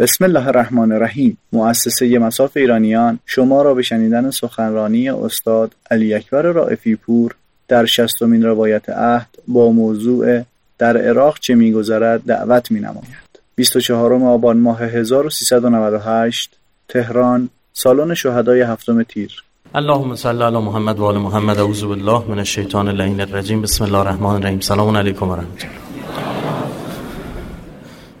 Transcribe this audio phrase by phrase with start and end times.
[0.00, 6.42] بسم الله الرحمن الرحیم مؤسسه مساف ایرانیان شما را به شنیدن سخنرانی استاد علی اکبر
[6.42, 7.34] رائفی پور
[7.68, 10.42] در شستمین روایت عهد با موضوع
[10.78, 16.50] در عراق چه میگذرد دعوت می نماید 24 آبان ماه 1398
[16.88, 19.42] تهران سالن شهدای هفتم تیر
[19.74, 23.98] اللهم صل علی محمد و آل محمد اعوذ بالله من الشیطان اللعین الرجیم بسم الله
[23.98, 25.88] الرحمن الرحیم سلام علیکم و رحمت الله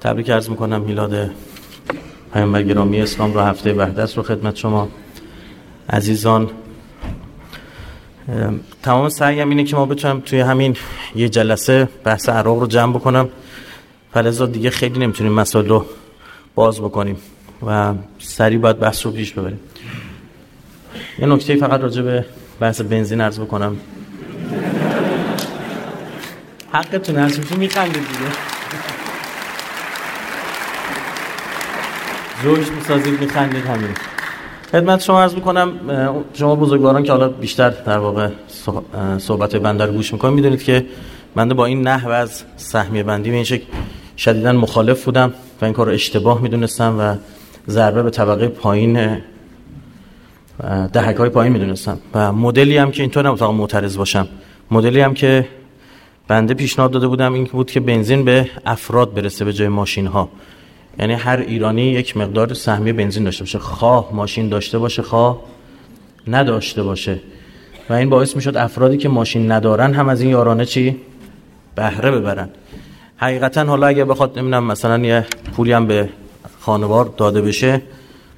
[0.00, 1.30] تبریک عرض می‌کنم میلاد
[2.32, 4.88] پیامبر گرامی اسلام رو هفته وحدت رو خدمت شما.
[5.90, 6.50] عزیزان
[8.82, 10.76] تمام سعیم اینه که ما بتونم توی همین
[11.14, 13.28] یه جلسه بحث عراق رو جمع بکنم.
[14.14, 15.86] فلزا دیگه خیلی نمی‌تونیم مسائل رو
[16.54, 17.16] باز بکنیم
[17.66, 19.60] و سریع باید بحث رو پیش ببریم.
[21.18, 22.24] یه نکته فقط راجع به
[22.60, 23.76] بحث بنزین عرض بکنم.
[26.72, 28.57] حقتون هست میخندید دیگه.
[32.42, 33.90] زوج می‌سازید میخندید همین.
[34.72, 35.72] خدمت شما عرض می‌کنم
[36.34, 38.28] شما بزرگواران که حالا بیشتر در واقع
[39.18, 40.86] صحبت بنده رو گوش می‌کنم می‌دونید که
[41.34, 43.64] بنده با این نحو از سهمیه بندی به این شکل
[44.16, 47.14] شدیدا مخالف بودم و این کار اشتباه می‌دونستم و
[47.70, 49.18] ضربه به طبقه پایین
[50.92, 51.98] دهک های پایین می‌دونستم.
[52.14, 54.28] و مدلی هم که اینطور نبود معترض باشم.
[54.70, 55.48] مدلی هم که
[56.28, 60.28] بنده پیشنهاد داده بودم این بود که بنزین به افراد برسه به جای ماشین ها
[60.98, 63.58] یعنی هر ایرانی یک مقدار سهمیه بنزین داشته باشه.
[63.58, 65.40] خواه ماشین داشته باشه خواه
[66.26, 67.20] نداشته باشه.
[67.90, 70.96] و این باعث می‌شد افرادی که ماشین ندارن هم از این یارانه چی؟
[71.74, 72.48] بهره ببرن.
[73.16, 76.08] حقیقتا حالا اگه بخواد نمی‌دونم مثلا یه پولی هم به
[76.60, 77.82] خانوار داده بشه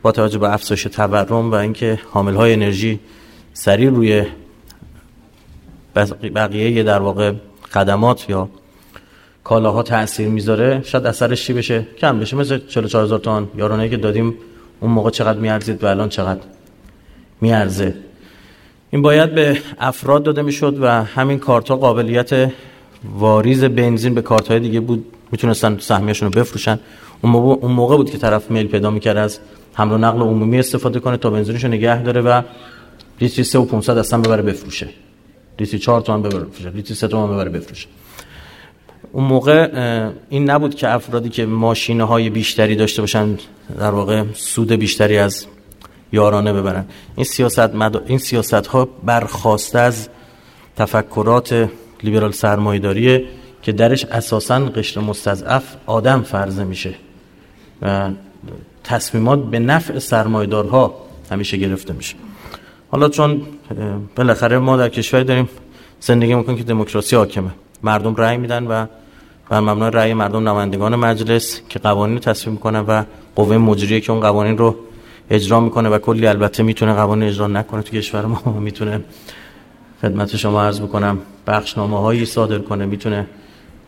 [0.02, 3.00] با توجه به افزایش تورم و اینکه حامل های انرژی
[3.52, 4.24] سریع روی
[6.34, 7.32] بقیه در واقع
[7.70, 8.48] خدمات یا
[9.50, 13.96] کالاها تاثیر می‌ذاره شاید اثرش چی بشه؟ کم بشه مثل 44 هزار تومان یارانه که
[13.96, 14.34] دادیم
[14.80, 16.40] اون موقع چقدر میارزید و الان چقدر
[17.40, 17.94] میارزه.
[18.90, 22.52] این باید به افراد داده می‌شد و همین کارت ها قابلیت
[23.18, 25.04] واریز بنزین به کارت های دیگه بود.
[25.32, 26.78] می‌تونستن سهمیهشون رو بفروشن.
[27.22, 29.38] اون موقع, بود که طرف میل پیدا می‌کرد از
[29.74, 32.42] حمل و نقل عمومی استفاده کنه تا بنزینش نگه داره و
[33.20, 34.88] لیتری 3 و 500 اصلا ببره بفروشه.
[35.58, 36.70] لیتری 4 تومن ببره بفروشه.
[36.70, 37.88] لیتری 3 تومن ببره بفروشه.
[39.12, 39.68] اون موقع
[40.28, 43.38] این نبود که افرادی که ماشینه های بیشتری داشته باشن
[43.78, 45.46] در واقع سود بیشتری از
[46.12, 46.84] یارانه ببرن.
[47.16, 48.02] این سیاست مد...
[48.06, 50.08] این سیاست ها برخواسته از
[50.76, 51.68] تفکرات
[52.02, 53.24] لیبرال سرمایه‌داریه
[53.62, 56.94] که درش اساسا قشر مستضعف آدم فرضه میشه
[57.82, 58.10] و
[58.84, 60.94] تصمیمات به نفع سرمایدارها
[61.30, 62.16] همیشه گرفته میشه.
[62.90, 63.42] حالا چون
[64.16, 65.48] بالاخره ما در کشوری داریم
[66.00, 67.50] زندگی می‌کنیم که دموکراسی حاکمه.
[67.82, 68.86] مردم رأی میدن و
[69.50, 73.04] بر مبنای رأی مردم نمایندگان مجلس که قوانین رو تصویب می‌کنه و
[73.36, 74.76] قوه مجریه که اون قوانین رو
[75.30, 79.00] اجرا می‌کنه و کلی البته می‌تونه قوانین اجرا نکنه تو کشور ما می‌تونه
[80.02, 81.18] خدمت شما عرض بکنم.
[81.46, 83.26] بخشنامه هایی صادر کنه می‌تونه.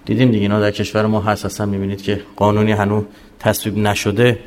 [0.05, 3.05] دیدیم دیگه اینا در کشور ما هست اصلا می‌بینید که قانونی هنوز
[3.39, 4.39] تصویب نشده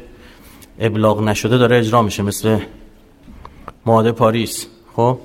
[0.79, 2.59] ابلاغ نشده داره اجرا میشه مثل
[3.85, 4.67] ماده پاریس.
[4.95, 5.19] خب خب؟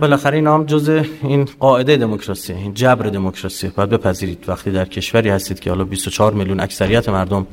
[0.00, 3.68] بالاخره این هم جز این قاعده دموکراسی این جبر دموکراسی.
[3.68, 4.44] باید بپذیرید.
[4.48, 7.46] وقتی در کشوری هستید که حالا 24 میلیون اکثریت مردم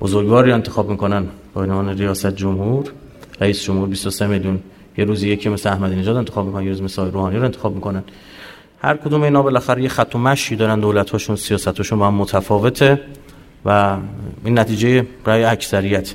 [0.00, 2.92] بزرگواری انتخاب می‌کنن با عنوان ریاست جمهور
[3.40, 4.60] رئیس جمهور 23 میلیون
[4.98, 8.04] یه روزی یکی مثل احمدی نژاد انتخاب می‌کنن یه روز مثل روحانی رو انتخاب می‌کنن.
[8.82, 13.00] هر کدوم اینا بالاخره یه خط و مشی دارن دولت هاشون سیاستشون با هم متفاوته
[13.64, 13.96] و
[14.44, 16.14] این نتیجه رای اکثریت.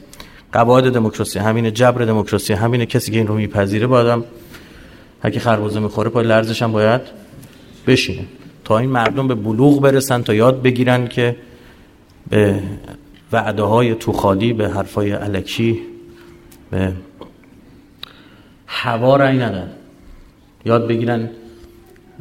[0.54, 4.24] قواعد دموکراسی همین جبر دموکراسی همین کسی که این رو میپذیره باید
[5.22, 7.02] اگه خربوزه می‌خوره پای لرزش هم باید
[7.88, 8.26] بشینه.
[8.66, 11.36] تا این مردم به بلوغ برسن تا یاد بگیرن که
[12.30, 12.60] به
[13.32, 15.80] وعده های توخالی به حرفای علکی
[16.72, 16.92] به
[18.68, 19.70] هوا رای ندن.
[20.66, 21.30] یاد بگیرن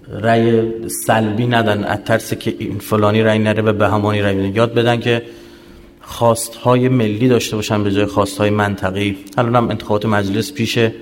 [0.08, 0.72] رای
[1.06, 1.84] سلبی ندن.
[1.84, 5.22] از ترس که این فلانی رای نره و به همانی رای بدن یاد بدن که
[6.00, 9.17] خواست های ملی داشته باشن به جای خواست های منطقی.
[9.38, 10.93] الان هم انتخابات مجلس پیشه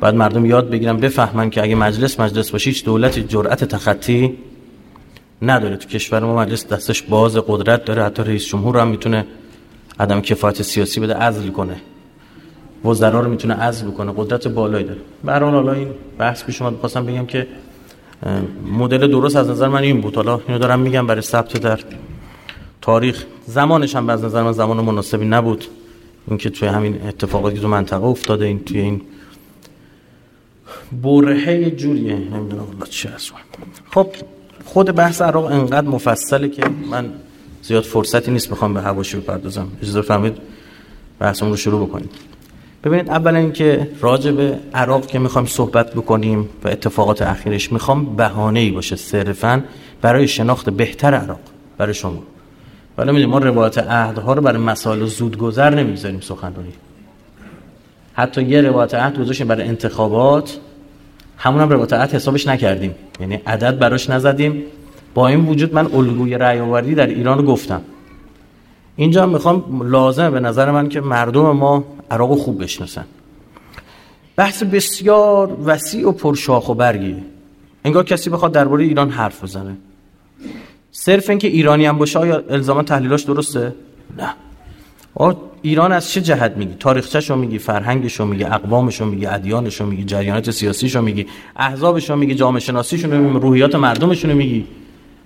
[0.00, 4.38] بعد مردم یاد بگیرن بفهمن که اگه مجلس مجلس باشه هیچ دولتی جرأت تخطی
[5.42, 5.76] نداره.
[5.76, 8.04] تو کشور ما مجلس دستش باز قدرت داره.
[8.04, 9.26] حتی رئیس جمهور هم می‌تونه
[10.00, 11.76] عدم کفایت سیاسی بده عزل کنه.
[12.84, 14.12] وزرا رو می‌تونه عزل کنه.
[14.16, 15.00] قدرت بالایی داره.
[15.24, 15.88] برای حالا این
[16.18, 16.78] بحث پیش اومد.
[16.80, 17.46] خواستم بگم که
[18.72, 20.16] مدل درست از نظر من این بود.
[20.16, 21.80] حالا اینو دارم میگم برای ثبت در
[22.82, 23.24] تاریخ.
[23.46, 25.64] زمانش هم از نظر من زمان مناسبی نبود.
[26.28, 29.00] اینکه توی همین اتفاقاتی تو منطقه افتاده این توی این
[30.92, 32.14] برهه جوریه.
[32.14, 32.62] نمی‌دونم.
[32.62, 33.32] والله چی هست
[33.90, 34.06] خب
[34.64, 37.10] خود بحث عراق انقدر مفصله که من
[37.62, 39.68] زیاد فرصتی نیست بخوام به حواشی بپردازم.
[39.82, 40.36] اجازه فرمایید
[41.18, 42.08] بحثمون رو شروع بکنیم.
[42.84, 48.60] ببینید اولا اینکه راجع به عراق که می‌خوایم صحبت بکنیم و اتفاقات اخیرش می‌خوام بهانه
[48.60, 49.64] ای باشه صرفا
[50.02, 51.40] برای شناخت بهتر عراق
[51.78, 52.22] برای شما.
[52.98, 56.72] ولی می‌دونیم ما روایت عهدها رو برای مسائل زودگذر نمی‌ذاریم سخنرانی.
[58.14, 60.58] حتی یه روایت عهد گذاشتیم برای انتخابات.
[61.36, 62.94] همون هم عهد حسابش نکردیم.
[63.20, 64.62] یعنی عدد براش نزدیم.
[65.14, 67.82] با این وجود من الگوی رأی در ایران گفتم.
[68.96, 73.04] اینجا می‌خوام لازمه به نظر من که مردم ما عراق خوب بشناسن.
[74.36, 77.16] بحث بسیار وسیع و پرشاخ و برگیه
[77.84, 79.76] انگار کسی بخواد درباره ایران حرف بزنه.
[80.92, 83.74] صرف اینکه ایرانی هم باشه آیا الزاما تحلیلاش درسته؟
[84.18, 84.34] نه.
[85.62, 91.02] ایران از چه جهت میگی؟ تاریخچه‌شو میگی فرهنگشو میگی اقوامشو میگی ادیانشو میگی جریانات سیاسیشو
[91.02, 91.26] میگی
[91.56, 94.66] احزابشو میگی جامعه شناسیشون میگی روحیات مردمشون میگی.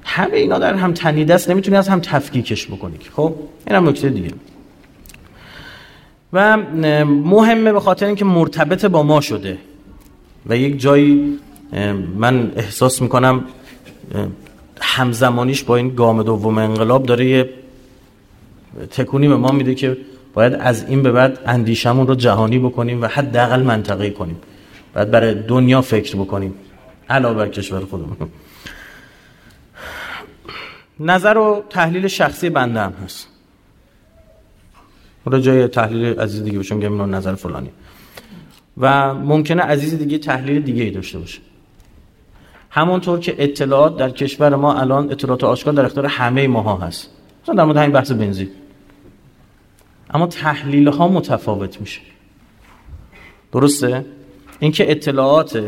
[0.04, 3.34] همه اینا در هم تنیده است نمی‌تونی از هم تفکیکش بکنی خب؟
[3.66, 4.30] این هم نکته دیگه.
[6.32, 6.56] و
[7.04, 9.58] مهمه به خاطر اینکه مرتبط با ما شده.
[10.46, 11.38] و یک جایی
[12.16, 13.44] من احساس می‌کنم
[14.80, 17.50] همزمانیش با این گام دوم انقلاب داره یه
[18.90, 19.96] تکونی به ما میده که
[20.34, 24.38] باید از این به بعد اندیشمون رو جهانی بکنیم و حداقل منطقه‌ای کنیم.
[24.94, 26.54] باید برای دنیا فکر بکنیم.
[27.08, 28.16] علاوه بر کشور خودمون.
[31.00, 33.28] نظر و تحلیل شخصی بنده هم هست.
[35.24, 37.70] حالا جای تحلیل عزیز دیگه باشم میگم نظر فلانی.
[38.78, 41.40] و ممکنه عزیز دیگه تحلیل دیگه ای داشته باشه.
[42.70, 47.10] همونطور که اطلاعات در کشور ما الان اطلاعات آشکار در اختیار همه ماها هست.
[47.42, 48.48] مثلا در مورد همین بحث بنزین.
[50.10, 52.00] اما تحلیل ها متفاوت میشه.
[53.52, 54.04] درسته؟
[54.58, 55.62] اینکه اطلاعات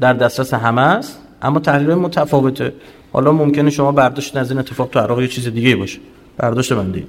[0.00, 2.72] در دسترس همه است اما تحلیل متفاوته.
[3.12, 5.98] حالا ممکنه شما برداشت از این اتفاق تو عراق یه چیز دیگه باشه.
[6.36, 7.04] برداشت بنده.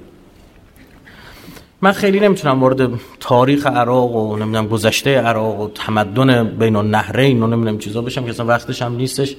[1.82, 2.90] من خیلی نمی‌تونم وارد
[3.20, 8.30] تاریخ عراق و نمی‌دونم گذشته عراق و تمدن بین النهرین و نمی‌دونم چیزا بشم که
[8.30, 9.36] اصلا وقتش هم نیستش.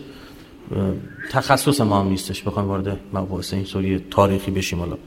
[1.31, 2.43] تخصص ما هم نیستش.
[2.43, 4.97] بخوایم وارد مباحث این سوری تاریخی بشیم حالا.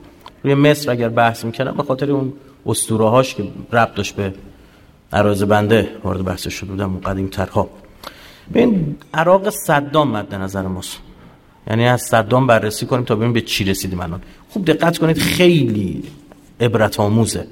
[0.43, 2.33] روی مصر اگر بحث می‌کردم به خاطر اون
[2.67, 4.35] اسطوره هاش که ربط داشت به
[5.13, 7.71] عراض بنده وارد بحث شده بودم قدیم ترها
[8.55, 10.99] ببین عراق صدام مد نظر ماست.
[11.67, 14.21] یعنی از صدام بررسی کنیم تا ببینیم به چی رسیدیم الان.
[14.49, 16.03] خوب دقت کنید خیلی
[16.61, 17.47] عبرت آموزه.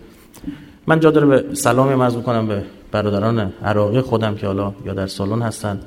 [0.87, 5.07] من جا داره به سلامی مرز کنم به برادران عراقی خودم که حالا یا در
[5.07, 5.81] سالن هستن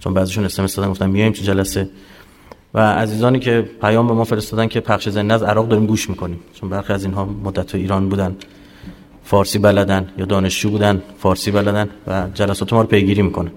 [0.00, 1.88] چون بعضیشون اسمس دادن گفتن میایم تو جلسه.
[2.74, 6.40] و عزیزانی که پیام به ما فرستادن که پخش زنده از عراق داریم گوش می‌کنیم.
[6.54, 8.36] چون برخی از اینها مدت ایران بودن
[9.24, 13.50] فارسی بلدن یا دانشجو بودن فارسی بلدن و جلسات ما رو پیگیری می‌کنن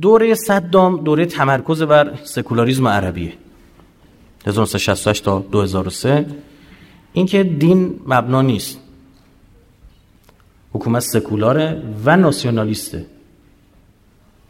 [0.00, 3.32] دوره صدام دوره تمرکز بر سکولاریزم عربیه.
[4.46, 6.26] 1968 تا 2003
[7.12, 8.78] اینکه دین مبنا نیست.
[10.72, 13.06] حکومت سکولاره و ناسیونالیسته.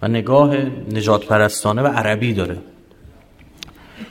[0.03, 0.57] و نگاه
[0.93, 2.59] نجات پرستانه و عربی داره.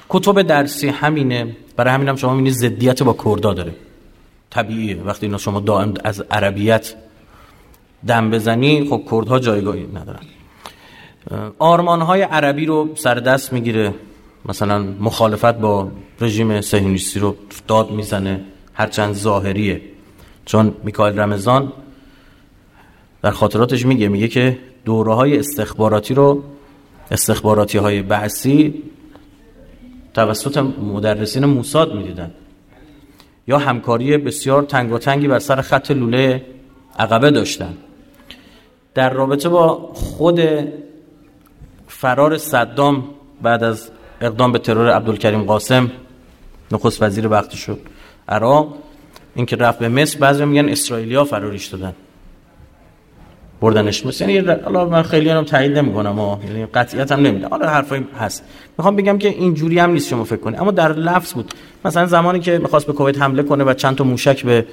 [0.10, 1.56] کتب درسی همینه.
[1.76, 3.76] برای همینم هم شما می‌بینید ضدیت با کردا داره.
[4.50, 5.02] طبیعیه.
[5.02, 6.96] وقتی اینا شما دائم از عربیت
[8.08, 10.20] دم بزنی خب کردها جایگاهی ندارن.
[11.60, 13.94] آرمان های عربی رو سر دست می‌گیره.
[14.46, 15.92] مثلا مخالفت با
[16.22, 17.36] رژیم صهیونیستی رو
[17.68, 18.42] داد می‌زنه.
[18.74, 19.82] هرچند ظاهریه.
[20.46, 21.74] چون میکائیل رمضان
[23.22, 26.44] در خاطراتش میگه میگه که دوره های استخباراتی رو
[27.12, 28.84] استخباراتی های بعثی
[30.14, 32.32] توسط مدرسین موساد می‌دیدن.
[33.48, 36.46] یا همکاری بسیار تنگی بر سر خط لوله
[37.00, 37.78] عقبه داشتن.
[38.94, 40.42] در رابطه با خود
[41.88, 43.04] فرار صدام
[43.42, 43.90] بعد از
[44.22, 45.92] اقدام به ترور عبدالکریم قاسم
[46.72, 47.80] نخست وزیر وقتی شد
[48.30, 48.74] عراق
[49.36, 51.94] اینکه رفت به مصر بعضی میگن اسرائیلیا فراریش دادن.
[53.62, 54.06] بردنش.
[54.06, 57.48] مصر یعنی حالا من خیلی هم تایید نمی‌کنم ها یعنی قطعیت هم نمیده.
[57.48, 58.44] حالا حرفایی هست.
[58.78, 61.54] می‌خوام بگم که اینجوری هم نیست شما فکر کنید اما در لفظ بود.
[61.86, 64.66] مثلا زمانی که می‌خواست به کویت حمله کنه و چند تا موشک به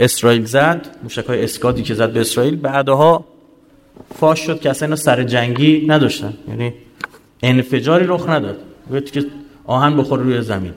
[0.00, 3.24] اسرائیل زد موشک های اسکادی که زد به اسرائیل بعدها
[4.14, 6.34] فاش شد که اصلا سر جنگی نداشتن.
[6.48, 6.74] یعنی
[7.42, 8.56] انفجاری رخ نداد.
[9.12, 9.24] که
[9.64, 10.72] آهن بخور روی زمین.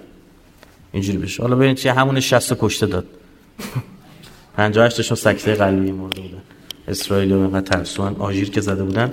[0.91, 1.43] اینجوری بشه.
[1.43, 3.05] حالا ببینید چه همون 60 کشته داد.
[4.57, 6.41] 58 تاشون سکته قلبی مرده بودن.
[6.87, 9.11] اسرائیل و اینقدر ترسوان آژیر که زده بودن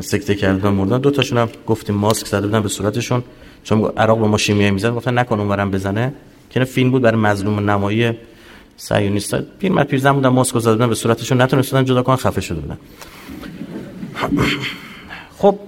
[0.00, 0.98] سکته کردن مردن.
[0.98, 3.22] دو تاشون هم گفتیم ماسک زده بودن به صورتشون.
[3.64, 6.12] چون عراق به ما شیمیایی می‌زد گفتن نکن اونورم بزنه.
[6.50, 8.12] که فیلم بود برای مظلوم نمایی
[8.76, 12.60] سایونیست پیر مرد پیرزن بودن ماسک زده بودن به صورتشون نتونستن جدا کنن خفه شده
[12.60, 12.78] بودن.
[15.38, 15.58] خب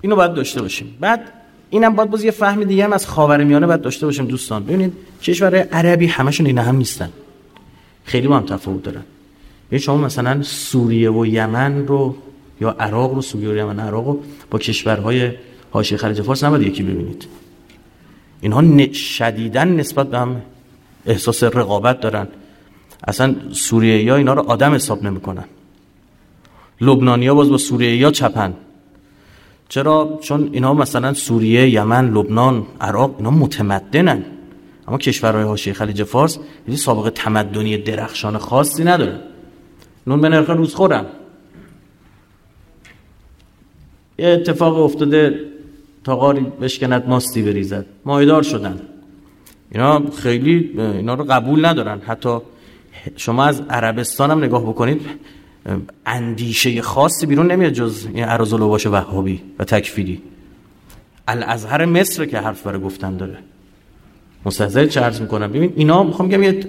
[0.00, 0.96] اینو باید داشته باشیم.
[1.00, 1.32] بعد
[1.70, 4.64] اینم باید باز یه فهم دیگه هم از خاورمیانه باید داشته باشیم دوستان.
[4.64, 4.92] ببینید
[5.22, 7.10] کشور عربی همشون این هم نیستن.
[8.04, 9.02] خیلی با هم تفاوت دارن.
[9.72, 12.16] یعنی شما مثلا سوریه و یمن رو
[12.60, 15.32] یا عراق رو سوریه و یمن عراق رو با کشورهای
[15.70, 17.26] حاشیه خلیج فارس نباید یکی ببینید.
[18.40, 20.42] اینها شدیدن نسبت به هم
[21.06, 22.28] احساس رقابت دارن.
[23.08, 25.44] اصلا سوریه یا اینا رو آدم حساب نمی‌کنن.
[26.80, 28.54] لبنانی ها باز با سوریه یا چپن.
[29.68, 34.24] چرا؟ چون اینا مثلا سوریه یمن لبنان عراق اینا متمدنن.
[34.88, 39.31] اما کشورهای حاشیه خلیج فارس یعنی سابقه تمدنی درخشان خاصی نداره.
[40.06, 41.06] نون به نرخ روز خورم
[44.18, 45.40] یه اتفاق افتاده
[46.04, 47.86] تاقاری بشکند ماستی بریزد.
[48.04, 48.80] مایدار شدن.
[49.70, 52.00] اینا خیلی اینا رو قبول ندارن.
[52.00, 52.38] حتی
[53.16, 55.06] شما از عربستان هم نگاه بکنید
[56.06, 60.22] اندیشه خاصی بیرون نمیاد جز این عرض باشه وهابی و تکفیری.
[61.28, 63.38] الازهر مصر که حرف برای گفتن داره.
[64.46, 66.68] مستحضر چه عرض می‌کنم؟ ببین اینا می‌خوام بگم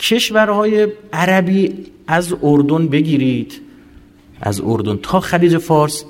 [0.00, 3.60] کشورهای عربی از اردن بگیرید.
[4.40, 4.96] از اردن.
[5.02, 6.04] تا خلیج فارس.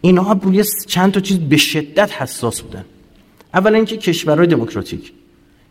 [0.00, 2.84] اینها روی چند تا چیز به شدت حساس بودن.
[3.54, 5.12] اولا اینکه کشورهای دموکراتیک.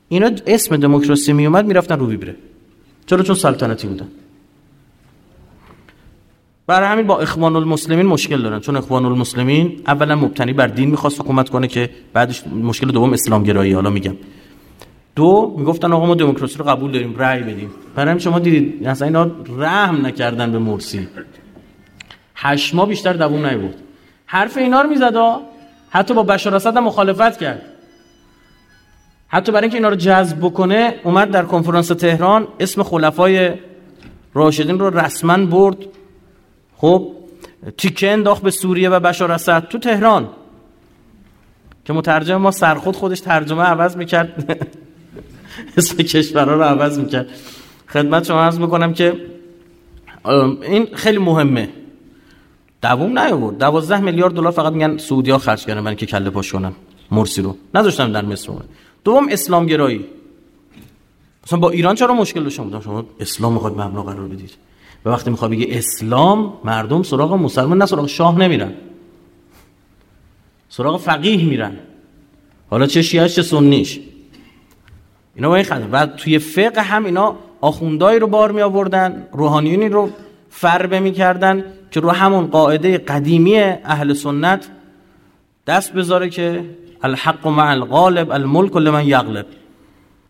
[0.09, 2.35] اینا اسم دموکراسی می اومد می‌رفتن رو بیبره
[3.05, 4.07] چرا؟ چون سلطنتی بودن.
[6.67, 8.59] برای همین با اخوان المسلمین مشکل دارن.
[8.59, 13.43] چون اخوان المسلمین اولا مبتنی بر دین می‌خواست حکومت کنه که بعدش مشکل دوم اسلام
[13.43, 14.15] گرایی حالا میگم.
[15.21, 17.71] دو می‌گفتن آقا ما دموکراسی رو قبول داریم رأی بدیم.
[17.95, 21.07] برای شما دیدید اصلا اینا رحم نکردن به مرسی.
[22.35, 23.75] هشت ماه بیشتر دووم نیورد.
[24.25, 25.41] حرف اینا رو می‌زد
[25.89, 27.61] حتی با بشار اسد مخالفت کرد.
[29.27, 33.51] حتی برای اینکه اینا رو جذب بکنه اومد در کنفرانس تهران اسم خلفای
[34.33, 35.77] راشدین رو رسما برد.
[36.77, 37.07] خب
[37.77, 40.29] تیکه انداخت به سوریه و بشار اسد تو تهران.
[41.85, 44.57] که مترجم ما سرخود خودش ترجمه عوض می‌کرد.
[45.77, 47.29] اسم کشورها رو عوض می‌کرد.
[47.87, 49.25] خدمت شما عرض می‌کنم که
[50.61, 51.69] این خیلی مهمه.
[52.81, 53.57] دووم نیاورد.
[53.57, 56.73] دوازده میلیارد دلار فقط میگن سعودی ها خرج کردن من که کله پاش کنن.
[57.11, 57.57] مرسی رو.
[57.75, 58.53] نذاشتم در مصر
[59.03, 60.05] دوم اسلام گرایی.
[61.47, 64.51] مثلا با ایران چرا مشکل داشتم؟ بودم شما اسلام می‌خواد مبنا قرار بدید.
[65.05, 68.73] و وقتی می‌خواد بگه اسلام مردم سراغ مسلمان نه سراغ شاه نمیرن.
[70.69, 71.77] سراغ فقیه میرن.
[72.69, 73.99] حالا چه شیعش چه سنیش.
[75.35, 79.89] اینا با این خدمه و توی فقه هم اینا آخوندایی رو بار می آوردن روحانیونی
[79.89, 80.09] رو
[80.49, 84.67] فربه می‌کردن که رو همون قاعده قدیمی اهل سنت
[85.67, 86.65] دست بذاره که
[87.03, 89.45] الحق مع الغالب الملک لمن یغلب.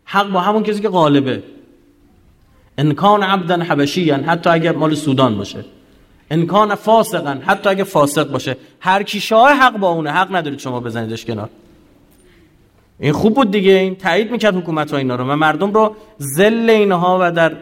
[0.04, 1.42] حق با همون کسی که غالبه.
[2.78, 5.64] انکان عبدا حبشیا حتی اگر مال سودان باشه.
[6.30, 8.56] انکان فاسقا حتی اگر فاسق باشه.
[8.80, 11.48] هر کی شاه حق با اونه حق ندارید شما بزنیدش کنار.
[13.00, 13.72] این خوب بود دیگه.
[13.72, 17.56] این تایید می‌کرد حکومت ها اینا رو و مردم رو زل اینها و در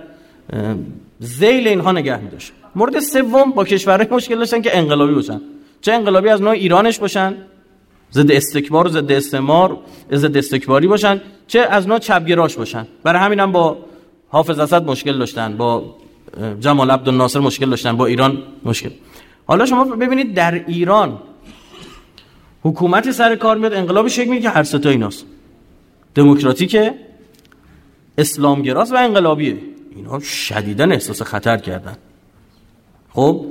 [1.19, 2.53] زیل اینها نگه میداشت.
[2.75, 5.41] مورد سوم با کشورهای مشکل داشتن که انقلابی باشن.
[5.81, 7.35] چه انقلابی؟ از نوع ایرانش باشن.
[8.13, 9.77] ضد استکبار و ضد استعمار
[10.13, 11.21] ضد استکباری باشن.
[11.47, 12.87] چه از نوع چپگراش باشن.
[13.03, 13.79] برای همین هم با
[14.29, 15.57] حافظ اسد مشکل داشتن.
[15.57, 15.97] با
[16.61, 17.97] جمال عبدالناصر مشکل داشتن.
[17.97, 18.91] با ایران مشکل.
[19.47, 21.19] حالا شما ببینید در ایران
[22.63, 25.25] حکومتی سر کار میاد انقلاب شکل میگه هر ستا ایناست.
[26.15, 26.77] دموکراتیک
[28.19, 29.57] اسلامگراست و انقلابیه.
[29.97, 31.97] اینا شدیدا احساس خطر کردن.
[33.11, 33.47] خب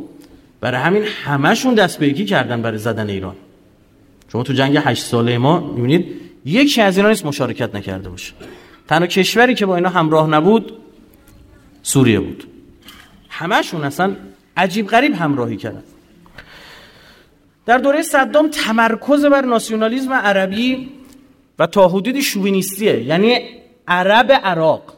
[0.61, 3.35] برای همین همشون دست به یکی کردن برای زدن ایران.
[4.31, 6.05] شما تو جنگ هشت ساله ما می‌بینید
[6.45, 8.33] یکی از اینا نیست مشارکت نکرده باشه.
[8.87, 10.73] تنها کشوری که با اینا همراه نبود
[11.83, 12.43] سوریه بود.
[13.29, 14.15] همشون اصلا
[14.57, 15.83] عجیب غریب همراهی کردن.
[17.69, 20.89] در دوره صدام تمرکز بر ناسیونالیزم عربی
[21.59, 23.39] و تا حدودی شوینیستیه یعنی
[23.87, 24.93] عرب عراق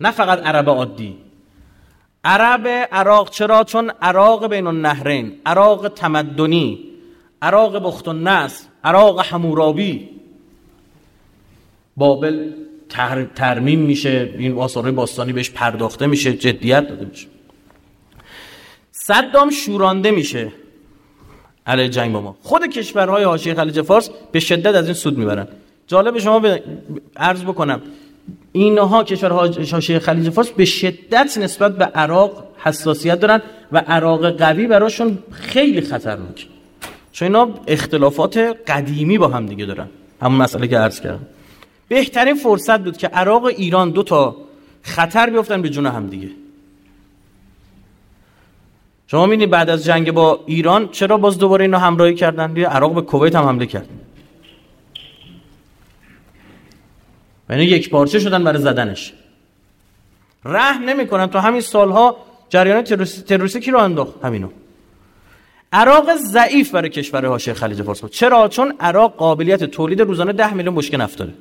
[0.00, 1.16] نه فقط عرب عادی.
[2.24, 6.84] عرب عراق چرا؟ چون عراق بین النهرین عراق تمدنی
[7.42, 10.08] عراق بخت النصر عراق حمورابی.
[11.96, 12.52] بابل
[13.34, 17.26] ترمیم میشه این آثار باستانی بهش پرداخته میشه جدیت داده میشه.
[18.92, 20.52] صدام شورانده میشه.
[21.66, 22.36] علیه جنگ با ما.
[22.42, 25.48] خود کشورهای حاشیه خلیج فارس به شدت از این سود می‌برن.
[25.86, 26.62] جالب شما به
[27.16, 27.82] عرض بکنم
[28.52, 33.42] اینها کشورهای حاشیه خلیج فارس به شدت نسبت به عراق حساسیت دارن
[33.72, 36.46] و عراق قوی براشون خیلی خطرناک.
[37.12, 39.88] چون اینا اختلافات قدیمی با هم دیگه دارن.
[40.22, 41.26] همون مسئله که عرض کردم.
[41.88, 44.36] بهترین فرصت بود که عراق و ایران دو تا
[44.82, 46.28] خطر بیفتن به جون هم دیگه.
[49.06, 52.94] شما می‌بینید بعد از جنگ با ایران چرا باز دوباره اینا همراهی کردن؟ دیگه عراق
[52.94, 53.88] به کویت هم حمله کرد.
[57.50, 59.12] یعنی یک پارچه شدن برای زدنش.
[60.44, 61.26] رحم نمی‌کنن.
[61.26, 62.16] تو همین سالها
[62.48, 64.48] جریان تروریستی کی رو انداخت؟ همینو.
[65.72, 68.00] عراق ضعیف برای کشور حاشیه خلیج فارس.
[68.00, 71.32] بود چرا؟ چون عراق قابلیت تولید روزانه 10 میلیون بشکه نفت داره.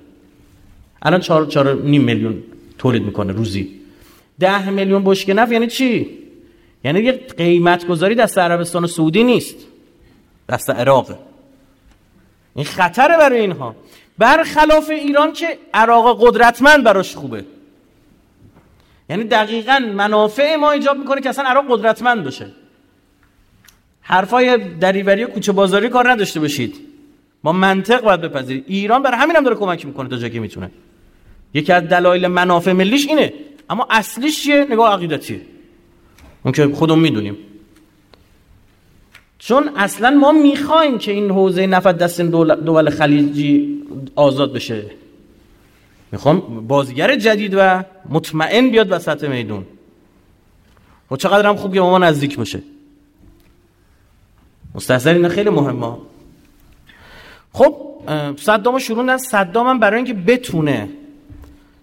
[1.01, 2.43] الان 4 4 نیم میلیون
[2.77, 3.79] تولید می‌کنه روزی.
[4.39, 6.24] 10 میلیون بشکه نفت یعنی چی؟
[6.85, 9.55] یعنی یه قیمت گذاری دست عربستان و سعودی نیست.
[10.49, 11.17] دست عراقه
[12.55, 13.75] این خطره برای اینها.
[14.17, 17.45] برخلاف ایران که عراق قدرتمند براش خوبه.
[19.09, 22.51] یعنی دقیقا منافع ما ایجاب می‌کنه که اصلا عراق قدرتمند بشه
[24.01, 26.75] حرفای دریوری و کوچه بازاری کار نداشته باشید.
[27.43, 28.63] ما منطق باید بپذیرید.
[28.67, 30.71] ایران برای همین هم داره کمک می‌کنه تا جایی که می‌تونه.
[31.53, 33.33] یکی از دلایل منافع ملیش اینه.
[33.69, 35.41] اما اصلیش چیه؟ نگاه عقیدتیه.
[36.45, 37.37] اون که خودمون می‌دونیم.
[39.39, 43.81] چون اصلا ما می‌خوایم که این حوزه نفت دست دول خلیجی
[44.15, 44.85] آزاد بشه.
[46.11, 49.59] می‌خوام بازیگر جدید و مطمئن بیاد وسط میدون.
[49.59, 49.65] و
[51.09, 52.61] خب چقدر هم خوب که ما نزدیک باشه.
[54.75, 55.97] مستحضر اینا خیلی مهمه
[57.53, 57.75] خب
[58.37, 60.89] صدام شروع صدام هم برای اینکه بتونه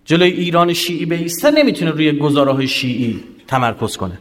[0.04, 4.19] جلوی ایران شیعی بیسته نمی‌تونه روی گزاره شیعی تمرکز کنه.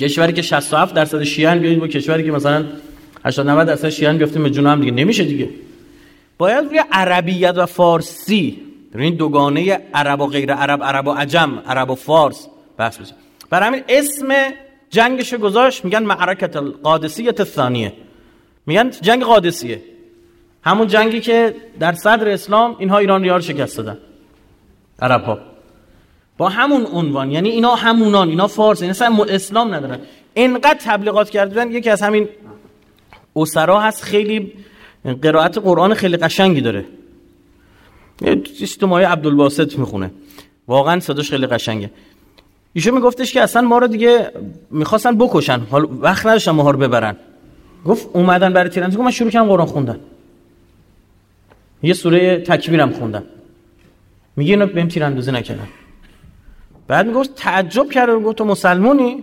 [0.00, 2.64] کشوری که 67 درصد شیعه بیاید با کشوری که مثلا
[3.24, 4.92] 80 90 درصد شیعه بیافتیم به جنوب هم دیگه.
[4.92, 5.48] نمیشه دیگه.
[6.38, 8.60] باید روی عربیت و فارسی
[8.94, 12.46] این دوگانه عرب و غیر عرب عرب و عجم عرب و فارس
[12.78, 13.14] بحث بشه.
[13.50, 14.28] برای همین اسم
[14.90, 17.92] جنگش گذاشت میگن معرکت القادسیت الثانیه.
[18.66, 19.82] میگن جنگ قادسیه.
[20.62, 23.98] همون جنگی که در صدر اسلام اینها ایران رو شکست دادن.
[25.02, 25.53] عرب ها
[26.38, 29.98] با همون عنوان یعنی اینا همونان اینا فارس اینا اصلا اسلام ندارن
[30.36, 32.28] انقدر تبلیغات کردن یکی از همین
[33.36, 34.52] اسرا هست خیلی
[35.22, 36.84] قرائت قرآن خیلی قشنگی داره.
[38.82, 40.10] مایه عبدالباسط می‌خونه.
[40.68, 41.90] واقعا صداش خیلی قشنگه.
[42.72, 44.30] ایشون میگفتش که اصلا ما رو دیگه
[44.70, 45.60] می‌خواستن بکشن.
[45.70, 47.16] حال وقت نداشتن ما رو ببرن.
[47.84, 49.02] گفت اومدن برای تیراندازی.
[49.02, 50.00] من شروع کردم قرآن خوندن.
[51.82, 53.22] یه سوره تکبیرم خوندم.
[54.36, 55.68] میگه اینا بهم تیراندازی نکردن.
[56.86, 59.22] بعد می‌گفت تعجب کرده گفت تو مسلمونی؟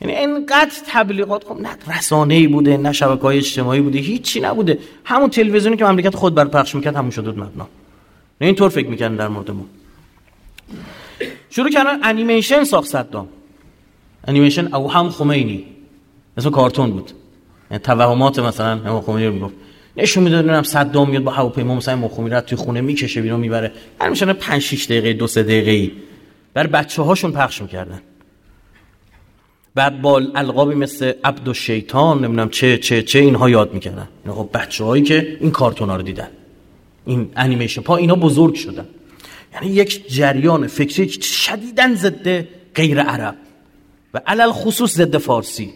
[0.00, 4.78] یعنی انقدر تبلیغات خب نه رسانه ای بوده نه شبکه های اجتماعی بوده هیچی نبوده.
[5.04, 7.68] همون تلویزیونی که مملکت خود بر پخش می‌کرد همون شد مبنا
[8.40, 9.64] نه اینطور فکر می‌کردن در مورد ما.
[11.50, 13.28] شروع کردن انیمیشن ساخت صدام.
[14.24, 15.64] انیمیشن او هم خمینی.
[16.36, 17.10] اسم کارتون بود.
[17.70, 19.54] یعنی توهمات مثلا هم خمینی رو می‌گفت.
[19.96, 23.72] نشون می‌داد نمی‌دونم صدام میاد با هواپیما مثلا مخومی رفت توی خونه می‌کشه بیرون می‌بره.
[24.00, 25.92] هر میشن 5 6 دقیقه دو سه دقیقه
[26.58, 28.00] بر بچه هاشون پخش می‌کردن.
[29.74, 34.08] بعد با القابی مثل عبد و شیطان نمی‌دونم چه چه چه اینها یاد می‌کردن.
[34.28, 36.28] خب بچه هایی که این کارتون ها رو دیدن.
[37.06, 38.86] این انیمیشن پا اینا بزرگ شدن.
[39.54, 42.44] یعنی یک جریان فکری شدیدن ضد
[42.74, 43.36] غیر عرب.
[44.14, 45.74] و علل خصوص ضد فارسی.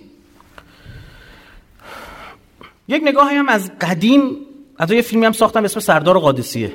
[2.88, 4.37] یک نگاه هم از قدیم
[4.81, 6.73] حتی یه فیلمی هم ساختم اسم سردار قادسیه.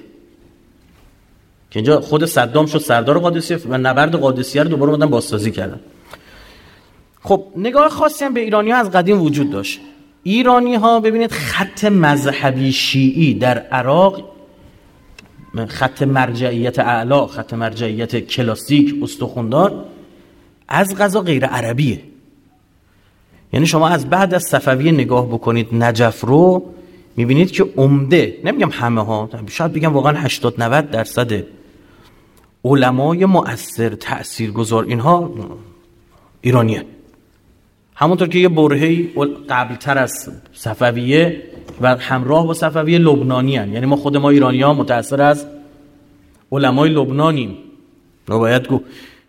[1.72, 5.80] که اینجا خود صدام شد سردار قادسیه و نبرد قادسیه رو دوباره مدن بازسازی کردن.
[7.24, 9.80] خب نگاه خاصی هم به ایرانی ها از قدیم وجود داشت.
[10.24, 14.24] ایرانی ها ببینید خط مذهبی شیعی در عراق
[15.68, 19.86] خط مرجعیت اعلا خط مرجعیت کلاسیک استخوندار
[20.68, 22.02] از غذا غیر عربیه.
[23.54, 26.74] یعنی شما از بعد از صفوی نگاه بکنید نجف رو
[27.16, 31.44] می‌بینید که عمده نمیگم همه ها شاید بگم واقعا 80 90 درصد
[32.70, 35.34] علمای مؤثر تاثیرگذار اینها
[36.42, 36.86] ایرانیه.
[37.96, 39.10] همونطور که یه برهی
[39.50, 41.44] قبلتر از صفویه
[41.82, 43.74] و همراه با صفویه لبنانی هن.
[43.74, 45.46] یعنی ما خود ما ایرانی ها متأثر از
[46.52, 47.58] علمای لبنانیم.
[48.28, 48.82] باید گو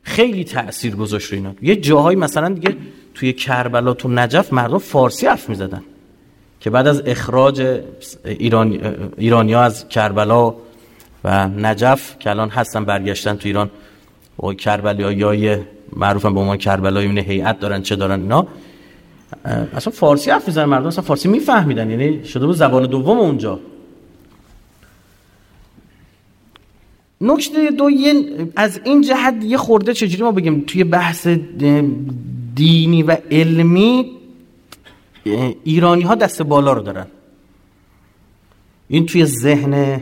[0.02, 1.54] خیلی تأثیر گذاشت اینا.
[1.62, 2.76] یه جاهایی مثلا دیگه
[3.14, 5.82] توی کربلا تو نجف مردم فارسی حرف می‌زدن
[6.60, 7.80] که بعد از اخراج
[8.24, 10.54] ایران ایرانیا از کربلا
[11.24, 13.70] و نجف که الان هستن برگشتن تو ایران
[14.42, 15.56] و کربلایی
[15.96, 18.46] معروفن به عنوان کربلایی این هیئت دارن چه دارن اینا.
[19.74, 23.60] اصلا فارسی حرف می‌زنن مردم اصلا فارسی میفهمیدن یعنی شده بود زبان دوم اونجا.
[27.20, 27.90] نکته دو
[28.56, 31.26] از این جهت یه خورده چجوری ما بگیم توی بحث
[32.54, 34.10] دینی و علمی
[35.64, 37.06] ایرانی ها دست بالا رو دارن.
[38.88, 40.00] این توی ذهن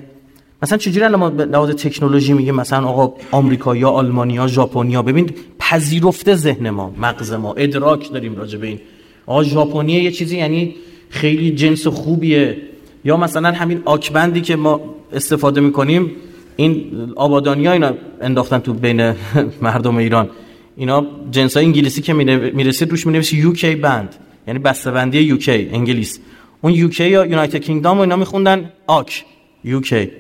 [0.62, 5.30] مثلا چجوری الان ما به لحاظ تکنولوژی میگیم مثلا آقا آمریکا یا آلمانیا ژاپنیا؟ ببین
[5.58, 8.80] پذیرفته ذهن ما مغز ما ادراک داریم راجع به این.
[9.26, 10.74] آقا ژاپنی یه چیزی یعنی
[11.08, 12.56] خیلی جنس خوبیه.
[13.04, 14.80] یا مثلا همین آکبندی که ما
[15.12, 16.10] استفاده می‌کنیم
[16.56, 19.14] این آبادانی اینا انداختن تو بین
[19.62, 20.30] مردم ایران.
[20.76, 24.14] اینا جنس های انگلیسی که می‌رسید روش می‌نویسی یوکی بند
[24.46, 26.20] یعنی بسته‌بندی یوکی انگلیس.
[26.60, 29.24] اون یوکی یا یونایتد کینگدام و اینا میخوندن آک
[29.64, 30.10] یوکی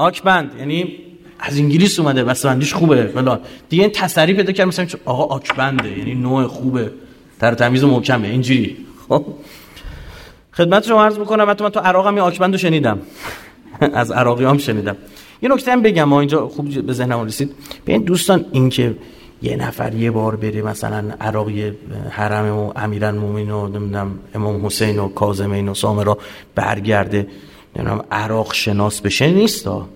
[0.00, 0.98] آک بند یعنی
[1.38, 3.40] از انگلیس اومده بسته‌بندیش خوبه فلان.
[3.68, 6.90] دیگه این تسری پیدا کرد مثلا آقا آک بنده یعنی نوع خوبه.
[7.40, 8.76] تر تمیز محکمه اینجوری.
[9.08, 9.24] خب.
[10.52, 12.98] خدمت شما عرض می‌کنم من تو عراق هم آکبند رو شنیدم.
[13.80, 14.96] از عراقی هم شنیدم.
[15.42, 17.54] یه نکته هم بگم ما اینجا خوب به ذهنم رسید.
[17.86, 18.94] ببین دوستان این که
[19.42, 21.72] یه نفر یه بار بره مثلا عراقی
[22.10, 26.18] حرم و امیران مومین و نمی‌دونم امام حسین و کاظمین و سامرا
[26.54, 27.26] برگرده.
[27.76, 29.88] نمی‌دونم عراق شناس بشه نیست ها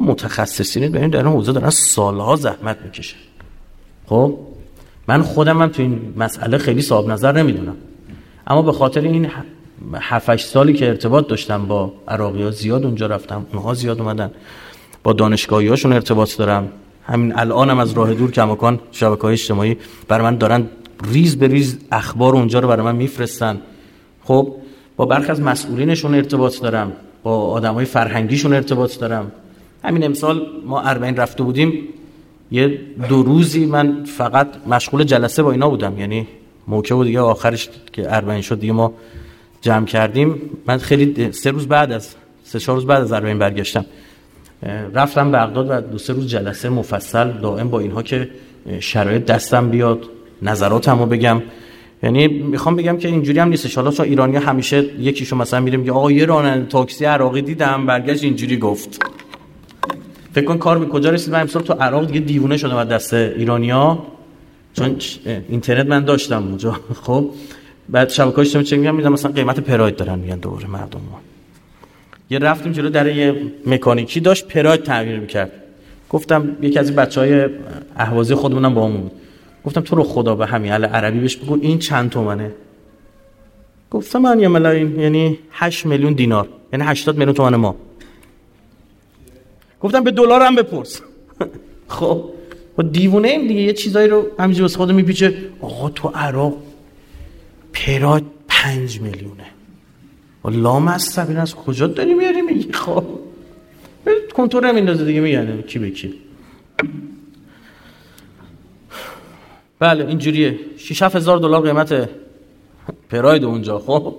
[0.00, 3.16] متخصصین در این حوزه دارن سالها زحمت می‌کشه
[4.06, 4.38] خب
[5.08, 7.76] من خودم هم تو این مسئله خیلی صاحب نظر نمی‌دونم.
[8.46, 9.30] اما به خاطر این
[9.94, 14.30] 7 سالی که ارتباط داشتم با عراقی ها زیاد اونجا رفتم اونها زیاد اومدن.
[15.02, 16.68] با دانشگاهی هاشون ارتباط دارم.
[17.04, 19.76] همین الانم هم از راه دور کماکان شبکه های اجتماعی
[20.08, 20.68] برای من دارن
[21.12, 23.60] ریز به ریز اخبار اونجا رو برای من میفرستن.
[24.24, 24.54] خب
[24.96, 26.92] با برخی از مسئولینشون ارتباط دارم.
[27.26, 29.32] با آدمای فرهنگیشون ارتباط دارم.
[29.84, 31.88] همین امسال ما اربعین رفته بودیم.
[32.50, 35.98] یه دو روزی من فقط مشغول جلسه با اینا بودم.
[35.98, 36.28] یعنی
[36.68, 38.92] موقع و دیگه آخرش که اربعین شد دیگه ما
[39.60, 40.40] جمع کردیم.
[40.66, 43.84] من خیلی سه روز بعد از سه چهار روز بعد از اربعین برگشتم.
[44.94, 48.30] رفتم بغداد و دو سه روز جلسه مفصل دائم با اینها که
[48.80, 49.98] شرایط دستم بیاد
[50.42, 51.42] نظراتمو بگم.
[52.02, 53.74] یعنی می‌خوام بگم که اینجوری هم نیستش.
[53.74, 58.24] حالا چون ایرانی همیشه یکیشو مثلا میریم که آقا یه راننده تاکسی عراقی دیدم برگشت
[58.24, 59.02] اینجوری گفت.
[60.32, 63.14] فکر کن کار به کجا رسید؟ من امسال تو عراق دیگه دیوونه شدم از دست
[63.14, 63.98] ایرانیا.
[64.74, 64.96] چون
[65.48, 66.76] اینترنت من داشتم اونجا.
[67.04, 67.30] خب
[67.88, 71.20] بعد شبکه اجتماعی چه میگم میدم مثلا قیمت پراید دارن میگن دوره مردم ما.
[72.30, 73.34] یه رفتیم جلو در یه
[73.66, 75.52] مکانیکی داشت پراید تعمیر می‌کرد.
[76.10, 77.48] گفتم یکی از بچه های
[77.96, 79.10] اهوازی خودمونم با همون
[79.66, 82.52] گفتم تو رو خدا به همین حال عربی بهش بگو این چند تومنه؟
[83.90, 87.76] گفتم من یه ملاین یعنی 8 میلیون دینار یعنی 80 میلیون تومن ما.
[89.80, 91.00] گفتم به دلار هم بپرس.
[91.88, 92.24] خب
[92.78, 95.36] و دیوونه ایم دیگه یه چیزایی رو همینجوری واسه خود میپیچه.
[95.60, 96.54] آقا تو عراق
[97.72, 99.46] پراید پنج میلیونه.
[100.44, 103.04] و لام از از کجا داری میاری؟ میگی خب.
[104.38, 106.14] هم این دیگه میگن کی به کی.
[109.78, 110.58] بله اینجوریه.
[110.78, 112.08] 6 هزار دلار قیمت
[113.10, 113.78] پراید اونجا.
[113.78, 114.14] خب.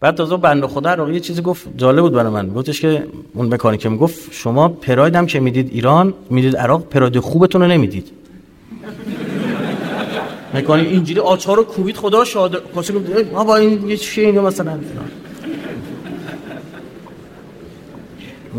[0.00, 2.48] بعد تازه بنده خدا رو یه چیزی گفت جالب بود برای من.
[2.48, 7.62] گفتش که اون مکانیک گفت شما پراید هم که می‌دید ایران می‌دید عراق پراید خوبتون
[7.62, 8.10] رو نمی‌دید.
[10.54, 14.42] مکانیک اینجوری آچار رو کوبید خدا شاد کاسه گفت ما با این یه چیه اینو
[14.42, 14.72] مثلا.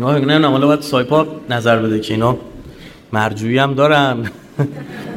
[0.00, 2.36] نه نه نه باید سایپا نظر بده که اینا
[3.12, 4.30] مرجویی هم دارن.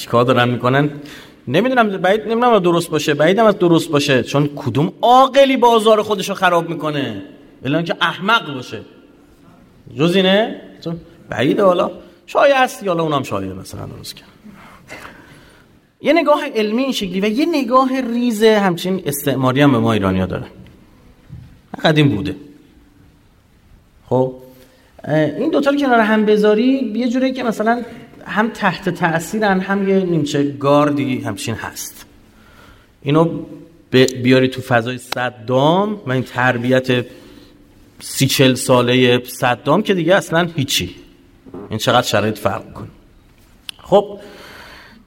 [0.00, 0.90] چیکار دارن می‌کنن؟
[1.48, 3.14] نمی‌دونم بعید نمی‌دونم درست باشه.
[3.14, 4.22] بعیدم از درست باشه.
[4.22, 7.22] چون کدوم عاقلی بازار خودشو خراب می‌کنه؟
[7.64, 8.80] الا که احمق باشه.
[9.96, 10.60] جز اینه؟
[11.28, 11.90] بعیده حالا.
[12.26, 12.88] شایع هستی.
[12.88, 14.28] حالا اونم شایعه مثلا درست کرد.
[16.00, 20.26] یه نگاه علمی این شکلی و یه نگاه ریز همچین استعماری هم به ما ایرانیا
[20.26, 20.46] داره.
[21.84, 22.36] قدیم بوده.
[24.08, 24.34] خب؟
[25.08, 26.92] این دوتا رو کنار هم بذاری.
[26.94, 27.82] یه جوری که مثلا
[28.28, 32.06] هم تحت تاثیرن هم یه نیمچه گاردی همچین هست.
[33.02, 33.44] اینو
[34.22, 37.06] بیاری تو فضای صدام و این تربیت
[38.00, 40.94] سی چل ساله صدام که دیگه اصلا هیچی.
[41.70, 42.88] این چقدر شرایط فرق کن
[43.82, 44.18] خب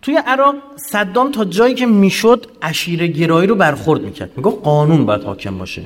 [0.02, 4.32] توی عراق صدام تا جایی که می‌شد اشیره گرایی رو برخورد می‌کرد.
[4.38, 5.82] می‌گفت قانون باید حاکم باشه.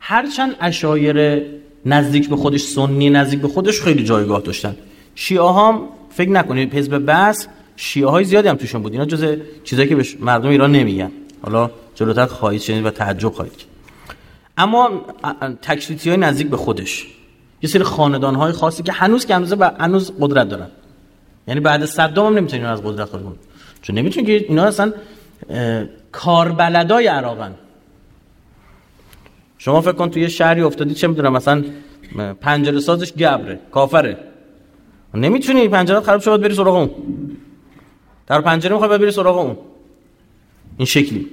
[0.00, 1.42] هرچند اشایر
[1.86, 4.76] نزدیک به خودش سنی نزدیک به خودش خیلی جایگاه داشتن.
[5.14, 5.80] شیعه هم
[6.16, 8.92] فکر نکنید حزب بس شیعه های زیادی هم توشون بود.
[8.92, 11.10] اینا جز چیزایی که به مردم ایران نمیگن.
[11.42, 13.64] حالا جلوتر خواهید شنید و تعجب خواهید
[14.58, 14.90] اما
[15.62, 17.06] تکلیتی های نزدیک به خودش.
[17.62, 20.68] یه سری خاندان های خاصی که هنوز که هنوز, هنوز قدرت دارن.
[21.48, 23.24] یعنی بعد صدام هم نمی‌تونن از قدرت خارج
[23.82, 24.92] چون نمی‌تونن که اینا اصلا
[26.12, 27.54] کاربلدای عراقن.
[29.58, 31.64] شما فکر کن توی یه شهری افتادی چه می‌دونم مثلا
[32.40, 34.18] پنجره سازش گبره کافره.
[35.14, 36.90] نمی‌تونی پنجره خراب شد بری سراغ اون.
[38.26, 39.56] در پنجره می‌خوای بری سراغ اون.
[40.76, 41.26] این شکلی.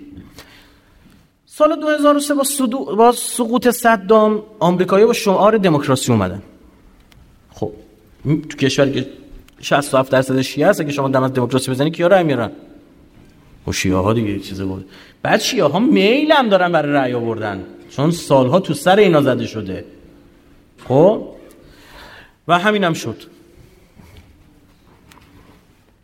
[1.45, 2.95] سال 2003 با, صدو...
[2.97, 6.41] با سقوط صدام آمریکایی با شعار دموکراسی اومدن.
[7.53, 7.71] خب
[8.23, 9.09] تو کشوری که
[9.61, 12.51] 67 درصد شیعه هست که شما دم از دموکراسی بزنی کیا رای میارن؟
[13.67, 14.89] و شیعه ها دیگه چیزی بود.
[15.21, 19.47] بعد شیعه ها میل هم دارن برای رأی آوردن چون سالها تو سر اینا زده
[19.47, 19.85] شده.
[20.87, 21.27] خب؟
[22.47, 23.32] و همین هم شد.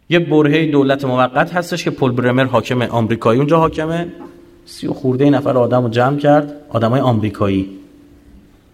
[0.09, 4.07] یه برهه دولت موقت هستش که پل برمر حاکم آمریکایی اونجا حاکمه.
[4.65, 7.69] سی و خورده نفر آدم رو جمع کرد آدم های آمریکایی.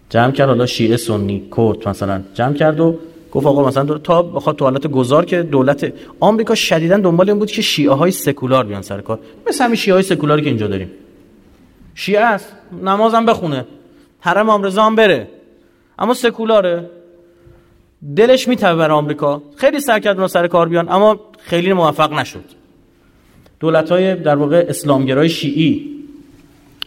[0.09, 2.21] جمع کرد حالا شیعه سنی کرد مثلا.
[2.33, 2.95] جمع کرد و
[3.31, 7.51] گفت آقا مثلا تا بخواد تو حالت گذار که دولت آمریکا شدیدا دنبال این بود
[7.51, 9.19] که شیعه های سکولار بیان سر کار.
[9.47, 10.91] مثل همین شیعه های سکولاری که اینجا داریم.
[11.95, 12.53] شیعه است.
[12.83, 13.65] نمازم بخونه.
[14.19, 15.27] حرم آمرزا هم بره.
[15.99, 16.89] اما سکولاره.
[18.15, 19.41] دلش میتوه بر آمریکا.
[19.55, 22.43] خیلی سعی کرد سر کار بیان اما خیلی موفق نشد.
[23.59, 25.91] دولت های در واقع اسلامگرای شیعی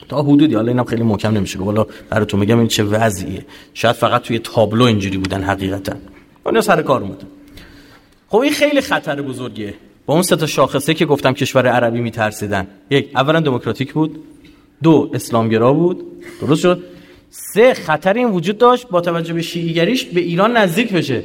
[0.09, 3.44] تا حدودی حالا اینم خیلی محکم نمیشه والا براتون میگم این چه وضعیه.
[3.74, 5.92] شاید فقط توی تابلو اینجوری بودن حقیقتا.
[6.46, 7.26] اون سر کار اومدن
[8.28, 9.74] خب این خیلی خطر بزرگیه.
[10.07, 12.66] با اون سه تا شاخصه که گفتم کشور عربی میترسیدن.
[12.90, 14.24] یک اولا دموکراتیک بود.
[14.83, 16.04] دو اسلامگرا بود.
[16.40, 16.83] درست شد.
[17.31, 21.23] سه خطر این وجود داشت با توجه به شیعیگریش به ایران نزدیک بشه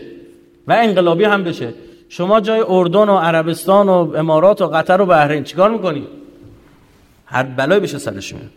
[0.68, 1.74] و انقلابی هم بشه.
[2.10, 6.08] شما جای اردن و عربستان و امارات و قطر و بحرین چیکار می‌کنی؟
[7.26, 8.50] هر بلای بشه سرش میاد.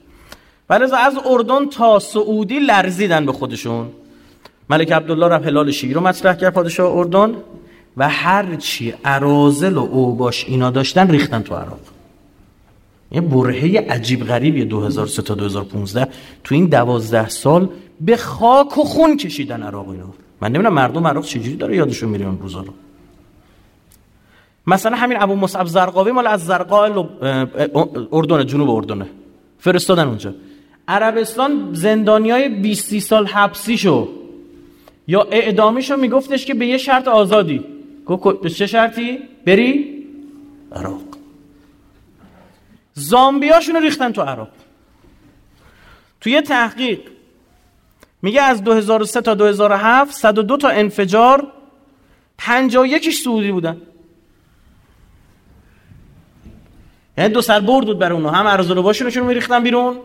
[0.70, 3.88] ولی از اردن تا سعودی لرزیدن به خودشون.
[4.70, 7.34] ملک عبدالله رفت هلال شیعی رو مطرح کرد پادشاه اردن
[7.96, 11.95] و هر چی ارازل و اوباش اینا داشتن ریختن تو عراق.
[13.12, 16.08] یه برهه عجیب غریبی 2003 تا 2015
[16.44, 17.68] تو این دوازده سال
[18.00, 20.04] به خاک و خون کشیدن عراق اینا.
[20.40, 22.72] من نمی‌دونم مردم عراق چجوری داره یادشون میره اون روزا رو.
[24.66, 27.08] مثلا همین ابو مصعب زرقاوی مال از زرقا
[28.12, 29.06] اردن جنوب اردنه
[29.58, 30.34] فرستادن اونجا.
[30.88, 34.08] عربستان زندانیای 20 سال حبسیشو
[35.08, 37.64] یا اعدامیشو میگفتش که به یه شرط آزادی.
[38.06, 40.04] گفت به چه شرطی؟ بری
[40.72, 41.15] عراق.
[42.96, 44.48] زامبیاشونو ریختن تو عراق.
[46.20, 47.00] تو یه تحقیق
[48.22, 51.52] میگه از 2003 تا 2007 102 تا انفجار
[52.38, 53.76] 51 سعودی بودن.
[57.18, 59.96] یعنی دو سر برد بود برای اونها هم ارزالو باشونشون میریختن بیرون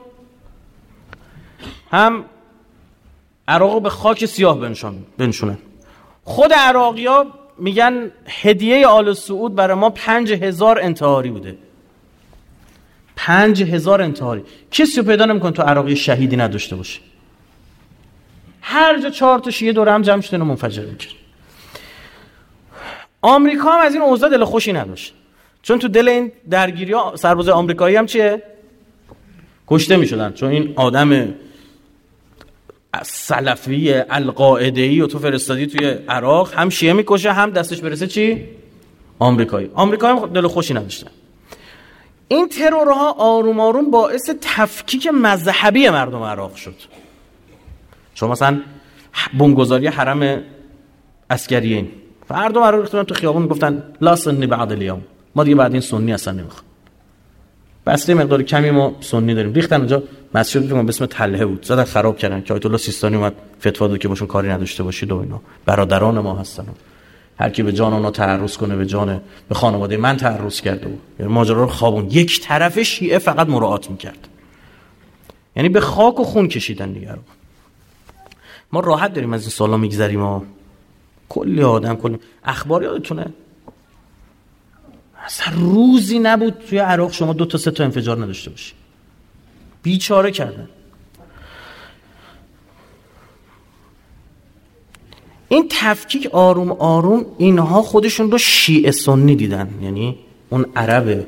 [1.92, 2.26] هم
[3.48, 5.58] عراق به خاک سیاه بنشون بنشونن.
[6.24, 7.26] خود عراقی ها
[7.58, 11.58] میگن هدیه آل سعود برای ما پنج هزار انتحاری بوده.
[13.26, 14.44] پنج هزار انتحاری.
[14.72, 17.00] کسی رو پیدا نمی‌کنه تو عراقی شهیدی نداشته باشه.
[18.62, 21.12] هر جا چهار تا شیعه دور هم جمع شدن و منفجر می‌کرد
[23.22, 25.14] آمریکا هم از این اوضاع دل خوشی نداشت.
[25.62, 28.44] چون تو دل این درگیری ها سرباز آمریکایی هم چیه؟
[29.68, 30.32] کشته می‌شدن.
[30.34, 31.34] چون این آدم
[33.04, 38.46] سلفی القاعده ای و تو فرستادی توی عراق هم شیعه می‌کشه هم دستش برسه چی؟
[39.20, 39.70] آمریکایی.
[39.74, 41.12] آمریکایی هم دل خوشی نداشتن.
[42.32, 46.76] این ترورها آروم آروم باعث تفکیک مذهبی مردم عراق شد.
[48.14, 48.62] چون مثلا
[49.40, 50.42] بمبگذاری حرم
[51.30, 51.92] اسکریین
[52.30, 55.02] مردم ریختن تو خیابون می‌گفتن لا سنی بعد الیوم.
[55.36, 56.64] ما دیگه بعد این سنی اصلا نمی‌خوام.
[57.86, 59.54] بس مقدار کمی ما سنی داریم.
[59.54, 60.04] ریختن اونجا
[60.36, 61.64] مسجد به اسم تله بود.
[61.64, 62.42] زدن خراب کردن.
[62.42, 65.42] که آیت الله سیستانی اومد فتوا داد که باشون کاری نداشته باشید و اینا.
[65.66, 66.66] برادران ما هستن.
[67.42, 71.02] هر کی به جان اونا تعرض کنه به جان به خانواده من تعرض کرده بود.
[71.20, 72.08] یعنی ماجرا رو خوابون.
[72.12, 74.28] یک طرف شیعه فقط مراعات می‌کرد.
[75.56, 77.22] یعنی به خاک و خون کشیدن دیگه رو
[78.72, 80.42] ما راحت داریم از این سالا میگذریم
[81.30, 82.20] کلی آدم کلی.
[82.44, 83.26] اخبار یادتونه؟
[85.26, 88.74] اصلا روزی نبود توی عراق شما دو تا سه تا انفجار نداشته باشی.
[89.84, 90.70] بیچاره کردن.
[95.52, 99.70] این تفکیک آروم آروم اینها خودشون رو شیعه سنی دیدن.
[99.82, 100.18] یعنی
[100.50, 101.26] اون عرب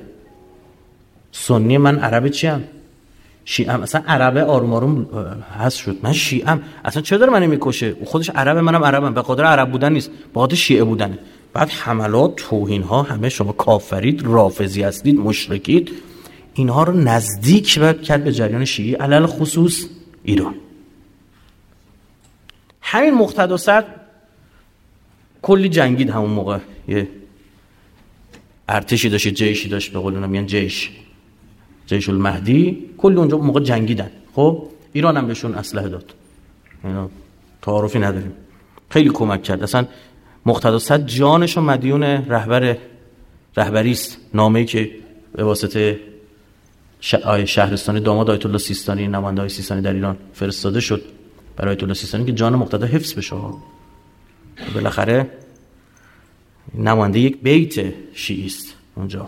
[1.32, 2.64] سنی من عرب چی هم؟
[3.46, 5.08] شیعم اصلا عربه آروم آروم
[5.60, 5.98] هست شد.
[6.04, 9.14] من شیعم اصلا چه داره منو می‌کشه؟ خودش عربه منم عربم.
[9.14, 10.12] به قدر عرب بودن نیست.
[10.34, 11.20] به شیعه بودنه.
[11.54, 15.92] بعد حملات توهین ها همه شما کافرید رافضی هستید مشرکید.
[16.54, 17.68] اینها رو نزدیک
[18.02, 19.86] کرد به جریان شیعی علل خصوص
[20.24, 20.56] ایران.
[22.82, 23.84] همین مقتدا سر
[25.44, 26.58] کلی جنگید همون موقع.
[26.88, 27.08] یه
[28.70, 30.90] ارتشی داشت جیشی داشت به قول میگن جیش.
[31.88, 32.90] جیش المهدی.
[32.98, 34.12] کلی اونجا موقع جنگیدن.
[34.36, 36.14] خب ایران هم بهشون اسلحه داد.
[36.84, 37.10] اینا
[37.62, 38.34] تعارفی نداریم.
[38.90, 39.64] خیلی کمک کرد.
[39.64, 39.86] اصلا
[40.46, 42.78] مقتدا صد جانش مدیون رهبر
[43.58, 44.18] رهبری است.
[44.34, 44.92] نامه‌ای که
[45.36, 46.00] به واسطه
[47.46, 51.02] شهرستانی داماد آیت الله سیستانی نماینده های سیستانی در ایران فرستاده شد.
[51.58, 53.36] برای آیت الله سیستانی که جان مقتدا حفظ بشه.
[54.76, 55.30] بالاخره
[56.76, 57.74] نماینده یک بیت
[58.14, 59.28] شیعی است اونجا.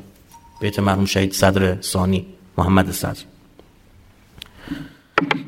[0.62, 2.26] بیت مرحوم شهید صدر ثانی
[2.58, 3.24] محمد صدر.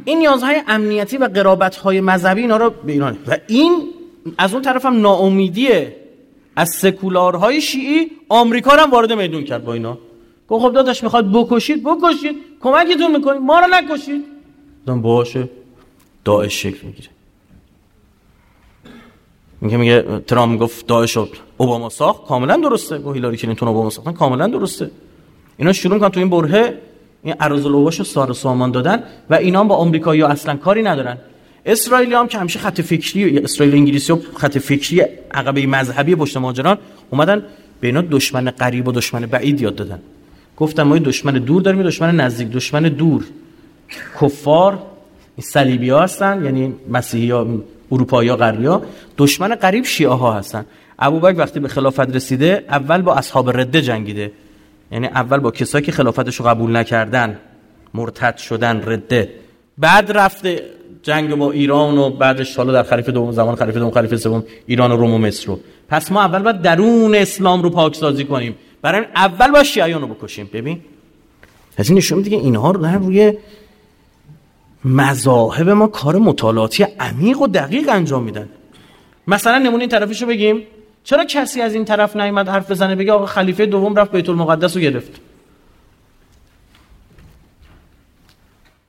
[0.06, 3.94] این نیازهای امنیتی و قرابت های مذهبی اینا رو به ایران و این
[4.38, 5.96] از اون طرف هم ناامیدیه
[6.56, 9.98] از سکولارهای شیعی آمریکا هم وارد میدون کرد با اینا.
[10.50, 12.36] گفت خب داداش می‌خواد بکشید بکشید.
[12.62, 14.26] کمکتون می‌کنید ما رو نکشید.
[14.86, 15.50] دادم باشه
[16.26, 17.10] داعش شکل می‌گیره.
[19.62, 21.18] میگه میگه ترامپ گفت داعش
[21.58, 22.26] اوباما ساخت.
[22.26, 22.98] کاملا درسته.
[22.98, 24.12] گفت هیلاری کلینتون اوباما ساختن.
[24.12, 24.92] کاملا درسته.
[25.58, 26.74] اینا شروع می‌کنن تو این برهه
[27.24, 31.18] این ارزلوباشو سار سامان دادن و اینا با آمریکایی اصلا کاری ندارن.
[31.66, 36.78] اسرائیلی هم که همیشه خط فکری اسرائیل انگلیسی و خط فکری عقبه مذهبی پشت ماجران
[37.10, 37.44] اومدن
[37.80, 40.00] به اینا دشمن قریب و دشمن بعید یاد دادن.
[40.58, 43.24] گفتم ما دشمن دور داریم دشمن نزدیک دشمن دور.
[44.22, 44.80] کفار
[45.40, 47.48] صلیبی ها هستن یعنی مسیحی ها
[47.92, 48.86] اروپایی ها غربی
[49.18, 50.66] دشمن قریب شیعه ها هستن.
[51.00, 54.32] ابوبکر وقتی به خلافت رسیده اول با اصحاب رده جنگیده.
[54.92, 57.40] یعنی اول با کسایی که خلافتش رو قبول نکردن
[57.94, 59.30] مرتد شدن رده
[59.78, 60.64] بعد رفته
[61.04, 64.92] جنگ با ایران و بعدش حالا در خلیفه دوم زمان خلیفه دوم خلیفه سوم ایران
[64.92, 65.60] و روم و مصر رو.
[65.90, 68.56] پس ما اول باید درون اسلام رو پاکسازی کنیم.
[68.82, 70.50] برای اول با شیعیان رو بکشیم.
[70.54, 70.80] ببین
[71.78, 73.34] از این نشون که اینها رو دارن روی
[74.86, 78.50] مذاهب ما کار مطالعاتی عمیق و دقیق انجام میدن.
[79.28, 80.64] مثلا نمونه این طرفشو بگیم.
[81.04, 84.76] چرا کسی از این طرف نیومد حرف بزنه بگه آقا خلیفه دوم رفت بیت المقدس
[84.76, 85.22] رو گرفت؟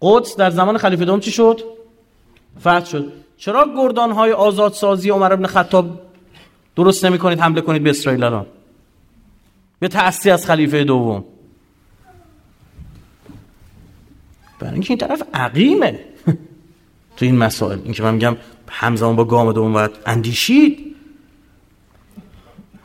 [0.02, 1.60] قدس در زمان خلیفه دوم چی شد؟
[2.60, 3.12] فتح شد.
[3.38, 6.00] چرا گردان های آزادسازی عمر ابن خطاب
[6.76, 8.46] درست نمی کنید حمله کنید به اسرائیل الان
[9.78, 11.24] به تأسی از خلیفه دوم؟
[14.58, 16.00] برای اینکه این طرف عقیمه.
[17.16, 17.78] تو این مسائل.
[17.84, 18.36] اینکه من میگم
[18.68, 20.96] همزمان با گام دوم باید اندیشید.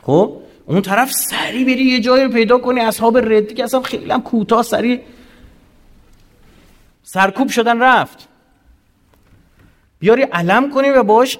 [0.02, 2.80] خب؟ اون طرف سری بری یه جایی رو پیدا کنی.
[2.80, 5.00] اصحاب ردی که اصلا خیلی هم کوتاه سری
[7.02, 8.28] سرکوب شدن رفت.
[9.98, 11.38] بیاری علم کنی و باش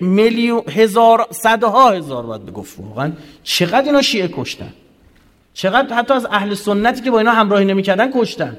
[0.00, 3.12] میلیون هزار صدها هزار باید بگفت واقعا.
[3.42, 4.72] چقدر اینا شیعه کشتن؟
[5.54, 8.56] چقدر حتی از اهل سنتی که با اینا همراهی نمی‌کردن کشتن.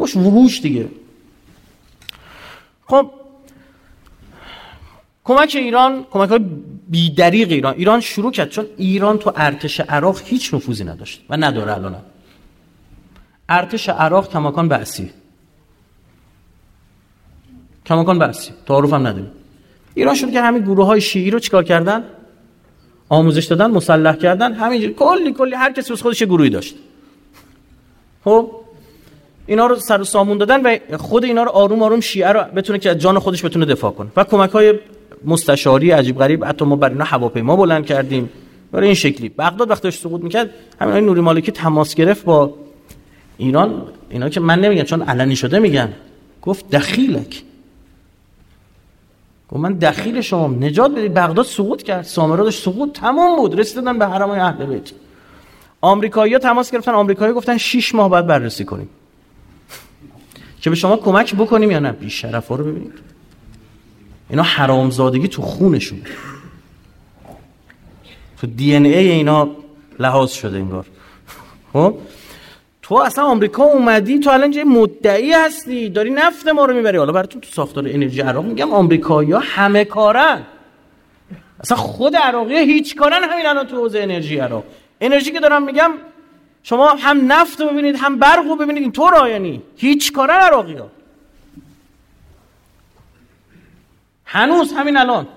[0.00, 0.88] باش وحوش دیگه
[2.86, 3.10] خب
[5.24, 6.40] کمک ایران کمک های
[6.88, 7.74] بیدریق ایران.
[7.74, 11.96] ایران شروع کرد چون ایران تو ارتش عراق هیچ نفوذی نداشت و نداره الان.
[13.48, 15.10] ارتش عراق کماکان بعثی
[17.86, 19.30] کماکان بعثی تعارف هم نداریم.
[19.94, 22.04] ایران شروع کرد همین گروه های شیعی رو چیکار کردن؟
[23.08, 26.74] آموزش دادن مسلح کردن همینجوری کلی کلی هر کسی از خودش گروهی داشت.
[28.24, 28.50] خب
[29.46, 32.78] اینا رو سر و سامون دادن و خود اینا رو آروم آروم شیعه رو بتونه
[32.78, 34.08] که از جان خودش بتونه دفاع کنه.
[34.16, 34.74] و کمک های
[35.24, 38.28] مستشاری عجیب غریب حتی ما بر اینا هواپیما بلند کردیم.
[38.72, 39.28] برای این شکلی.
[39.28, 42.54] بغداد وقتی سقوط می‌کرد همین های نوری مالکی تماس گرفت با
[43.38, 43.82] ایران.
[44.10, 45.92] اینا که من نمیگم چون علنی شده میگن.
[46.42, 47.42] گفت دخیلک.
[49.48, 50.48] گفت من دخیل شما.
[50.48, 51.14] نجات بدید.
[51.14, 52.02] بغداد سقوط کرد.
[52.02, 53.60] سامرا داشت سقوط تمام بود.
[53.60, 54.90] رسیدن به حرم اهل بیت.
[55.80, 56.92] آمریکایی‌ها تماس گرفتن.
[56.92, 58.88] آمریکایی گفتن 6 ماه بعد بررسی کنیم.
[60.60, 62.92] که به شما کمک بکنیم یا نه؟ بی شرفا رو ببینید
[64.30, 66.02] اینا حرامزادگی تو خونشون.
[68.40, 69.48] تو دی ان ای اینا
[69.98, 70.86] لحاظ شده انگار.
[71.72, 71.98] خب؟
[72.82, 75.88] تو اصلا آمریکا اومدی تو الان جای مدعی هستی.
[75.88, 76.98] داری نفت ما رو می‌بری.
[76.98, 80.42] حالا براتون تو ساختار انرژی عراق میگم آمریکایی‌ها همه کارن.
[81.60, 84.64] اصلا خود عراقی هیچ کارن همین الان تو حوزه انرژی عراق.
[85.00, 85.90] انرژی که دارم میگم
[86.68, 90.74] شما هم نفت رو ببینید هم برق رو ببینید این طور یعنی هیچ کارن عراقی
[90.74, 90.90] ها
[94.24, 95.28] هنوز همین الان.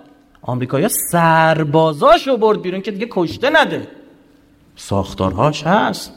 [0.41, 3.87] آمریکایی سربازاشو برد بیرون که دیگه کشته نده.
[4.75, 6.13] ساختارهاش هست.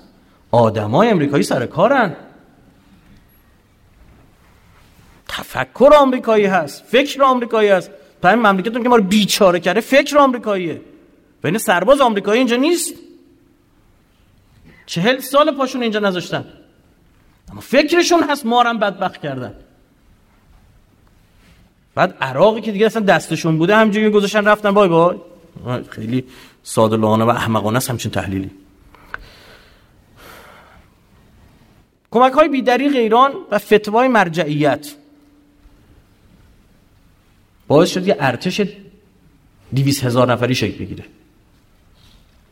[0.50, 2.16] آدمای امریکایی سر کارن.
[5.28, 7.90] تفکر آمریکایی هست فکر آمریکایی هست.
[8.24, 10.80] این مملکتون که ما رو بیچاره کرده فکر آمریکاییه.
[11.44, 12.94] و این سرباز آمریکایی اینجا نیست.
[14.92, 16.44] چهل سال پاشون اینجا نذاشتن.
[17.50, 19.54] اما فکرشون هست ما هم بدبخت کردن.
[21.94, 24.70] بعد عراقی که دیگه اصلا دستشون بوده همجوری گذاشتن رفتن.
[24.70, 25.16] بای بای
[25.90, 26.24] خیلی
[26.62, 28.50] ساده و احمقانه است همچین تحلیلی.
[32.10, 34.94] کمک های بیدریق ایران و فتوای مرجعیت.
[37.68, 38.60] باعث شد یه ارتش
[39.72, 41.04] دیویس هزار نفری شکل بگیره.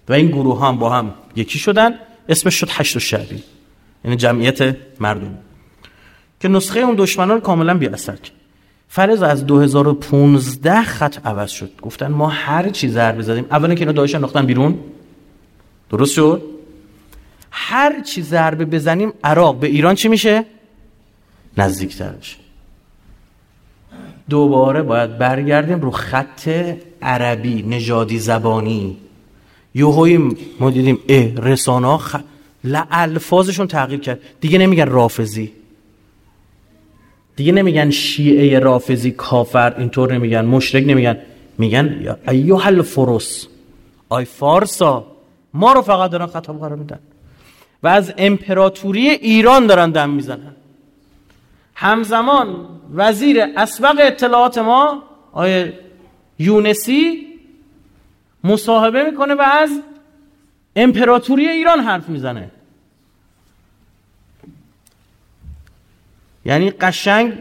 [0.08, 2.09] و این گروه هم با هم یکی شدن.
[2.28, 3.42] اسمش شد و شعبی
[4.04, 5.38] یعنی جمعیت مردم.
[6.40, 8.16] که نسخه اون دشمنان کاملا بی اثر.
[8.16, 8.34] کرد
[8.88, 11.70] فرض از 2015 خط عوض شد.
[11.82, 13.46] گفتن ما هر چی ضربه زدیم.
[13.50, 14.78] اولا که اینا داعش انداختن بیرون.
[15.90, 16.42] درست شد؟
[17.50, 20.44] هر چی ضربه بزنیم عراق به ایران چی میشه؟
[21.56, 22.36] نزدیکتر بشه
[24.28, 26.48] دوباره باید برگردیم رو خط
[27.02, 28.96] عربی نژادی زبانی.
[29.74, 32.16] یوهوی ما دیدیم اه رسانه خ...
[32.90, 34.20] الفاظشون تغییر کرد.
[34.40, 35.52] دیگه نمیگن رافزی
[37.36, 41.18] دیگه نمیگن شیعه رافزی کافر اینطور نمیگن مشرک نمیگن.
[41.58, 43.46] میگن ایوه الفرس.
[44.08, 45.06] آی فارسا
[45.54, 46.98] ما رو فقط دارن خطاب قرار میدن.
[47.82, 50.56] و از امپراتوری ایران دارن دم می‌زنن.
[51.74, 55.02] همزمان وزیر اسبق اطلاعات ما
[55.32, 55.78] آیه
[56.38, 57.26] یونسی
[58.44, 59.70] مصاحبه می‌کنه و از
[60.76, 62.50] امپراتوری ایران حرف می‌زنه.
[66.44, 67.32] یعنی قشنگ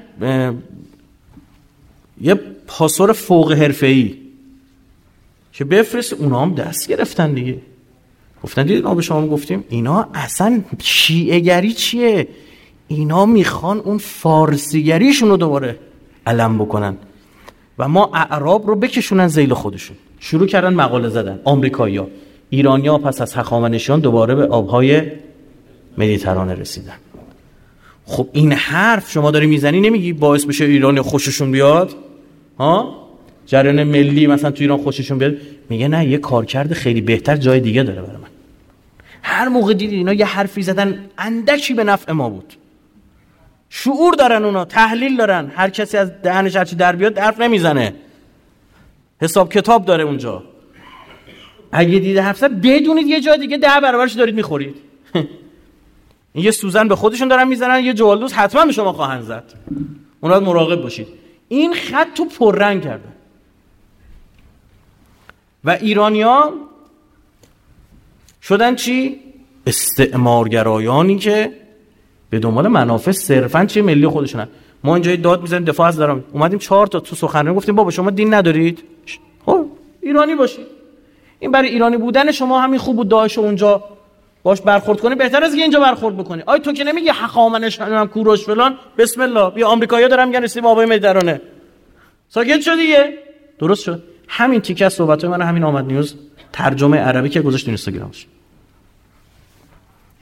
[2.22, 2.34] یه
[2.68, 4.18] پاسور فوق حرفه‌ای
[5.54, 7.62] که بفرست اونا هم دست گرفتن دیگه.
[8.44, 12.28] گفتن دیدید ما به شما گفتیم اینا اصلا شیعهگری چیه؟
[12.88, 15.80] اینا می‌خوان اون فارسیگریشون رو دوباره
[16.28, 16.98] علم بکنن
[17.78, 19.98] و ما اعراب رو بکشونن زیل خودشون.
[20.20, 21.40] شروع کردن مقاله زدن.
[21.44, 22.08] آمریکایی‌ها.
[22.50, 25.02] ایرانیا پس از هخامنشیان دوباره به آبهای
[25.98, 26.94] مدیترانه رسیدن.
[28.06, 31.94] خب این حرف شما داری می‌زنی نمیگی باعث بشه ایران خوششون بیاد؟
[32.60, 32.96] ها؟
[33.46, 35.38] جریان ملی مثلا تو ایران خوششون بیاد؟
[35.70, 38.28] میگه نه یه کارکرد خیلی بهتر جای دیگه داره برای من.
[39.22, 42.54] هر موقع دیدی اینا یه حرفی زدن اندکی به نفع ما بود.
[43.70, 45.52] شعور دارن اونا تحلیل دارن.
[45.56, 47.94] هر کسی از دهنش هرچی در بیاد حرف نمی‌زنه.
[49.22, 50.44] حساب کتاب داره اونجا.
[51.72, 54.76] اگه دیده حرف زد بدونید یه جای دیگه ده برابرش دارید می‌خورید.
[56.34, 59.54] این یه سوزن به خودشون دارن می‌زنن یه جوالدوز حتما به شما خواهند زد.
[60.22, 61.08] اونا مراقب باشید.
[61.48, 63.10] این خط تو پررنگ کرده.
[65.64, 66.54] و ایرانیا
[68.42, 69.20] شدن چی؟
[69.68, 71.52] استعمارگرایانی که
[72.30, 74.48] به دنبال منافع صرفا چه ملی خودشونن.
[74.84, 76.24] ما اینجا داد می‌زنیم دفاع از دارم.
[76.34, 78.84] اومدیم چهار تا تو سخنرانی گفتیم بابا شما دین ندارید؟
[79.50, 79.66] خب
[80.02, 80.68] ایرانی باشید
[81.40, 83.84] این برای ایرانی بودن شما همین خوب بود داعش اونجا
[84.44, 85.16] باش برخورد کنی.
[85.16, 86.44] بهتر از اینجا برخورد بکنی.
[86.46, 88.78] آی تو که نمیگی حقامنش هم کوروش فلان.
[88.98, 91.42] بسم الله بیا آمریکایی‌ها دارن میگن رسیدیم آبای مدیترانه.
[92.30, 93.14] ساکت شد دیگه.
[93.60, 94.04] درست شد.
[94.28, 96.16] همین تیکه از صحبت من همین آمد نیوز
[96.54, 98.28] ترجمه عربی که گذاشت اینستاگرامش.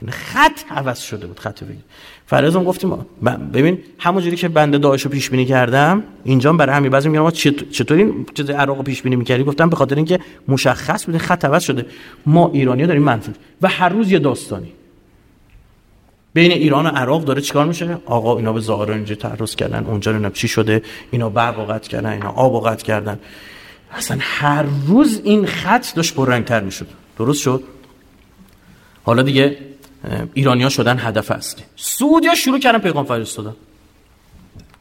[0.08, 1.82] خط عوض شده بود خط بگیر.
[2.26, 3.06] فرضم گفتیم
[3.52, 7.30] ببین همونجوری که بنده داعش رو پیش بینی کردم اینجا برای همین بعضی میگن ما
[7.30, 11.62] چطور این چیز عراق پیش بینی می‌کردی؟ گفتم به خاطر اینکه مشخص بوده خط عوض
[11.62, 11.86] شده.
[12.26, 13.32] ما ایرانی داریم منفی.
[13.62, 14.72] و هر روز یه داستانی.
[16.34, 20.12] بین ایران و عراق داره چیکار میشه؟ آقا اینا به ظاهر اینجا تعرض کردن اونجا
[20.12, 23.18] نه چی شده اینا برق کردن اینا آب کردن.
[23.92, 26.86] اصلا هر روز این خط داشت پررنگتر می‌شد.
[27.18, 27.62] درست شد؟
[29.02, 29.56] حالا دیگه
[30.34, 33.54] ایرانیا شدن هدف اصلی سعودیا شروع کردن پیغام فرستادن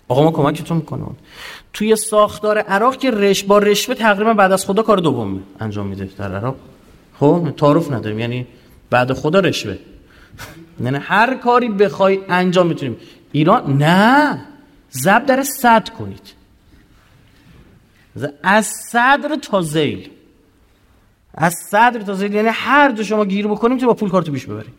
[0.08, 1.16] آقا ما کمکتون می‌کنم.
[1.74, 6.10] توی ساختار عراق که رش با رشوه تقریبا بعد از خدا کار دوم انجام میده
[6.18, 6.56] در عراق.
[7.20, 8.48] خب تعارف نداریم یعنی
[8.90, 9.78] بعد خدا رشوه.
[10.80, 12.98] نه هر کاری بخوای انجام می‌تونیم.
[13.32, 14.42] ایران نه.
[14.90, 16.34] زب در صد کنید.
[18.44, 20.10] از صدر تا زیل.
[21.34, 24.46] از صدر تا زیل یعنی هر دو شما گیر بکنیم تو با پول کارتو پیش
[24.46, 24.74] ببریم.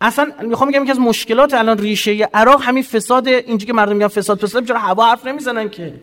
[0.00, 4.08] اصلا می‌خوام بگم که از مشکلات الان ریشه عراق همین فساد اینجوری که مردم میگن
[4.08, 5.94] فساد فساد چرا هوا حرف نمی‌زنن که؟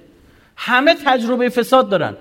[0.56, 2.18] همه تجربه فساد دارن.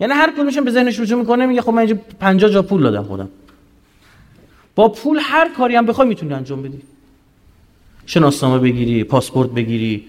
[0.00, 3.02] یعنی هر کدومشون به ذهنش رجوع می‌کنه میگه خب من اینجا 50 جا پول دادم
[3.02, 3.28] خودم.
[4.74, 6.82] با پول هر کاری هم بخوای می‌تونی انجام بدی.
[8.06, 10.06] شناسنامه بگیری پاسپورت بگیری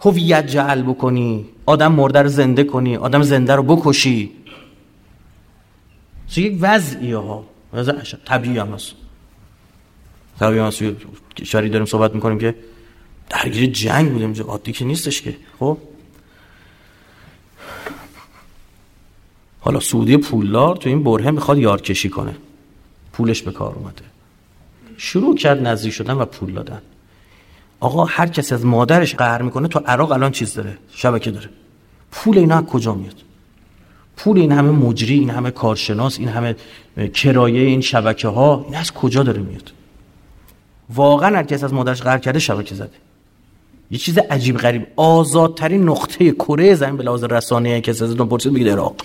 [0.00, 4.30] هویت جعل بکنی آدم مرده رو زنده کنی آدم زنده رو بکشی.
[6.36, 7.92] یک وضعیه ها وضع
[8.24, 8.92] طبیعی هم هست.
[10.40, 10.82] طبیعی هست
[11.36, 12.54] کشوری داریم صحبت می‌کنیم که
[13.30, 15.36] درگیر جنگ بودیم عادی که نیستش که.
[15.58, 15.78] خب؟
[19.60, 22.36] حالا سعودی پولدار تو این بره می‌خواد یارکشی کنه.
[23.12, 24.02] پولش به کار اومده.
[24.96, 26.82] شروع کرد نزدیک شدن و پول دادن.
[27.80, 31.48] آقا هر کسی از مادرش قهر می‌کنه تو عراق الان چیز داره؟ شبکه داره.
[32.10, 33.22] پول اینا کجا میاد؟
[34.16, 36.56] پول این همه مجری این همه کارشناس این همه
[37.14, 39.72] کرایه این شبکه ها این از کجا داره میاد؟
[40.94, 42.90] واقعا هر کسی از مادرش قهر کرده شبکه زده.
[43.90, 44.86] یه چیز عجیب غریب.
[44.96, 48.96] آزادترین نقطه کره زمین به لحاظ رسانه کسی از پرسید بگید عراق.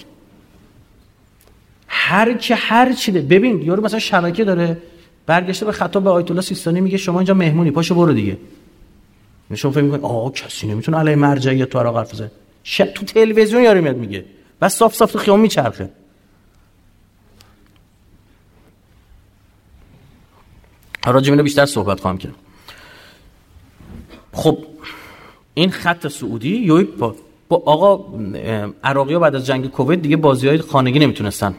[1.88, 3.22] هر که هر چی ده.
[3.22, 4.78] ببین یارو مثلا شبکه داره
[5.26, 8.38] برگشته به خطاب به آیت الله سیستانی میگه شما اینجا مهمونی پاشو برو دیگه.
[9.56, 12.32] شما فکر می‌کنید آقا کسی نمی‌تونه علی مرجعیت تو عراق حرف بزنه.
[12.96, 14.26] تو تلویزیون یاری میاد میگه.
[14.62, 15.90] بس صاف صاف تو خیام میچرخه.
[21.06, 22.36] راجع بیشتر صحبت خواهم کرد.
[24.34, 24.58] خب
[25.54, 27.16] این خط سعودی یا با,
[27.48, 28.20] با آقا
[28.84, 31.56] عراقی ها بعد از جنگ کووید دیگه بازی های خانگی نمی‌تونستن.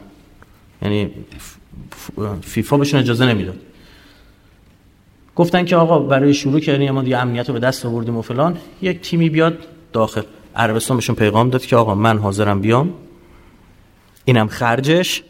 [0.81, 1.11] یعنی
[2.41, 3.59] فیفا بهشون اجازه نمی‌داد.
[5.35, 8.57] گفتن که آقا برای شروع کردیم ما دیگه امنیت رو به دست آوردیم و فلان.
[8.81, 9.57] یک تیمی بیاد
[9.93, 10.21] داخل.
[10.55, 12.93] عربستان بهشون پیغام داد که آقا من حاضرم بیام.
[14.25, 15.23] اینم خرجش.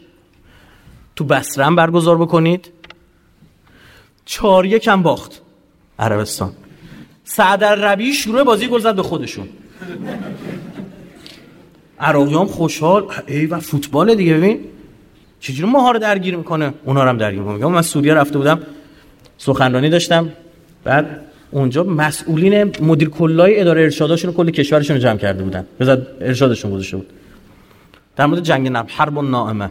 [1.16, 2.72] تو بسرم برگزار بکنید.
[4.24, 5.40] چهار یکم باخت.
[5.98, 6.52] عربستان.
[7.24, 9.48] سعد ربی شروع بازی گل زد به خودشون.
[12.00, 13.06] عراقی خوشحال.
[13.26, 14.60] ای و فوتبال دیگه ببین.
[15.40, 17.66] چجوری ماها رو درگیر می‌کنه؟ اونا رو هم درگیر می‌کنه.
[17.66, 18.60] من سوریه رفته بودم
[19.38, 20.32] سخنرانی داشتم.
[20.84, 21.20] بعد
[21.50, 25.66] اونجا مسئولین مدیر کلای اداره ارشاداشون کل کشورشون رو جمع کرده بودن.
[25.80, 27.10] بذار ارشادشون گذاشته بود.
[28.16, 29.70] در مورد جنگ نب حرب و نائمه.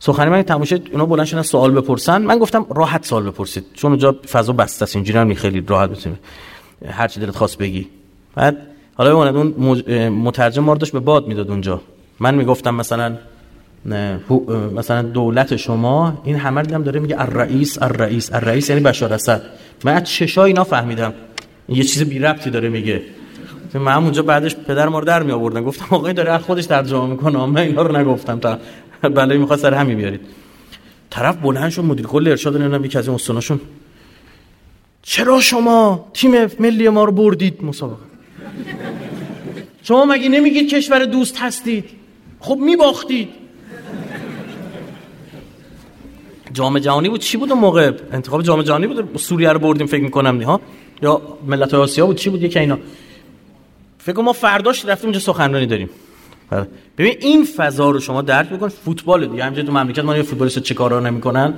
[0.00, 2.22] سخنرانی من تماشا اونا بلند شدن سوال بپرسن.
[2.22, 3.64] من گفتم راحت سوال بپرسید.
[3.74, 4.96] چون اونجا فضا بسته است.
[4.96, 6.18] اینجوری هم خیلی راحت بتونید
[6.90, 7.88] هر چی دلت خواست بگی.
[8.34, 8.56] بعد
[8.94, 11.80] حالا بماند اون مترجم ما به باد می‌داد اونجا.
[12.20, 13.16] من می‌گفتم مثلا
[13.86, 14.20] نه
[14.74, 19.42] مثلا دولت شما این همه دیدم داره میگه الرئیس الرئیس الرئیس یعنی بشار اسد.
[19.84, 21.12] من از چشای اینا فهمیدم.
[21.68, 23.02] یه چیز بی ربطی داره میگه.
[23.74, 27.06] من اونجا بعدش پدر ما رو در می آوردن گفتم آقای داره از خودش ترجمه
[27.06, 27.46] می‌کنه.
[27.46, 28.38] من اینا رو نگفتم.
[28.38, 28.58] تا
[29.16, 30.20] بله می‌خواد سر همین بیارید.
[31.10, 33.60] طرف بلند شد مدیر کل ارشاد نمی‌دونم یکی از استاناشون.
[35.02, 38.02] چرا شما تیم ملی ما رو بردید مسابقه؟
[39.82, 41.84] شما مگه نمیگید کشور دوست هستید؟
[42.40, 43.28] خب میباختید.
[46.52, 50.02] جام جهانی بود چی بود اون موقع؟ انتخاب جام جهانی بود؟ سوریه رو بردیم فکر
[50.02, 50.60] می‌کنم ها؟
[51.02, 52.78] یا ملت آسیا بود؟ چی بود؟ یکی اینا.
[53.98, 55.90] فکر ما فرداش رفتیم اونجا سخنرانی داریم.
[56.98, 58.68] ببین این فضا رو شما درک بکن.
[58.68, 59.42] فوتبال دیگه.
[59.42, 61.54] همینجوری تو مملکت ما فوتبالیست چه کارا نمی‌کنن.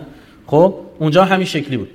[0.46, 1.88] خب اونجا همین شکلی بود.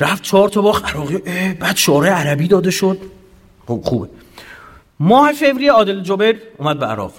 [0.00, 0.84] رفت چهار تا باخت.
[0.84, 1.18] عراقی
[1.60, 2.98] بعد شورای عربی داده شد.
[3.66, 4.08] خب خوبه.
[5.00, 7.12] ماه فوریه عادل جبر اومد به عراق.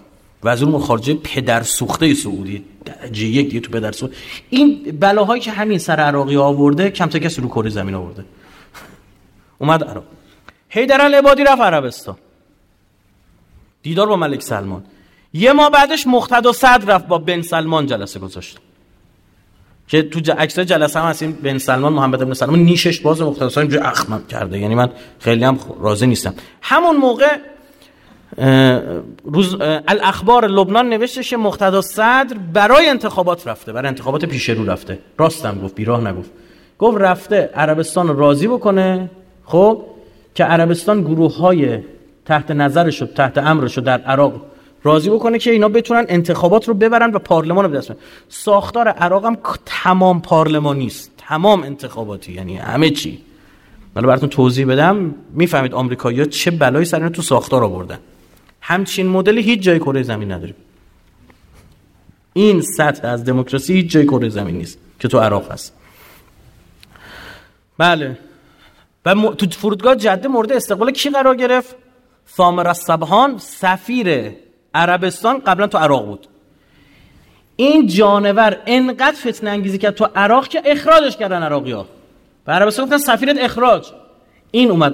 [0.43, 2.65] وزیر امور خارجه پدر سوخته سعودی.
[2.85, 4.15] درجه یک دیگه تو پدر سوخته
[4.49, 8.25] این بلاهایی که همین سر عراقی آورده کم تا کسی رو کره زمین آورده.
[9.57, 10.03] اومد عراق.
[10.69, 12.15] حیدر العبادی رفت عربستان.
[13.83, 14.83] دیدار با ملک سلمان.
[15.33, 18.57] یه ماه بعدش مقتدا صدر رفت با بن سلمان جلسه گذاشت.
[19.87, 23.61] که تو عکس جلسه هم هستیم بن سلمان محمد بن سلمان نیشش باز مقتدا صدر
[23.61, 24.59] اینجوری اخمم کرده.
[24.59, 26.33] یعنی من خیلی هم راضی نیستم.
[26.61, 27.37] همون موقع
[29.23, 29.57] روز
[29.87, 34.99] الاخبار لبنان نوشتش مقتدا صدر برای انتخابات رفته برای انتخابات پیش رو رفته.
[35.17, 36.31] راستم گفت بیراه نگفت.
[36.79, 39.09] گفت رفته عربستان راضی بکنه.
[39.45, 39.85] خب
[40.35, 41.79] که عربستان گروه های
[42.29, 44.41] تحت نظرش تحت امرش در عراق
[44.83, 47.91] راضی بکنه که اینا بتونن انتخابات رو ببرن و پارلمان رو بدست
[48.29, 51.11] ساختار عراق هم تمام پارلمانی است.
[51.17, 53.21] تمام انتخاباتی یعنی همه چی.
[53.95, 57.99] حالا براتون توضیح بدم می‌فهمید آمریکایی‌ها چه بلایی سر تو ساختار آوردن.
[58.61, 60.55] همچین مدلی هیچ جای کره زمین نداریم.
[62.33, 65.73] این سطح از دموکراسی هیچ جای کره زمین نیست که تو عراق هست.
[67.77, 68.17] بله.
[69.05, 71.88] و تو فرودگاه جده مورد استقبال کی قرار گرفت؟
[72.35, 74.31] ثامر الصبحان سفیر
[74.73, 76.27] عربستان قبلا تو عراق بود.
[77.55, 81.85] این جانور انقدر فتنه انگیزی کرد تو عراق که اخراجش کردن عراقی ها
[82.47, 83.87] و عربستان گفتن سفیرت اخراج.
[84.51, 84.93] این اومد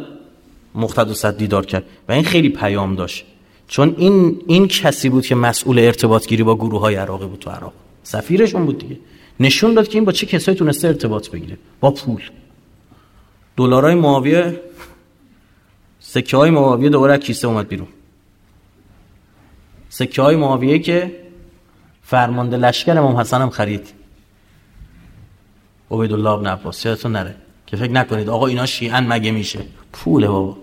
[0.76, 3.26] مقتد دیدار کرد و این خیلی پیام داشت.
[3.68, 7.50] چون این این کسی بود که مسئول ارتباط گیری با گروه های عراقی بود تو
[7.50, 7.74] عراق.
[8.04, 8.98] سفیرشون بود دیگه.
[9.40, 12.22] نشون داد که این با چه کسایی تونسته ارتباط بگیره؟ با پول.
[13.58, 14.62] دلارای معاویه
[16.16, 17.88] سکه های معاویه دوباره کیسه اومد بیرون.
[19.90, 21.22] سکه های معاویه که
[22.04, 23.94] فرمانده لشکر امام حسن هم خرید.
[25.92, 27.36] عبیدالله ابن عباس یادتون نره؟
[27.68, 29.60] که فکر نکنید آقا اینا شیعن مگه میشه؟
[29.94, 30.58] پوله بابا.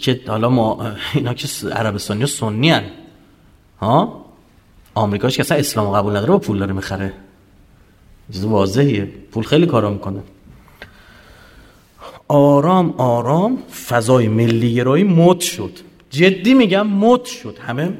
[0.00, 2.84] که حالا ما اینا که عربستانی سنی هن.
[3.80, 4.24] ها؟
[4.94, 7.12] آمریکاش که اصلا اسلام قبول نداره با پول داره می‌خره.
[8.32, 9.04] چیز واضحیه.
[9.04, 10.22] پول خیلی کارا می‌کنه.
[12.28, 13.58] آرام آرام
[13.88, 15.70] فضای ملی گرایی مد شد.
[16.10, 17.56] جدی میگم مد شد.
[17.66, 17.92] همه؟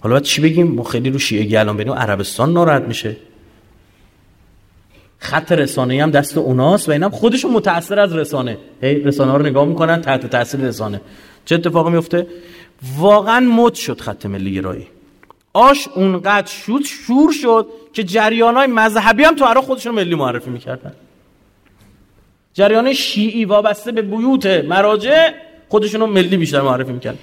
[0.00, 3.16] حالا باید چی بگیم؟ ما خیلی رو شیعه گلان بینیم عربستان ناراحت میشه.
[5.18, 8.58] خط رسانه هم دست اوناست و اینم خودشون متاثر از رسانه.
[8.80, 11.00] هی رسانه ها رو نگاه می‌کنن تحت تاثیر رسانه.
[11.44, 12.26] چه اتفاقی میفته
[12.98, 14.86] واقعا مد شد خط ملی گرایی.
[15.52, 20.50] آش اونقدر شد شور شد که جریان های مذهبی هم تو عراق خودشون ملی معرفی
[20.50, 20.92] می‌کردن.
[22.54, 25.30] جریان شیعی وابسته به بیوت مراجع
[25.68, 27.18] خودشون رو ملی بیشتر معرفی می‌کرد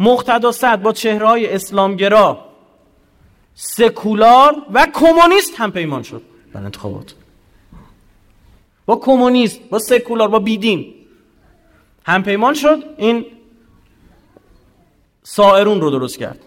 [0.00, 2.48] مقتدا صد با چهرهای اسلامگرا
[3.54, 6.22] سکولار و کمونیست هم پیمان شد.
[6.54, 7.14] در انتخابات.
[8.86, 10.94] با کمونیست با سکولار با بیدین
[12.06, 12.84] هم پیمان شد.
[12.96, 13.26] این
[15.22, 16.38] سائرون رو درست کرد.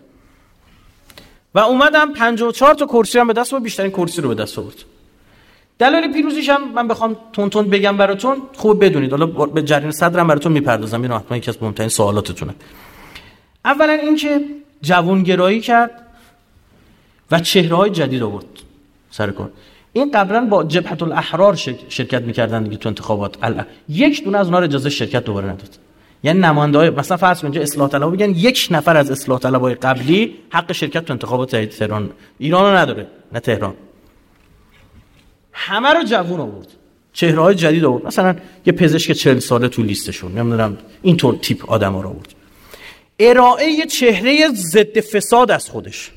[1.55, 4.75] و اومدم 54 تا کرسی هم به دست و بیشترین کرسی رو به دست آورد.
[5.81, 8.37] دلایل پیروزیش هم من بخوام تون تون بگم براتون.
[8.55, 9.11] خوب بدونید.
[9.11, 11.01] حالا به جریان صدرم براتون می‌پردازم.
[11.01, 12.53] این حتما یکی از مهمترین سوالاتتونه.
[13.65, 14.41] اولا اینکه
[14.81, 15.91] جوانگرایی کرد
[17.31, 18.45] و چهره های جدید آورد
[19.11, 19.49] سر کن
[19.93, 21.55] این قبلا با جبهت الاحرار
[21.89, 23.37] شرکت می‌کردن دیگه تو انتخابات.
[23.89, 25.77] یک دونه از اونها اجازه شرکت دوباره نداد.
[26.23, 30.35] یعنی نماینده های مثلا فرض کنید اصلاح طلب بگن یک نفر از اصلاح طلبای قبلی
[30.49, 33.73] حق شرکت تو انتخابات تهران ایران رو نداره نه تهران.
[35.53, 36.67] همه رو جوون آورد.
[37.13, 38.05] چهره های جدید آورد.
[38.05, 38.35] مثلا
[38.65, 40.31] یه پزشک 40 ساله تو لیستشون.
[40.31, 42.33] نمی‌دونم اینطور تیپ آدم رو آورد.
[43.19, 46.11] ارائه چهره ضد فساد از خودش.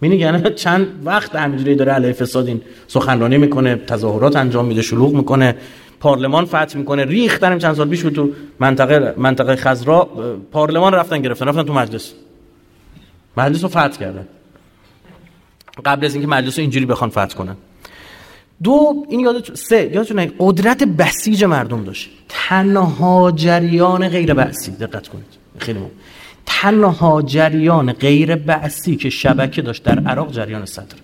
[0.00, 5.14] می‌بینی یعنی چند وقت همینجوری داره علیه فساد این سخنرانی می‌کنه تظاهرات انجام میده شلوغ
[5.14, 5.56] می‌کنه
[6.00, 7.04] پارلمان فتح می‌کنه.
[7.04, 8.30] ریختن چند سال پیش تو
[8.60, 10.04] منطقه منطقه خضرا
[10.52, 12.12] پارلمان رفتن گرفتن رفتن تو مجلس.
[13.36, 14.28] مجلس رو فتح کردن.
[15.84, 17.56] قبل از اینکه مجلس رو اینجوری بخوان فتح کنن.
[18.62, 22.10] دو این یادتون سه یادتونه قدرت بسیج مردم داشت.
[22.28, 25.26] تنها جریان غیر بحثی دقت کنید
[25.58, 25.90] خیلی مهم.
[26.46, 30.96] تنها جریان غیر بعثی که شبکه داشت در عراق جریان صدر.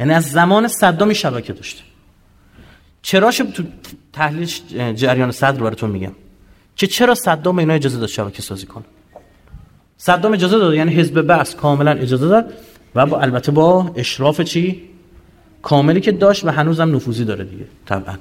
[0.00, 1.84] یعنی از زمان صدام شبکه داشت.
[3.02, 3.62] چرا تو
[4.12, 4.46] تحلیل
[4.94, 6.12] جریان صدر براتون میگم؟
[6.76, 8.84] که چرا صدام اینا اجازه داد شبکه سازی کنه؟
[9.96, 12.52] صدام اجازه داد یعنی حزب بعث کاملا اجازه داد
[12.94, 14.93] و با البته با اشراف چی؟
[15.64, 17.64] کاملی که داشت و هنوزم نفوذی داره دیگه.
[17.86, 18.14] طبعا.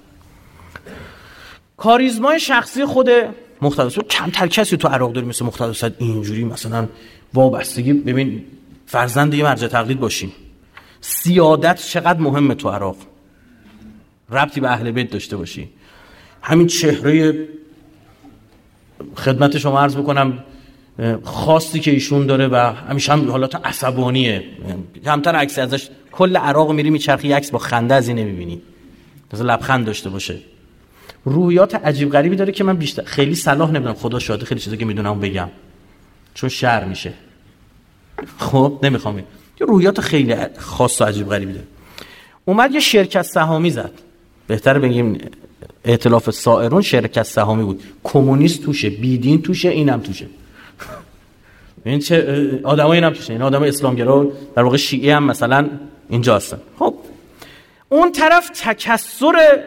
[1.78, 3.10] کاریزمای شخصی خود
[3.62, 4.00] مقتدس.
[4.00, 6.88] کمتر کسی تو عراق داری مثل مقتدس؟ اینجوری مثلا
[7.34, 7.94] وابستگی.
[7.94, 8.44] ببین
[8.86, 10.32] فرزند یه مرجع تقلید باشیم.
[11.02, 12.98] سیادت چقدر مهمه تو عراق؟
[14.30, 15.70] ربطی به اهل بیت داشته باشی.
[16.42, 17.48] همین چهره
[19.16, 20.44] خدمت شما عرض بکنم.
[21.24, 22.56] خاصی که ایشون داره و
[22.90, 24.44] همیشه هم حالات عصبانیه.
[25.06, 28.62] کمتر عکس ازش کل عراق میری میچرخی عکس با خنده از این نمی‌بینی.
[29.34, 30.38] مثلا لبخند داشته باشه.
[31.26, 34.86] روحیات عجیب غریبی داره که من بیشتر خیلی صلاح نمی‌دونم خدا شاده خیلی چیزا که
[34.86, 35.50] می‌دونم بگم.
[36.34, 37.14] چون شر میشه.
[38.38, 39.24] خب نمی‌خوام یه
[39.60, 41.68] روحیات خیلی خاص و عجیب غریبی داره.
[42.46, 43.92] اومد یه شرکت سهامی زد.
[44.48, 45.18] بهتر بگیم
[45.86, 47.84] ائتلاف سائرون شرکت سهامی بود.
[48.04, 50.26] کمونیست توشه بیدین توشه اینم توشه.
[51.84, 55.70] این چه آدمای اینم توشه این آدمای اسلامگرا در واقع شیعه هم مثلا
[56.10, 56.58] اینجا هستن.
[56.80, 56.94] خب.
[57.90, 59.60] اون طرف تکسر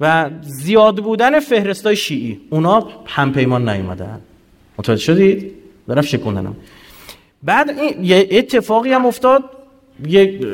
[0.00, 2.40] و زیاد بودن فهرستای شیعی.
[2.50, 4.20] اونا هم پیمان نیومدن.
[4.78, 5.52] متوجه شدید؟
[5.88, 6.56] دارم شکوندنم
[7.42, 9.42] بعد این یه اتفاقی هم افتاد.
[10.06, 10.46] یک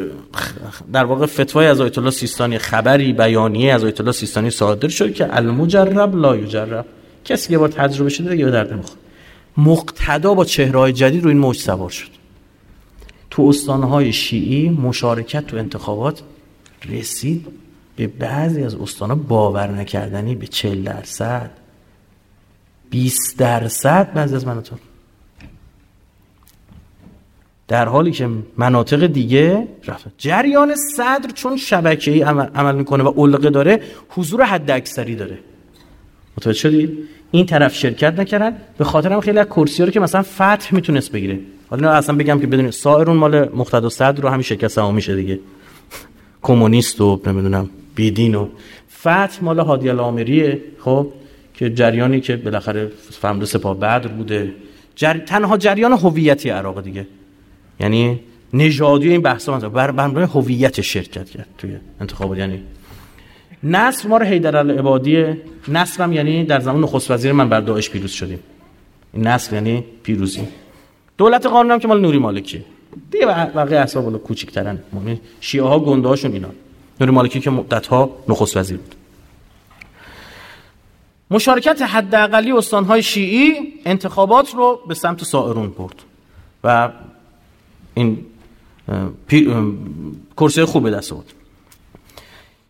[0.93, 5.15] در واقع فتوای از آیت الله سیستانی خبری بیانیه از آیت الله سیستانی صادر شد
[5.15, 6.87] که المجرب لا یجرب.
[7.25, 9.01] کسی که بار تجربه شده دیگه به درد نمی‌خوره.
[9.57, 12.09] مقتدا با چهرهای جدید رو این موج سوار شد.
[13.31, 16.23] تو استانهای شیعی مشارکت تو انتخابات
[16.89, 17.47] رسید
[17.97, 21.51] به بعضی از استانها باور نکردنی به 40 درصد
[22.91, 24.77] 20 درصد بعضی از مناطق.
[27.69, 30.07] در حالی که مناطق دیگه رفت.
[30.19, 35.39] جریان صدر چون شبکه‌ای عمل, عمل می‌کنه و علقه داره حضور حد اکثری داره.
[36.41, 36.99] متوجه شدید
[37.31, 41.13] این طرف شرکت نکردن به خاطر هم خیلی از کرسی رو که مثلا فتح می‌تونست
[41.13, 41.39] بگیره.
[41.69, 45.39] حالا اصلا بگم که بدونید سائرون مال مقتدا صدر رو همین شرکت سهام میشه دیگه.
[46.43, 48.49] کمونیست و نمی‌دونم بیدین و
[49.01, 51.07] فتح مال هادی الامریه خب
[51.55, 54.53] که جریانی که بالاخره فهمده سپاه بدر بوده.
[54.97, 55.19] جر...
[55.19, 57.07] تنها جریان هویتی عراق دیگه.
[57.81, 58.21] یعنی
[58.55, 62.39] نژادی این بحثا بر بر هویت شرکت کرد توی انتخابات.
[62.39, 62.63] یعنی
[63.63, 65.27] نصر ما رو حیدر العبادی
[65.69, 68.39] نصر یعنی در زمان نخست وزیر من بر داعش پیروز شدیم.
[69.13, 70.49] این نصر یعنی پیروزی.
[71.19, 72.65] دولت قانون که مال نوری مالکی.
[73.11, 76.49] دیگه بقیه احساب بالا کوچیک‌ترن یعنی شیعه ها گنده هاشون اینا.
[77.01, 78.95] نوری مالکی که مدت ها نخست وزیر بود.
[81.31, 83.53] مشارکت حداقلی استانهای شیعی
[83.85, 85.95] انتخابات رو به سمت سائرون برد.
[86.65, 86.91] و
[87.95, 88.27] این
[90.37, 91.33] کرسی خوب دست بود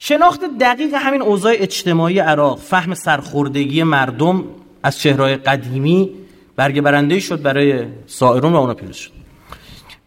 [0.03, 4.45] شناخت دقیق همین اوضاع اجتماعی عراق فهم سرخوردگی مردم
[4.83, 6.11] از چهرهای قدیمی
[6.57, 9.11] برگ برنده شد برای سائرون و اونا پیروز شد.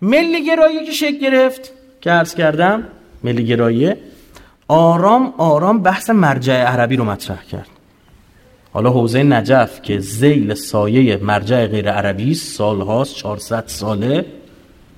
[0.01, 1.71] ملی گرایی که شکل گرفت
[2.01, 2.83] که عرض کردم
[3.23, 3.93] ملی گرایی
[4.67, 7.69] آرام آرام بحث مرجع عربی رو مطرح کرد.
[8.73, 14.25] حالا حوزه نجف که زیل سایه مرجع غیر عربی سالهاست 400 ساله.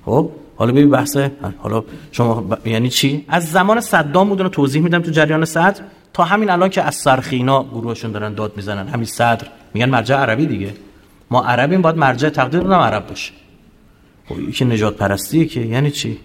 [0.04, 1.16] خب؟ حالا ببین بحث
[1.58, 2.66] حالا شما ب...
[2.66, 5.80] یعنی چی؟ از زمان صدام بودن توضیح میدم تو جریان صدر.
[6.12, 8.88] تا همین الان که از سرخینا گروهشون دارن داد می‌زنن.
[8.88, 9.46] همین صدر.
[9.74, 10.74] میگن مرجع عربی دیگه.
[11.30, 13.32] ما عربیم باید مرجع تقدیر بودم عرب باشه.
[14.28, 16.18] خب که نجات پرستیه که یعنی چی؟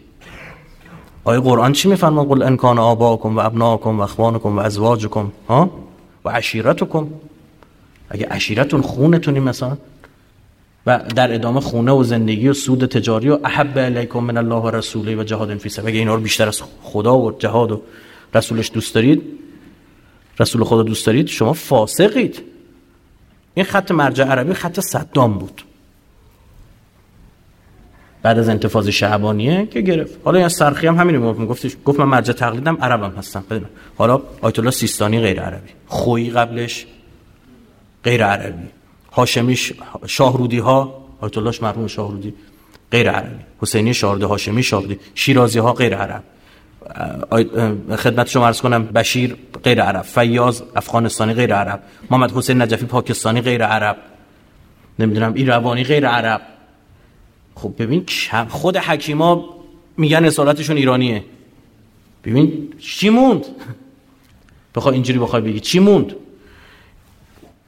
[1.23, 5.71] آیه قرآن چی میفرما قل ان کان آباکم و ابناکم و اخوانکم و ازواجکم ها؟
[6.25, 7.07] و عشیرتکم.
[8.09, 9.77] اگه عشیرتون خونتونی مثلا
[10.85, 14.69] و در ادامه خونه و زندگی و سود تجاری و احب الیکم من الله و
[14.69, 15.95] رسوله و جهاد فی سبیل.
[15.95, 17.81] اینا رو بیشتر از خدا و جهاد و
[18.35, 19.21] رسولش دوست دارید
[20.39, 22.41] رسول خدا دوست دارید شما فاسقید.
[23.53, 25.61] این خط مرجع عربی خط صدام بود.
[28.23, 30.19] بعد از انتفاض شعبانیه که گرفت.
[30.23, 33.43] حالا این سرخی هم همین رو گفتش گفت من مرجع تقلیدم عربم هستم.
[33.49, 35.69] بدون حالا آیت الله سیستانی غیر عربی.
[35.87, 36.85] خویی قبلش
[38.03, 38.80] غیر عربی.
[39.11, 39.57] هاشمی
[40.07, 42.33] شاهرودی ها آیت الله مرحوم شاهرودی
[42.91, 43.43] غیر عربی.
[43.61, 46.23] حسینی شاهرودی هاشمی شاهرودی شیرازی ها غیر عرب.
[47.95, 53.41] خدمت شما عرض کنم بشیر غیر عرب فیاض افغانستانی غیر عرب محمد حسین نجفی پاکستانی
[53.41, 53.97] غیر عرب.
[54.99, 56.41] نمی‌دونم ایروانی غیر عرب.
[57.55, 58.05] خب ببین
[58.49, 59.49] خود حکیما
[59.97, 61.23] میگن اصالتشون ایرانیه.
[62.23, 63.45] ببین چی موند؟
[64.75, 66.15] بخوای اینجوری بخوای بگی چی موند؟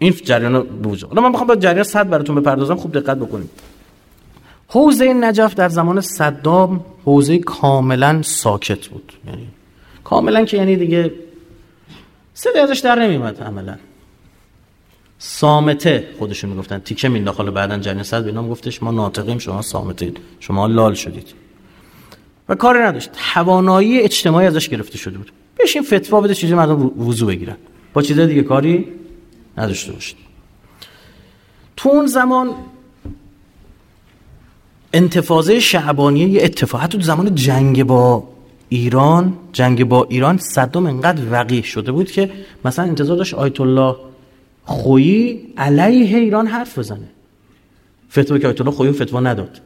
[0.04, 2.76] این جریان بوجه حالا من می‌خوام با جریان صد براتون بپردازم.
[2.76, 3.50] خوب دقت بکنید
[4.68, 9.14] حوزه نجف در زمان صدام حوزه کاملا ساکت بود.
[9.28, 9.48] یعنی
[10.04, 11.12] کاملا که یعنی دیگه
[12.34, 13.76] صدای ازش در نمیومد عملا.
[15.20, 16.80] سامته خودشون می‌گفتن.
[16.80, 21.34] تیکه می داخل بعدا جریان صد بینام گفتش ما ناطقیم شما سامتید شما لال شدید.
[22.50, 23.10] و کاری نداشت.
[23.34, 25.32] توانایی اجتماعی ازش گرفته شده بود.
[25.60, 27.56] بشین فتوا بده چیزی مردم وضو بگیرن.
[27.94, 28.88] با چیزای دیگه کاری
[29.58, 30.18] نداشته باشید.
[31.78, 32.56] تو اون زمان
[34.94, 36.88] انتفاضه شعبانیه یه اتفاق.
[36.88, 38.24] تو زمان جنگ با
[38.70, 42.32] ایران جنگ با ایران صدام انقدر وقیح شده بود که
[42.66, 43.96] مثلا انتظار داشت آیت الله
[44.64, 47.10] خویی علیه ایران حرف بزنه.
[48.12, 49.62] فتوا که آیت الله خویی فتوا نداد.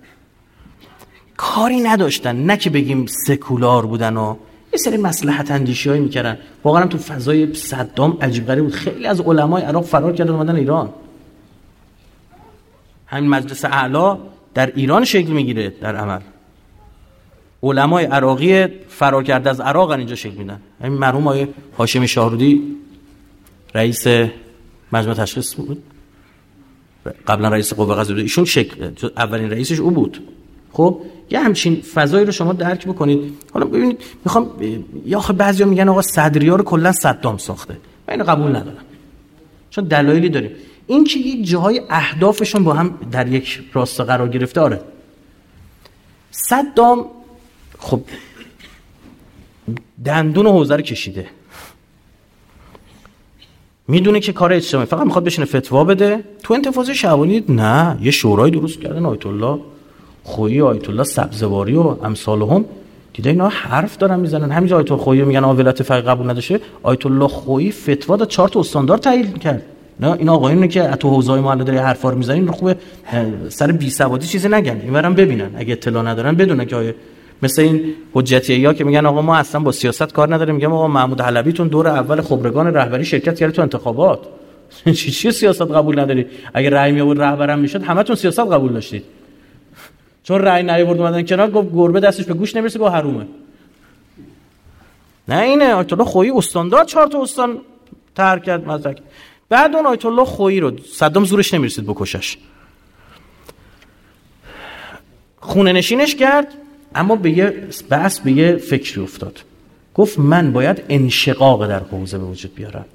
[1.37, 2.35] کاری نداشتن.
[2.35, 4.35] نه که بگیم سکولار بودن و
[4.73, 6.37] یه سری مسلحت اندیشی هایی می‌کردن.
[6.63, 8.73] واقعا تو فضای صدام عجیب غریب بود.
[8.73, 10.89] خیلی از علمای عراق فرار کردن اومدن ایران.
[13.05, 14.17] همین مجلس اعلا
[14.53, 16.19] در ایران شکل می‌گیره در عمل.
[17.63, 20.59] علمای عراقی فرار کرده از عراق اینجا شکل میدن.
[20.83, 21.47] همین مرحوم آقای
[21.77, 22.75] هاشمی شاهرودی
[23.75, 24.07] رئیس
[24.91, 25.83] مجمع تشخیص بود.
[27.27, 30.27] قبلا رئیس قوه قضاییه ایشون شکل اولین رئیسش او بود.
[30.77, 33.33] خب یه همچین فضایی رو شما درک بکنید.
[33.53, 34.49] حالا ببینید می‌خوام
[35.05, 37.73] یا آخه بعضیا میگن آقا صدریا رو کلا صدام ساخته.
[38.07, 38.85] من اینو قبول ندارم.
[39.69, 40.51] چون دلایلی داریم.
[40.87, 44.81] این که یک جاهای اهدافشون با هم در یک راستا قرار گرفته آره.
[46.31, 47.05] صدام
[47.79, 48.01] خب
[50.05, 51.27] دندون حوزه رو کشیده.
[53.87, 54.87] می‌دونه که کار اجتماعی.
[54.87, 56.23] فقط می‌خواد بشینه فتوا بده.
[56.43, 59.59] تو انتفاضه شعبانی نه یه شورای درست کردن آیت الله.
[60.27, 62.65] خویی آیت الله سبزواری و امثال هم
[63.13, 64.51] دیده اینا حرف دارن می‌زنن.
[64.51, 68.49] همینجا آیت الله خویی میگن ولایت فقیه قبول نداشه آیت الله خویی فتوا داد چهار
[68.49, 69.61] تا استاندار تعیین کرد.
[69.99, 72.75] نه این آقایونی که تو حوزه ما داره حرفا رو می‌زنین خوبه
[73.49, 75.49] سر بی سوادی چیزی نگن اینورم ببینن.
[75.55, 76.95] اگه اطلاع ندارن بدونه که آیه
[77.43, 77.81] مثل این
[78.13, 80.55] حجتی ها که میگن آقا ما اصلا با سیاست کار نداریم.
[80.55, 84.19] میگم آقا محمود حلبیتون دور اول خبرگان رهبری شرکت کرد تو انتخابات.
[84.99, 89.03] چی چی سیاست قبول نداری؟ اگه رأی می آورد رهبرم می‌شد همتون سیاست قبول داشتید.
[90.27, 93.27] چون رأی نیاورد اومدن کنار گفت گربه دستش به گوش نمی‌رسه گفت حرومه.
[95.27, 97.57] نه اینه آیت الله خویی استاندار چهار تا استان
[98.15, 98.97] ترک کرد مدرک.
[99.49, 102.37] بعد اون آیت الله خویی رو صدام زورش نمی‌رسید بکشش
[105.39, 106.47] خونه نشینش کرد
[106.95, 109.39] اما به یه بحث به یه فکری افتاد.
[109.93, 112.85] گفت من باید انشقاق در حوزه به وجود بیارم.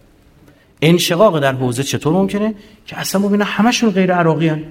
[0.83, 2.55] انشقاق در حوزه چطور ممکنه؟
[2.87, 4.64] که اصلا ما ببینیم همشون غیر عراقی هن.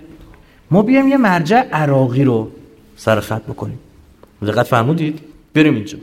[0.71, 2.51] ما بیایم یه مرجع عراقی رو
[2.95, 3.79] سر خط بکنیم.
[4.47, 5.19] دقت فرمودید؟
[5.53, 5.97] بریم اینجا.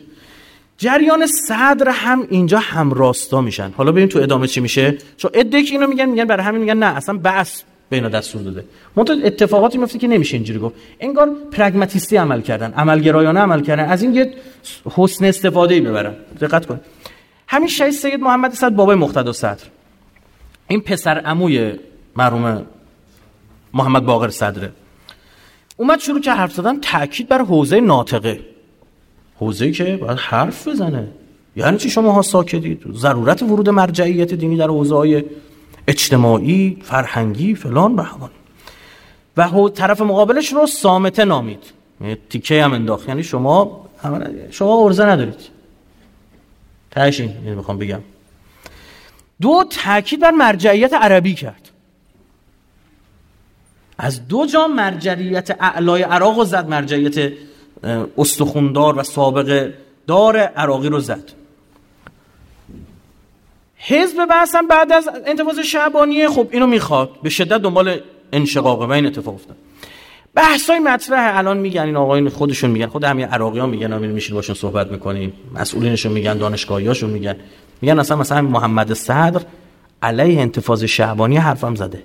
[0.78, 3.72] جریان صدر هم اینجا هم راستا میشن.
[3.76, 4.98] حالا ببین تو ادامه چی میشه.
[5.16, 8.64] چون ادک اینو میگن میگن برای همین میگن نه اصلا بحث به اینا دستور داده.
[8.96, 10.74] منتها اتفاقاتی میفته که نمیشه اینجوری گفت.
[11.00, 13.84] انگار پرگماتیستی عمل کردن عملگرایانه عمل کردن.
[13.84, 14.34] از این یه
[14.84, 16.14] حسن استفاده ای ببرن.
[16.40, 16.80] دقت کن.
[17.48, 19.64] همین شهید سید محمد صد بابای مقتدا صدر.
[20.68, 21.72] این پسر عموی
[22.16, 22.66] مرحوم
[23.74, 24.72] محمد باقر صدره
[25.76, 28.40] اومد شروع که حرف زدن تاکید بر حوزه ناطقه.
[29.36, 31.08] حوزه که باید حرف بزنه.
[31.56, 35.24] یعنی چی شما ها ساکتید؟ ضرورت ورود مرجعیت دینی در حوزه
[35.88, 38.06] اجتماعی فرهنگی فلان به
[39.36, 41.62] و طرف مقابلش رو سامته نامید.
[42.30, 43.08] تیکه هم انداخت.
[43.08, 43.86] یعنی شما
[44.50, 45.40] شما ارزه ندارید.
[46.90, 48.00] تهش این می‌خوام بگم.
[49.40, 51.67] دو تاکید بر مرجعیت عربی کرد.
[53.98, 57.32] از دو جا مرجعیت اعلای عراق رو زد مرجعیت
[58.18, 59.74] استخوندار و سابقه
[60.06, 61.32] دار عراقی رو زد.
[63.76, 67.10] حزب بحثم بعد از انتفاض شعبانیه خب اینو می‌خواد.
[67.22, 68.00] به شدت دنبال
[68.32, 69.56] انشقاقه و این اتفاق افتاد.
[70.34, 74.10] بحث های مطرح الان میگن این آقایون خودشون میگن خود همین عراقی ها میگن امیر
[74.10, 75.32] میشین باشون صحبت می‌کنیم.
[75.54, 77.36] مسئولینشون میگن دانشگاهیاشون میگن.
[77.82, 79.40] میگن اصلا مثلا محمد صدر
[80.02, 82.02] علیه انتفاض شعبانی حرفم زده.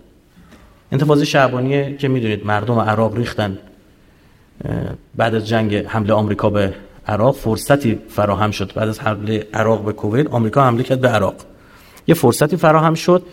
[0.94, 3.58] انتفاض شعبانی که می‌دونید مردم عراق ریختن.
[5.16, 6.74] بعد از جنگ حمله آمریکا به
[7.08, 8.74] عراق فرصتی فراهم شد.
[8.74, 11.36] بعد از حمله عراق به کویت آمریکا حمله کرد به عراق.
[12.08, 13.24] یه فرصتی فراهم شد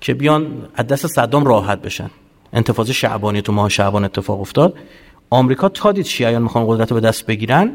[0.00, 2.10] که بیان از دست صدام راحت بشن.
[2.52, 4.74] انتفاضه شعبانی تو ماه شعبان اتفاق افتاد.
[5.30, 7.72] آمریکا تا دید شیعیان می‌خوان قدرت رو به دست بگیرن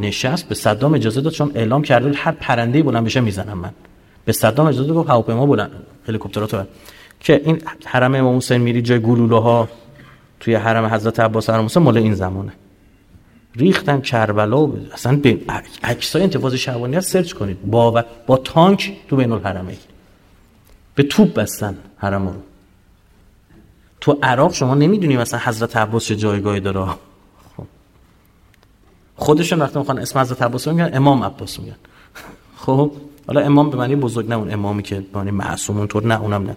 [0.00, 1.32] نشست به صدام اجازه داد.
[1.32, 3.72] چون اعلام کرده هر پرنده بلند بشه می‌زنم من.
[4.24, 5.70] به صدام اجازه داد هواپیما بلند
[6.08, 6.66] هلیکوپترات
[7.20, 9.68] که این حرم امام حسین میری جای گلوله ها
[10.40, 12.52] توی حرم حضرت عباس حرم حسین مال این زمانه.
[13.56, 15.40] ریختن کربلا و اصلا به
[15.82, 17.62] عکسای انتفاض شعبانی ها سرچ کنید.
[17.62, 19.76] با با تانک تو بین الحرمین
[20.94, 22.34] به توپ بستن حرم رو.
[24.00, 26.84] تو عراق شما نمی‌دونی مثلا حضرت عباس چه جایگاهی داره.
[27.56, 27.64] خب.
[29.16, 31.76] خودشون وقتی می‌خوان اسم حضرت عباس میگن امام عباس میگن.
[32.56, 32.92] خب.
[33.26, 36.42] حالا امام به معنی بزرگ نه اون امامی که به معنی معصوم اونطور نه اونم
[36.42, 36.56] نه.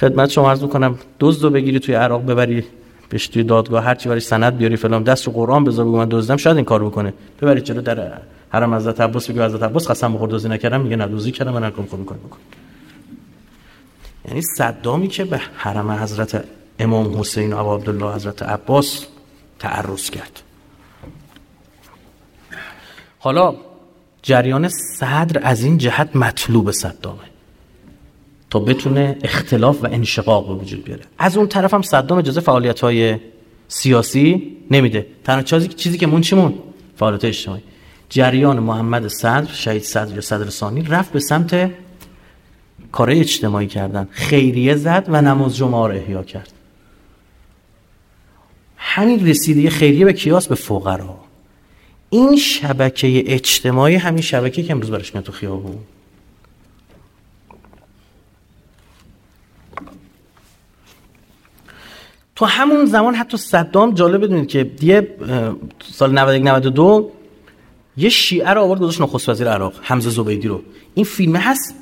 [0.00, 0.98] خدمت شما عرض می‌کنم.
[1.20, 2.64] دزد رو بگیری توی عراق ببری
[3.08, 5.02] بهش توی دادگاه هر چی سند بیاری فلان.
[5.02, 6.36] دست رو قرآن بذار بگو من دزدم.
[6.36, 7.14] شاید این کار بکنه.
[7.42, 8.20] ببری چلو در
[8.50, 11.98] حرم حضرت عباس بگو حضرت عباس قسم بخور دزدی نکردم میگه ندوزی کردم من کار
[11.98, 12.38] می‌کنم بکن
[14.28, 16.44] یعنی صدامی که به حرم حضرت
[16.78, 19.06] امام حسین و عبدالله حضرت عباس
[19.58, 20.42] تعرض کرد.
[23.18, 23.54] حالا
[24.22, 27.27] جریان صدر از این جهت مطلوب صدامه.
[28.50, 31.02] تا بتونه اختلاف و انشقاق به وجود بیاره.
[31.18, 33.16] از اون طرف هم صدام اجازه فعالیت های
[33.68, 35.06] سیاسی نمیده.
[35.24, 36.54] تنها چیزی, چیزی که مون چیمون
[36.96, 37.62] فعالیت اجتماعی.
[38.08, 41.70] جریان محمد صدر شهید صدر یا صدر ثانی رفت به سمت
[42.92, 44.08] کار اجتماعی کردن.
[44.10, 46.52] خیریه زد و نماز جمعه رو احیا کرد.
[48.76, 51.16] همین رسیده خیریه به کیاس به فقرا.
[52.10, 55.78] این شبکه اجتماعی همین شبکه که امروز برش میاد تو خیابون.
[62.38, 65.08] تو همون زمان حتی صدام جالب بدونید که دیگه
[65.92, 67.10] سال 91 92
[67.96, 70.62] یه شیعه رو آورد گذاشت نخست وزیر عراق حمزه زبیدی رو.
[70.94, 71.74] این فیلم هست؟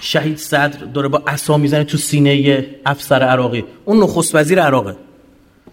[0.00, 3.64] شهید صدر داره با عصا می‌زنه تو سینه افسر عراقی.
[3.84, 4.96] اون نخست وزیر عراقه.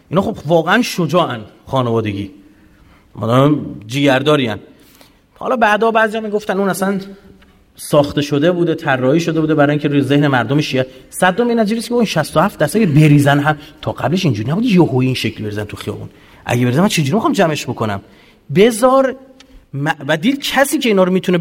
[0.10, 2.32] اینا خب واقعا شجاعن خانوادگی.
[3.16, 4.56] مادام جیگردارین
[5.34, 7.00] حالا بعدا بعضی می‌گفتن اون اصلا
[7.76, 10.88] ساخته شده بوده طراحی شده بوده برای اینکه روی ذهن مردم شیعه.
[11.10, 15.16] صدام این نجریه که اون 67 دسته بریزن هم تا قبلش اینجوری نبود یهویی این
[15.16, 16.10] شکلی بریزن تو خیابون.
[16.46, 18.02] اگه بریزن من چجوری می‌خوام جمعش بکنم؟
[18.56, 19.16] بزار
[20.08, 21.40] و دید کسی که اینا رو می‌تونه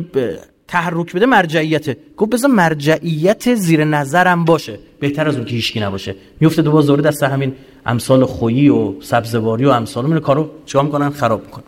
[0.68, 1.96] تحرک بده مرجعیته.
[2.16, 4.78] گفت بذار مرجعیت زیر نظرم باشه.
[5.00, 6.14] بهتر از اون که هیچکی نباشه.
[6.40, 7.54] میفته دو دوباره دست همین
[7.86, 11.64] امثال خویی و سبزواری و امثال میره کارو چیکار می‌کنن؟ خراب می‌کنن.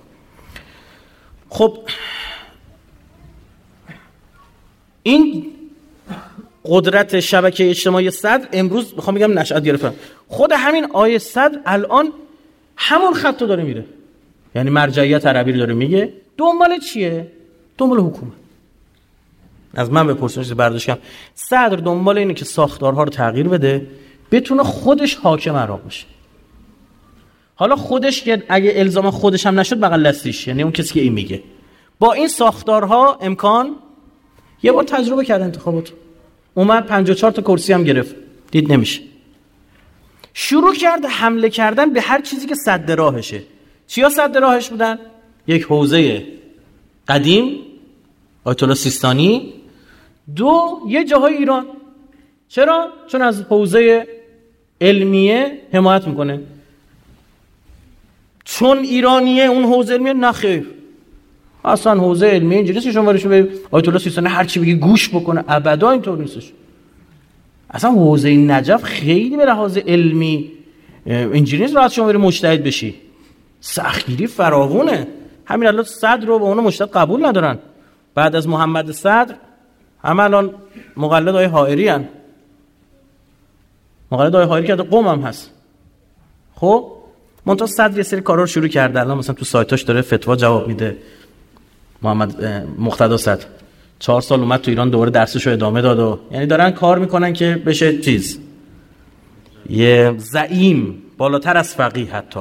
[1.49, 1.79] خب
[5.03, 5.47] این
[6.65, 9.95] قدرت شبکه اجتماعی صدر امروز می‌خوام بگم نشأت گرفتن
[10.29, 12.13] خود همین آیه صدر الان
[12.77, 13.85] همون خط داره میره.
[14.55, 16.13] یعنی مرجعیت عربی رو داره میگه.
[16.37, 17.27] دنبال چیه؟
[17.79, 18.33] دنبال حکومت.
[19.75, 20.99] از من بپرسین برداشت کنم
[21.35, 23.87] صدر دنبال اینه که ساختارها رو تغییر بده
[24.31, 26.07] بتونه خودش حاکم عراق بشه.
[27.55, 30.49] حالا خودش اگه الزام خودش هم نشد بغل دستیش.
[30.49, 31.43] یعنی اون کسی که این میگه.
[31.99, 33.77] با این ساختارها امکان
[34.63, 35.93] یه بار تجربه کرد انتخابات.
[36.55, 38.15] اومد 54 تا کرسی هم گرفت.
[38.51, 39.01] دید نمیشه.
[40.35, 43.43] شروع کرد حمله کردن به هر چیزی که صد راهشه
[43.87, 44.99] چیا صد راهش بودن؟
[45.47, 46.27] یک حوزه
[47.09, 47.59] قدیم
[48.45, 49.53] آیت الله سیستانی.
[50.37, 51.67] دو یه جاهای ایران.
[52.49, 54.07] چرا؟ چون از حوزه
[54.81, 56.41] علمیه حمایت می‌کنه.
[58.45, 60.67] چون ایرانیه اون حوزه علمیه نخیر
[61.65, 65.45] اصلا حوزه علمی اینجوری نیست شما به آیت الله سیستانی هر چی بگی گوش بکنه.
[65.49, 66.53] ابدا اینطور نیستش.
[67.71, 70.53] اصلا حوزه نجف خیلی به لحاظ علمی
[71.07, 72.95] اینجوری نیست راحت شما بری مجتهد بشی.
[73.61, 75.07] سختگیری فراوونه.
[75.45, 77.59] همین الان صد رو به اون مجتهد قبول ندارن.
[78.15, 79.35] بعد از محمد صدر
[80.05, 80.55] همه الان
[80.97, 82.09] مقلد های حائری هن.
[84.13, 85.51] مقلد های حائری که قوم هم هست.
[86.55, 86.93] خب
[87.47, 89.01] منتها صدر یه سری کارا رو شروع کرده.
[89.01, 90.97] الان مثلا تو سایتاش داره فتوا جواب میده.
[92.03, 92.45] محمد
[92.79, 93.45] مقتدا صدر
[93.99, 97.33] چهار سال اومد تو ایران دوباره درسش رو ادامه داد و یعنی دارن کار می‌کنن
[97.33, 98.39] که بشه چیز.
[99.71, 102.41] یه زعیم بالاتر از فقیه حتی.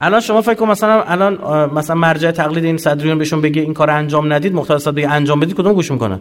[0.00, 1.34] الان شما فکر کن مثلا الان
[1.74, 5.40] مثلا مرجع تقلید این صدریون بهشون بگه این کار انجام ندید مقتدا صدر بگه انجام
[5.40, 6.20] بدید کدوم گوش می‌کنه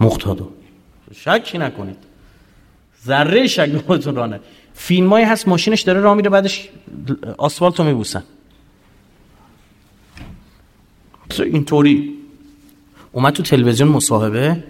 [0.00, 0.48] مقتدا.
[1.14, 1.96] شکی نکنید.
[3.06, 4.40] ذره شک خودتون رانه
[4.74, 6.68] فیلمایی هست ماشینش داره راه میره بعدش
[7.38, 8.22] آسفالت رو میبوسن.
[11.38, 12.14] اینطوری.
[13.12, 14.64] اومد تو تلویزیون مصاحبه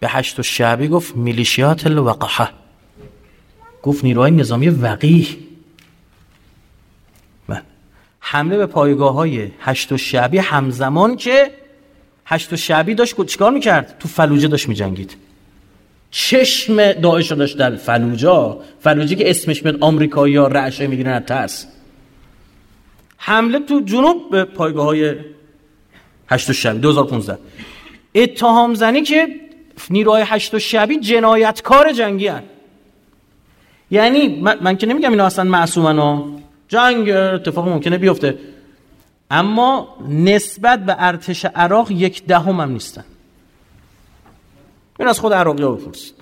[0.00, 2.48] به هشت و شعبی گفت میلیشیات الوقحه
[3.82, 5.26] گفت نیروهای نظامی وقیه
[7.48, 7.62] بله.
[8.20, 11.50] حمله به پایگاه های هشت و شعبی همزمان که
[12.26, 15.16] هشت و شعبی داشت چیکار می‌کرد؟ تو فلوجه داشت میجنگید.
[16.10, 18.58] چشم داعش داشت در فلوجا.
[18.80, 21.66] فلوجی که اسمش میاد آمریکایی ها رعشه می‌گیرن از ترس.
[23.16, 25.14] حمله تو جنوب به پایگاه های
[26.28, 27.38] هشت شبی 2015
[28.14, 29.28] اتهام زنی که
[29.90, 32.42] نیروهای هشت شبی جنایتکار جنگی هن.
[33.90, 36.28] یعنی من, من که نمیگم اینا اصلا معصومن ها.
[36.68, 38.38] جنگ اتفاق ممکنه بیفته.
[39.30, 43.04] اما نسبت به ارتش عراق یک دهم هم نیستن.
[44.98, 46.14] این از خود عراقی ها بپرسید.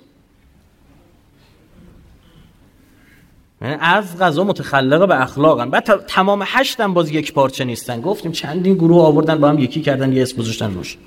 [3.61, 5.69] از غذا متخلق به اخلاقن.
[5.69, 8.01] بعد تمام هشتن باز یک پارچه نیستن.
[8.01, 10.97] گفتیم چندین گروه آوردن با هم یکی کردن یه اسم گذاشتن روش.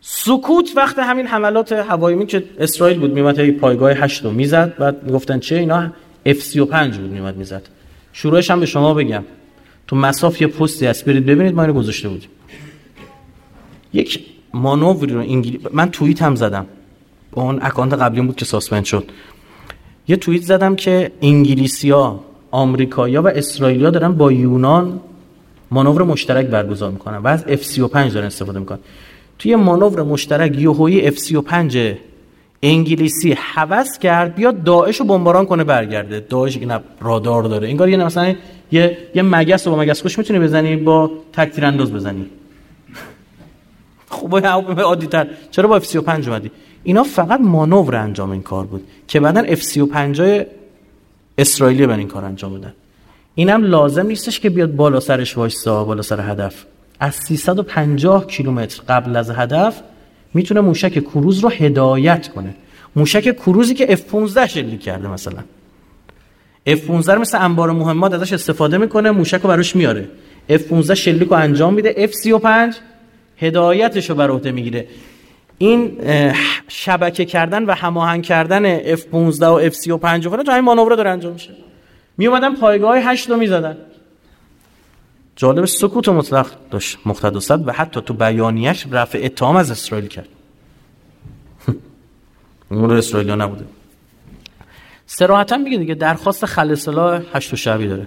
[0.00, 4.76] سکوت وقت همین حملات هوایی که اسرائیل بود میمد پایگاه هشت رو می‌زد.
[4.78, 5.92] بعد گفتن چه اینا؟
[6.26, 7.68] F35 بود میمد می‌زد.
[8.12, 9.24] شروعش هم به شما بگم.
[9.86, 12.28] تو مصاف یه پستی از برید ببینید ما اینو گذاشته بودیم.
[13.92, 14.24] یک
[14.54, 15.60] مانوری رو انگلی...
[15.72, 16.66] من توییت هم زدم.
[17.40, 19.04] اون اکانت قبلی بود که suspend شد.
[20.08, 22.20] یه توییت زدم که انگلیسیا
[22.50, 25.00] آمریکایا و اسرائیلیا دارن با یونان
[25.70, 28.78] مانور مشترک برگزار می‌کنن و از F35 دارن استفاده می‌کنن.
[29.38, 31.76] توی مانور مشترک یهویی F35
[32.62, 36.20] انگلیسی هوس کرد بیاد داعش رو بمباران کنه برگرده.
[36.20, 37.68] داعش که رادار داره.
[37.68, 38.34] انگار یه مثلا
[38.72, 42.26] یه یه مگس رو با مگس کش می‌تونی بزنی با تکتیر انداز بزنی.
[44.10, 44.46] خب
[44.80, 46.50] عادی تر چرا با F35 اومدی؟
[46.86, 50.20] اینا فقط مانور انجام این کار بود که بعدا F35
[51.38, 52.72] اسرائیلی به این کار انجام بدن
[53.34, 56.64] اینم لازم نیستش که بیاد بالا سرش وایسا بالا سر هدف.
[57.00, 59.82] از 350 کیلومتر قبل از هدف
[60.34, 62.54] می‌تونه موشک کروز رو هدایت کنه.
[62.96, 65.38] موشک کروزی که F15 شلیک کرده مثلا.
[66.66, 70.08] F15 مثل انبار مهمات ازش استفاده می‌کنه موشک رو براش میاره
[70.50, 72.08] F15 شلیک رو انجام میده.
[72.08, 72.74] F35
[73.38, 74.86] هدایتش رو بر عهده می‌گیره.
[75.58, 75.98] این
[76.68, 81.50] شبکه کردن و هماهنگ کردن F15 و F35 و تو همین مانور داره انجام میشه.
[82.16, 83.76] می اومدن پایگاه های 8 رو می‌زدن.
[85.36, 90.28] جالب سکوت مطلق داشت مقتدسات و حتی تو بیانیش رفع اتهام از اسرائیل کرد.
[92.70, 93.64] اون رو اسرائیل نبوده.
[95.06, 98.06] سراحتا میگه دیگه درخواست خلصلا هشت و شبی داره.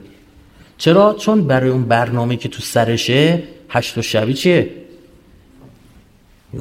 [0.77, 4.69] چرا؟ چون برای اون برنامه که تو سرشه هشت و شبی چیه؟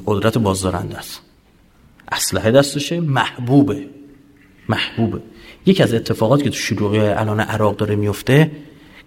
[0.07, 1.21] قدرت بازدارنده است.
[2.13, 3.87] اسلحه دستشه محبوبه.
[4.69, 5.21] محبوبه.
[5.67, 8.51] یکی از اتفاقات که تو شروع الان عراق داره میفته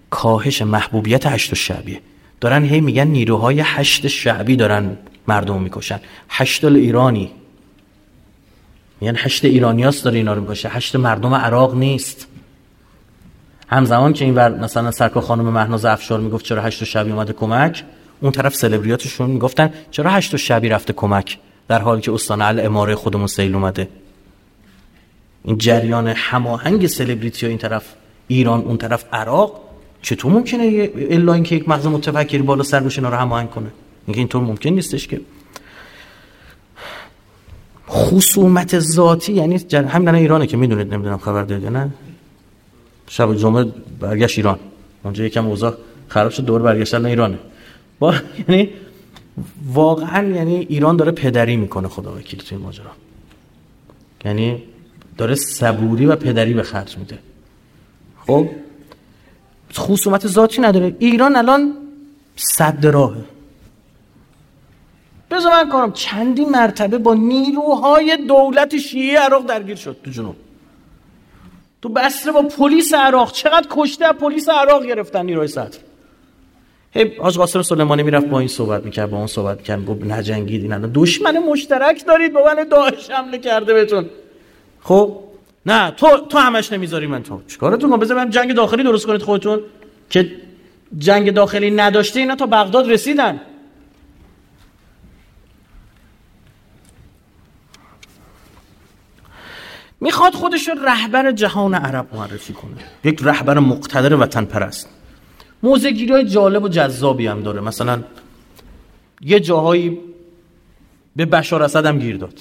[0.09, 2.01] کاهش محبوبیت هشت شعبیه.
[2.41, 5.99] دارن هی میگن نیروهای هشت شعبی دارن مردم می‌کشن.
[6.29, 7.31] هشت ایرانی.
[9.01, 10.69] میگن هشت ایرانیاس داره اینا رو می‌کشه.
[10.69, 12.27] هشت مردم عراق نیست.
[13.67, 17.83] همزمان که این ور مثلا سرکار خانم مهناز افشار می‌گفت چرا هشت شعبی اومده کمک
[18.21, 23.27] اون طرف سلبریاتشون می‌گفتن چرا هشت شبی رفته کمک؟ در حالی که استان اماره خودمون
[23.27, 23.87] سیل اومده.
[25.43, 27.85] این جریان هماهنگ سلبریتی این طرف
[28.27, 29.61] ایران اون طرف عراق
[30.01, 33.71] چطور ممکنه الا اینکه یک مغز متفکری بالا سر بشه رو هماهنگ کنه؟
[34.07, 35.21] اینکه اینطور ممکن نیستش که.
[37.89, 39.83] خصومت ذاتی یعنی جر...
[39.83, 41.89] همین ایرانه که می‌دونید نمی‌دونم خبر دارید نه؟
[43.07, 43.65] شب جمعه
[43.99, 44.59] برگشت ایران.
[45.03, 45.73] اونجا یکم اوضاع
[46.07, 47.39] خراب شد دور برگشتن ایرانه.
[48.01, 48.13] با
[48.47, 48.69] یعنی
[49.73, 52.91] واقعا یعنی ایران داره پدری می‌کنه خدا وکیل توی ماجرا.
[54.25, 54.63] یعنی
[55.17, 57.19] داره صبوری و پدری به خرج میده.
[58.27, 58.49] خب؟
[59.77, 60.95] خصومت ذاتی نداره.
[60.99, 61.73] ایران الان
[62.35, 63.23] صد راهه.
[65.31, 70.35] بذار من کنم چندی مرتبه با نیروهای دولت شیعه عراق درگیر شد تو جنوب.
[71.81, 73.31] تو بسره با پلیس عراق.
[73.31, 75.90] چقدر کشته پلیس عراق گرفتن نیروی صدر
[76.93, 80.71] هی حاج قاسم سلیمانی می‌رفت با این صحبت می‌کرد با اون صحبت می‌کرد گفت نجنگید
[80.71, 84.09] این دشمن مشترک دارید با من داعش حمله کرده بهتون.
[84.81, 85.23] خب؟
[85.65, 87.41] نه تو تو همش نمی‌ذاری من تو.
[87.47, 89.61] چیکارتون کنم؟ بذار جنگ داخلی درست کنید خودتون.
[90.09, 90.31] که
[90.97, 93.41] جنگ داخلی نداشته اینا تا بغداد رسیدن.
[99.99, 102.71] می‌خواد خودش رو رهبر جهان عرب معرفی کنه.
[103.03, 104.89] یک رهبر مقتدر وطن پرست
[105.63, 107.61] موزگیری های جالب و جذابی هم داره.
[107.61, 108.03] مثلا
[109.21, 109.97] یه جاهایی
[111.15, 112.33] به بشار اسد هم گیر داد.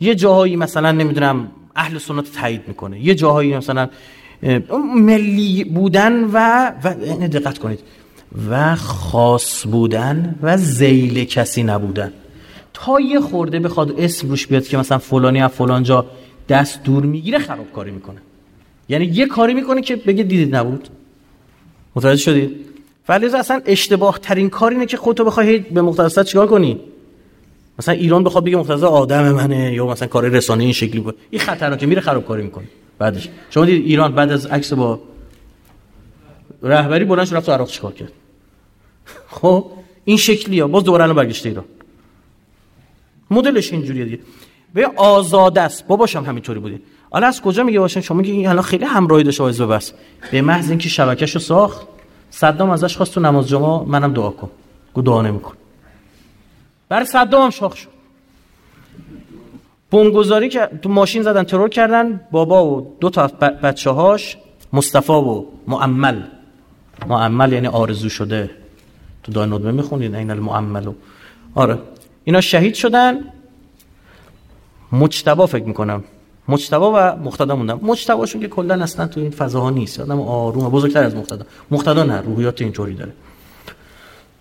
[0.00, 3.00] یه جاهایی مثلا نمی‌دونم اهل سنت تایید می‌کنه.
[3.00, 3.88] یه جاهایی مثلا
[4.96, 6.94] ملی بودن و و
[7.28, 7.80] دقت کنید.
[8.50, 12.12] و خاص بودن و زیل کسی نبودن.
[12.74, 16.06] تا یه خورده بخواد اسم روش بیاد که مثلا فلانی از فلان جا
[16.48, 18.20] دست دور می‌گیره خرابکاری می‌کنه.
[18.88, 20.88] یعنی یه کاری می‌کنه که بگه دیدید نبود.
[21.96, 22.56] متوجه شدید؟
[23.08, 26.80] ولی اصلا اشتباه ترین کار اینه که خودتو بخوای به مختصات چیکار کنی؟
[27.78, 31.16] مثلا ایران بخواد بگه مختصات آدم منه یا مثلا کار رسانه این شکلی بود.
[31.30, 32.64] این خطرناکه میره خرابکاری می‌کنه.
[32.98, 33.28] بعدش.
[33.50, 35.00] شما دید ایران بعد از عکس با
[36.62, 38.12] رهبری بلند رفت عراق چیکار کرد؟
[39.40, 39.70] خب
[40.04, 40.68] این شکلی ها.
[40.68, 41.64] باز دوباره الان برگشته ایران.
[43.30, 44.18] مدلش اینجوریه دیگه.
[44.74, 45.86] به آزاد است.
[45.86, 46.80] باباش هم همینطوری بودی
[47.14, 49.92] حالا از کجا میگه باشن؟ شما میگی الان خیلی همراهی داشت آیز بس
[50.30, 51.86] به محض اینکه شبکهشو ساخت
[52.30, 54.50] صدام ازش خواست تو نماز جمعه منم دعا کن
[54.94, 55.54] گو دعا نمیکن
[56.88, 57.88] برای صدام هم شاخ شد.
[59.90, 63.26] بمبگذاری که تو ماشین زدن ترور کردن بابا و دو تا
[63.62, 64.36] بچه هاش
[64.72, 66.22] مصطفی و معمل.
[67.08, 68.50] معمل یعنی آرزو شده.
[69.22, 70.92] تو دای ندمه می‌خونید این المعمل
[71.54, 71.78] آره.
[72.24, 73.18] اینا شهید شدن.
[74.92, 76.04] مجتبا فکر می‌کنم.
[76.48, 80.00] مجتبا و مقتدا موندن مجتباشون که کلا اصلا تو این فضاها نیست.
[80.00, 81.46] آدم آروم بزرگتر از مقتدا.
[81.70, 83.12] مقتدا نه روحیات اینطوری داره.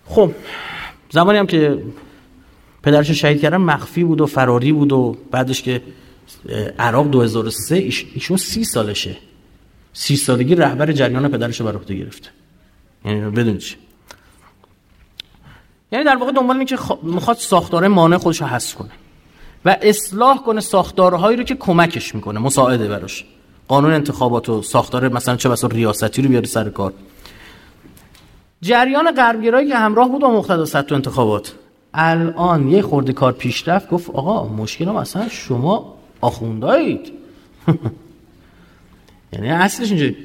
[0.06, 0.32] خب
[1.10, 1.84] زمانی هم که
[2.84, 5.82] پدرش شهید کردن مخفی بود و فراری بود و بعدش که
[6.80, 9.18] عراق 2003 ایشون سی سالشه.
[9.94, 12.30] سی سالگی رهبر جریان پدرش رو عهده گرفته.
[13.06, 13.76] یعنی بدون چی؟
[15.92, 18.90] یعنی در واقع دنبال اینه که می‌خواد ساختاره مانع خودش رو حذف کنه.
[19.66, 22.40] و اصلاح کنه ساختارهایی رو که کمکش می‌کنه.
[22.40, 23.26] مساعده براش.
[23.68, 26.94] قانون انتخابات و ساختار مثلا چه بسا ریاستی رو بیاره سر کار.
[28.62, 31.54] جریان غربگرایی که همراه بود با مقتدا تو انتخابات.
[31.94, 37.12] الان یه خورده کار پیشرفت گفت آقا مشکل هم اصلا شما آخوندایید
[39.34, 40.18] یعنی اصلش اینجوری.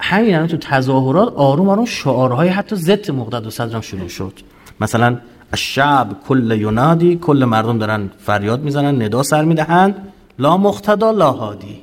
[0.00, 4.32] همین تو تظاهرات آروم آروم شعارهای حتی ضد مقتدا صدرم شروع شد.
[4.80, 5.18] مثلا
[5.52, 11.80] الشعب کل ینادی کل مردم دارن فریاد می‌زنن ندا سر می‌دهند لا مقتدا لا هادی.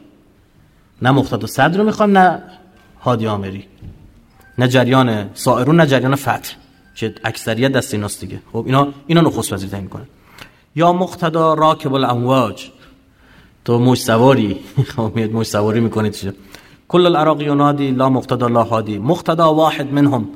[1.01, 2.43] نه مقتدا صدر رو می‌خوام نه
[3.01, 3.65] هادی آمری.
[4.57, 6.55] نه جریان سائرون نه جریان فتح
[6.95, 8.41] که اکثریت دست ایناست دیگه.
[8.53, 10.03] خب اینا اینا نخست وزیر تعیین کنه
[10.75, 12.69] یا مقتدا راکب الامواج.
[13.65, 14.59] تو موج سواری.
[14.95, 16.33] خب میاد موج سواری می‌کنید
[16.87, 18.97] کل العراق ینادی لا مقتدا لا هادی.
[18.97, 20.27] مقتدا واحد منهم.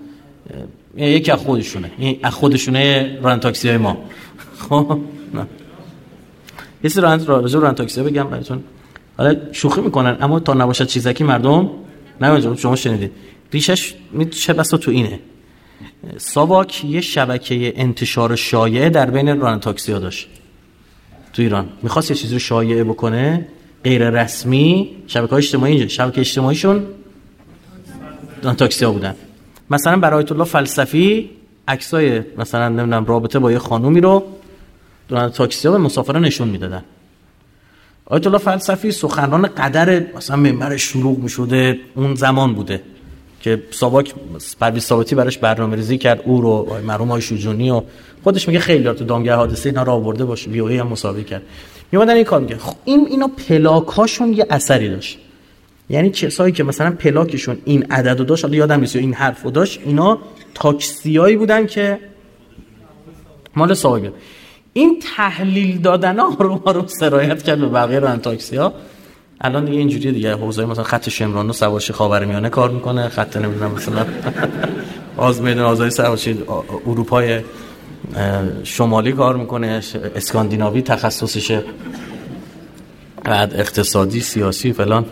[0.97, 1.91] یکی از خودشونه.
[1.97, 3.97] این از خودشونه ران تاکسی های ما.
[4.59, 4.99] خب
[5.33, 5.47] نه.
[6.89, 8.63] سری ران راجع ران تاکسی بگم براتون.
[9.17, 11.69] حالا شوخی می‌کنن اما تا نباشد چیزکی مردم
[12.21, 13.11] نه شما شنیدید.
[13.53, 13.93] ریشش
[14.31, 15.19] چه بسا تو اینه.
[16.17, 20.27] ساواک یه شبکه انتشار شایعه در بین ران تاکسی ها داشت.
[21.33, 21.69] تو ایران.
[21.81, 23.47] می‌خواست یه چیزی رو شایعه بکنه
[23.83, 24.89] غیر رسمی.
[25.07, 25.87] شبکه اجتماعی اینجا.
[25.87, 26.83] شبکه اجتماعیشون
[28.43, 29.15] ران تاکسی ها بودن.
[29.70, 31.29] مثلا برای آیت الله فلسفی
[31.67, 34.24] عکسای مثلا نمی‌دونم رابطه با یه خانومی رو
[35.08, 36.83] دوران تاکسی ها به مسافران نشون می‌دادن.
[38.05, 41.79] آیت الله فلسفی سخنران قدر مثلا منبر شلوغ می‌شده.
[41.96, 42.82] اون زمان بوده
[43.42, 44.13] که ساواک
[44.59, 46.21] پرویز ثابتی براش برنامه ریزی کرد.
[46.25, 47.82] او رو مرحوم های شجونی و
[48.24, 51.42] خودش میگه خیلی تو دامگه حادثه اینا رو آورده باشه وی هم مسابقه کرد.
[51.92, 55.20] میومدن این کار میگه خب این اینا پلاکاشون یه اثری داشت.
[55.89, 59.79] یعنی کسایی که مثلا پلاکشون این عدد رو داشت یادم نیست این حرف رو داشت
[59.86, 60.20] اینا
[60.53, 61.99] تاکسیایی بودن که
[63.55, 64.12] مال ساواک
[64.74, 68.74] این تحلیل دادن ها رو ما رو سرایت کرد به بقیه ران تاکسی ها.
[69.41, 70.36] الان دیگه اینجوریه دیگه.
[70.36, 73.09] حوزه مثلا خط شمران و سوارشی خاورمیانه کار می‌کنه.
[73.09, 74.05] خط نمی‌دونم مثلا
[75.17, 76.37] آز میدون آزادی سوارشی
[76.86, 77.41] اروپای
[78.63, 79.82] شمالی کار می‌کنه.
[80.16, 81.63] اسکاندیناوی تخصصشه.
[83.24, 85.05] بعد اقتصادی سیاسی فلان.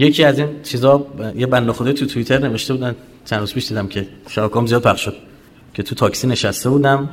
[0.00, 1.06] یکی از این چیزا
[1.36, 2.94] یه بنده خدای تو توییتر نوشته بودن
[3.24, 5.16] چند روز پیش دیدم که شاکام زیاد پخش شد
[5.74, 7.08] که تو تاکسی نشسته بودم.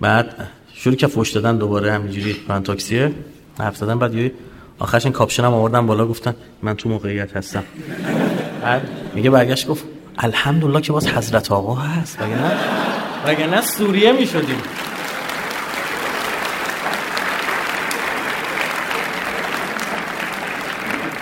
[0.00, 3.12] بعد شروع که فوش دادن دوباره همینجوری من تاکسیه.
[3.58, 4.32] حرف زدن بعد یه
[4.78, 7.64] آخرش این کاپشن هم آوردن بالا گفتن من تو موقعیت هستم.
[8.62, 9.84] بعد میگه برگشت گفت
[10.18, 12.52] الحمدلله که باز حضرت آقا هست وگرنه
[13.26, 14.56] وگرنه سوریه می‌شدیم.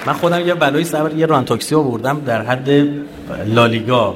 [0.09, 2.69] من خودم یه بلایی سر یه راننده تاکسی آوردم در حد
[3.47, 4.15] لالیگا.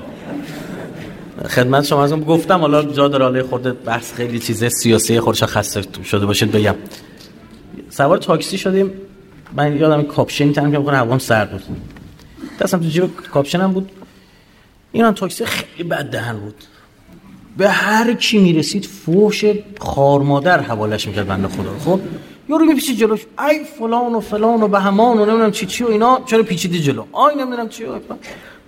[1.48, 5.82] خدمت شما ازم گفتم حالا جا داره حالا خورده بحث خیلی چیز سیاسی خودش خسته
[6.04, 6.74] شده باشید بگم.
[7.90, 8.92] سوار تاکسی شدیم.
[9.56, 11.62] من یادم کاپشن تنم که بکنه هوام سرد بود.
[12.60, 13.90] دستم تو جیب کاپشنم بود.
[14.92, 16.54] این تاکسی خیلی بد دهن بود.
[17.56, 19.44] به هر کی می‌رسید فوش
[19.78, 21.78] خارمادر حوالش می‌کرد بنده خدا.
[21.84, 22.00] خب؟
[22.48, 23.20] یارو میپیچید جلوش.
[23.50, 26.20] ای فلان و فلان و بهمان و نمی‌دونم چی چی و اینا.
[26.26, 27.84] چرا پیچیدی جلو؟ آی نمی‌دونم چی.
[27.84, 27.88] و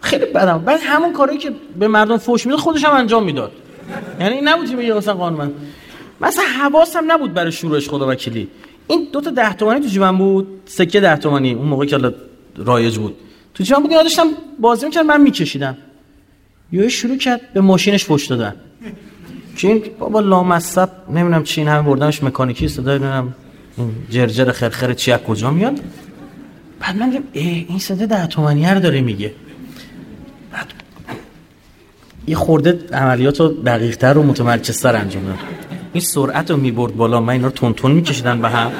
[0.01, 0.59] خیلی بدم.
[0.59, 3.53] بعد همون کاری که به مردم فوش می‌داد خودش هم انجام می‌داد.
[4.21, 5.53] یعنی نبود بگه مثلا قانون
[6.21, 8.49] مثلا حواسم نبود برای شروعش خدا وکیلی.
[8.87, 11.53] این دو تا 10 تومانی تو جیبم بود سکه 10 تومانی.
[11.55, 11.99] اون موقع که
[12.57, 13.17] رایج بود.
[13.55, 14.27] تو جیبم بود داشتم
[14.59, 15.77] بازی می‌کردم من میکشیدم.
[16.73, 18.55] یه شروع کرد به ماشینش فوش دادن.
[19.57, 23.35] که این بابا لامصب نمی‌دونم چی این همه بردنش مکانیکی صدا نمی‌دونم.
[24.11, 25.81] جرجر خرخر چی از کجا میاد؟
[26.81, 29.33] بعد من دیدم این صدا ده تومنیه رو داره میگه.
[30.53, 30.67] بعد
[32.27, 35.39] یه خورده عملیات رو دقیق تر و متمرکزتر انجام داد.
[35.93, 38.73] این سرعت رو می‌برد بالا من اینا رو تون تون میکشیدن به هم.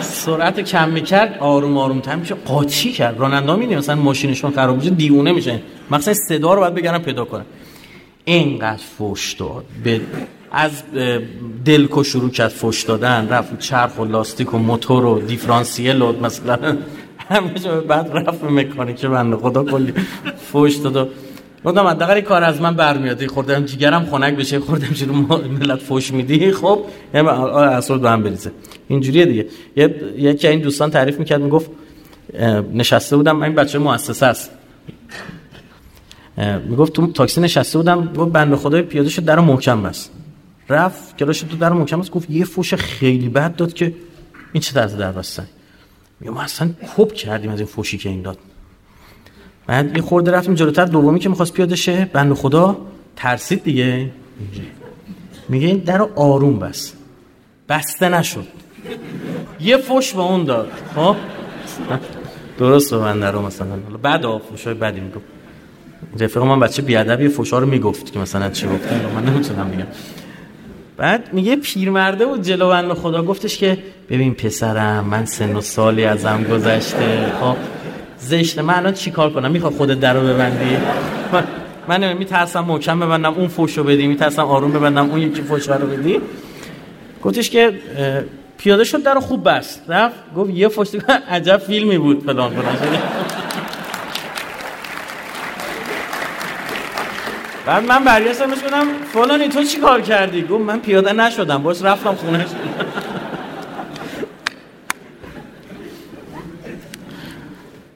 [0.00, 3.18] سرعت کم می‌کرد آروم آروم تر میشه قاطی کرد.
[3.18, 5.60] راننده میدیم مثلا ماشینشون خراب میشه دیونه میشه.
[5.90, 7.44] مثلا صدا رو باید بگرن پیدا کنن.
[8.24, 9.64] اینقدر فوش داد.
[9.84, 10.00] به
[10.52, 10.70] از
[11.64, 16.76] دلکو شروع کرد فوش دادن رفت چرخ و لاستیک و موتور و دیفرانسیل و مثلا
[17.28, 17.50] همه
[17.88, 19.92] بعد رفت مکانیک بنده خدا کلی
[20.52, 21.08] فوش داد و
[21.64, 23.26] گفتم حداقل کار از من برمیاد.
[23.26, 26.52] خوردم جیگرم خنک بشه خوردم چرا ملت فوش میدی.
[26.52, 26.80] خب
[27.14, 28.50] اصلا به هم بریزه.
[28.88, 29.46] اینجوریه دیگه.
[30.16, 31.70] یکی این دوستان تعریف می‌کرد می‌گفت
[32.74, 34.50] نشسته بودم این بچه مؤسسه است.
[36.68, 40.08] می‌گفت تو تاکسی نشسته بودم گفت بنده خدای پیاده شد در محکم بس
[40.72, 43.94] رفت کلاش تو در محکم بس گفت یه فوش خیلی بد داد که
[44.52, 45.46] این چه طرز در بستن
[46.20, 48.38] ما اصلا کپ کردیم از این فوشی که این داد.
[49.66, 52.76] بعد یه خورده رفتیم جلوتر دومی که می‌خواست پیاده شه بنده خدا
[53.16, 54.10] ترسید دیگه.
[55.48, 56.92] میگه این در آروم بس.
[57.68, 58.46] بسته نشد.
[59.60, 60.70] یه فوش به اون داد.
[60.96, 61.18] ها خب؟
[62.58, 63.76] درست بنده رو مثلا.
[64.02, 65.24] بعد فوش های بدی می‌گفت.
[66.18, 68.92] رفیق من بچه بیادبی فوشا رو می‌گفت که مثلا چی گفت.
[68.92, 69.86] من نمی‌تونم بگم.
[71.02, 73.78] بعد میگه پیرمرده و جلو بند خدا گفتش که
[74.10, 77.32] ببین پسرم من سن و سالی ازم گذشته.
[77.40, 77.56] خب
[78.18, 80.76] زشت من الان چیکار کنم؟ می‌خواد خودت درو ببندی؟
[81.32, 81.44] من
[81.88, 84.06] من میترسم محکم ببندم اون فوشو بدی.
[84.06, 86.20] میترسم آروم ببندم اون یکی فوش رو بدی.
[87.22, 87.72] گفتش که
[88.58, 89.82] پیاده شد در خوب بست.
[89.88, 90.88] رفت گفت یه فوش
[91.30, 92.76] عجب فیلمی بود فلان فلان.
[97.66, 101.82] بعد من برگشتم بهش گفتم فلانی تو چی کار کردی؟ گفت من پیاده نشدم باش
[101.82, 102.46] رفتم خونه.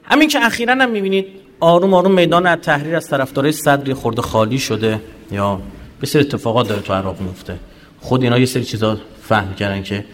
[0.03, 1.25] همین که اخیرا هم می‌بینید
[1.59, 5.61] آروم آروم میدان از تحریر از طرفدارای صدری خورده خالی شده یا
[5.99, 7.55] به سری اتفاقات داره تو عراق میفته.
[8.01, 10.05] خود اینا یه سری چیزا فهم کردن که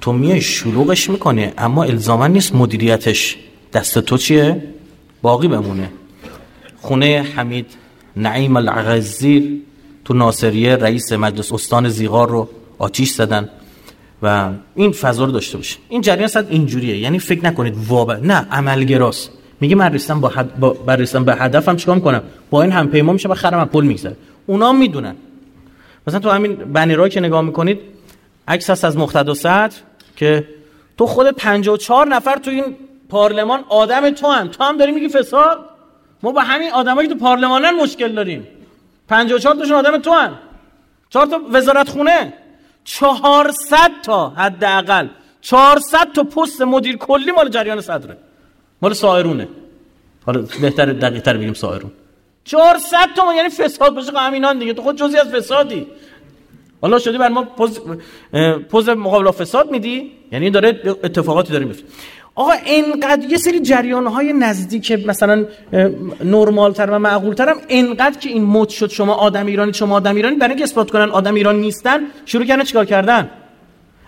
[0.00, 3.36] تو میای شلوغش می‌کنه اما الزاما نیست مدیریتش.
[3.72, 4.62] دست تو چیه؟
[5.22, 5.92] باقی بمونه.
[6.80, 7.66] خونه حمید
[8.16, 9.62] نعیم العغزیر
[10.04, 13.48] تو ناصریه رئیس مجلس استان زیغار رو آتیش زدن
[14.22, 16.98] و این فضا رو داشته باشه این جریان صد اینجوریه.
[16.98, 19.30] یعنی فکر نکنید وابه نه عملگراست.
[19.60, 20.58] میگه من رسیدم با, حد...
[20.58, 20.70] با...
[21.24, 24.16] به هدفم چیکار کنم با این هم پیما میشه و خرم پل میگذره.
[24.46, 25.14] اونا می‌دونن.
[26.06, 27.80] مثلا تو همین بنیرا که نگاه می‌کنید
[28.48, 29.70] عکس هست از مقتدا سطر
[30.16, 30.48] که
[30.98, 32.64] تو خود 54 نفر تو این
[33.08, 34.48] پارلمان آدم تو هم.
[34.48, 35.58] تو هم داری میگی فساد؟
[36.22, 38.46] ما با همین آدمایی که تو پارلمانن مشکل داریم.
[39.08, 40.38] 54 تاشون آدم تو هم
[41.10, 42.32] چهار تا وزارت خونه
[42.84, 45.08] 400 تا حداقل.
[45.40, 48.16] 400 تا پست مدیر کلی مال جریان صدره.
[48.82, 49.48] مال سایرونه
[50.26, 51.90] حالا بهتر دقیق تر بگیم سایرون
[52.44, 54.74] 400 تا یعنی فساد بشه همینان دیگه.
[54.74, 55.86] تو خود جزی از فسادی.
[56.82, 57.80] حالا شدی بر ما پوز,
[58.70, 61.84] پوز مقابل فساد میدی؟ یعنی داره اتفاقاتی داره میفته
[62.34, 65.44] آقا انقدر یه سری جریان های نزدیک مثلا
[66.24, 70.16] نرمال تر و معقول ترم انقدر که این مد شد شما آدم ایرانی شما آدم
[70.16, 73.30] ایرانی برای اینکه اثبات کنن آدم ایرانی نیستن شروع کردن چیکار کردن؟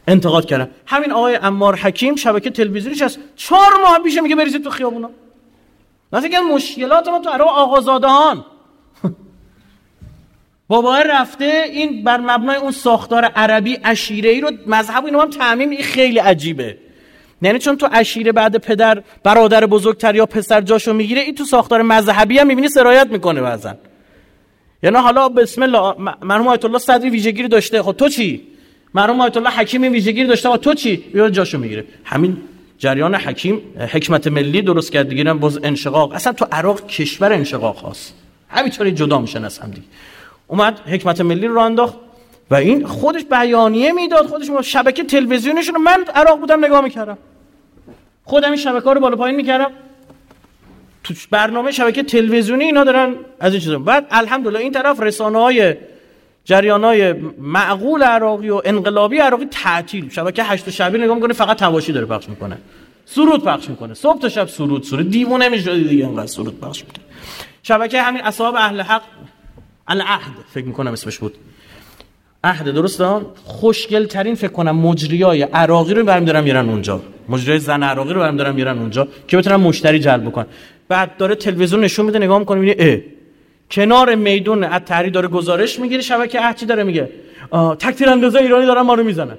[0.09, 0.71] انتقاد کردن.
[0.87, 5.11] همین آقای امار حکیم شبکه تلویزیونیش هست چهار ماه پیش میگه بریزید تو خیابونا.
[6.13, 8.45] مثلا که مشکلات ما تو عراق آقازادهان.
[10.69, 16.19] بابا رفته این بر مبنای اون ساختار عربی عشیره رو مذهب اینو هم تعمیم خیلی
[16.19, 16.79] عجیبه.
[17.43, 21.83] یعنی چون تو اشیره بعد پدر برادر بزرگتر یا پسر جاشو می‌گیره این تو ساختار
[21.83, 23.79] مذهبی هم می‌بینی سرایت می‌کنه بعضن
[24.83, 27.83] یعنی حالا بسم الله مرحوم آیت الله صدری ویژگی داشته.
[27.83, 28.47] خب تو چی؟
[28.95, 30.49] مرحوم آیت الله حکیم ویژگی داشته.
[30.49, 31.85] خب تو چی؟ یا جاشو می‌گیره.
[32.05, 32.37] همین
[32.79, 33.61] جریان حکیم
[33.93, 36.13] حکمت ملی درست کرد دیگه باز انشقاق.
[36.13, 38.15] اصلا تو عراق کشور انشقاق هست
[38.49, 39.87] همینطوری جدا میشن از هم دیگه.
[40.47, 41.95] اومد حکمت ملی رو انداخت
[42.51, 44.27] و این خودش بیانیه می‌داد.
[44.27, 47.19] خودش شبکه تلویزیونشون من عراق بودم نگاه می‌کردم.
[48.25, 49.71] خودم این شبکه رو بالا پایین می‌کردم.
[51.05, 53.79] تو برنامه شبکه تلویزیونی اینا دارن از این چیزا.
[53.79, 55.75] بعد الحمدلله این طرف رسانه های
[56.45, 60.09] جریان های معقول عراقی و انقلابی عراقی تعطیل.
[60.09, 62.59] شبکه هشت شبی نگاه می‌کنه فقط تواشی داره پخش می‌کنه.
[63.07, 63.95] سرود پخش می‌کنه.
[63.95, 64.83] صبح تا شب سرود.
[64.83, 67.05] سرود دیوونه میشه دیگه انقدر سرود پخش می‌کنه
[67.63, 69.03] شبکه همین اصحاب اهل حق
[69.89, 71.35] العهد فکر می‌کنم اسمش بود.
[72.45, 77.01] عهد درسته خوشگل ترین فکر کنم مجریای عراقی رو برمی دارن میرن اونجا.
[77.29, 80.47] مجریای زن عراقی رو برمی دارن میرن اونجا که بتونن مشتری جلب بکنن.
[80.89, 82.99] بعد داره تلویزیون نشون میده نگاه می‌کنه می‌بینه اه
[83.71, 87.09] کنار میدون اتری داره گزارش می‌گیره شبکه اهچی داره میگه.
[87.79, 89.39] تک اندازه ایرانی دارن ما رو می‌زنن.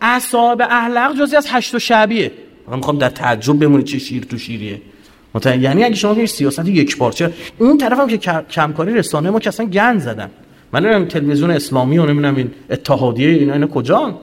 [0.00, 2.32] اصحاب اهلق جزی از هشت و شعبیه.
[2.68, 4.80] من می‌خوام در تعجب بمونید چه شیر تو شیریه.
[5.44, 8.18] یعنی اگه شما سیاست یک پارچه اون طرف هم که
[8.50, 10.30] کمکاری رسانه ما که اصلا گند زدن.
[10.72, 14.20] من نمی‌دونم تلویزیون اسلامی و نمی‌دونم این اتحادیه اینا اینا کجا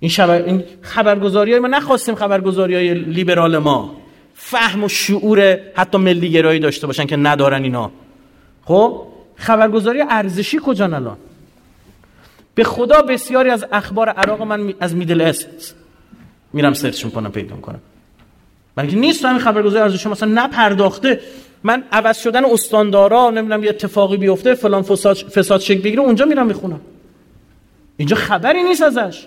[0.00, 3.96] این شبر این خبرگزاری های ما نخواستیم خبرگزاری های لیبرال ما
[4.34, 7.90] فهم و شعور حتی ملی گرایی داشته باشن که ندارن اینا.
[8.64, 9.02] خب؟
[9.36, 11.16] خبرگزاری ارزشی کجا الان؟
[12.54, 15.74] به خدا بسیاری از اخبار عراق من از میدل است.
[16.52, 17.80] میرم سرچ می‌کنم پیدا می‌کنم.
[18.74, 21.20] بلکه نیست همین خبرگزاری ارزشی مثلا نپرداخته
[21.64, 26.46] من عوض شدن استاندارا نمی‌دونم یه اتفاقی بیفته فلان فساد فساد شکل بگیره اونجا میرم
[26.46, 26.80] می‌خونم.
[27.96, 29.26] اینجا خبری نیست ازش.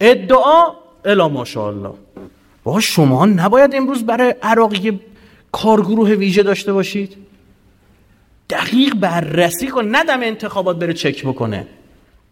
[0.00, 0.72] ادعا
[1.04, 1.90] الا ماشاءالله.
[2.64, 5.00] با شما نباید امروز برای عراقی
[5.52, 7.16] کارگروه ویژه داشته باشید.
[8.50, 11.66] دقیق بررسی کن نه دم انتخابات بره چک بکنه.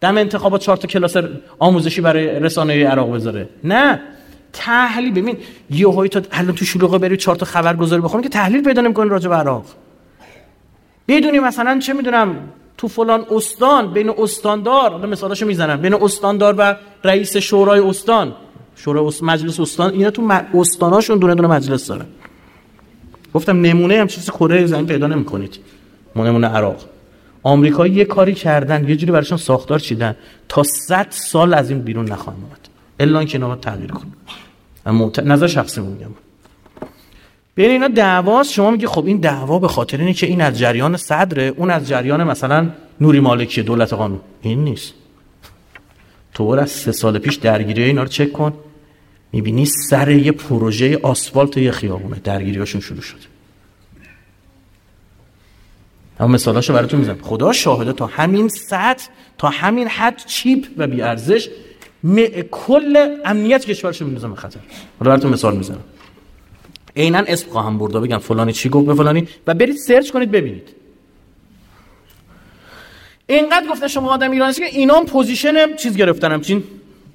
[0.01, 1.17] دم انتخابات چهار تا کلاس
[1.59, 3.49] آموزشی برای رسانه عراق بذاره.
[3.65, 4.01] نه.
[4.57, 5.13] تحلیل.
[5.13, 5.37] ببین
[5.71, 9.09] یه تا الان تو شلوغه بری چهار تا خبر گذاری بخونی که تحلیل پیدا نمی‌کنی
[9.09, 9.65] راجع به عراق.
[11.09, 12.37] بدونی مثلا چه می‌دونم
[12.79, 18.35] تو فلان استان بین استاندار حالا مثالاشو می‌زنم بین استاندار و رئیس شورای استان.
[18.77, 20.23] شورای مجلس استان اینا تو
[20.55, 22.07] استاناشون دونه دونه مجلس دارن.
[23.35, 25.59] گفتم نمونه هم چیزی کره زمین پیدا نمی‌کنید.
[26.17, 26.85] نمونه عراق.
[27.43, 30.17] آمریکا یه کاری کردن یه جوری براشون ساختار چیدن
[30.49, 32.69] تا 100 سال از این بیرون نخواهند اومد.
[33.01, 34.13] الا اینکه اینا تغییر کن
[34.87, 36.11] اما نظر شخصی میگم.
[37.55, 40.97] بین اینا دعواست شما میگه خب این دعوا به خاطر اینه که این از جریان
[40.97, 44.21] صدره اون از جریان مثلا نوری مالکی دولت قانون.
[44.43, 44.95] این نیست.
[46.35, 48.53] تو از سه سال پیش درگیری اینا رو چک کن.
[49.33, 52.21] می‌بینی سر یه پروژه آسفالت یه خیابونه.
[52.25, 53.21] درگیریاشون شروع شده
[56.21, 57.19] اما مثالاشو براتون می‌زنم.
[57.23, 59.07] خدا شاهده تا همین سطح
[59.39, 61.49] تا همین حد چیپ و بیارزش
[62.51, 64.61] کل امنیت کشورشو میندازم به خطر
[64.99, 65.85] حالا براتون مثال می‌زنم.
[66.97, 70.69] عینا اسم خواهم برد بگم فلانی چی گفت به فلانی و برید سرچ کنید ببینید.
[73.27, 76.65] اینقدر گفته شما آدم ایرانی که اینا position چیز گرفتن همچین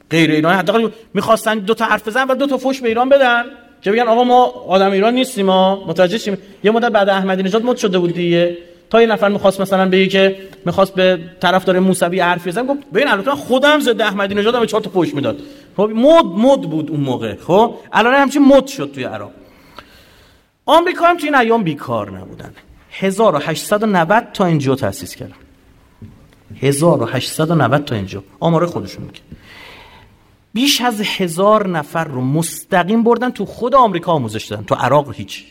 [0.09, 0.57] غیر ایرانی.
[0.57, 3.43] حداقل می‌خواستن دو تا حرف بزنن و دو تا فوش به ایران بدن.
[3.81, 6.37] که بگن آقا ما آدم ایران نیستیم ما متوجه شیم.
[6.63, 8.57] یه مدت بعد احمدی نژاد مد شده بود دیگه.
[8.91, 13.07] تا یه نفر می‌خواست مثلا بگه که می‌خواست به طرفدار موسوی حرف بزنه گفت ببین
[13.07, 15.39] الان خودم ضد احمدی نژاد به چهار تا پشت می‌داد.
[15.77, 19.31] خب مد مد بود اون موقع خب؟ الان همچین مد شد توی عراق.
[20.65, 22.53] آمریکا هم توی این ایام بیکار نبودن.
[22.91, 25.35] 1890 تا اینجا تاسیس کردن.
[26.61, 29.19] 1890 تا اینجا آمار خودشون میگه.
[30.53, 34.63] بیش از هزار نفر رو مستقیم بردن تو خود آمریکا آموزش دادن.
[34.63, 35.45] تو عراق هیچ.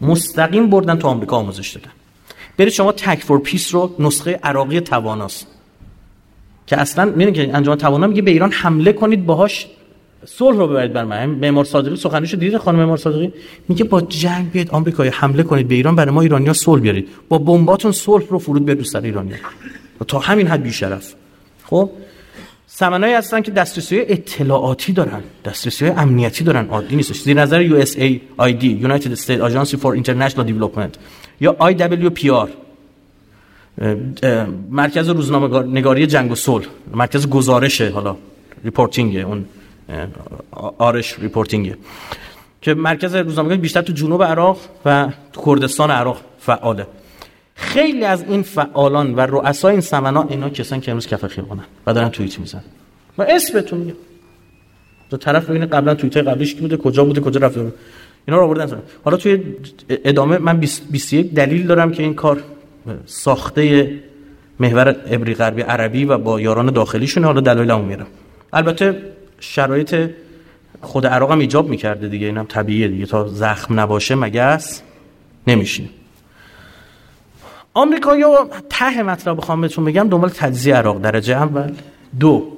[0.00, 1.90] مستقیم بردن تو آمریکا آموزش دادن.
[2.58, 5.46] برید شما تک فور پیس رو نسخه عراقی تواناست.
[6.66, 9.66] که اصلا می‌دونید که انجام توانا میگه به ایران حمله کنید باهاش.
[10.26, 13.32] صلح رو ببرید بر من معمار صادقی سخنرانیشو دیدید خانم معمار صادقی؟
[13.68, 17.08] میگه با جنگ بیاد آمریکا حمله کنید به ایران برای ما ایرانیا صلح بیارید.
[17.28, 19.36] با بمباتون صلح رو فرود بیارید سر ایرانیا.
[20.08, 21.14] تا همین حد بیشرف.
[21.64, 21.90] خب؟
[22.66, 25.22] سمنایی هستن که دسترسی اطلاعاتی دارن.
[25.44, 26.66] دسترسی امنیتی دارن.
[26.68, 30.94] عادی نیست زیر نظر یو اس ای آی دی United States Agency for International Development.
[31.40, 32.48] یا IWPR
[34.70, 36.66] مرکز روزنامه نگاری جنگ و صلح.
[36.94, 38.16] مرکز گزارشه حالا
[38.64, 39.44] reporting اون
[40.78, 41.74] R ش reporting
[42.60, 46.86] که مرکز روزنامه بیشتر تو جنوب عراق و تو کردستان عراق فعاله.
[47.54, 51.94] خیلی از این فعالان و رؤسای این سمنا اینا کسان که امروز کف خیابانن و
[51.94, 52.64] دارن توییت می‌زنن.
[53.18, 53.96] و اسمتون میگم.
[55.10, 57.72] دو طرف ببینه قبلا توییت قبلیش کی بوده کجا بوده کجا رفته
[58.28, 59.42] اینا رو آوردن حالا توی
[59.88, 60.60] ادامه من
[60.90, 62.42] 21 دلیل دارم که این کار
[63.06, 63.92] ساخته
[64.60, 68.06] محور ابری غربی عربی و با یاران داخلیشون حالا دلایل اون میرم
[68.52, 69.02] البته
[69.40, 70.10] شرایط
[70.80, 72.26] خود عراق هم ایجاب می‌کرده دیگه.
[72.26, 73.06] اینم طبیعیه دیگه.
[73.06, 74.82] تا زخم نباشه مگس
[75.46, 75.88] نمیشین
[77.74, 81.00] آمریکا یا ته مطلب بخوام بهتون بگم دنبال تجزیه عراق.
[81.00, 81.72] درجه اول.
[82.20, 82.52] دو.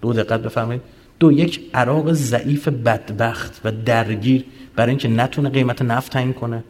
[0.00, 0.82] دو دقت بفرمایید.
[1.20, 4.44] دو یک عراق ضعیف بدبخت و درگیر
[4.76, 6.64] برای اینکه نتونه قیمت نفت تعیین کنه.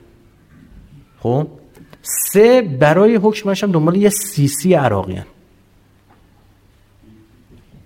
[1.21, 1.47] خب؟
[2.03, 5.27] سه برای حکمش هم دنبال یه سیسی عراقی هن.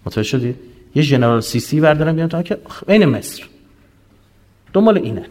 [0.06, 0.54] متوجه شدی؟
[0.94, 3.44] یه جنرال سیسی بردارن بیان تا که این مصر.
[4.72, 5.26] دنبال اینه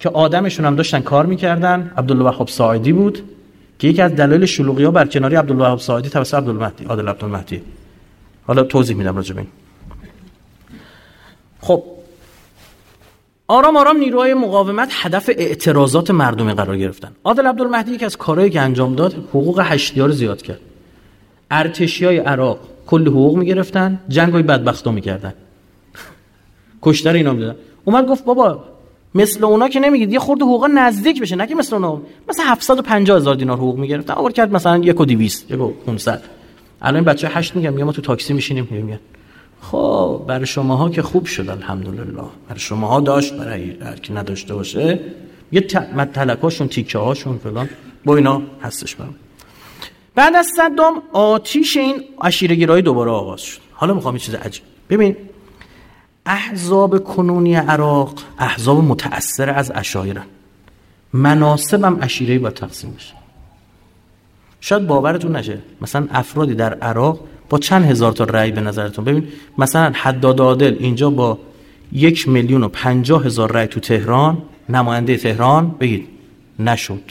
[0.00, 1.92] که آدمشون هم داشتن کار می‌کردن.
[1.96, 3.22] عبدالوهاب ساعدی بود
[3.78, 7.62] که یکی از دلایل شلوغی ها بر کناری عبدالوهاب ساعدی توسط عبدالمهدی عادل عبدالمهدی.
[8.46, 9.50] حالا توضیح میدم راجع به این.
[11.60, 11.84] خب
[13.50, 17.12] آرام آرام نیروهای مقاومت هدف اعتراضات مردمی قرار گرفتن.
[17.24, 20.60] عادل عبدالمهدی یکی از کارهایی که انجام داد حقوق هشتیا رو زیاد کرد.
[21.50, 25.34] ارتشی های عراق کل حقوق می‌گرفتن جنگ های بدبخت می‌کردن.
[26.82, 27.56] کشتر اینا می‌دادن.
[27.84, 28.64] اومد گفت بابا
[29.14, 32.02] مثل اونا که نمیگید یه خورده حقوق نزدیک بشه نه که مثل اونا.
[32.28, 34.14] مثلا 750 هزار دینار حقوق می‌گرفتن.
[34.14, 36.22] آور کرد مثلا یک و 200 یک و 500
[36.82, 38.68] الان بچه هشت میگم ما تو تاکسی میشینیم.
[38.70, 39.00] میگن.
[39.62, 42.22] خب برای شماها که خوب شد الحمدلله.
[42.48, 45.00] برای شماها داشت برای هر کی نداشته باشه.
[45.52, 47.68] یه تلکاشون تیکه هاشون فلان.
[48.04, 49.14] با اینا هستش برام.
[50.14, 53.60] بعد از صدام آتیش این عشیره دوباره آغاز شد.
[53.72, 54.62] حالا می‌خوام یه چیز عجیب.
[54.90, 55.16] ببین
[56.26, 60.24] احزاب کنونی عراق احزاب متأثر از اشایرن
[61.12, 63.14] مناسب هم عشیره با تقسیم بشه.
[64.60, 65.58] شاید باورتون نشه.
[65.80, 70.76] مثلا افرادی در عراق با چند هزار تا رأی به نظرتون؟ ببین مثلا حداد عادل
[70.78, 71.38] اینجا با
[71.92, 76.08] یک میلیون و پنجاه هزار رأی تو تهران نماینده تهران بگید
[76.58, 77.02] نشد.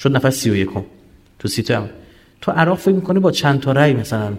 [0.00, 0.84] شد نفر سی و یکم
[1.38, 1.88] تو سیته هم.
[2.40, 4.32] تو عراق فکر می‌کنی با چند تا رأی مثلا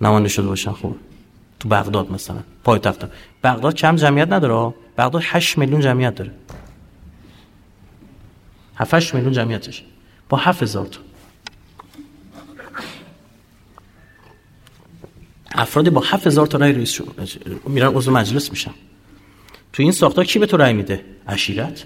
[0.00, 0.96] نماینده شده باشن؟ خوب
[1.60, 3.04] تو بغداد مثلا پایتخت.
[3.44, 6.30] بغداد کم جمعیت نداره بغداد 8 میلیون جمعیت داره.
[8.76, 9.84] 7 میلیون جمعیتش.
[10.28, 11.00] با 7000 تا.
[15.50, 17.00] افرادی با 7000 تا رای رئیس
[17.66, 18.74] میرن عضو مجلس میشن.
[19.72, 21.84] تو این ساختار کی به تو رای میده؟ عشیرت؟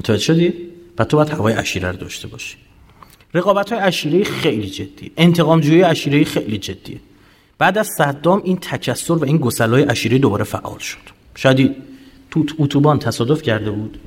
[0.00, 0.52] متوجه شدی؟
[0.98, 2.56] و تو باید هوای عشیره رو داشته باشی.
[3.34, 7.00] رقابت های عشیره خیلی جدی انتقام جویی عشیره خیلی جدیه.
[7.58, 10.98] بعد از صدام این تکسر و این گسلای عشیره دوباره فعال شد.
[11.34, 11.76] شاید
[12.30, 13.98] تو اتوبان تصادف کرده بود؟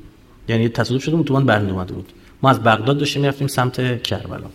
[0.48, 2.12] یعنی تصادف شده اتوبان برند اومده بود.
[2.42, 4.46] ما از بغداد داشتیم می‌رفتیم سمت کربلا.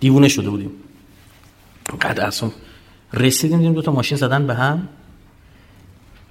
[0.00, 0.70] دیوونه شده بودیم.
[1.96, 2.50] قد اصلا
[3.14, 4.88] رسیدیم دیدیم دو تا ماشین زدن به هم.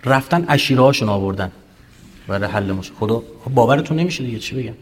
[0.06, 1.52] رفتن عشیره هاشون آوردن.
[2.27, 2.95] برای حل مشکل.
[2.95, 3.23] خدا
[3.56, 4.73] باورتون نمیشه دیگه چی بگم؟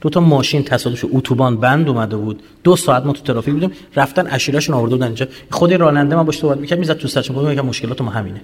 [0.00, 2.42] دو تا ماشین تصادف اتوبان بند اومده بود.
[2.64, 3.70] دو ساعت ما تو ترافیک بودیم.
[3.96, 5.26] رفتن عشیرهشون آورده بودن اینجا.
[5.50, 8.40] خود راننده من باش صحبت می‌کرد می‌زد تو سرچ گفت میگم مشکلات ما همینه.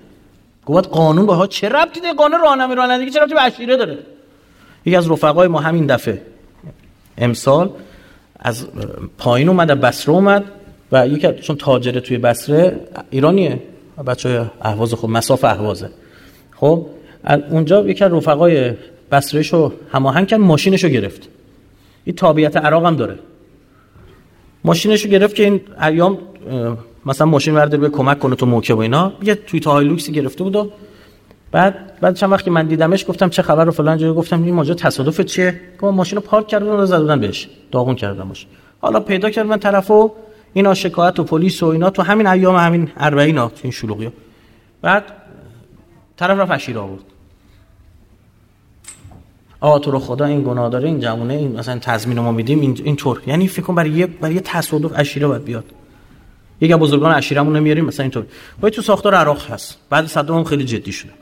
[0.67, 3.99] گفت قانون باها چه ربطی داره؟ قانون راهنمایی رانندگی چه ربطی به عشیره داره؟
[4.85, 6.23] یکی از رفقای ما همین دفعه
[7.19, 7.71] امسال
[8.41, 8.67] از
[9.19, 10.45] پایین اومد بصره اومد.
[10.93, 13.63] و یکی چون تاجر توی بصره ایرانیه.
[14.07, 15.91] بچه اهواز خب مساف اهوازه.
[16.57, 16.87] خب
[17.51, 18.73] اونجا یکی از رفقای
[19.13, 21.29] بصرهشو هماهنگ کرد ماشینشو گرفت.
[22.05, 23.19] این تابعیت عراق هم داره.
[24.65, 26.19] ماشینشو گرفت که این ایام
[27.07, 29.13] مثلا ماشین ورده به کمک کنه تو موکه و اینا.
[29.23, 30.71] یه توی هایلوکسی گرفته بود و
[31.53, 34.75] بعد بعد چند وقتی من دیدمش گفتم چه خبر رو فلان جایی گفتم این ماجرا
[34.75, 37.49] تصادف چیه؟ گفتم ماشین رو پارک کردن و زدن بهش.
[37.73, 38.47] داغون کردمش.
[38.81, 40.11] حالا پیدا کردم من طرفو.
[40.53, 44.11] اینا شکایت و پلیس و اینا تو همین ایام همین 40 تو این شلوغی
[44.83, 45.05] بعد
[46.17, 47.03] طرف رفت اشیر آورد.
[49.61, 52.81] آ تو رو خدا این گناه داره این جوونه این مثلا تضمین ما میدیم این
[52.85, 55.65] اینطور یعنی فکر کن برای یه برای یه تصادف اشیره باید بیاد.
[56.61, 58.27] یکی از بزرگان اشیرمون نمیاریم مثلا اینطور.
[58.63, 59.79] ولی تو ساختار عراق هست.
[59.91, 61.13] بعد صدام خیلی جدی شده.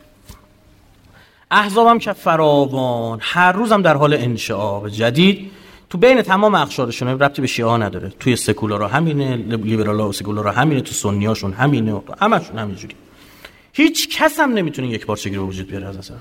[1.50, 3.18] احزاب که فراوان.
[3.22, 5.50] هر روزم در حال انشعاب جدید.
[5.90, 8.12] تو بین تمام اقشارشون ربطی به شیعه نداره.
[8.20, 12.94] توی سکولارا همینه لیبرالا و سکولارا همینه تو سنیاشون همینه همشون همینجوری.
[13.72, 16.14] هیچ کس هم نمی‌تونه یک بارچگی رو وجود بیاره از نظر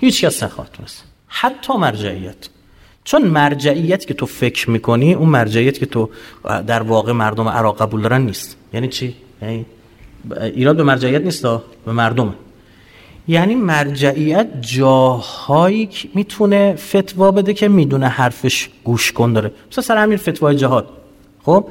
[0.00, 1.04] هیچ کس نخواهد تونست.
[1.28, 2.48] حتی مرجعیت.
[3.04, 6.10] چون مرجعیت که تو فکر می‌کنی اون مرجعیت که تو
[6.66, 8.56] در واقع مردم عراق قبول دارن نیست.
[8.72, 9.66] یعنی چی؟ یعنی
[10.40, 11.42] ایراد به مرجعیت نیست
[11.84, 12.32] به مردمه.
[13.28, 19.52] یعنی مرجعیت جاهایی می‌تونه فتوا بده که می‌دونه حرفش گوش کن داره.
[19.70, 20.88] مثلا سر همین فتوای جهاد.
[21.42, 21.68] خب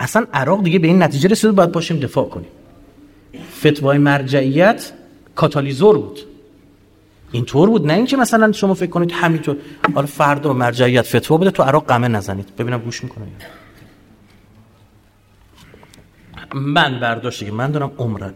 [0.00, 2.48] اصلا عراق دیگه به این نتیجه رسید باید باشیم دفاع کنیم.
[3.58, 4.92] فتوای مرجعیت
[5.34, 6.20] کاتالیزور بود.
[7.32, 9.56] اینطور بود نه اینکه مثلا شما فکر کنید همینطور
[9.94, 12.56] حالا فردا مرجعیت فتوا بده تو عراق قمه نزنید.
[12.58, 13.26] ببینم گوش می‌کنه
[16.54, 18.34] من برداشتی که من دارم عمرن.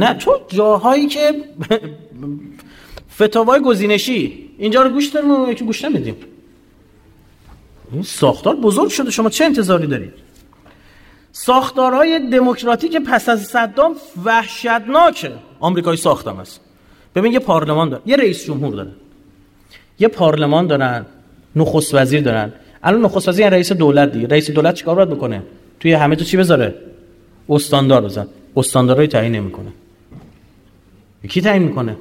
[0.00, 1.32] نه تو جاهایی که
[3.14, 6.16] فتاوای گزینشی اینجا رو گوش داریم و گوش نمیدیم.
[7.92, 10.12] این ساختار بزرگ شده شما چه انتظاری دارید؟
[11.32, 13.94] ساختارهای دموکراتیک پس از صدام
[14.24, 15.32] وحشتناکه.
[15.60, 16.60] آمریکایی ساختم است.
[17.14, 18.90] ببین یه پارلمان داره یه رئیس جمهور داره
[19.98, 21.06] یه پارلمان دارن
[21.56, 22.52] نخست وزیر دارن.
[22.82, 24.26] الان نخست وزیر رئیس دولت دیگه.
[24.26, 25.42] رئیس دولت چیکار باید بکنه؟
[25.80, 26.74] توی همه تو چی بذاره؟
[27.48, 28.26] استاندار بزن
[28.56, 29.72] استاندارای تعیین نمی‌کنه.
[31.28, 31.96] کی تعیین می‌کنه؟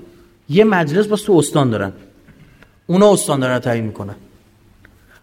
[0.50, 1.94] یه مجلس باز تو استان دارن.
[2.88, 4.16] اونا استاندار رو تعیین می‌کنن.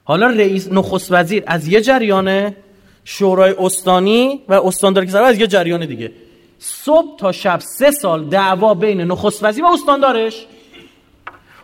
[0.04, 2.56] حالا رئیس نخست وزیر از یه جریانه
[3.04, 6.12] شورای استانی و استاندار که از یه جریان دیگه.
[6.58, 10.46] صبح تا شب سه سال دعوا بین نخست وزیر و استاندارش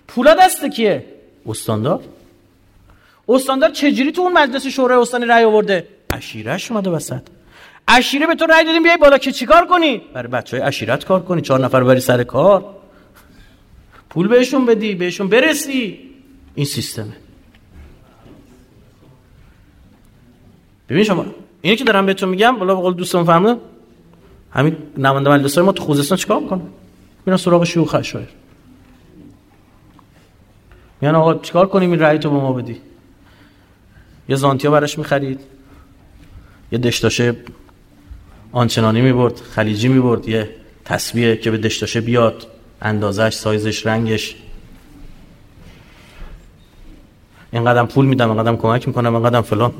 [0.08, 1.04] پولا دست کیه؟
[1.46, 2.00] استاندار
[3.28, 7.22] استاندار چجوری تو اون مجلس شورای استانی رأی آورده؟ اشیرش اومده وسط.
[7.88, 11.22] اشیره به تو رأی دادیم بیای بالا که چیکار کنی؟ برای بچه های اشیرت کار
[11.22, 12.64] کنی چهار نفر بری سر کار.
[14.10, 16.00] پول بهشون بدی بهشون برسی.
[16.54, 17.16] این سیستمه.
[20.88, 21.26] ببین شما
[21.62, 23.56] اینه که دارم بهتون میگم بالا بقول دوستم فهمه
[24.50, 26.62] همین نماینده مجلس ما تو خوزستان چیکار می‌کنه
[27.26, 28.28] میرن سراغ شیوخ اشایر
[31.00, 32.80] میگن آقا چیکار کنیم این رأی تو به ما بدی؟
[34.28, 35.40] یه زانتیا براش می‌خرید.
[36.72, 37.36] یه دشتاشه
[38.56, 40.50] آنچنانی می‌برد خلیجی می‌برد یه
[40.84, 42.46] تصویه که به دشتاشه بیاد
[42.82, 44.36] اندازش سایزش رنگش.
[47.52, 49.74] اینقدر پول میدم اینقدر کمک می‌کنم اینقدر فلان.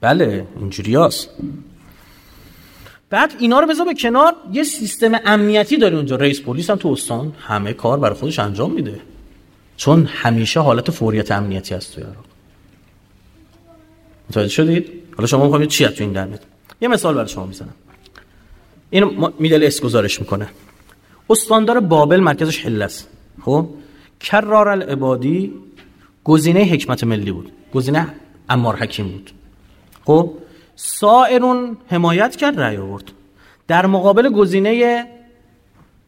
[0.00, 1.28] بله اینجوری هست.
[3.10, 6.16] بعد اینا رو بذار به کنار یه سیستم امنیتی داری اونجا.
[6.16, 9.00] رئیس پلیس هم تو استان همه کار برای خودش انجام میده.
[9.76, 12.24] چون همیشه حالت فوریت امنیتی هست تو عراق.
[14.30, 16.40] متوجه شدید؟ حالا شما می‌خواید چی تو این درمیاد
[16.80, 17.74] یه مثال برای شما می‌زنم.
[18.90, 20.48] اینو میدل اس گزارش می‌کنه.
[21.30, 23.08] استاندار بابل مرکزش حله است
[23.44, 23.68] خب؟
[24.20, 25.52] کرار العبادی
[26.24, 27.52] گزینه حکمت ملی بود.
[27.74, 28.06] گزینه
[28.48, 29.30] امار حکیم بود.
[30.04, 30.32] خب؟
[30.76, 33.12] سائرون حمایت کرد رأی آورد.
[33.68, 35.04] در مقابل گزینه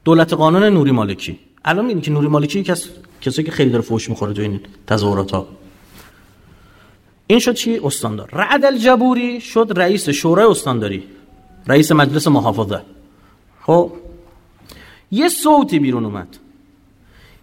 [0.04, 1.38] دولت قانون نوری مالکی.
[1.64, 2.88] الان می‌بینید که نوری مالکی از
[3.20, 5.48] کسایی که خیلی داره فوش می‌خوره تو این تظاهرات ها
[7.26, 8.28] این شد چی؟ استاندار.
[8.32, 11.04] رعد الجبوری شد رئیس شورای استانداری.
[11.66, 12.82] رئیس مجلس محافظه.
[13.62, 13.92] خب
[15.10, 16.28] یه صوتی بیرون اومد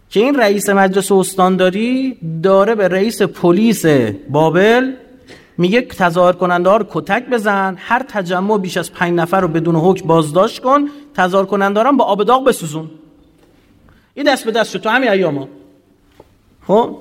[0.10, 3.86] که این رئیس مجلس استانداری داره به رئیس پلیس
[4.30, 4.94] بابل
[5.58, 9.76] میگه تظاهر کننده ها رو کتک بزن هر تجمع بیش از پنج نفر رو بدون
[9.76, 12.90] حکم بازداشت کن تظاهر کننده با آب داغ بسوزون.
[14.14, 15.48] این دست به دست شد تو همین ایاما
[16.68, 16.98] خب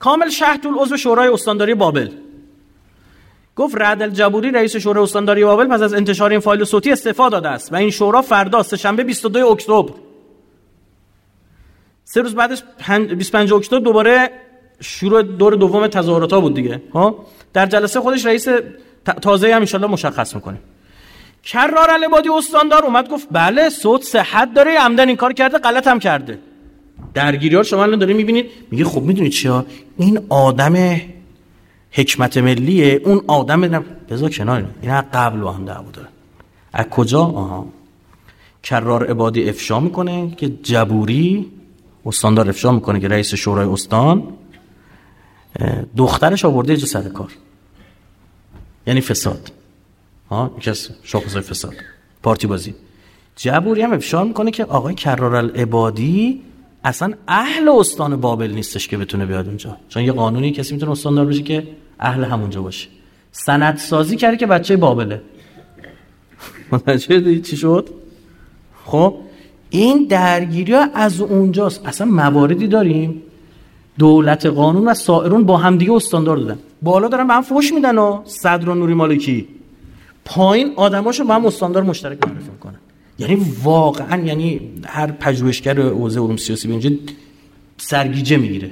[0.00, 2.08] کامل شهدول عضو شورای استانداری بابل.
[3.56, 7.48] گفت رعد الجبوری رئیس شورای استانداری بابل پس از انتشار این فایل صوتی استفاده داده
[7.48, 9.92] است و این شورا فردا شنبه 22 اکتبر.
[12.04, 14.30] سه روز بعدش 25 اکتبر دوباره
[14.80, 18.48] شروع دور دوم تظاهرات ها بود دیگه ها؟ در جلسه خودش رئیس
[19.22, 20.58] تازه هم ان مشخص می‌کنه.
[21.42, 25.98] کرار العبادی استاندار اومد گفت بله صوت صحت داره عمدن این کار کرده غلط هم
[25.98, 26.38] کرده.
[27.14, 28.46] درگیری ها شما الان داره می‌بینید.
[28.70, 29.66] میگه خب می‌دونید چیا؟
[29.98, 31.00] این آدم
[31.90, 33.00] حکمت ملیه.
[33.04, 35.00] اون آدم بذار کنار این.
[35.00, 36.08] قبل با هم دعوا داره.
[36.72, 37.66] از کجا؟ آها.
[38.62, 41.52] کرار عبادی افشا می‌کنه که جبوری
[42.06, 44.22] استاندار افشا می‌کنه که رئیس شورای استان
[45.96, 47.32] دخترش آورده اینجا سر کار.
[48.86, 49.52] یعنی فساد.
[50.30, 50.88] ها یکی از
[51.26, 51.74] فساد.
[52.22, 52.74] پارتی بازی.
[53.36, 56.42] جبوری هم افشا می‌کنه که آقای کرار العبادی
[56.84, 59.76] اصلا اهل استان بابل نیستش که بتونه بیاد اونجا.
[59.88, 61.68] چون یه قانونی کسی می‌تونه استاندار بشه که
[62.00, 62.88] اهل همونجا باشه.
[63.32, 65.22] سند سازی کرده که بچه بابله.
[66.72, 67.88] متوجه چی شد؟
[68.84, 69.14] خب؟
[69.70, 71.86] این درگیری ها از اونجاست.
[71.86, 73.22] اصلا مواردی داریم.
[73.98, 76.58] دولت قانون و سائرون با همدیگه استاندار دادن.
[76.82, 79.48] بالا دارن به هم فوش میدن و صدر و نوری مالکی.
[80.24, 82.78] پایین آدماشو با هم استاندار مشترک معرفی می‌کنن.
[83.20, 86.90] یعنی واقعا یعنی هر پژوهشگر حوزه علوم سیاسی به اینجا
[87.76, 88.70] سرگیجه می‌گیره.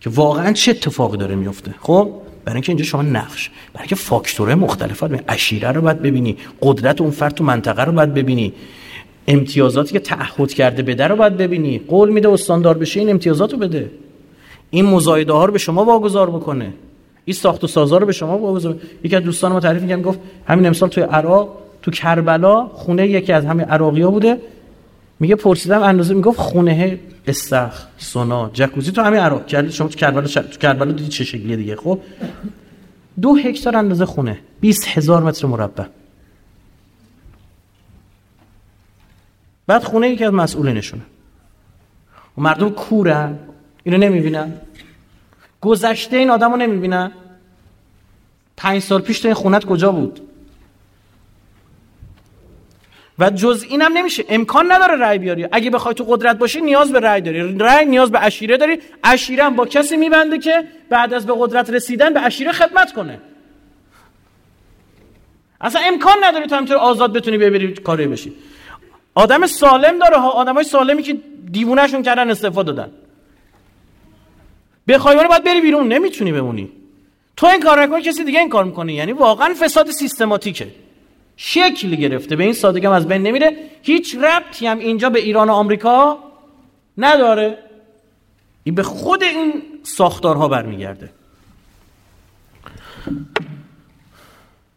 [0.00, 2.10] که واقعا چه اتفاقی داره میفته خب
[2.44, 7.00] برای اینکه اینجا شما نقش برای اینکه فاکتورهای مختلف رو اشیره رو باید ببینی قدرت
[7.00, 8.52] اون فرد تو منطقه رو باید ببینی
[9.28, 13.58] امتیازاتی که تعهد کرده بده رو باید ببینی قول میده استاندار بشه این امتیازات رو
[13.58, 13.90] بده.
[14.70, 16.72] این مزایده ها رو به شما واگذار بکنه.
[17.24, 20.18] این ساخت و سازا رو به شما واگذار یکی از دوستان ما تعریف میگم گفت
[20.46, 24.40] همین امسال توی عراق تو کربلا خونه یکی از همین عراقیا بوده.
[25.20, 29.46] میگه پرسیدم اندازه می‌گفت خونه استخ سونا جکوزی تو همین عراق.
[29.46, 32.00] کرد شما تو کربلا تو کربلا دیدی چه شکلیه دیگه خب؟
[33.22, 35.84] دو هکتار اندازه خونه 20 هزار متر مربع.
[39.66, 41.02] بعد خونه یکی از مسئولینشونه
[42.38, 43.38] و مردم کورن
[43.84, 44.52] اینو نمی‌بینن.
[45.60, 47.12] گذشته این آدم رو نمی‌بینن.
[48.56, 50.20] پنج سال پیش تو این خونت کجا بود؟
[53.18, 54.24] و جز اینم نمیشه.
[54.28, 55.46] امکان نداره رأی بیاری.
[55.52, 57.58] اگه بخوای تو قدرت باشی نیاز به رأی داری.
[57.58, 58.78] رأی نیاز به اشیره داری.
[59.04, 63.20] اشیره هم با کسی میبنده که بعد از به قدرت رسیدن به اشیره خدمت کنه.
[65.60, 68.32] اصلا امکان نداری تو همینطور آزاد بتونی ببری کاری بشی.
[69.14, 70.30] آدم سالم داره ها.
[70.30, 71.16] آدمای سالمی که
[71.52, 72.92] دیوونهشون کردن استفاده دادن.
[74.88, 75.88] بخوای باید بری بیرون.
[75.88, 76.72] نمی‌تونی بمونی.
[77.36, 78.94] تو این کار نکنی کسی دیگه این کار می‌کنه.
[78.94, 80.68] یعنی واقعا فساد سیستماتیکه.
[81.36, 82.36] شکل گرفته.
[82.36, 83.56] به این سادگی هم از بین نمیره.
[83.82, 86.18] هیچ ربطی هم اینجا به ایران و آمریکا
[86.98, 87.58] نداره.
[88.64, 91.10] این به خود این ساختارها برمیگرده.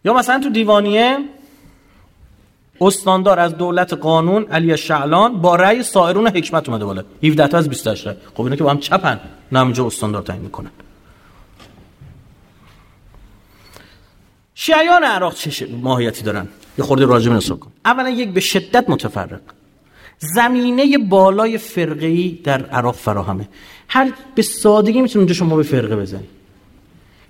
[0.06, 1.18] یا مثلا تو دیوانیه
[2.82, 7.04] استاندار از دولت قانون علی شعلان با رأی سائرون حکمت اومده بالا.
[7.24, 9.20] 17 تا از 28 رأی خب اینا که با هم چپن.
[9.52, 10.72] نه اینجا استاندار تعیین می‌کنن.
[14.62, 16.48] شیعیان عراق چه ماهیتی دارن.
[16.78, 17.72] یه خورده راجع به کن.
[17.86, 19.42] اولا یک به شدت متفرق.
[20.36, 23.50] زمینه بالای فرقه‌ای در عراق فراهمه.
[23.88, 26.28] هر به سادگی می‌تونه اونجا شما به فرقه بزنی.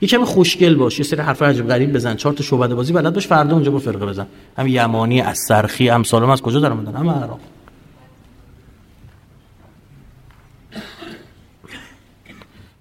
[0.01, 0.99] یه کمی خوشگل باش.
[0.99, 2.15] یه سری حرف عجب غریب بزن.
[2.15, 4.27] چهار تا شعبده بازی بلد باش فردا اونجا با فرقه بزن.
[4.57, 7.39] هم یمانی از سرخی امثالم از کجا دارن میدن هم عراق.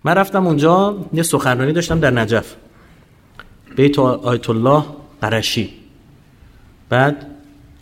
[0.04, 2.54] من رفتم اونجا یه سخنرانی داشتم در نجف.
[3.76, 4.84] بیت آیت الله
[5.20, 5.70] قرشی.
[6.88, 7.26] بعد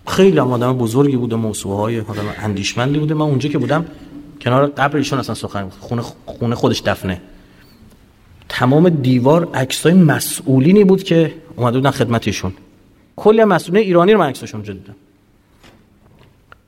[0.07, 3.15] خیلی هم آدم بزرگی بوده موضوع های آدم اندیشمندی بوده.
[3.15, 3.87] من اونجا که بودم
[4.41, 7.21] کنار قبر ایشون اصلا سخن خونه خونه خودش دفنه.
[8.49, 12.53] تمام دیوار عکسای مسئولینی بود که اومده بودن خدمت ایشون.
[13.17, 14.97] کلی مسئولین ایرانی رو من عکساشون دیدم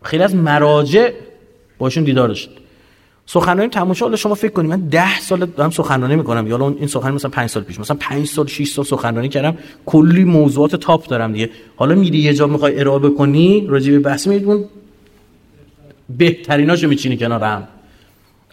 [0.03, 1.11] خیلی از مراجع
[1.79, 2.51] باشون دیدار داشت
[3.31, 6.47] سخنرانی تموم شد شما فکر کنید من 10 سال دارم سخنرانی می‌کنم.
[6.47, 9.57] یا این سخنرانی مثلا 5 سال پیش مثلا 5 سال 6 سال سخنرانی کردم.
[9.87, 11.51] کلی موضوعات تاپ دارم دیگه.
[11.77, 14.65] حالا میری یه جا می‌خوای ارائه بکنی راجع به بحث میدون
[16.19, 17.69] بهتریناشو میچینی کنارم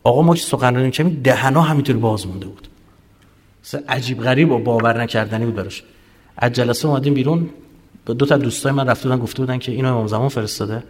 [0.03, 2.67] آقا ما که سخنرانی کردیم دهنا همینطور باز مونده بود.
[3.89, 5.83] عجیب غریب و باور نکردنی بود براش.
[6.37, 7.49] از جلسه اومدیم بیرون.
[8.05, 10.83] دو تا دوستای من رفته بودن گفته بودن که اینو امام زمان فرستاده.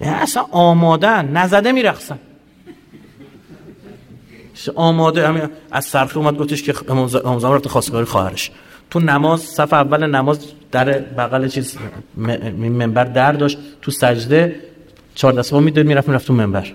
[0.00, 2.18] اصلا آماده نزده میرخصن
[4.74, 8.50] آماده همین از سرخی اومد گفتش که امام زمان رفته خواستگاری خواهرش.
[8.90, 10.38] تو نماز صف اول نماز
[10.72, 11.76] در بغل چیز
[12.16, 14.60] منبر در داشت تو سجده
[15.14, 16.72] چهار دست با می‌داد می‌رفت می‌رفت تو منبر.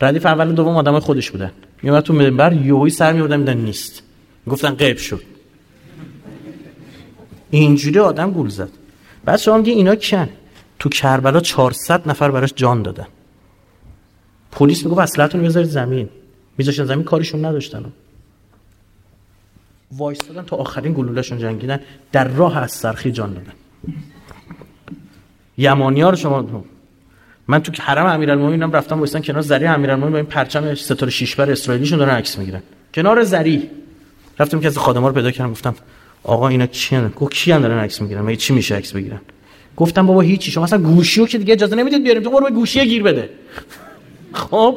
[0.00, 1.50] ردیف اول دوم آدم خودش بودن.
[1.82, 4.02] میومد تو منبر یوهی سر میوردن میدن نیست.
[4.48, 5.22] گفتن غیب شد.
[7.50, 8.68] اینجوری آدم گول زد.
[9.24, 10.28] بعد شما میگه اینا کن؟
[10.78, 13.06] تو کربلا 400 نفر براش جان دادن.
[14.52, 16.08] پلیس میگه اصلتون بذارید زمین.
[16.58, 17.84] میذاشتن زمین کارشون نداشتن.
[19.92, 21.80] وایستادن تا آخرین گلولهشون جنگیدن.
[22.12, 23.52] در راه از سرخی جان دادن.
[25.56, 26.64] یمانی ها رو شما
[27.48, 31.50] من تو حرم امیرالمومنین رفتم وایستن کنار زری امیرالمومنین با این پرچم ستاره شش بر
[31.50, 32.62] اسرائیلیشون دارن عکس می‌گیرن.
[32.94, 33.70] کنار زری.
[34.38, 35.74] رفتم که از خادما رو پیدا کردم گفتم
[36.22, 39.20] آقا اینا چیه گفت کیان دارن عکس می‌گیرن؟ مگه چی میشه عکس بگیرن؟
[39.78, 43.02] گفتم بابا هیچی شما اصلا گوشیو که دیگه اجازه نمی‌دید بیاریم تو برو گوشی گیر
[43.02, 43.30] بده.
[44.32, 44.76] خب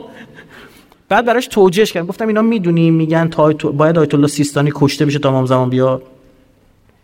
[1.09, 2.07] بعد براش توجیهش کردم.
[2.07, 6.03] گفتم اینا می‌دونیم میگن تا باید آیت الله سیستانی کشته بشه تا امام زمان بیاد.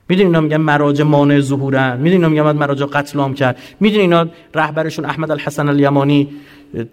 [0.09, 1.97] می‌دونین اینا میگن مراجع مانع ظهورن.
[1.97, 3.57] می‌دونین اینا میگن مراجع قتل عام کرد.
[3.79, 6.27] می‌دونین اینا رهبرشون احمد الحسن الیمانی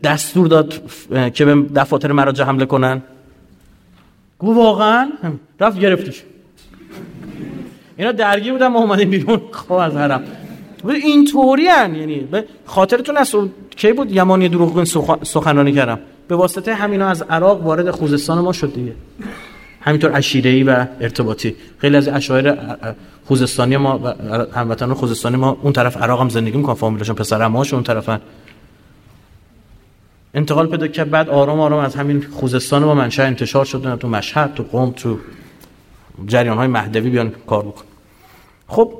[0.02, 0.74] دستور داد
[1.35, 3.02] که به دفاتر مراجع حمله کنن.
[4.39, 5.10] گو واقعا
[5.60, 6.22] رفت گرفتش.
[7.97, 9.40] اینا درگیر بودن ما اومدیم بیرون.
[9.52, 10.24] خب از حرم
[10.93, 11.94] این طوری هن.
[11.94, 13.35] یعنی به خاطرتون از
[13.77, 14.85] کی بود؟ یمانی دروغگوین
[15.23, 15.98] سخنرانی کردم.
[16.28, 18.93] به واسطه همینا از عراق وارد خوزستان ما شد دیگه.
[19.81, 21.56] همینطور ای و ارتباطی.
[21.78, 22.59] خیلی از اشاعره
[23.24, 24.15] خوزستانی ما و
[24.59, 28.20] هموطنان خوزستانی ما اون طرف عراق هم زندگی می‌کنن فامیلشون پسر اماش اون طرفن.
[30.35, 31.11] انتقال پیدا کرد.
[31.11, 33.98] بعد آرام آرام از همین خوزستان با منشأ انتشار شد.
[33.98, 35.19] تو مشهد تو قم تو
[36.27, 37.85] جریان های مهدوی بیان کار بکن.
[38.66, 38.93] خب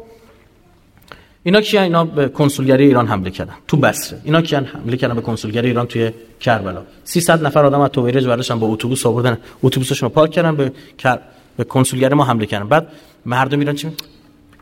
[1.47, 3.55] اینا کیان؟ اینا به کنسولگری ایران حمله کردن.
[3.69, 4.19] تو بصره.
[4.25, 6.11] اینا کیان حمله کردن به کنسولگری ایران توی
[6.41, 6.83] کربلا.
[7.05, 9.39] 300 نفر آدم از تویرج برداشتن با اتوبوس آوردن.
[9.63, 11.19] اتوبوسشون رو پارک کردن به کر...
[11.57, 12.69] به کنسولگری ما حمله کردن.
[12.69, 12.89] بعد
[13.27, 13.89] مردم ایران چی؟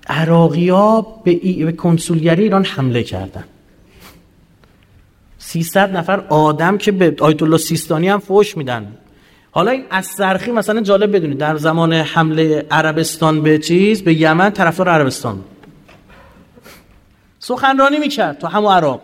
[0.06, 1.64] عراقیا به, ای...
[1.64, 3.44] به کنسولگری ایران حمله کردن.
[5.38, 8.86] 300 نفر آدم که به آیت الله سیستانی هم فوش میدن.
[9.50, 11.38] حالا این از سرخی مثلا جالب بدونید.
[11.38, 15.44] در زمان حمله عربستان به چیز؟ به یمن طرفدار عربستان
[17.42, 19.00] سخنرانی می‌کرد تو همون عراق.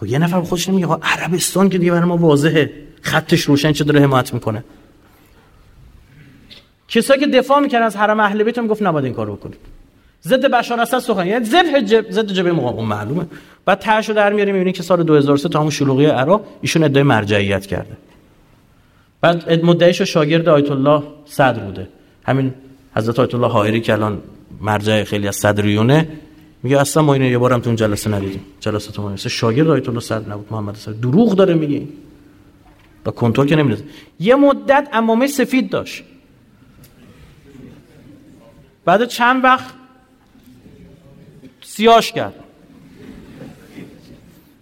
[0.00, 2.72] خب یه نفر خودش نمیگه عربستان که دیگه برای ما واضحه.
[3.02, 4.64] خطش روشن چه داره حمایت می‌کنه.
[6.88, 9.58] کسایی که دفاع می‌کردن از حرم اهل بیت گفت نباید این کارو بکنید
[10.22, 11.26] ضد بشار اسد سخن.
[11.26, 13.26] یعنی ضد جب ضد جبهه مقاومت معلومه.
[13.64, 17.66] بعد تاشو در میاریم می‌بینی که سال 2003 تا همون شلوغی عراق ایشون ادعای مرجعیت
[17.66, 17.96] کرده.
[19.20, 21.88] بعد مدعیش شاگرد آیت الله صدر بوده.
[22.24, 22.54] همین
[22.96, 24.22] حضرت آیت الله حائری که الان
[24.60, 26.08] مرجع خیلی از صدریونه
[26.62, 28.44] میگه اصلا ما اینو یه بارم تو اون جلسه ندیدیم.
[28.60, 30.46] جلسات ما مثل شاگرد آیت الله صدر نبود.
[30.50, 31.82] محمد صدر دروغ داره میگه.
[33.04, 33.82] با کنترل که نمیده
[34.20, 36.02] یه مدت امامه سفید داشت.
[38.84, 39.74] بعد چند وقت
[41.62, 42.34] سیاش کرد.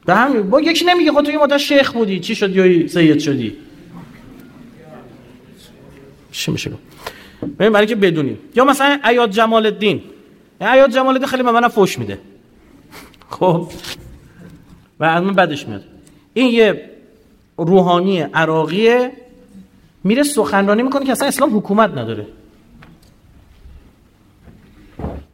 [0.07, 2.21] به همین با یکی نمیگه خود تو یه مدت شیخ بودی.
[2.21, 3.57] چی شد یا سید شدی؟
[6.33, 6.71] چی میشه
[7.59, 8.39] برای که بدونیم.
[8.57, 10.03] یا مثلا ایاد جمال الدین
[10.61, 12.19] ایاد جمال الدین خیلی به من فوش میده.
[13.31, 13.69] خب
[15.01, 15.85] و از من بدش میاد.
[16.35, 16.91] این یه
[17.57, 19.13] روحانی عراقیه
[20.05, 22.27] میره سخنرانی می‌کنه که اصلا اسلام حکومت نداره.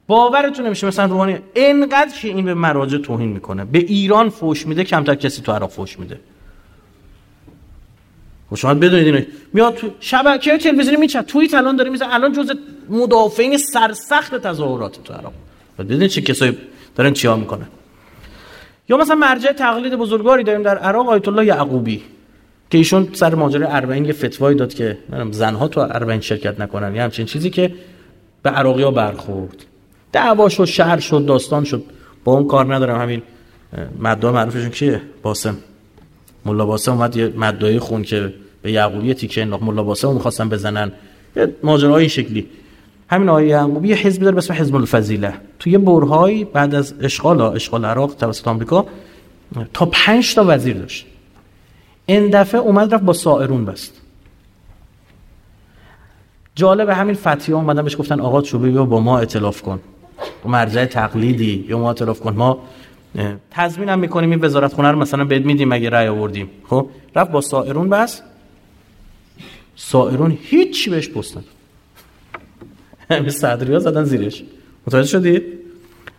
[0.07, 3.65] باورتون نمیشه مثلا روحانی اینقدر که این به مراجع توهین می‌کنه.
[3.65, 6.21] به ایران فوش میده کمتر کسی تو عراق فوش میده.
[8.55, 9.21] خب شما بدونید اینو
[9.53, 12.53] میاد تو شبکه تلویزیونی میچه توییت الان داره میزه الان جز
[12.89, 15.33] مدافعین سرسخت تظاهرات تو عراق.
[15.79, 16.59] و دیدین چه کسایی
[16.97, 17.65] دارن چیا می‌کنه
[18.89, 22.03] یا مثلا مرجع تقلید بزرگواری داریم در عراق آیت الله یعقوبی
[22.71, 24.99] که ایشون سر ماجرای اربعین یه فتوایی داد که
[25.31, 26.95] زنها تو اربعین شرکت نکنن.
[26.95, 27.75] یا همچین چیزی که
[28.43, 29.65] به عراقی ها برخورد.
[30.13, 31.85] دعوا شد شهر شد داستان شد.
[32.25, 33.01] با اون کار ندارم.
[33.01, 33.23] همین
[33.99, 35.57] مدعا معروفشون کیه؟ باسم.
[36.47, 38.35] ملا باسم اومد یه مدعای خون که
[38.65, 40.93] به یعقوبی تیکه انداخت ملا باسم می‌خواستن بزنن.
[41.37, 42.47] یه ماجرای این شکلی.
[43.11, 45.35] همین آیه یعقوبی یه حزبی داره به اسم حزب الفضیله.
[45.59, 48.87] تو یه برهای بعد از اشغال اشغال عراق توسط آمریکا
[49.73, 51.07] تا پنج تا وزیر داشت.
[52.07, 54.01] این دفعه اومد رفت با سائرون بست.
[56.55, 59.81] جالب همین فتیه اومدن بهش گفتن آقا چوبی بیا با ما اطلاف کن.
[60.45, 62.33] مرجع تقلیدی یا ما اطلاف کن.
[62.33, 62.59] ما
[63.51, 66.49] تضمینم می‌کنیم این وزارت خونه رو مثلا بد میدیم اگه رأی آوردیم.
[66.69, 68.23] خب؟ رفت با سائرون بس
[69.77, 71.45] سائرون هیچی بهش پستن
[73.11, 74.43] همین صدری ها زدن زیرش.
[74.87, 75.43] متوجه شدید؟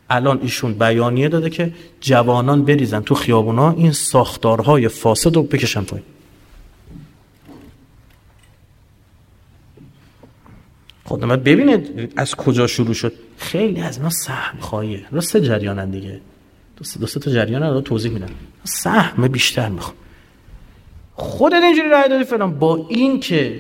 [0.09, 6.05] الان ایشون بیانیه داده که جوانان بریزن تو خیابونا این ساختارهای فاسد رو بکشن پایین.
[11.03, 13.13] خود خب، ببینید از کجا شروع شد.
[13.37, 15.05] خیلی از اینا سهم خواهیه.
[15.11, 16.21] راست جریانن دیگه.
[16.77, 18.29] دوست دوست تا جریان رو توضیح میدن.
[18.63, 19.95] سهم بیشتر می‌خوام
[21.17, 22.59] خودت اینجوری رای دادی فلان.
[22.59, 23.59] با این که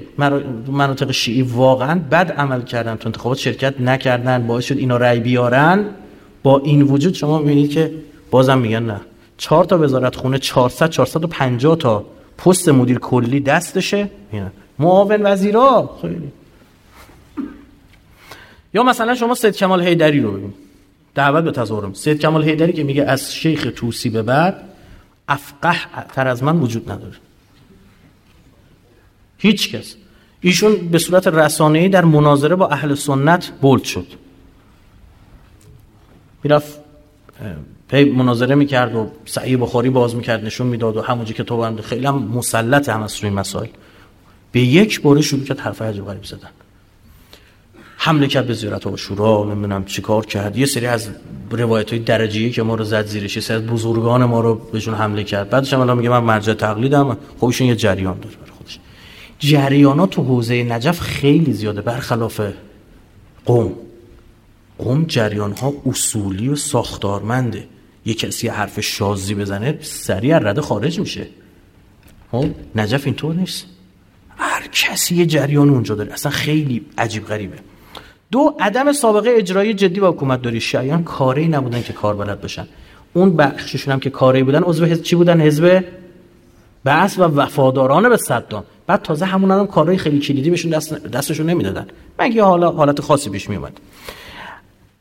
[0.67, 5.85] مناطق شیعی واقعا بد عمل کردن تو انتخابات شرکت نکردن باعث شد اینا رای بیارن
[6.43, 7.91] با این وجود شما می‌بینید که
[8.31, 9.01] بازم میگن نه.
[9.37, 12.05] چهار تا وزارت خونه 400 450 تا
[12.37, 14.09] پست مدیر کلی دستشه.
[14.79, 15.97] معاون وزیرا.
[16.01, 16.31] خیلی.
[18.73, 20.53] یا مثلا شما سید کمال هیدری رو ببینید.
[21.15, 21.93] دعوت به تظاهرم.
[21.93, 24.63] سید کمال هیدری که میگه از شیخ توسی به بعد
[25.27, 25.75] افقه
[26.13, 27.24] تر از من وجود نداره.
[29.37, 29.95] هیچ کس.
[30.41, 34.07] ایشون به صورت رسانه‌ای در مناظره با اهل سنت بولد شد.
[36.43, 36.79] می‌رفت
[37.87, 42.05] پی مناظره می‌کرد و سعی بخاری باز می‌کرد نشون می‌داد و همونجا که تو خیلی
[42.05, 43.67] هم مسلط هم از روی مسائل.
[44.51, 46.49] به یک باره شروع کرد حرف عجب غریب زدن.
[47.97, 50.57] حمله کرد به زیارت و شورا نمی‌دونم چیکار کرد.
[50.57, 51.09] یه سری از
[51.51, 55.49] روایت های درجه‌ای که ما رو زد زیرش یه بزرگان ما رو بهشون حمله کرد.
[55.49, 58.35] بعدش هم الان میگه من مرجع تقلیدم خودشون یه جریان داره
[59.39, 62.41] جریانات تو حوزه نجف خیلی زیاده برخلاف
[63.45, 63.73] قوم.
[64.77, 67.67] قوم جریان ها اصولی و ساختارمنده.
[68.05, 71.27] یه کسی حرف شازی بزنه سریع رده خارج میشه.
[72.31, 72.45] خب
[72.75, 73.65] نجف اینطور نیست.
[74.37, 76.13] هر کسی یه جریان اونجا داره.
[76.13, 77.57] اصلا خیلی عجیب غریبه.
[78.31, 80.61] دو عدم سابقه اجرایی جدی با حکومت داری.
[80.61, 82.67] شایان کاری نبودن که کار بلد باشن.
[83.13, 85.83] اون بخششون هم که کاری بودن عضو حزب چی بودن؟ حزب
[86.85, 91.45] بس و وفادارانه به صدام بعد تازه همون هم کارهای خیلی کلیدی بهشون دست دستشون
[91.45, 91.87] نمی‌دادن.
[92.19, 93.79] مگه حالا حالت خاصی پیش میومد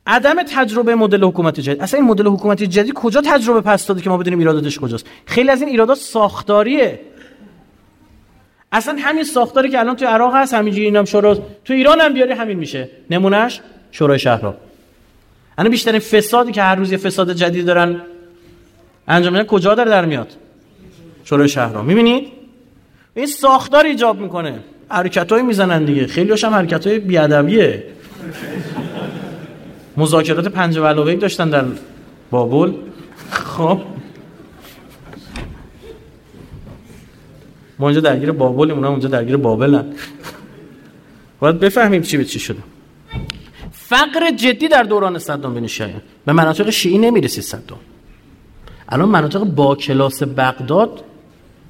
[0.06, 1.82] عدم تجربه مدل حکومت جدید.
[1.82, 5.50] اصلا این مدل حکومت جدید کجا تجربه پس داده که ما بدونیم ایراداتش کجاست؟ خیلی
[5.50, 7.00] از این ایرادات ساختاریه.
[8.72, 11.34] اصلا همین ساختاری که الان تو عراق هست همینجوری اینم شورا
[11.64, 12.88] تو ایران هم بیاری همین میشه.
[13.10, 14.54] نمونهش شورای شهرها.
[15.58, 18.00] الان بیشترین فسادی که هر روز یه فساد جدید دارن
[19.08, 20.32] انجام میدن کجا داره در میاد؟
[21.24, 22.28] شورای شهرها می‌بینید
[23.14, 24.58] این ساختار ایجاب می‌کنه.
[24.88, 26.06] حرکتای می‌زنن دیگه.
[26.06, 27.84] خیلی هم حرکتای بیادبیه.
[29.96, 31.64] مذاکرات پنج و داشتن در
[32.30, 32.72] بابل.
[33.30, 33.80] خب.
[37.78, 39.84] ما اونجا درگیر بابلیم اونا اونجا درگیر بابلن.
[41.40, 42.58] باید بفهمیم چی به چی شده.
[43.72, 47.80] فقر جدی در دوران صدام بن شیعه به مناطق شیعی نمی‌رسید صدام.
[48.88, 51.04] الان مناطق با کلاس بغداد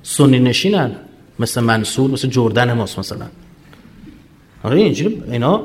[0.05, 0.97] سنی نشینن.
[1.39, 3.27] مثل منصور مثل جردن ماست مثلا.
[4.63, 5.65] آره اینجوری اینا.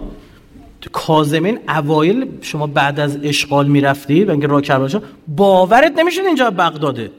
[0.92, 7.12] کازمین اوایل شما بعد از اشغال می‌رفتی و اینکه راه کربلا باورت نمی‌شد اینجا بغداده.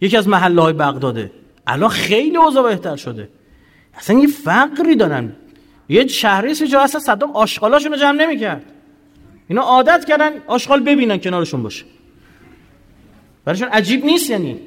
[0.00, 1.30] یکی از محله های بغداده.
[1.66, 3.28] الان خیلی اوضاع بهتر شده.
[3.94, 5.32] اصلا یه فقری دارن.
[5.88, 8.62] یه شهری جا اصلا صدام آشغالاشون رو جمع نمی‌کرد.
[9.48, 11.84] اینا عادت کردن آشغال ببینن کنارشون باشه.
[13.44, 14.58] برایشون عجیب نیست یعنی.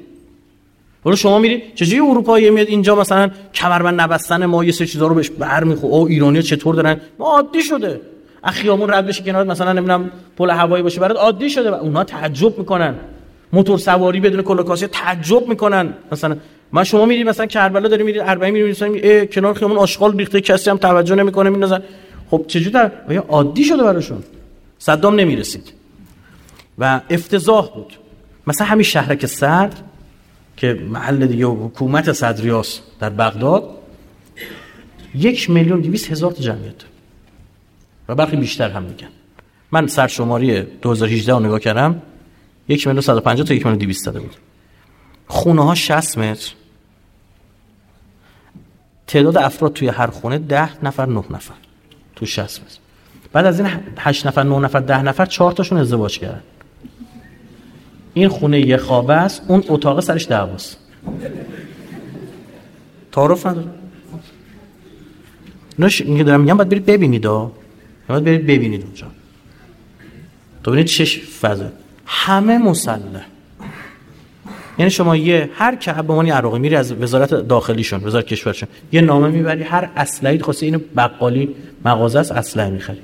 [1.08, 5.14] برو شما میری چجوری اروپایی میاد اینجا مثلا کمربند نبستن ما یه سه چیزا رو
[5.14, 8.00] بهش برمیخو او ایرانی چطور دارن؟ ما عادی شده.
[8.44, 11.70] اخیامون رد بشه کنار مثلا نمی‌دونم پل هوایی باشه برات عادی شده.
[11.70, 12.94] و اونها تعجب می‌کنن.
[13.52, 15.94] موتور سواری بدون کلوکاسی تعجب می‌کنن.
[16.12, 16.36] مثلا
[16.72, 20.70] ما شما میری مثلا کربلا داری میری 40 میری مثلا کنار خیابون آشغال ریخته کسی
[20.70, 21.82] هم توجه نمی‌کنه میندازن
[22.30, 22.90] خب چجوری در
[23.28, 24.22] عادی شده براشون؟
[24.78, 25.72] صدام نمی‌رسید.
[26.78, 27.92] و افتضاح بود.
[28.46, 29.84] مثلا همین شهرک سرد
[30.58, 33.78] که محل دیگه حکومت صدریاس در بغداد
[35.14, 36.74] یک میلیون دویست هزار جمعیت
[38.08, 39.08] و برخی بیشتر هم میگن.
[39.72, 42.02] من سرشماری 2018 رو نگاه کردم
[42.68, 44.36] یک میلیون 150 تا یک میلیون 200 داده بود.
[45.26, 46.52] خونه ها 60 متر.
[49.06, 51.54] تعداد افراد توی هر خونه 10 نفر 9 نفر.
[52.16, 52.78] تو 60 متر.
[53.32, 56.42] بعد از این 8 نفر 9 نفر 10 نفر 4 تاشون ازدواج کردن.
[58.14, 60.78] این خونه یه خوابه است اون اتاق سرش دعواست.
[63.12, 63.68] تعارف نداره.
[65.78, 67.52] نش اینکه دارم میگم باید برید ببینید ها
[68.08, 69.06] باید برید ببینید اونجا.
[70.64, 71.68] تو ببینید چش فضا.
[72.06, 73.26] همه مسلح.
[74.78, 79.00] یعنی شما یه هر که به عنوان عراقی میری از وزارت داخلیشون وزارت کشورشون یه
[79.00, 81.54] نامه می‌بری هر اسلحه‌ای خواسته اینو بقالی
[81.84, 83.00] مغازه است اسلحه می‌خری.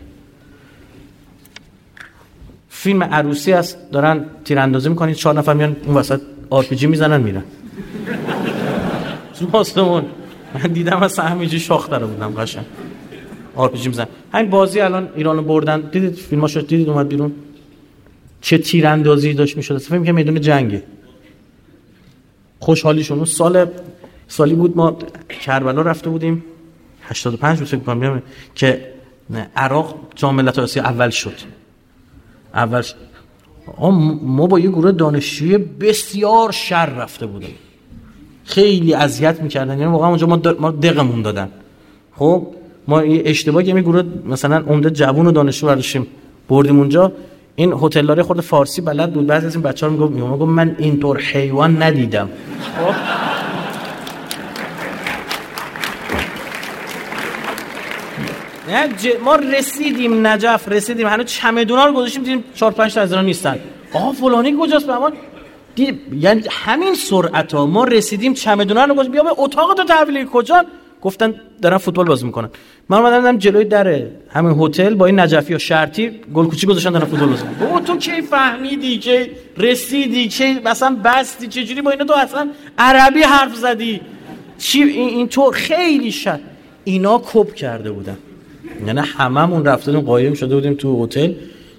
[2.85, 6.21] فیلم عروسی است دارن تیراندازی می‌کنید چهار نفر میان اون وسط
[6.51, 7.43] آرپیجی می‌زنن میرن.
[9.39, 10.05] تو آسمون.
[10.55, 12.65] من دیدم از همینجوری شاخ درآورده بودم قشنگ.
[13.57, 15.81] آرپیجی میزن همین بازی الان ایرانو بردن.
[15.81, 17.33] دیدید فیلماشو؟ دیدید اومد بیرون؟
[18.41, 20.83] چه تیراندازی داشت می‌شد؟ اصلا فکر میدون جنگه.
[22.59, 23.17] خوشحالیشون.
[23.17, 23.67] اون سال
[24.29, 24.99] سالی بود ما
[25.41, 26.45] کربلا رفته بودیم.
[27.03, 28.23] 85 بود فکر کنم
[28.55, 28.95] که
[29.57, 31.64] عراق جام ملت آسیا اول شد.
[32.55, 32.83] اول
[34.23, 37.55] ما با یه گروه دانشجوی بسیار شر رفته بودیم.
[38.45, 39.79] خیلی اذیت می‌کردن.
[39.79, 41.49] یعنی واقعا اونجا ما, ما دقمون دادن.
[42.17, 42.47] خب
[42.89, 46.07] ما یه اشتباهی یه گروه مثلا عمده جوون و دانشجو برداشتیم
[46.49, 47.13] بردیم اونجا.
[47.57, 49.27] این هتلدار خود فارسی بلد بود.
[49.27, 52.29] بعضی از این بچه‌ها می‌گفت من اینطور حیوان ندیدم.
[52.79, 53.34] خب.
[58.75, 58.89] نه
[59.25, 63.59] ما رسیدیم نجف رسیدیم هنوز چمدونا رو گذاشتیم دیدیم 4 5 تا از نیستن.
[63.93, 64.93] آقا فلانی کجاست؟ به
[65.75, 69.13] دید یعنی همین سرعت ها ما رسیدیم چمدونا رو گذاشتیم.
[69.13, 70.65] بیا به اتاق تو تحویل کجا؟
[71.03, 72.49] گفتن دارن فوتبال بازی می‌کنن.
[72.89, 77.05] من اومدم جلوی در همین هتل با این نجفی و شرطی گل کوچی گذاشتن دارن
[77.05, 77.85] فوتبال بازی می‌کنن.
[77.85, 83.23] تو کی فهمیدی؟ که رسیدی؟ که مثلا بستی؟ چه جوری با اینا تو اصلا عربی
[83.23, 84.01] حرف زدی؟
[84.59, 86.41] چی؟ این تو خیلی شد
[86.85, 88.19] اینا کپ کرده بودن.
[88.87, 91.33] یعنی هممون رفتیم قایم شده بودیم تو هتل.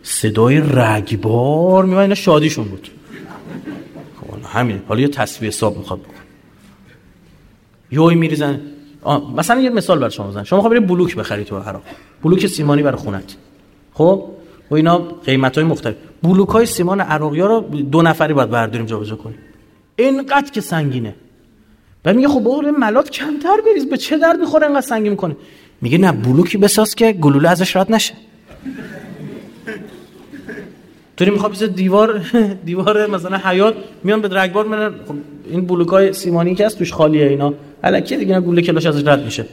[0.03, 2.89] صدای رگبار میومد اینا شادیشون بود.
[4.21, 4.81] خب همین.
[4.87, 6.13] حالا یه تصویر حساب می‌خواد بکن.
[7.91, 8.61] یوی میریزن.
[9.37, 10.43] مثلا یه مثال بر شما بزنم.
[10.43, 11.81] شما برید بلوک بخری تو عراق.
[12.23, 13.35] بلوک سیمانی برای خونت.
[13.93, 14.29] خب؟
[14.71, 15.95] و اینا قیمت های مختلف.
[16.23, 19.37] بلوک های سیمان عراقی ها رو دو نفری باید برداریم جابجا کنیم.
[19.95, 21.15] اینقدر که سنگینه.
[22.03, 23.89] بعد میگه خب بقول ملات کمتر بریز.
[23.89, 25.35] به چه درد می‌خوره اینقدر سنگین می‌کنه
[25.81, 28.13] میگه نه بلوکی بساز که گلوله ازش رد نشه.
[31.17, 32.21] توری می‌خواد دیوار
[32.65, 35.15] دیوار مثلا حیات میان به درگبار من خب
[35.51, 37.53] این بلوکای سیمانی که هست توش خالیه اینا.
[37.83, 39.45] الکی دیگه گوله کلاش ازش رد میشه.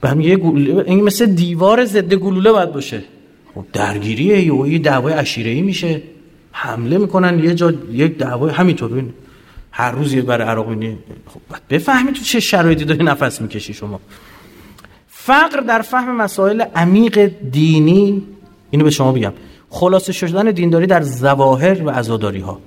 [0.00, 3.02] بعد میگه گلوله این مثل دیوار ضد گلوله باید باشه.
[3.54, 6.02] خب درگیریه یه دعوای عشیره‌ای میشه.
[6.52, 9.12] حمله می‌کنن یه جا یک دعوای همینطور ببین.
[9.72, 10.68] هر روز یه برای عراق
[11.26, 11.40] خب
[11.70, 14.00] بفهمی تو چه شرایطی داری نفس می‌کشی شما.
[15.26, 18.22] فقر در فهم مسائل عمیق دینی
[18.70, 19.32] اینو به شما بگم.
[19.70, 22.60] خلاصه شدن دینداری در زواهر و عزاداری ها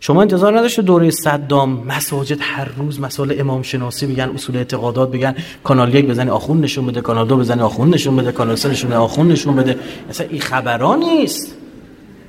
[0.00, 5.34] شما انتظار نداشته دوره صدام مساجد هر روز مسائل امام شناسی بگن اصول اعتقادات بگن
[5.64, 8.90] کانال یک بزنی آخون نشون بده کانال دو بزنی آخون نشون بده کانال سه نشون
[8.90, 9.78] بده آخون نشون بده.
[10.10, 11.56] اصلا این خبران نیست.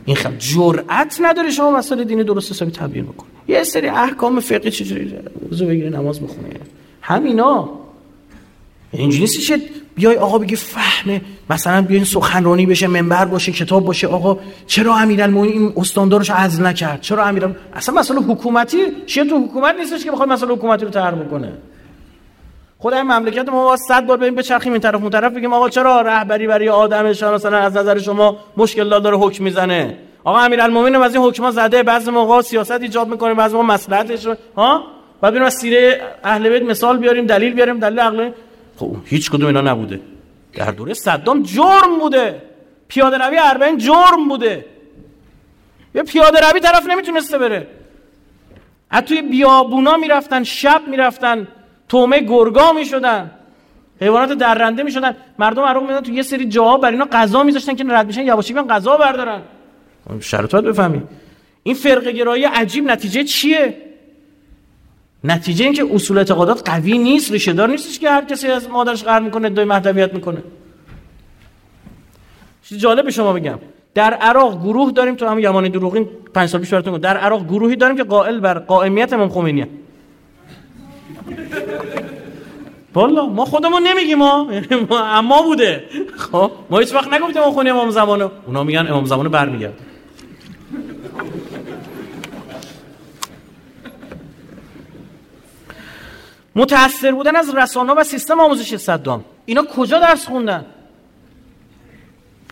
[0.06, 4.72] این خب جرأت نداره شما مسائل دینی درست حسابی تبیین بکن یه سری احکام فقهی
[4.72, 5.14] چجوری؟
[5.52, 6.50] وضو بگیره نماز بخونه
[7.02, 7.81] همینا
[8.92, 9.54] اینجوری نیست
[9.96, 14.08] بیای آقا بگی فهمه مثلا بیاین سخنرانی بشه منبر باشه کتاب باشه.
[14.08, 14.38] آقا
[14.68, 20.04] چرا امیرالمومنین این استاندارش عزل نکرد؟ چرا امیر اصلا مسئله حکومتی شیعه تو حکومت نیستش
[20.04, 21.54] که بخواد مسئله حکومتی رو طرح بکنه.
[22.78, 25.70] خود این مملکت ما با 100 بار بریم بچرخیم این طرف اون طرف بگیم آقا
[25.70, 31.16] چرا رهبری برای آدمش مثلا از نظر شما مشکل داره حکم می‌زنه؟ آقا امیرالمومنین از
[31.16, 34.28] این حکما زده بعضی موقع سیاست ایجاد می‌کنه بعضی موقع مصلحتش
[34.58, 34.84] ها؟
[35.22, 38.32] بعد بریم از سیره اهل بیت مثال بیاریم دلیل بیاریم دلیل عقلی
[38.82, 40.02] خب هیچ کدوم اینا نبوده.
[40.54, 42.42] در دوره صدام جرم بوده.
[42.88, 44.66] پیاده روی اربعین جرم بوده.
[45.96, 47.68] یه پیاده روی طرف نمی‌تونسته بره.
[48.90, 51.48] از توی بیابونا می‌رفتن شب می‌رفتن
[51.90, 53.32] تومه گرگا می‌شدن
[54.02, 55.16] حیوانات درنده می‌شدن.
[55.40, 58.54] مردم عراق میدن تو یه سری جاها بر اینا غذا میذاشتن که رد میشن یواشکی
[58.54, 59.42] بیان غذا بردارن.
[60.20, 61.02] شرطات بفهمی.
[61.64, 63.78] این فرقه گرایی عجیب نتیجه چیه؟
[65.24, 69.04] نتیجه این که اصول اعتقادات قوی نیست ریشه دار نیستش که هر کسی از مادرش
[69.04, 70.44] قرار می‌کنه ادعای مهدویت می‌کنه.
[72.64, 73.60] چیز جالب شما بگم.
[73.94, 77.76] در عراق گروه داریم تو هم یمانی دروغین پنج سال پیش براتون در عراق گروهی
[77.76, 79.66] داریم که قائل بر قائمیت امام خمینی
[82.94, 84.50] والا ما خودمون نمیگیم ما
[84.92, 85.84] اما بوده.
[86.18, 89.74] خب ما هیچ وقت نگفتیم امام خمینی امام زمانه اونا میگن امام زمانه برمیگرد
[96.56, 99.26] متاثر بودن از رسانه و سیستم آموزشی صدام.
[99.46, 100.66] اینا کجا درس خوندن؟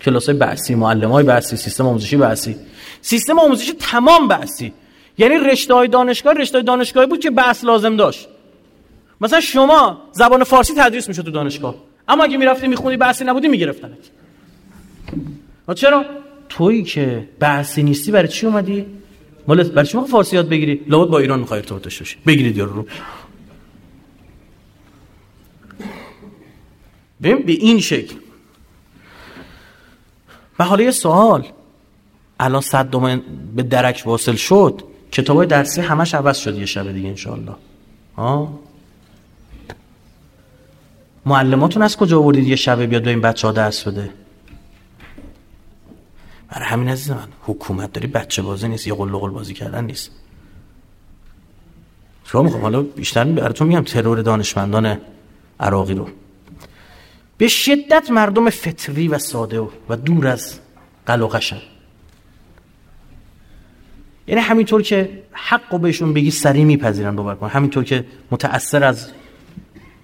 [0.01, 2.55] کلاس های بحثی معلم های بحثی سیستم آموزشی بحثی.
[3.01, 4.73] سیستم آموزشی تمام بحثی.
[5.17, 8.27] یعنی رشته های دانشگاه رشته های دانشگاهی بود که بحث لازم داشت.
[9.21, 11.75] مثلا شما زبان فارسی تدریس می‌شد تو دانشگاه.
[12.07, 13.97] اما اگه می‌رفتی می‌خونی بحثی نبودی میگرفتنت.
[15.75, 16.05] چرا؟
[16.49, 18.85] تویی که بحثی نیستی برای چی اومدی؟
[19.47, 22.17] مال برای چی فارسی یاد بگیری؟ لابد با ایران می‌خوای ارتباط داشته باشی.
[22.27, 22.85] بگیرید یارو رو.
[27.23, 28.15] ببین به این شکل.
[30.59, 31.47] و حالا یه سوال.
[32.39, 32.89] الان صد
[33.55, 34.83] به درک واصل شد.
[35.11, 37.55] کتاب های درسی همش عوض شد یه شب دیگه انشاءالله.
[38.17, 38.59] ها
[41.25, 44.09] معلماتون از کجا آوردید یه شبه بیاد به این بچه ها درس بده؟
[46.49, 50.11] برای همین عزیز من حکومت داری بچه بازی نیست یه قل قل بازی کردن نیست.
[52.25, 54.97] شما می‌خوام حالا بیشتر براتون میگم ترور دانشمندان
[55.59, 56.09] عراقی رو.
[57.39, 59.59] به شدت مردم فطری و ساده
[59.89, 60.59] و دور از
[61.05, 61.61] قلقشن
[64.27, 67.47] یعنی همینطور که حق و بهشون بگی سریع میپذیرن باور کن.
[67.47, 69.09] همینطور که متأثر از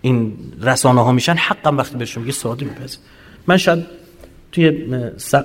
[0.02, 3.00] این رسانه ها میشن حقم وقتی بهشون بگی ساده میپذیر.
[3.48, 3.86] من شاید
[4.52, 4.88] توی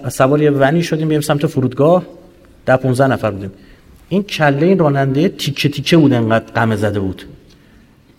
[0.09, 2.07] سوار یه ونی شدیم بریم سمت فرودگاه.
[2.67, 3.53] ده 15 نفر بودیم.
[4.09, 7.25] این کله این راننده تیکه تیکه بود انقدر قمه زده بود.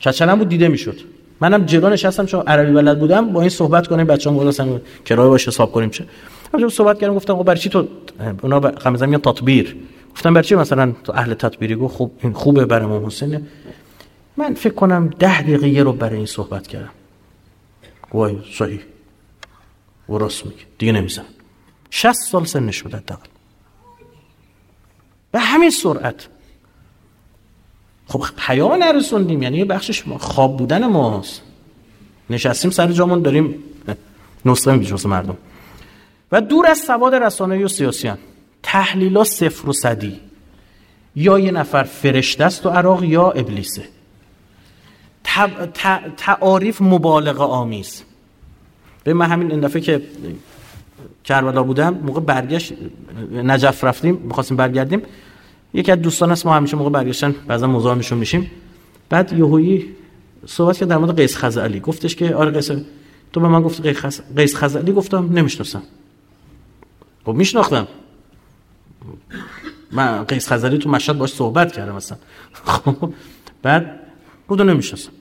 [0.01, 0.99] کچلم بود دیده می‌شد.
[1.41, 5.51] منم جلو نشستم چون عربی بلد بودم با این صحبت کنیم بچه‌ام گفتن کرایه باشه
[5.51, 6.05] حساب کنیم چه.
[6.53, 7.87] همونجا صحبت کردم گفتم آقا برای چی تو
[8.41, 9.75] اونا قمزم میگن تطبیر.
[10.13, 13.47] گفتم برای چی مثلا تو اهل تطبیری گفت خوب این خوبه برای ما حسین؟
[14.37, 16.89] من فکر کنم ده دقیقه رو برای این صحبت کردم.
[18.13, 18.79] وای صحیح.
[20.09, 20.57] و راست میگه.
[20.77, 21.25] دیگه نمیزن
[21.89, 23.27] 60 سال سنش بود حداقل.
[25.31, 26.27] به همین سرعت
[28.11, 29.43] خب حیا نرسوندیم.
[29.43, 31.41] یعنی یه بخشش خواب بودن ماست.
[32.29, 33.55] نشستیم سر جامون داریم
[34.45, 35.37] نسخه میگیم مردم.
[36.31, 38.17] و دور از سواد رسانه و سیاسی هم.
[38.63, 40.19] تحلیلا صفر و صدی.
[41.15, 43.83] یا یه نفر فرشته است و عراق یا ابلیسه.
[46.17, 48.03] تعاریف مبالغه آمیز.
[49.03, 50.01] به من همین این دفعه که
[51.23, 52.73] کربلا بودم موقع برگشت
[53.33, 55.01] نجف رفتیم می‌خواستیم برگردیم.
[55.73, 58.51] یکی از دوستان است ما همیشه موقع برگشتن بعضا مزاحمشون میشیم.
[59.09, 59.95] بعد یهویی
[60.45, 61.79] صحبت کرد در مورد قیس خزعلی.
[61.79, 62.71] گفتش که آره قیس
[63.33, 63.81] تو به من گفت
[64.35, 65.83] قیس خزعلی؟ گفتم نمی‌شناسم.
[67.25, 67.87] خب میشناختم.
[69.91, 72.17] من قیس خزری تو مشهد باش صحبت کردم مثلا.
[72.53, 73.13] خب
[73.61, 73.99] بعد
[74.47, 75.11] گفتم نمی‌شناسم.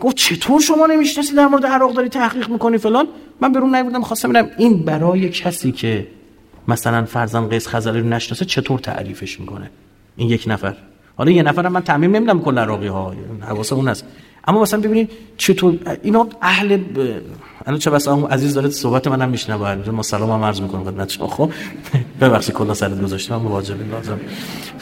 [0.00, 3.06] گفت چطور شما نمی‌شناسی در مورد عراق داری تحقیق می‌کنی فلان؟
[3.40, 6.06] من برون نیوردم خواستم ببینم این برای کسی که
[6.68, 9.70] مثلا فرزن قیس خزری رو نشناسه چطور تعریفش می‌کنه؟
[10.16, 10.76] این یک نفر.
[11.16, 14.04] حالا یه نفرم من تعمیم نمیدم کل عراقی ها حواس اون هست.
[14.46, 16.78] اما مثلا ببینید چطور اینا اهل.
[17.66, 21.28] الان چه بس عزیز داره صحبت منم میشنوه ما سلام هم عرض می‌کنم خدمت شما.
[21.28, 21.50] خب
[22.20, 24.20] ببخشید کلا سرت گذاشتم مواجب لازم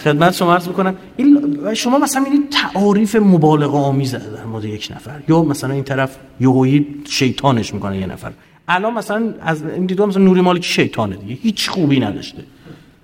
[0.05, 5.21] خدمت شما عرض می‌کنم این شما مثلا این تعاریف مبالغه آمیز در مورد یک نفر
[5.29, 8.33] یا مثلا این طرف یهویی شیطانش می‌کنه یه نفر.
[8.73, 11.35] الان مثلا از این دیدم مثلا نوری مالکی شیطانه دیگه.
[11.35, 12.45] هیچ خوبی نداشته.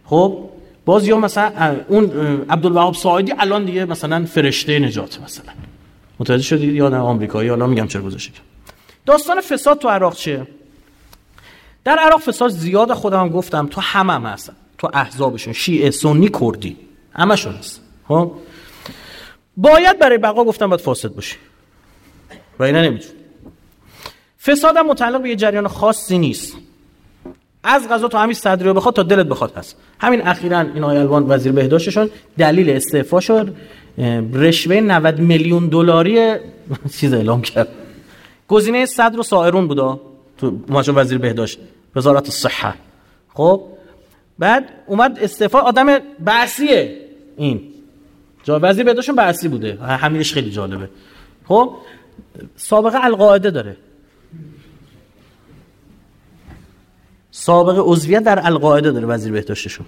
[0.04, 0.48] خب؟
[0.84, 2.04] باز یا مثلا اون
[2.50, 5.52] عبدالوهاب ساعدی الان دیگه مثلا فرشته نجات مثلا.
[6.18, 8.34] متوجه شدید یا نه آمریکایی حالا میگم چرا گذاشتید
[9.06, 10.46] داستان فساد تو عراق چیه؟
[11.84, 14.52] در عراق فساد زیاد خودم گفتم تو همه هم هستن.
[14.78, 16.76] تو احزابشون شیعه سنی کردی.
[17.12, 17.80] همشون هست.
[18.08, 18.32] خب؟
[19.56, 21.36] باید برای بقا گفتم باید فاسد باشی.
[22.58, 23.17] و اینا نمیتون
[24.48, 26.56] فساد هم متعلق به یه جریان خاصی نیست.
[27.64, 29.76] از غذا تو همین صدری بخواد تا دلت بخواد هست.
[29.98, 33.54] همین اخیرا این آقای الوان وزیر بهداشتشون دلیل استعفا شد.
[34.32, 36.34] رشوه 90 میلیون دلاری
[37.00, 37.68] چیز اعلام کرد.
[38.48, 40.00] گزینه صدر و سائرون بودا
[40.38, 41.58] تو ماشو وزیر بهداشت
[41.96, 42.74] وزارت صحه.
[43.34, 43.62] خب
[44.38, 46.96] بعد اومد استعفا آدم بعثیه
[47.36, 47.60] این.
[48.44, 49.78] جا وزیر بهداشتون بعثی بوده.
[49.82, 50.88] همینش خیلی جالبه.
[51.48, 51.72] خب
[52.56, 53.76] سابقه القاعده داره.
[57.39, 59.86] سابقه عضویت در القاعده داره وزیر بهداشتشون.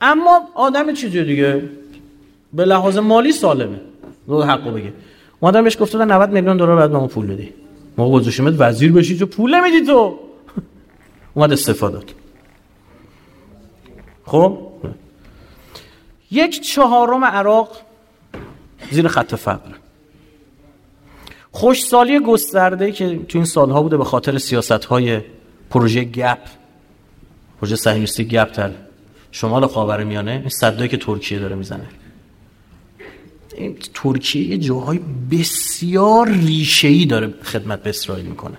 [0.00, 1.62] اما آدم چیزی دیگه؟
[2.52, 3.80] به لحاظ مالی سالمه.
[4.26, 4.92] رو حقو بگه.
[5.40, 7.52] اومدن بهش گفته 90 میلیون دلار بعد ما پول بدی.
[7.96, 10.18] ما گذاشتیمت وزیر بشی تو پول نمیدی تو؟
[11.34, 12.14] اومد استفاده داد.
[14.26, 14.58] خب؟
[16.30, 17.76] یک چهارم عراق
[18.90, 19.70] زیر خط فقر.
[21.52, 25.20] خوشسالی گسترده که تو این سالها بوده به خاطر سیاست های
[25.70, 26.61] پروژه گپ.
[27.62, 28.70] پروژه صهیونیستی گپ در
[29.32, 31.86] شمال خاورمیانه این صدایی که ترکیه داره می‌زنه.
[33.56, 38.56] این ترکیه یه جاهای بسیار ریشه‌ای داره خدمت به اسرائیل می‌کنه.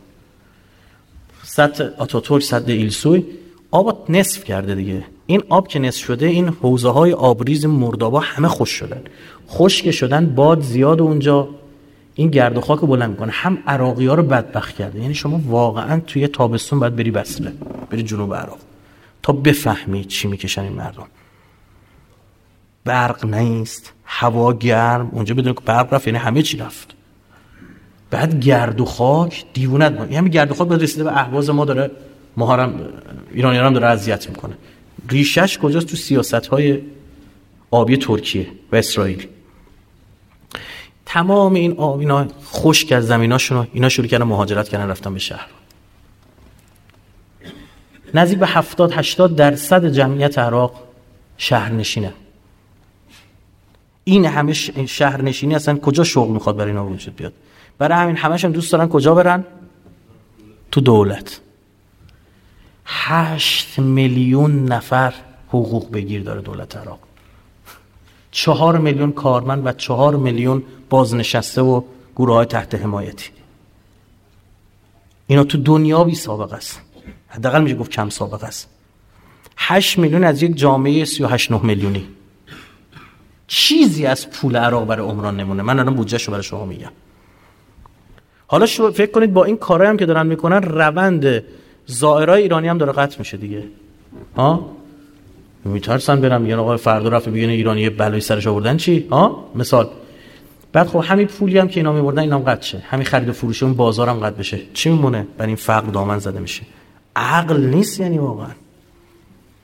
[1.44, 3.26] سد آتاتورک سد ایلسوی
[3.72, 5.04] آب نصف کرده دیگه.
[5.26, 9.02] این آب که نصف شده این حوزه های آبریز مردابا همه خوش شدن.
[9.50, 11.50] خشک شدن باد زیاد اونجا.
[12.16, 13.32] این گرد و خاک بلند می‌کنه.
[13.32, 15.02] هم عراقی ها رو بدبخت کرده.
[15.02, 17.52] یعنی شما واقعا توی تابستون باید بری بسله
[17.90, 18.58] بری جنوب عراق.
[19.24, 21.08] تا بفهمی چی می‌کشن این مردم.
[22.86, 26.96] برق نیست هوا گرم اونجا بدون که برق رفت یعنی همه چی رفت.
[28.10, 31.66] بعد گرد و خاک دیوونت ما همین گرد و خاک باید رسیده به اهواز ما
[31.66, 31.92] داره
[32.38, 32.90] مهارم
[33.32, 34.58] ایرانی هم داره اذیت می‌کنه.
[35.10, 36.82] ریشش کجاست؟ تو سیاست های
[37.72, 39.28] آبی ترکیه و اسرائیل.
[41.06, 45.48] تمام این آب اینا خشک از زمیناشون اینا شروع کردن مهاجرت کردن رفتن به شهر.
[48.14, 50.84] نزدیک به 70 80 درصد جمعیت عراق
[51.38, 52.14] شهرنشینه.
[54.04, 54.54] این همه
[54.88, 57.34] شهرنشینی اصلا کجا شغل می‌خواد برای اینا وجود بیاد؟
[57.78, 59.46] برای همین همش هم دوست دارن کجا برن؟
[60.72, 61.40] تو دولت.
[62.86, 65.14] هشت میلیون نفر
[65.48, 67.00] حقوق بگیر داره دولت عراق.
[68.32, 71.82] چهار میلیون کارمند و چهار میلیون بازنشسته و
[72.16, 73.30] گروه های تحت حمایتی.
[75.28, 76.82] اینا تو دنیا بی سابقه است.
[77.34, 78.70] حداقل میشه گفت کم سابقه است.
[79.58, 82.08] 8 میلیون از یک جامعه 38 9 میلیونی.
[83.48, 85.64] چیزی از پول عراق برای عمران نمونه.
[85.64, 86.92] من الان بودجهشو برای شما میگم.
[88.48, 91.44] حالا شو فکر کنید با این کارهایی هم که دارن می‌کنن روند
[91.86, 93.64] زائرای ایرانی هم داره قطع میشه دیگه.
[94.38, 94.70] ها؟
[95.66, 99.90] میترسن برم یه آقای فردا رفت بگن ایرانی یه بلای سرش آوردن چی؟ ها؟ مثال.
[100.72, 102.78] بعد خب همین پولی هم که اینا میبردن اینا قطع شه.
[102.78, 104.60] همین خرید و فروش اون بازار هم قطع بشه.
[104.74, 106.64] چی میمونه؟ برای این فقر دامن زده میشه.
[107.16, 108.52] عقل نیست یعنی واقعا.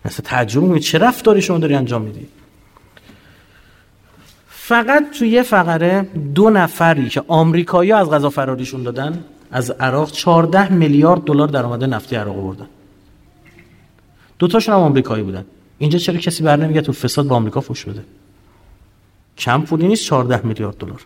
[0.05, 0.79] مثلا تعجب می‌کنی.
[0.79, 2.27] چه رفتاری شما داری انجام میدی؟
[4.47, 6.01] فقط تو یه فقره
[6.35, 12.15] دو نفری که آمریکایی از غذا فراریشون دادن از عراق 14 میلیارد دلار درآمد نفتی
[12.15, 12.57] عراق
[14.39, 15.45] دو تاشون هم آمریکایی بودن.
[15.77, 18.03] اینجا چرا کسی بر نمیگه تو فساد با آمریکا فوش بده.
[19.37, 21.05] کم پولی نیست 14 میلیارد دلار.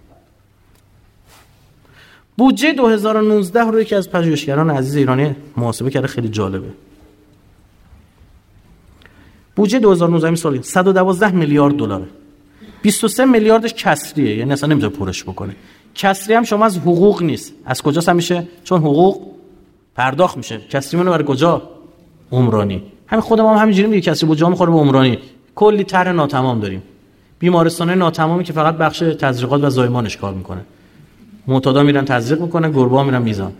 [2.38, 6.08] بودجه 2019 رو یکی از پژوهشگران عزیز ایرانی محاسبه کرده.
[6.08, 6.68] خیلی جالبه.
[9.56, 12.06] بودجه 2019 این سال 112 میلیارد دلاره.
[12.82, 15.56] 23 میلیاردش کسریه یعنی اصلا نمی‌تونه پرش بکنه.
[15.96, 17.54] کسری هم شما از حقوق نیست.
[17.66, 19.22] از کجاست هم میشه؟ چون حقوق
[19.96, 20.58] پرداخت میشه.
[20.70, 21.62] کسری منو برای کجا؟
[22.32, 22.84] عمرانی.
[23.08, 25.20] همین خودم هم همینجوری میگه کسی بود جا می‌خوره به عمرانی.
[25.56, 26.84] کلی طرح ناتمام داریم.
[27.40, 30.62] بیمارستان ناتمامی که فقط بخش تزریقات و زایمانش کار می‌کنه.
[31.48, 33.54] معتادا میرن تزریق می‌کنه گربه میرن میزان.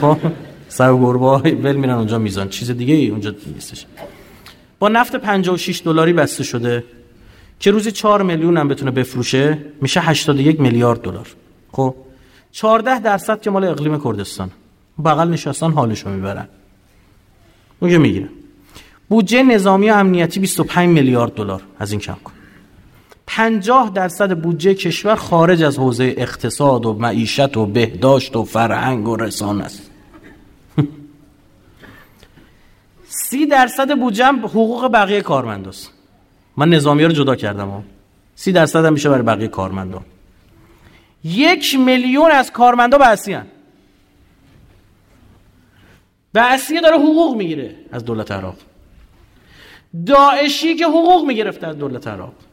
[0.00, 0.18] خب
[0.68, 2.48] سر گربه ول میرن اونجا میزان.
[2.48, 3.86] چیز دیگه ای اونجا نیستش.
[4.78, 6.84] با نفت 56 دلاری بسته شده
[7.60, 11.28] که روزی 4 میلیون هم بتونه بفروشه میشه 81 میلیارد دلار.
[11.72, 11.94] خب
[12.52, 14.50] 14 درصد که مال اقلیم کردستان.
[15.04, 16.48] بغل نشستن حالشو می‌برن.
[17.80, 18.28] اونجا می‌گیرن.
[19.08, 21.62] بودجه نظامی و امنیتی 25 میلیارد دلار.
[21.78, 22.32] از این کم کن.
[23.28, 29.16] 50 درصد بودجه کشور خارج از حوزه اقتصاد و معیشت و بهداشت و فرهنگ و
[29.16, 29.90] رسانه است.
[33.28, 35.92] سی درصد بودجه حقوق بقیه کارمنداست
[36.56, 37.82] من نظامی رو جدا کردم ها.
[38.34, 40.02] سی درصد هم میشه برای بقیه کارمندا
[41.24, 43.46] یک میلیون از کارمندا بعثی هن.
[46.32, 48.56] بعثیه داره حقوق می‌گیره از دولت عراق.
[50.06, 52.47] داعشی که حقوق می‌گرفته از دولت عراق.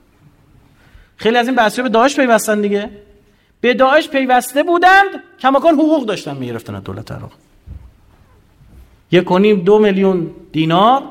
[1.18, 2.90] خیلی از این بعثی به داعش پیوستن دیگه.
[3.62, 5.10] به داعش پیوسته بودند
[5.40, 7.32] کماکان حقوق داشتن می‌گرفتن از دولت عراق.
[9.12, 11.04] یک کنیم دو میلیون دینار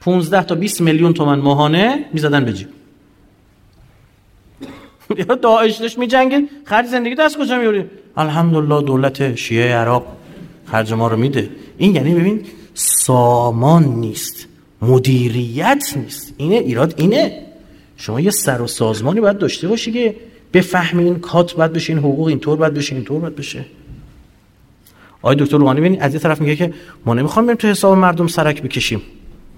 [0.00, 2.68] 15 تا 20 میلیون تومن ماهانه می‌زدن به جیب.
[5.16, 7.84] یا داعش داشت میجنگید خرج زندگی دست کجا میوری
[8.16, 10.06] الحمدلله دولت شیعه عراق
[10.66, 11.50] خرج ما رو میده.
[11.78, 14.46] این یعنی ببین سامان نیست
[14.82, 16.34] مدیریت نیست.
[16.36, 17.46] اینه ایراد اینه.
[18.00, 20.16] شما یه سر و سازمانی باید داشته باشی که
[20.52, 23.64] بفهمی این کات باید بشه این حقوق اینطور باید بشه اینطور باید بشه.
[25.22, 26.74] آقای دکتر روحانی ببین از یه طرف میگه که
[27.06, 29.02] ما نمی‌خوام بریم تو حساب مردم سرک بکشیم.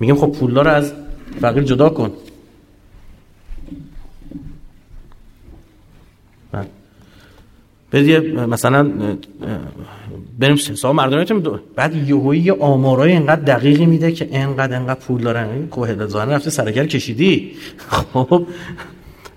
[0.01, 0.93] میگیم خب پولدار از
[1.41, 2.13] فقیر جدا کن.
[6.53, 6.69] بعد.
[8.37, 8.93] مثلا
[10.39, 15.49] بریم حساب مردم بعد یهویی یه آمارای اینقدر دقیقی میده که اینقدر اینقدر پول دارن.
[15.49, 17.53] این کوه زانه رفته سرگر کشیدی.
[17.89, 18.47] خب.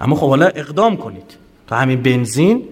[0.02, 1.38] اما خب حالا اقدام کنید.
[1.68, 2.64] تا همین بنزین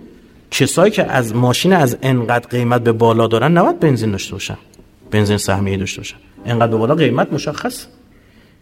[0.52, 4.58] کسایی که از ماشین از انقدر قیمت به بالا دارن نباید بنزین داشته باشن.
[5.12, 6.18] بنزین سهمیه داشته باشن.
[6.46, 7.86] انقدر به بالا قیمت مشخص.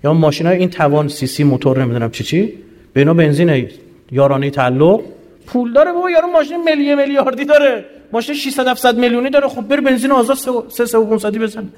[0.04, 2.54] یا ماشین های این توان سی سی موتور نمی‌دونم چی چی.
[2.94, 3.70] به اینا بنزین
[4.12, 5.02] یارانه تعلق.
[5.48, 7.86] پول داره بابا یارو ماشین ملی میلیاردی داره.
[8.12, 9.48] ماشین 600 700 میلیونی داره.
[9.48, 10.38] خب بر بنزین آزاد
[10.70, 11.70] 3 3 500 بزن.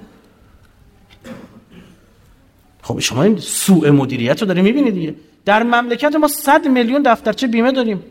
[2.81, 5.15] خب شما این سوء مدیریت رو داری می‌بینی دیگه.
[5.45, 8.03] در مملکت ما 100 میلیون دفترچه بیمه داریم.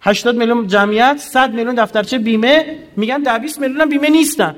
[0.00, 2.78] 80 میلیون جمعیت 100 میلیون دفترچه بیمه.
[2.96, 4.56] میگن 10 20 میلیون هم بیمه نیستن.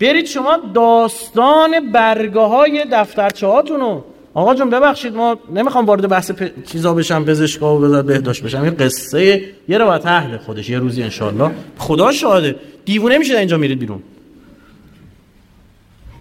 [0.00, 4.02] برید شما داستان برگه های دفترچه هاتونو
[4.38, 6.64] آقا جون ببخشید ما نمی‌خوام وارد بحث پ...
[6.64, 8.64] چیزا بشم پزشکا و بذار بهداشت بشم.
[8.64, 12.56] یه قصه یه روایت اهل خودش یه روزی انشالله خدا شاهده.
[12.84, 14.02] دیوونه میشه اینجا میرید بیرون.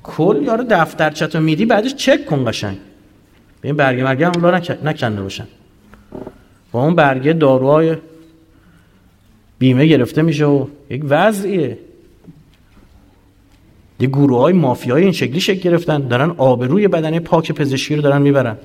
[0.03, 2.77] کل یارو دفترچه تو میدی بعدش چک کن قشنگ.
[3.61, 5.48] به این برگه مرگه هم نکنده باشن.
[6.72, 7.95] با اون برگه داروهای
[9.60, 11.77] بیمه گرفته میشه و یک وضعیه.
[13.99, 18.21] یه گروه های مافیایی این شکلی شکل گرفتن دارن آبروی بدنه پاک پزشکی رو دارن
[18.21, 18.57] می‌برن.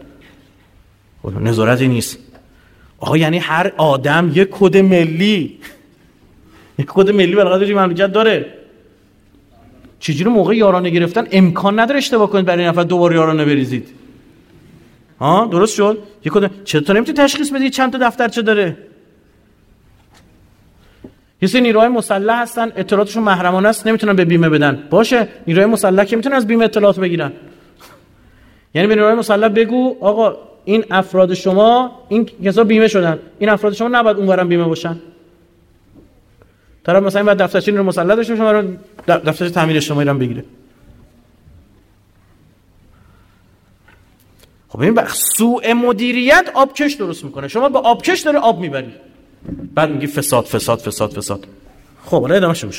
[1.23, 2.19] خب، نظارتی نیست.
[2.99, 5.59] آقا یعنی هر آدم یه کد ملی.
[6.79, 8.47] یه کد ملی بلغت مملکت داره.
[10.01, 13.89] چجوری موقع یارانه گرفتن؟ امکان نداره اشتباه کنید برای نفر دوباره یارانه بریزید.
[15.21, 18.77] ها؟ درست شد؟ یه کد چطور نمی‌تونی تشخیص بدی چند تا دفترچه داره؟
[21.43, 24.89] یه سری نیروهای مسلح هستن اطلاعاتشون محرمانه است نمی‌تونن به بیمه بدن.
[24.91, 27.33] باشه نیروهای مسلح که می‌تونن از بیمه اطلاعات بگیرن.
[28.75, 33.19] یعنی به نیروهای مسلح بگو آقا این افراد شما این کسا بیمه شدن.
[33.39, 35.01] این افراد شما نباید اونورم بیمه باشن.
[36.85, 38.63] طرف مثلا بعد دفترچه نیروی مسلح داشته شما
[39.09, 40.45] دفترچه تعمیر اجتماعی رو بگیره.
[44.69, 45.01] خب این
[45.37, 47.49] سوء مدیریت آبکش درست می‌کنه.
[47.49, 48.93] شما به آبکش داره آب می‌بری.
[49.75, 51.47] بعد میگی فساد فساد فساد فساد.
[52.05, 52.71] خب حالا ادامه شو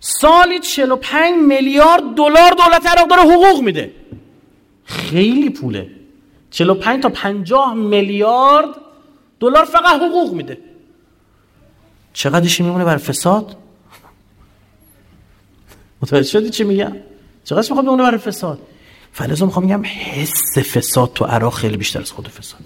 [0.00, 3.92] سالی 45 میلیارد دلار دولت عراق داره حقوق میده.
[4.84, 5.90] خیلی پوله.
[6.50, 8.68] 45 تا 50 میلیارد
[9.40, 10.58] دلار فقط حقوق میده.
[12.12, 13.56] چقدرش میمونه بر فساد؟
[16.02, 16.92] متوجه شدی چی میگم؟
[17.44, 18.58] چقدر می‌خوام بمونه برای فساد؟
[19.12, 22.60] فلزا می‌خوام میگم حس فساد تو عراق خیلی بیشتر از خود فساد.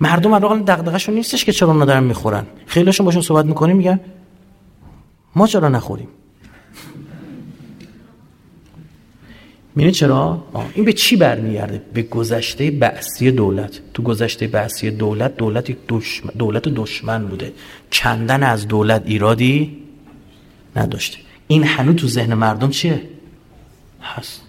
[0.00, 2.46] مردم الان دغدغه‌شون نیستش که چرا اونا دارن می‌خورن.
[2.66, 4.00] خیلیشون باشون صحبت می‌کنیم میگن
[5.36, 6.08] ما چرا نخوریم؟
[9.74, 10.44] میره چرا؟
[10.74, 13.80] این به چی برمیگرده؟ به گذشته بعثی دولت.
[13.94, 17.52] تو گذشته بعثی دولت دولت دشمن دولت دشمن بوده.
[17.92, 19.82] کندن از دولت ایرادی
[20.76, 21.18] نداشته.
[21.48, 23.02] این هنوز تو ذهن مردم چیه؟
[24.02, 24.42] هست.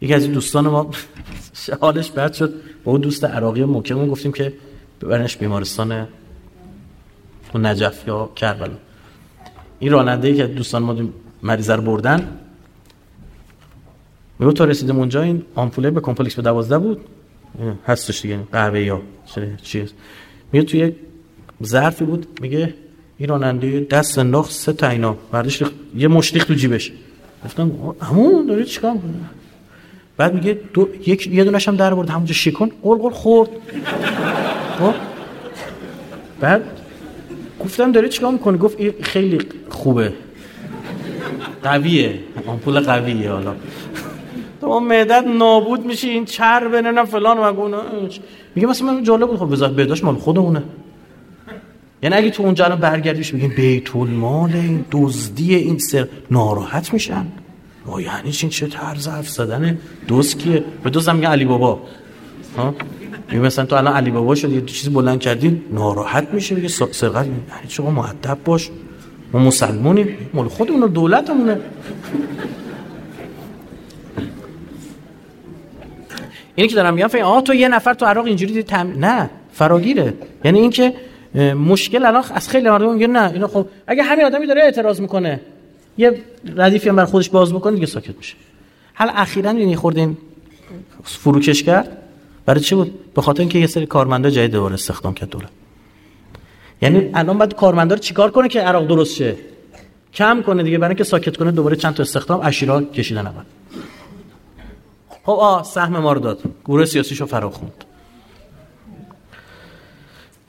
[0.00, 0.90] یکی از این دوستان ما
[1.80, 2.54] حالش بد شد.
[2.84, 4.52] با اون دوست عراقی مکمون گفتیم که
[5.00, 6.08] ببرنش بیمارستان
[7.54, 8.74] نجف یا کربلا.
[9.78, 10.96] این راننده ای که دوستان ما
[11.42, 12.28] مریض رو بردن
[14.38, 17.00] میگو تا رسیدم اونجا این آمپوله به کمپلکس به دوازده بود.
[17.86, 19.02] هستش دیگه قهوه یا
[19.62, 19.92] چیز
[20.52, 20.92] میگه توی
[21.64, 22.74] ظرفی بود میگه
[23.18, 25.62] این راننده دست انداخت سه تا اینا برداشت
[25.96, 26.92] یه مشتیخ تو جیبش.
[27.44, 28.98] گفتم همون داری چیکار
[30.16, 33.48] بعد میگه دو یک یه دونش هم در برد همونجا شیکن قل خورد.
[34.78, 34.94] خب؟
[36.40, 36.62] بعد
[37.60, 39.38] گفتم داره چیکار می‌کنه گفت این خیلی
[39.70, 40.12] خوبه.
[41.62, 42.18] قویه.
[42.46, 43.54] آمپول قویه حالا.
[44.60, 47.76] تو معدت نابود میشه این چربه نه فلان و گونه
[48.54, 50.62] میگه مثلا من جالب بود خب بذار بهداشت مال خودمونه.
[52.02, 57.26] یعنی اگه تو اونجا الان برگردیش بگیم بیت المال این دزدی این سر ناراحت میشن.
[57.86, 59.78] و یعنی چین چه طرز حرف زدن
[60.08, 61.80] دوست کیه به دوستم میگه علی بابا.
[62.56, 62.74] ها؟
[63.32, 67.68] مثلا تو الان علی بابا شد یه چیزی بلند کردی ناراحت میشه میگه سرقت یعنی
[67.68, 68.70] چقدر مؤدب باش.
[69.32, 71.60] ما مسلمونیم مال خودمون دولتمونه.
[76.54, 78.92] اینی که دارم میگم آه تو یه نفر تو عراق اینجوری تم...
[78.98, 80.14] نه فراگیره.
[80.44, 80.94] یعنی اینکه
[81.54, 85.40] مشکل الان از خیلی مردم میگن نه اینا خب اگه همین آدمی داره اعتراض می‌کنه.
[85.98, 86.22] یه
[86.56, 88.34] ردیفی هم بر خودش باز می‌کنه دیگه ساکت میشه.
[88.94, 90.16] حالا اخیرا این خوردین
[91.04, 91.98] فروکش کرد.
[92.46, 95.46] برای چی بود؟ به خاطر اینکه یه سری کارمندا جدید دوباره استخدام کرد دوره
[96.82, 99.36] یعنی الان بعد کارمندا رو چیکار کنه که عراق درست شه
[100.14, 103.42] کم کنه دیگه برای اینکه ساکت کنه دوباره چند تا استخدام اشیرا کشیدن اول.
[105.22, 106.42] خب آ سهم ما رو داد.
[106.64, 107.84] گروه سیاسیشو فرا خوند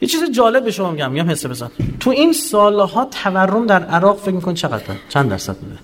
[0.06, 1.70] یه چیز جالب به شما میگم میگم حسه بزن.
[2.00, 5.78] تو این سالها تورم در عراق فکر میکن چقدر چند درصد بوده؟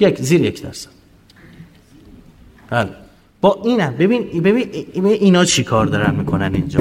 [0.00, 0.90] یک زیر یک درصد.
[2.70, 2.90] بله.
[3.40, 6.80] با اینم ببین ببین اینا چی کار دارن می‌کنن اینجا؟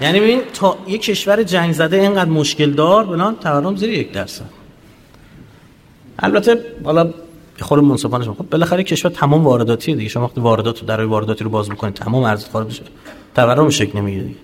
[0.00, 4.44] یعنی ببین تا یک کشور جنگ زده اینقدر مشکل دار بلان تورم زیر یک درصد.
[6.18, 7.10] البته حالا
[7.60, 10.08] خود منصفانه خب بالاخره کشور تمام وارداتیه دیگه.
[10.08, 12.82] شما وقتی واردات در وارداتی رو باز می‌کنید تمام ارز خارج بشه
[13.34, 14.38] تورم شکل نمی‌گیره دیگه.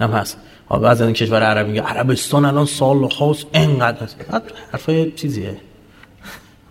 [0.00, 0.38] هم هست
[0.70, 4.16] ها بعضی این کشور عربی میگه عربستان الان سال خاص انقدر هست
[4.72, 5.56] حرفای چیزیه.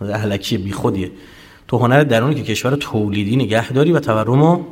[0.00, 1.10] اهلکی بی خودیه
[1.68, 4.66] تو هنر درونی که کشور تولیدی نگهداری و تورم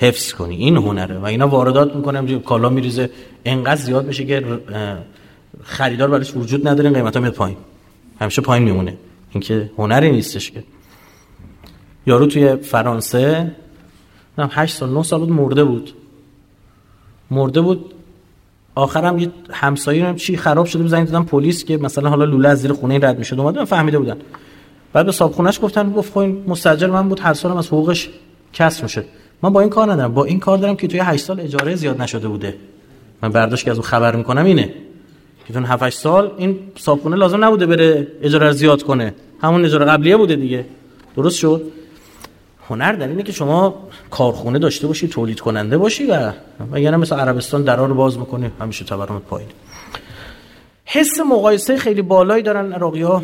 [0.00, 0.56] حفظ کنی.
[0.56, 1.18] این هنره.
[1.18, 3.10] و اینا واردات می‌کنه کالا میریزه.
[3.44, 4.60] انقدر زیاد میشه که
[5.62, 7.56] خریدار براش وجود نداره این قیمتا میاد پایین.
[8.20, 8.96] همیشه پایین میمونه.
[9.30, 10.64] اینکه هنری نیستش که.
[12.06, 13.50] یارو توی فرانسه
[14.38, 15.92] 8 سال 9 سال بود مرده بود.
[17.30, 17.94] مرده بود.
[18.74, 22.48] آخرم یه همسایه هم چی خراب شده بود زنگ دادن پلیس که مثلا حالا لوله
[22.48, 24.16] از زیر خونه رد میشه اومدن فهمیده بودن.
[24.92, 25.32] بعد به صاحب
[25.62, 28.08] گفتن گفت خب این مستاجر من بود هر سالم از حقوقش
[28.52, 29.04] کسر میشه
[29.42, 30.14] من با این کار ندارم.
[30.14, 32.54] با این کار دارم که توی 8 سال اجاره زیاد نشده بوده.
[33.22, 34.74] من برداشت که از اون خبر می‌کنم اینه.
[35.46, 39.14] که تو 7 سال این صابخونه لازم نبوده بره اجاره زیاد کنه.
[39.42, 40.64] همون اجاره قبلیه بوده دیگه.
[41.16, 41.62] درست شد؟
[42.68, 43.74] هنر در اینه که شما
[44.10, 46.32] کارخونه داشته باشی تولید کننده باشی و
[46.74, 48.50] یعنی مثل عربستان درا رو باز می‌کنی.
[48.60, 49.48] همیشه تورمت پایین.
[50.84, 53.22] حس مقایسه خیلی بالایی دارن عراقی ها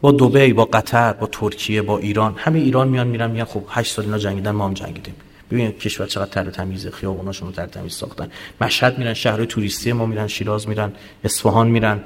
[0.00, 2.34] با دبی با قطر با ترکیه با ایران.
[2.36, 5.14] همه ایران میان میرن میگن خب 8 سال اینا جنگیدن ما هم جنگیدیم.
[5.50, 8.28] ببینید کشور چقدر تر تمیز خیابوناشون رو تر تمیز ساختن.
[8.60, 10.92] مشهد میرن شهر توریستی ما میرن شیراز میرن
[11.24, 12.00] اصفهان میرن.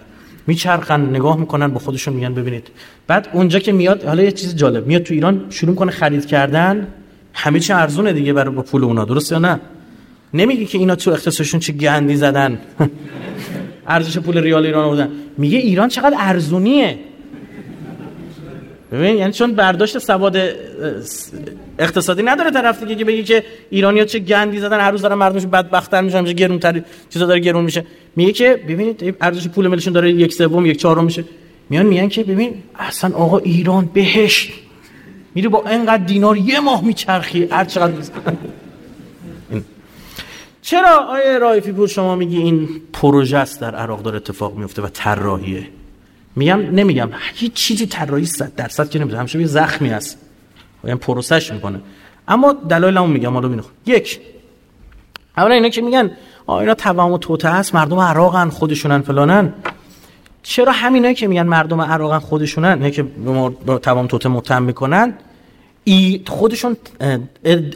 [0.47, 2.69] میچرخن نگاه می‌کنن با خودشون میگن ببینید.
[3.07, 6.87] بعد اونجا که میاد حالا یه چیز جالب میاد تو ایران شروع کنه خرید کردن
[7.35, 9.61] همه چی ارزونه دیگه برای با پول اونا درسته یا نه؟
[10.35, 12.59] نمیگه که اینا تو اقتصادشون چه گندی زدن.
[13.87, 15.09] ارزش پول ریال ایران بودن
[15.39, 16.99] میگه ایران چقدر ارزونیه.
[18.93, 20.37] ببین یعنی چون برداشت سواد
[21.79, 25.47] اقتصادی نداره طرف دیگه که بگی که ایرانیا چه گندی زدن هر روز دارن مردمش
[25.47, 27.85] بدبخت‌تر میشن میشه گرون تر چیزا داره گرون میشه.
[28.17, 31.25] میگه که ببینید ارزش پول ملیشون داره یک سوم یک چهارم میشه.
[31.71, 34.53] میان میگن که ببین اصلا آقا ایران بهش
[35.35, 37.93] میره با اینقدر دینار یه ماه میچرخی هر چقدر
[40.63, 44.89] چرا آیه رایفی پور شما میگی این پروژه است در عراق داره اتفاق میفته و
[44.93, 45.69] طراحیه؟
[46.37, 47.09] میگم نمیگم.
[47.35, 50.19] هیچ چیزی طراحی 100 درصد که نمیده همیشه یه زخمی هست.
[50.85, 51.81] یعنی پروسش می‌کنه.
[52.29, 53.33] اما دلایلمو میگم.
[53.35, 54.21] حالا ببینید یک.
[55.37, 56.11] اولا اینا که میگن
[56.47, 57.75] آ اینا توام و توته هست.
[57.75, 59.53] مردم عراقن خودشونن فلانن.
[60.43, 63.03] چرا همینایی که میگن مردم عراقن خودشونن؟ نه که
[63.67, 65.15] با توام توته متهم می‌کنن.
[65.85, 66.77] ای خودشون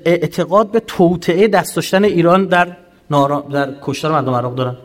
[0.04, 2.76] اعتقاد به توطعه دست داشتن ایران در
[3.10, 4.76] نارا در کشتار مردم عراق دارن.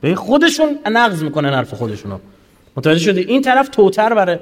[0.00, 2.18] به خودشون نقض می‌کنن حرف خودشونو.
[2.78, 4.38] متوجه شدی؟ این طرف توتر برای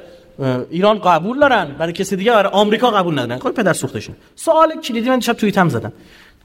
[0.71, 3.39] ایران قبول دارن برای کسی دیگه برای آمریکا قبول ندارن.
[3.39, 4.17] خب پدر سوختشون.
[4.35, 5.93] سوال کلیدی من شب توییت هم زدم.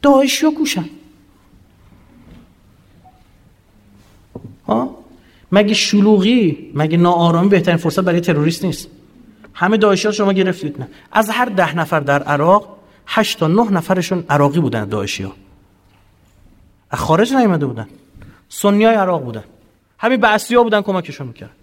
[0.02, 0.86] داعشی گوشن
[4.68, 4.96] ها؟
[5.52, 8.88] مگه شلوغی مگه ناآرامی بهترین فرصت برای تروریست نیست؟
[9.54, 10.88] همه داعشی شما گرفتید نه.
[11.12, 12.78] از هر ده نفر در عراق
[13.08, 15.34] 8 تا 9 نفرشون عراقی بودن داعشی ها.
[16.92, 17.88] از خارج نیومده بودن.
[18.50, 19.44] سنی های عراق بودن.
[20.00, 21.61] همین بعثی ها بودن کمکشون می‌کرد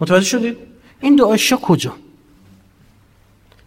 [0.00, 0.56] متوجه شدید؟
[1.00, 1.92] این داعشی کجا؟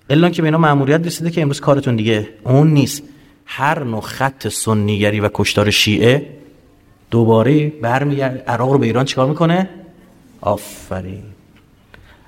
[0.10, 3.04] الان که به اینا مأموریت رسیده که امروز کارتون دیگه اون نیست.
[3.46, 6.30] هر نوع خط سنیگری و کشتار شیعه
[7.12, 9.70] دوباره برمیگرد عراق رو به ایران چیکار می‌کنه؟
[10.42, 11.24] آفرین.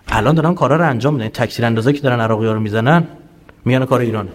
[0.08, 1.28] الان دارن کارا رو انجام میدن.
[1.28, 3.08] تکثیر اندازه که دارن عراقی ها رو می‌زنن
[3.66, 4.30] میان کار ایرانه.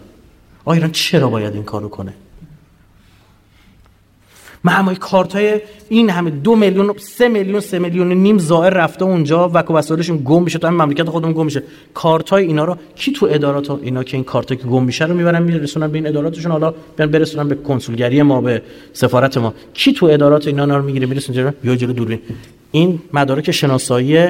[0.65, 2.15] آ ایران چرا باید این کارو کنه؟
[4.65, 9.49] معمای کارت های این همه دو میلیون سه میلیون سه میلیون نیم زائر رفته اونجا
[9.49, 11.63] و وسایلشون گم میشه تو مملکت خودمون گم میشه.
[11.95, 15.15] کارت های اینا رو کی تو ادارات اینا که این کارت که گم میشه رو
[15.15, 18.63] می‌برن میرسونن به این اداراتشون حالا بیان برسونن به کنسولگری ما به
[18.93, 19.55] سفارت ما.
[19.75, 22.19] کی تو ادارات اینا رو می‌گیره میرسونه یا جلو دوربین.
[22.71, 24.29] این مدارک شناسایی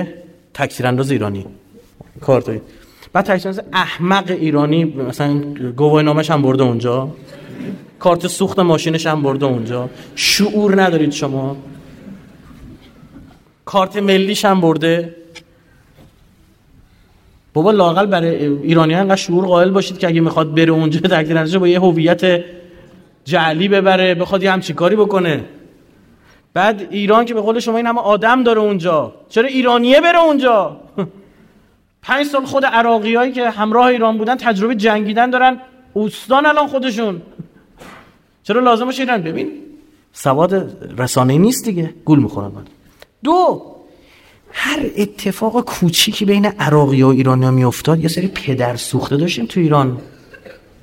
[0.54, 1.46] تکثیر انداز ایرانی.
[2.20, 2.60] کارت های
[3.12, 5.40] بعد تکثیر احمق ایرانی مثلا
[5.76, 7.08] گواهینامه‌ش هم برده اونجا.
[7.98, 9.88] کارت سوخت ماشینش هم برده اونجا.
[10.14, 11.56] شعور ندارید شما.
[13.64, 15.16] کارت ملیش هم برده.
[17.54, 21.68] بابا لاقل برای ایرانی انقدر شعور قائل باشید که اگه می‌خواد بره اونجا تقدیر با
[21.68, 22.44] یه هویت
[23.24, 25.44] جعلی ببره بخواد یه همچین کاری بکنه.
[26.54, 29.14] بعد ایران که به قول شما این همه آدم داره اونجا.
[29.28, 30.80] چرا ایرانیه بره اونجا؟
[32.02, 35.60] پنج سال خود عراقی هایی که همراه ایران بودن تجربه جنگیدن دارن.
[35.92, 37.22] اوستان الان خودشون.
[38.44, 39.48] چرا لازم باشه ایران ببین؟
[40.12, 40.54] سواد
[41.00, 41.94] رسانه نیست دیگه.
[42.04, 42.64] گول می‌خورن من
[43.24, 43.62] دو
[44.52, 49.60] هر اتفاق کوچیکی بین عراقی و ایرانی ها میافتاد یه سری پدر سوخته داشتیم تو
[49.60, 49.98] ایران.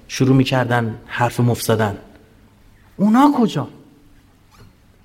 [0.07, 1.97] شروع می‌کردن حرف مفسدن
[2.97, 3.67] اونا کجا؟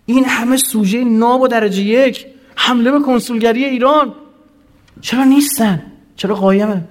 [0.07, 2.27] این همه سوژه ناب و درجه یک
[2.57, 4.15] حمله به کنسولگری ایران.
[5.01, 5.83] چرا نیستن؟
[6.17, 6.85] چرا قایمه؟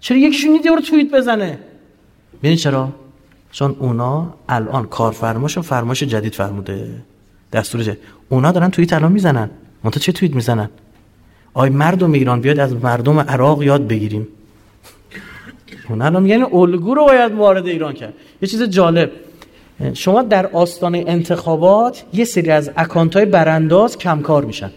[0.00, 1.58] چرا یکیشون نیدی رو توییت بزنه؟
[2.42, 2.92] ببین چرا؟
[3.56, 6.88] چون اونا الان کارفرماشون فرماش جدید فرموده.
[7.52, 7.98] دستور جدید.
[8.28, 9.50] اونا دارن توییت الان می‌زنن.
[9.84, 10.68] منتها چه توییت می‌زنن؟
[11.54, 14.28] آی مردم ایران بیاد از مردم عراق یاد بگیریم.
[15.88, 18.14] اونا الان یعنی الگو رو باید وارد ایران کرد.
[18.42, 19.10] یه چیز جالب.
[19.94, 24.70] شما در آستان انتخابات یه سری از اکانت های برانداز کمکار میشن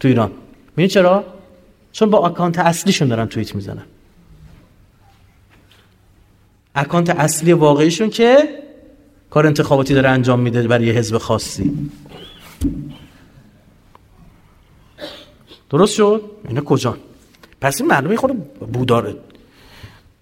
[0.00, 0.30] تو ایران.
[0.76, 1.24] می‌دونی چرا؟
[1.92, 3.82] چون با اکانت اصلیشون دارن توییت می‌زنن.
[6.76, 8.48] اکانت اصلی واقعیشون که
[9.30, 11.90] کار انتخاباتی داره انجام میده برای یه حزب خاصی.
[15.70, 16.96] درست شد؟ اینا کجا؟
[17.60, 19.16] پس این معلومه خود بوداره.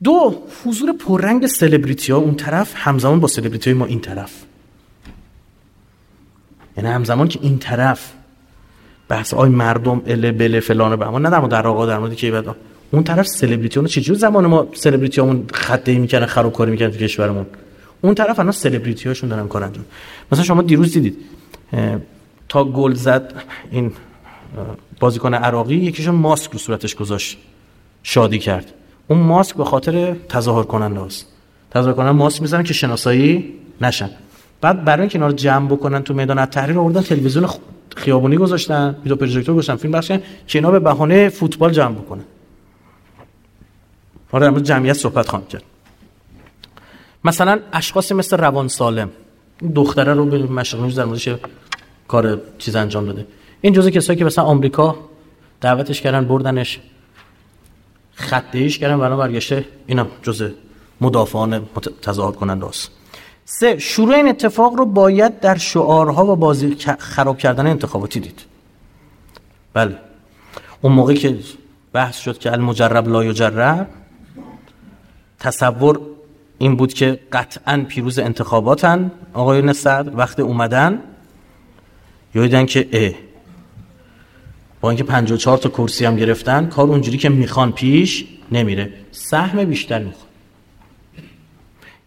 [0.02, 2.18] دو حضور پررنگ سلبریتی ها.
[2.18, 4.44] اون طرف همزمان با سلبریتی های ما این طرف.
[6.76, 8.12] یعنی همزمان که این طرف
[9.08, 12.30] بحث آی مردم اله بله فلانه به نه در در آقا در مورد کی
[12.90, 17.46] اون طرف سلبریتی اون چجور زمان ما سلبریتی همون خطه می‌کنن خرابکاری می‌کنن تو کشورمون؟
[18.00, 19.84] اون طرف الان سلبریتی هاشون دارن کار انجام
[20.32, 21.16] مثلا شما دیروز دیدید
[22.48, 23.34] تا گل زد
[23.70, 23.92] این
[25.00, 27.38] بازیکن عراقی یکیشون ماسک رو صورتش گذاشت
[28.02, 28.72] شادی کرد.
[29.08, 31.26] اون ماسک به خاطر تظاهر کننده است
[31.70, 34.10] تظاهر کننده ماسک می‌زنن که شناسایی نشن.
[34.60, 37.48] بعد برای اینکه اینا رو جمع بکنن تو میدان تحریر آوردن تلویزیون
[37.96, 42.24] خیابونی گذاشتن ویدیو پروژکتور گذاشتن فیلم بخشن که اینا به بهانه فوتبال جمع بکنن.
[44.34, 45.62] ما در جمعیت صحبت خواهم کرد.
[47.24, 49.10] مثلا اشخاصی مثل روان سالم
[49.74, 51.28] دختره رو به مشغول در موردش
[52.08, 53.26] کار چیز انجام داده.
[53.60, 54.96] این جزء کسایی که مثلا آمریکا
[55.60, 56.80] دعوتش کردن بردنش
[58.14, 60.48] خط ایش کردن و برگشته اینم جزء
[61.00, 61.66] مدافعان
[62.02, 62.90] تظاهر کننده است
[63.44, 68.40] سه شروع این اتفاق رو باید در شعارها و بازی خراب کردن انتخاباتی دید.
[69.74, 69.98] بله.
[70.80, 71.38] اون موقع که
[71.92, 73.88] بحث شد که المجرب لا یجرب
[75.44, 76.00] تصور
[76.58, 81.00] این بود که قطعا پیروز انتخاباتن آقایون صدر وقت اومدن.
[82.34, 83.12] یادیدن که اه
[84.80, 88.92] با اینکه 54 تا کرسی هم گرفتن کار اونجوری که می‌خوان پیش نمیره.
[89.10, 90.24] سهم بیشتر می‌خواد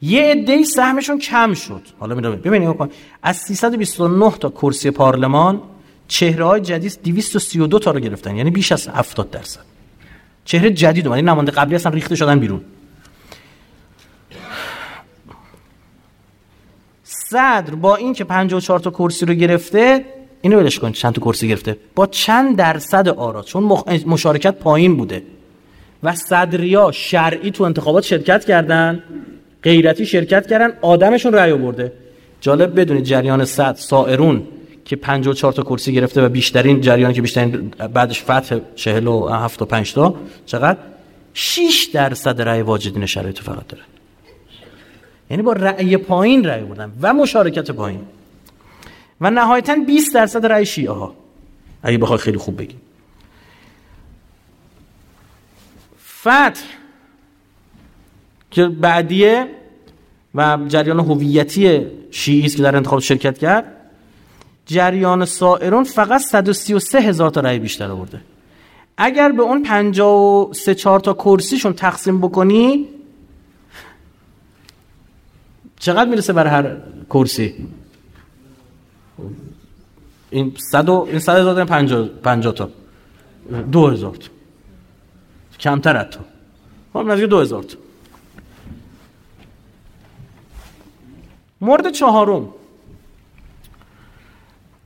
[0.02, 1.82] یه عده سهمشون کم شد.
[2.00, 2.76] حالا میرم ببینید
[3.24, 5.62] از 329 تا کرسی پارلمان
[6.08, 8.36] چهره های جدید 232 تا رو گرفتن.
[8.36, 9.62] یعنی بیش از 70 درصد.
[10.46, 11.24] چهره جدید اومد.
[11.24, 12.62] نماینده قبلی اصلا ریخته شدن بیرون.
[17.30, 20.06] صدر با اینکه 54 تا کرسی رو گرفته
[20.42, 21.78] اینو ولش کن چند تا کرسی گرفته.
[21.96, 23.64] با چند درصد آرا چون
[24.06, 25.24] مشارکت پایین بوده.
[26.04, 29.04] و صدریا شرعی تو انتخابات شرکت کردن
[29.64, 31.94] غیرتی شرکت کردن آدمشون رأی آورده.
[32.42, 34.44] جالب بدونید جریان صد سائرون
[34.86, 39.94] که 54 تا کرسی گرفته و بیشترین جریانی که بیشترین بعدش فتح 47 و 5
[39.94, 40.78] تا چقدر؟
[41.34, 43.84] 6 درصد رأی واجدین شرایط فقط داره.
[45.30, 48.02] یعنی با رأی پایین رأی بردن و مشارکت پایین.
[49.22, 51.16] و نهایتا 20 درصد رأی شیعه ها
[51.84, 52.82] اگه بخوای خیلی خوب بگیم.
[56.22, 56.62] فتح
[58.52, 59.48] که بعدیه
[60.36, 63.66] و جریان هویتی شیعی است که در انتخاب شرکت کرد
[64.66, 68.22] جریان سائرون فقط 133 هزار تا رأی بیشتر آورده.
[68.98, 72.88] اگر به اون 53 4 تا کرسیشون تقسیم بکنی
[75.80, 76.78] چقدر می‌رسه برای هر
[77.10, 77.68] کرسی؟
[80.30, 82.70] این 100 این 100 هزار 50 50 تا.
[83.72, 84.28] 2000 تا.
[85.60, 86.20] کمتر تو.
[86.94, 87.78] خب نزدیک 2000 تا.
[91.62, 92.50] مورد چهارم.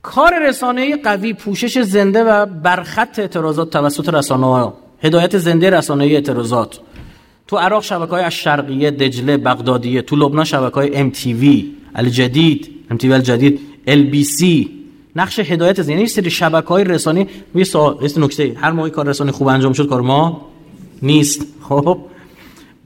[0.02, 6.78] کار رسانه قوی پوشش زنده و برخط اعتراضات توسط رسانه ها هدایت زنده رسانه اعتراضات.
[7.52, 10.96] تو عراق شبکه های شرقیه دجله بغدادیه تو لبنان شبکه های
[11.32, 12.70] وی الجدید
[13.08, 13.60] وی الجدید
[14.24, 14.70] سی
[15.16, 17.64] نقش هدایت زنده یعنی سری شبکه های رسانه یه
[18.18, 20.40] نکته هر موقع کار رسانه خوب انجام شد کار ما
[21.02, 21.46] نیست.
[21.68, 21.98] خب.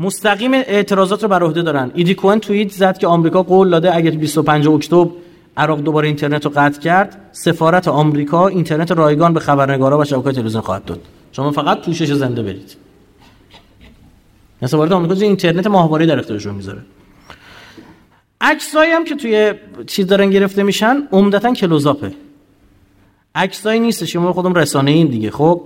[0.00, 1.90] مستقیم اعتراضات رو بر عهده دارن.
[1.94, 5.10] ایدی کوئن توییت زد که آمریکا قول داده اگر 25 اکتبر
[5.56, 10.62] عراق دوباره اینترنت رو قطع کرد سفارت آمریکا اینترنت رایگان به خبرنگارا و شبکه‌های تلویزیون
[10.62, 11.00] خواهد داد.
[11.32, 12.85] شما فقط پوشش زنده برید.
[14.64, 16.82] سفارت آمریکا اینترنت ماهواره در اختیارشون می‌ذاره.
[18.40, 19.54] عکسایی هم که توی
[19.86, 22.12] چیز دارن گرفته میشن عمدتا کلوزاپه.
[23.34, 25.30] عکسایی نیستش که ما خودم رسانه این دیگه.
[25.30, 25.62] خب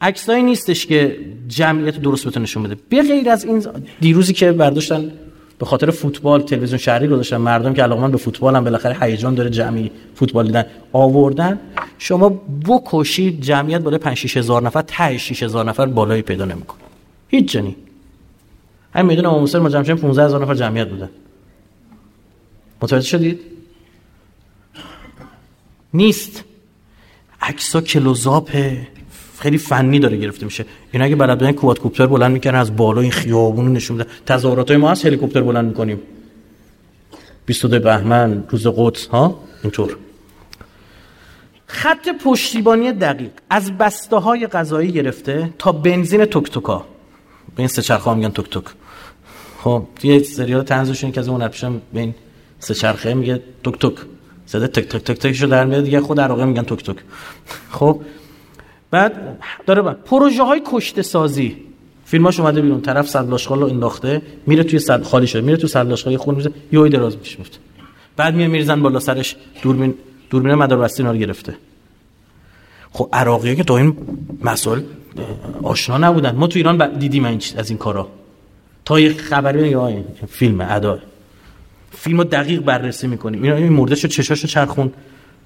[0.00, 1.18] عکسایی نیستش که
[1.48, 2.76] جمعیت درست بتونه نشون بده.
[2.88, 3.66] به غیر از این
[4.00, 5.12] دیروزی که برداشتن
[5.58, 9.50] به خاطر فوتبال تلویزیون شهری گذاشتن مردم که علاقمند به فوتبال هم بالاخره هیجان داره
[9.50, 11.58] جمعی فوتبال دیدن آوردن.
[11.98, 16.80] شما بکشید جمعیت بالای 5 6 هزار نفر ته 6 هزار نفر بالایی پیدا نمی‌کنه.
[17.28, 17.76] هیچ جنی.
[18.94, 21.10] همین میدون امام حسین مجمع 15 هزار نفر جمعیت بودن
[22.82, 23.40] متوجه شدید؟
[25.94, 26.44] نیست.
[27.42, 28.86] عکسا کلوزاپه
[29.38, 30.64] خیلی فنی داره گرفته میشه.
[30.92, 34.90] اینا اگه بلد بودن کوادکوپتر بلند می‌کنن از بالا این خیابون نشون میده تظاهرات ما
[34.90, 36.00] از هلیکوپتر بلند می‌کنیم.
[37.46, 39.96] 22 بهمن روز قدس ها؟ اینطور.
[41.66, 43.30] خط پشتیبانی دقیق.
[43.50, 46.86] از بسته های غذایی گرفته تا بنزین توک توکا
[47.56, 48.64] به این سه چرخه میگن توک توک
[49.64, 51.48] خب یه سریال تنزشون که از اون
[51.92, 52.14] به این
[52.58, 53.94] سه چرخه میگه توک توک.
[54.46, 56.96] صدا تک تک تک تک شو در میاد دیگه خود عراقی میگن توک توک.
[57.70, 58.00] خب
[58.90, 61.56] بعد داره بعد پروژه های کشته سازی.
[62.04, 66.16] فیلماش اومده بیرون طرف سرلاشقال رو انداخته میره توی سر خالی شده میره تو سرلاشقال
[66.16, 67.38] خون میزه یهو دراز میشه
[68.16, 69.94] بعد میاد میریزن بالا سرش دوربین
[70.30, 71.54] دوربین مداربستی اینا رو گرفته.
[72.92, 73.96] خب عراقیه که تو این
[74.44, 74.80] مسائل
[75.62, 76.36] آشنا نبودن.
[76.36, 78.19] ما تو ایران دیدیم این از این کارا.
[78.90, 80.98] تا یه خبری یا فیلم ادا.
[81.98, 84.92] فیلم رو دقیق بررسی می‌کنیم اینا این مردش چشاشو چرخون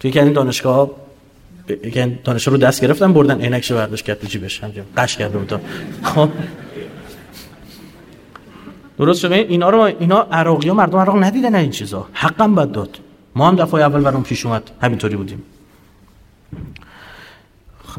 [0.00, 0.90] توی که این دانشگاه
[1.94, 4.64] یعنی دانش رو دست گرفتن بردن عینکش برداشت کرد تو جیبش.
[4.64, 5.60] همجا قش کرده بود.
[6.02, 6.28] خب.
[8.98, 12.08] درست شده اینا رو اینا عراقی ها مردم عراق ندیدن این چیزا.
[12.12, 12.98] حقم بد داد.
[13.36, 14.70] ما هم دفعه اول برام پیش اومد.
[14.82, 15.42] همینطوری بودیم.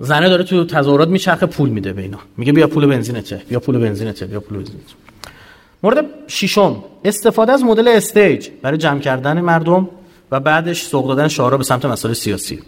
[0.01, 2.19] زنه داره تو تظاهرات میچرخه پول میده به اینا.
[2.37, 3.41] میگه بیا پول بنزینته.
[3.49, 4.25] بیا پول بنزینته.
[4.25, 5.04] بیا پول بنزینته.
[5.85, 8.49] مورد ششم استفاده از مدل استیج.
[8.61, 9.89] برای جمع کردن مردم
[10.31, 12.59] و بعدش سوق دادن شعارا به سمت مسائل سیاسی.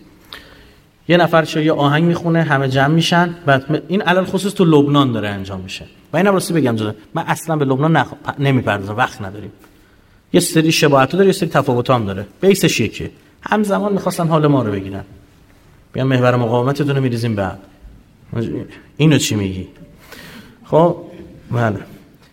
[1.08, 5.12] یه نفر چه یه آهنگ می‌خونه همه جمع میشن بعد این علل خصوص تو لبنان
[5.12, 5.86] داره انجام میشه.
[6.14, 8.08] و اینم راستی بگم جدا من اصلا به لبنان نخ...
[8.40, 9.52] نمی‌پردازم وقت نداریم.
[10.34, 12.26] یه سری شباهت داره یه سری تفاوت هم داره.
[12.42, 13.10] بیسش یکی.
[13.42, 15.04] همزمان می‌خواستن حال ما رو بگیرن.
[15.94, 17.60] بیان محور مقاومتتون رو میریزیم بعد.
[18.98, 19.68] اینو چی میگی؟
[20.66, 20.98] خب
[21.52, 21.80] بله.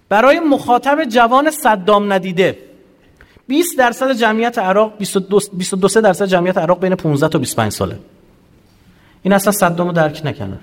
[0.09, 2.59] برای مخاطب جوان صدام ندیده.
[3.49, 7.99] 20 درصد جمعیت عراق 22 22 درصد جمعیت عراق بین 15 تا 25 ساله.
[9.23, 10.59] این اصلا صدام رو درک نکنه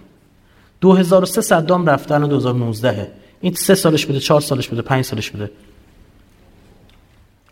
[0.82, 3.12] 2003 صدام رفتن و 2019
[3.42, 5.52] این سه سالش بوده چهار سالش بوده پنج سالش بوده.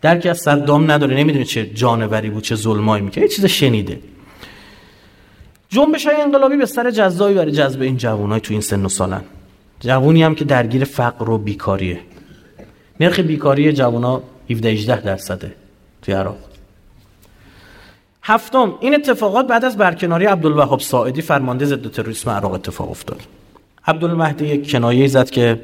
[0.02, 4.00] درکی از صدام نداره نمی‌دونه چه جانوری بود چه ظلمایی می‌کنه یه چیز شنیده.
[5.68, 9.22] جنبش های انقلابی به سر جذابی برای جذب این جوانای تو این سن و سالن.
[9.80, 12.00] جوونی هم که درگیر فقر و بیکاریه.
[13.00, 15.54] نرخ بیکاری جوانا 17 18 درصده
[16.02, 16.36] توی عراق.
[18.22, 23.20] هفتم این اتفاقات بعد از برکناری عبدالوهاب ساعدی فرمانده ضد تروریسم عراق اتفاق افتاد.
[23.86, 25.60] عبدالمهدی یک کنایه زد که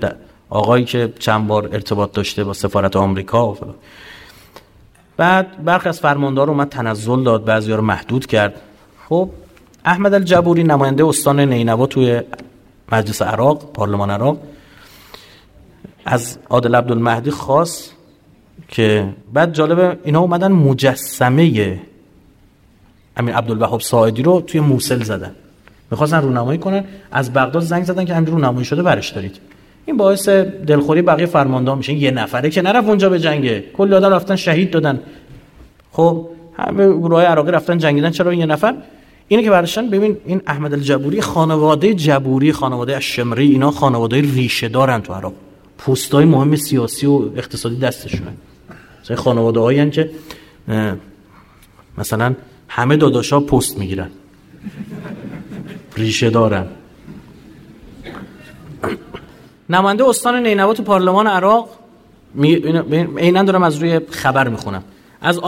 [0.51, 3.57] آقایی که چند بار ارتباط داشته با سفارت آمریکا و
[5.17, 8.61] بعد برخی از فرماندار اومد تنزل داد بعضی رو محدود کرد.
[9.09, 9.31] خب
[9.85, 12.23] احمد الجبوری نماینده استان نینوا توی
[12.93, 14.39] مجلس عراق پارلمان عراق.
[16.05, 17.93] از عادل عبدالمهدی خواست
[18.69, 21.81] که بعد جالبه اینا اومدن مجسمه
[23.17, 25.35] امیر عبدالوهاب ساعدی رو توی موسل زدن.
[25.91, 26.85] می‌خواستن رونمایی کنن.
[27.13, 29.39] از بغداد زنگ زدن که امیر رونمایی شده برش دارید.
[29.87, 31.93] این باعث دلخوری بقیه فرماندار میشه.
[31.93, 35.01] یه نفره که نرفت اونجا به جنگه کلی آدم رفتن شهید دادن.
[35.93, 38.11] خب همه گروه عراقی رفتن جنگیدن.
[38.11, 38.75] چرا یه نفر؟
[39.29, 45.01] اینه که برشن ببین این احمد الجبوری خانواده جبوری خانواده الشمری اینا خانواده ریشه دارن
[45.01, 45.33] تو عراق
[45.79, 48.33] پستای مهم سیاسی و اقتصادی دستشونه.
[49.03, 50.11] مثلا خانواده هایی که
[51.99, 52.35] مثلا
[52.69, 54.11] همه داداشا پست می‌گیرن.
[55.97, 56.67] ریشه دارن.
[59.71, 61.69] نماینده استان نینوا تو پارلمان عراق
[63.17, 64.85] عینا دارم از روی خبر می‌خونم.
[65.21, 65.39] از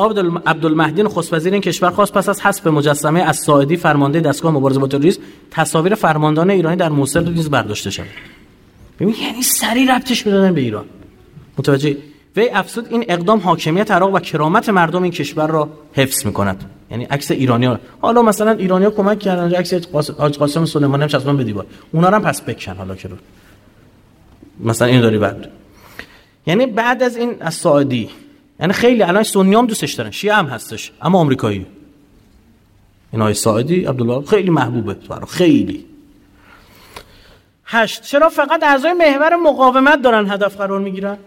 [0.47, 4.81] عبدالمهدی نخست وزیر این کشور خواست پس از حذف مجسمه از ساعدی فرمانده دستگاه مبارزه
[4.81, 5.21] با تروریسم
[5.51, 8.07] تصاویر فرماندهان ایرانی در موصل رو نیز برداشته شود.
[9.01, 10.85] ببین یعنی سری ربطش می‌دادن به ایران.
[11.59, 11.97] متوجه
[12.37, 16.65] وی افسود این اقدام حاکمیت عراق و کرامت مردم این کشور را حفظ می‌کند.
[16.91, 19.75] یعنی عکس ایرانی ها حالا مثلا ایرانی ها کمک کردن عکس
[20.19, 21.67] حاج قاسم سلیمانی هم چسبان به دیوار.
[21.93, 23.17] اونا هم پس بکن حالا که رو.
[24.61, 25.51] مثلا این داری بعد.
[26.47, 28.11] یعنی بعد از این از ساعدی
[28.61, 30.11] یعنی خیلی الان سنی هم دوستش دارن.
[30.11, 31.67] شیعه هم هستش اما آمریکایی.
[33.13, 35.85] این های ساعدی عبدالله خیلی محبوبه تو خیلی.
[37.65, 41.19] هشت چرا فقط اعضای محور مقاومت دارن هدف قرار می‌گیرن؟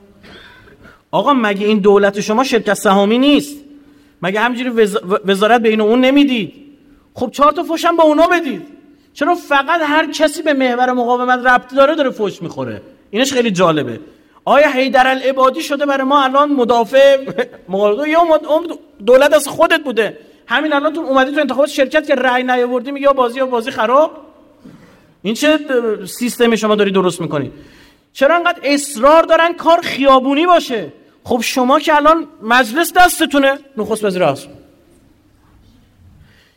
[1.12, 3.58] آقا مگه این دولت شما شرکت سهامی نیست؟
[4.22, 4.70] مگه همینجوری
[5.26, 6.54] وزارت بین اون نمی‌دید؟
[7.14, 8.62] خب چهار تا فوشم با اونا بدید.
[9.14, 12.82] چرا فقط هر کسی به محور مقاومت ربط داره داره فوش می‌خوره؟
[13.12, 14.00] اینش خیلی جالبه.
[14.46, 17.18] آیا حیدر العبادی شده برای ما الان مدافع
[17.70, 18.40] مقابل یا
[19.06, 20.18] دولت از خودت بوده.
[20.48, 24.12] همین الان تو اومدی تو انتخابات شرکت که رأی نیاوردی میگه بازی یا بازی خراب؟
[25.22, 25.60] این چه
[26.06, 27.52] سیستمی شما داری درست می‌کنی؟
[28.14, 30.94] چرا انقدر اصرار دارن کار خیابونی باشه؟
[31.24, 34.48] خب شما که الان مجلس دستتونه نخست وزیر هست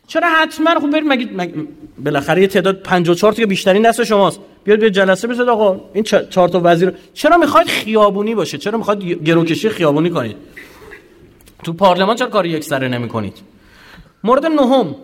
[0.07, 1.53] چرا حتما خب برید مگه, مگه
[1.97, 4.39] بالاخره یه تعداد 54 تا بیشترین دست شماست.
[4.65, 9.03] بیاد بیاد جلسه بزنید آقا این چهار تا وزیر چرا می‌خواید خیابونی باشه؟ چرا می‌خواید
[9.03, 10.35] گروکشی خیابونی کنید؟
[11.63, 13.37] تو پارلمان چرا کاری یک سره نمی‌کنید؟
[14.23, 14.95] مورد نهم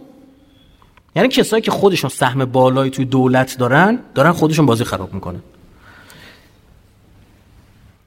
[1.16, 5.42] یعنی کسایی که خودشون سهم بالایی توی دولت دارن دارن خودشون بازی خراب می‌کنن.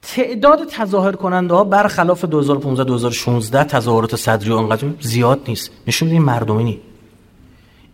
[0.01, 5.71] تعداد تظاهر کننده ها برخلاف 2015 2016 تظاهرات صدری و انقدر زیاد نیست.
[5.87, 6.79] نشون میده مردمی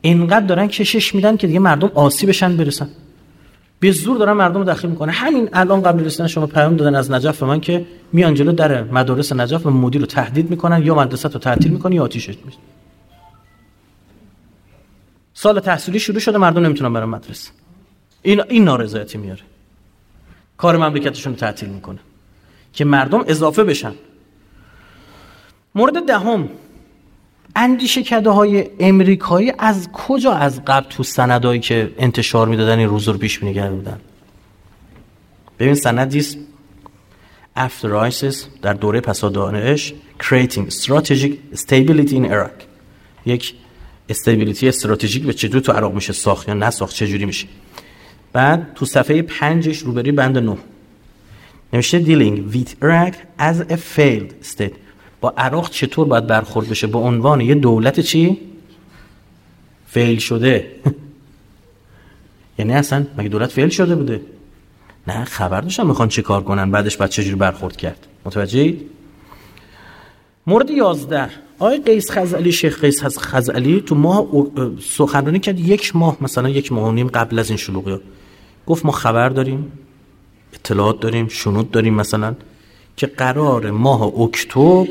[0.01, 2.89] اینقدر دارن کشش میدن که دیگه مردم آسی بشن برسن.
[3.81, 5.11] به زور دارن مردم رو داخل می‌کنه.
[5.11, 8.83] همین الان قبل رسیدن شما پیام دادن از نجف به من که میان جلو در
[8.83, 12.61] مدارس نجف و مدیر رو تهدید می‌کنن یا مدرسه رو تعطیل می‌کنن یا آتیش می‌زنن
[15.33, 17.51] سال تحصیلی شروع شده مردم نمی‌تونن برن مدرسه.
[18.21, 19.41] این این نارضایتی میاره.
[20.57, 21.99] کار مملکتشون رو تعطیل می‌کنه.
[22.73, 23.93] که مردم اضافه بشن.
[25.75, 26.49] مورد دهم
[27.55, 33.07] اندیشه کده های امریکایی از کجا از قبل تو سندایی که انتشار می‌دادن این روز
[33.07, 33.99] رو پیش بینی کرده بودن؟
[35.59, 36.25] ببین سندی
[37.57, 42.63] after ISIS در دوره پسادانش creating strategic stability in Iraq.
[43.25, 43.53] یک
[44.09, 47.47] استیبیلیتی استراتژیک به چجور تو عراق میشه ساخت یا نساخت چجوری میشه؟
[48.33, 50.57] بعد تو صفحه پنجش روبری بند نه.
[51.73, 54.75] نوشته dealing with Iraq as a failed state.
[55.21, 58.37] با عراق چطور باید برخورد بشه؟ به عنوان یه دولت چی؟
[59.87, 60.71] فیل شده.
[62.59, 64.21] یعنی اصلا مگه دولت فیل شده بوده؟
[65.07, 68.07] نه خبر داشتم می‌خوان چه کار کنن بعدش بعد چجوری برخورد کرد.
[68.25, 68.75] متوجه
[70.47, 74.27] مورد 11 آقای قیس خزعلی شیخ قیس خزعلی تو ماه
[74.81, 77.97] سخنرانی کرد یک ماه مثلا یک ماه و نیم قبل از این شلوغی
[78.67, 79.71] گفت ما خبر داریم
[80.53, 82.35] اطلاعات داریم شنود داریم مثلا
[82.97, 84.87] که قرار ماه اکتبر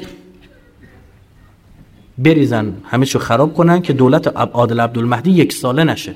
[2.24, 6.14] بریزن همه چو خراب کنن که دولت عادل عبدالمهدی یک ساله نشه.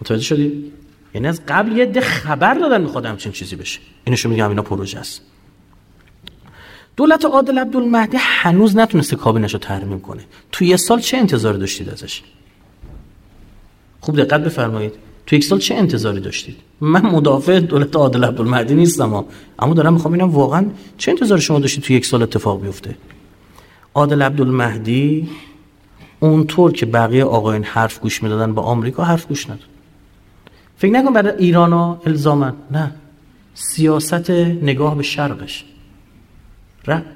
[0.00, 0.72] متوجه شدی؟
[1.14, 3.80] یعنی از قبل یه ده خبر دادن می‌خواد همچین چیزی بشه.
[4.04, 5.22] اینشو میگم اینا پروژه است.
[6.96, 10.22] دولت عادل عبدالمهدی هنوز نتونسته کابینش رو ترمیم کنه.
[10.52, 12.22] تو یه سال چه انتظاری داشتید ازش؟
[14.00, 14.92] خوب دقت بفرمایید.
[15.26, 19.24] تو یک سال چه انتظاری داشتید؟ من مدافع دولت عادل عبدالمهدی نیستم
[19.58, 20.66] اما دارم می‌خوام ببینم واقعا
[20.98, 22.96] چه انتظاری شما داشتید تو یک سال اتفاق بیفته؟
[23.96, 25.28] عادل عبدالمهدی
[26.20, 29.68] اونطور که بقیه آقایان حرف گوش می‌دادن با آمریکا حرف گوش نداد.
[30.76, 32.92] فکر نکن برای ایران ها الزامن نه.
[33.54, 35.64] سیاست نگاه به شرقش.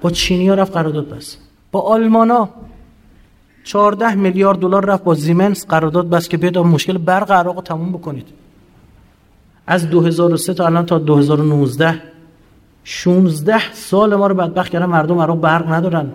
[0.01, 1.37] با چینی ها رفت قرارداد بس.
[1.73, 2.49] با آلمانا
[3.65, 7.93] 14 میلیارد دلار رفت با زیمنس قرارداد بس که بیاد مشکل برق عراق رو تموم
[7.93, 8.27] بکنید.
[9.67, 12.03] از 2003 تا الان تا 2019
[12.85, 16.13] 16 سال ما رو بدبخت کردن مردم عراق برق ندارن.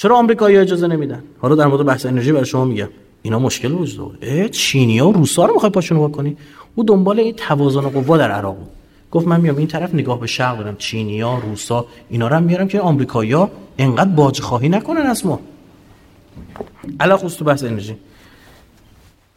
[0.00, 2.88] چرا آمریکایی اجازه نمیدن؟ حالا در مورد بحث انرژی برای شما میگم.
[3.22, 4.48] اینا مشکل وجود داره.
[4.48, 6.36] چینی ها و روسا رو می‌خوای پاشونو بکنی؟
[6.74, 8.68] او دنبال این توازن قوا در عراق بود.
[9.10, 12.80] گفت من میام این طرف نگاه به شرق دارم چینیا روسا اینا رو میارم که
[12.80, 15.40] آمریکایی‌ها انقدر باج خواهی نکنن از ما.
[17.00, 17.96] علا خصوص بحث انرژی.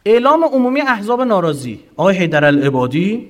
[0.06, 1.80] اعلام عمومی احزاب ناراضی.
[1.98, 3.30] آقای حیدر العبادی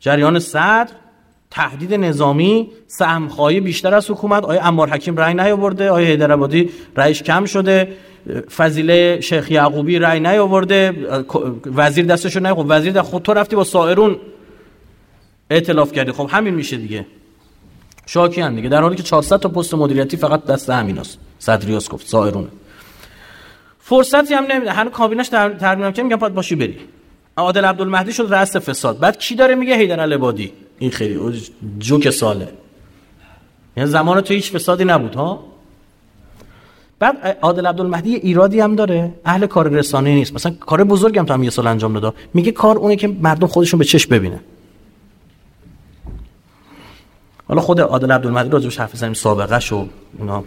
[0.00, 0.90] جریان صدر
[1.50, 4.44] تهدید نظامی سهمخواهی بیشتر از حکومت.
[4.44, 7.96] آیا امار حکیم رأی نیاورده؟ آیا حیدر عبادی رأیش کم شده؟
[8.56, 10.94] فضیله شیخ یعقوبی رأی نیاورده؟
[11.66, 14.16] وزیر دستشو نه خب وزیر در خود تو رفتی با سائرون
[15.50, 16.12] ائتلاف کردی.
[16.12, 17.06] خب همین میشه دیگه.
[18.06, 18.68] شاکی هم دیگه.
[18.68, 21.18] در حالی که 400 تا پست مدیریتی فقط دست همیناست.
[21.38, 22.48] صدریاس گفت سائرون.
[23.78, 24.72] فرصتی هم نمیده.
[24.72, 26.78] هنوز کابینش ترمیم که میگم باید باشی بری.
[27.36, 28.98] عادل عبدالمهدی شد رأس فساد.
[28.98, 31.42] بعد کی داره میگه حیدر العبادی این خیلی
[31.78, 32.48] جوک ساله.
[33.76, 35.44] یعنی زمان تو هیچ فسادی نبود ها؟
[36.98, 39.14] بعد عادل عبدالمهدی ایرادی هم داره.
[39.24, 40.34] اهل کار رسانه نیست.
[40.34, 42.16] مثلا کار بزرگی هم تو هم یه سال انجام داده.
[42.34, 44.40] میگه کار اونه که مردم خودشون به چشم ببینه.
[47.48, 50.44] حالا خود عادل عبدالمهدی راجبش حرف بزنیم سابقه شو اونا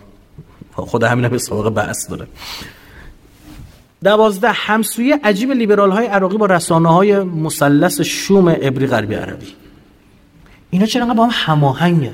[0.75, 2.27] خود همین هم سابقه بحث داره.
[4.03, 9.62] دوازده همسوی عجیب لیبرال های عراقی با رسانه های مثلث شوم ابری غربی عربی.
[10.73, 12.13] اینا چرا با هم هماهنگن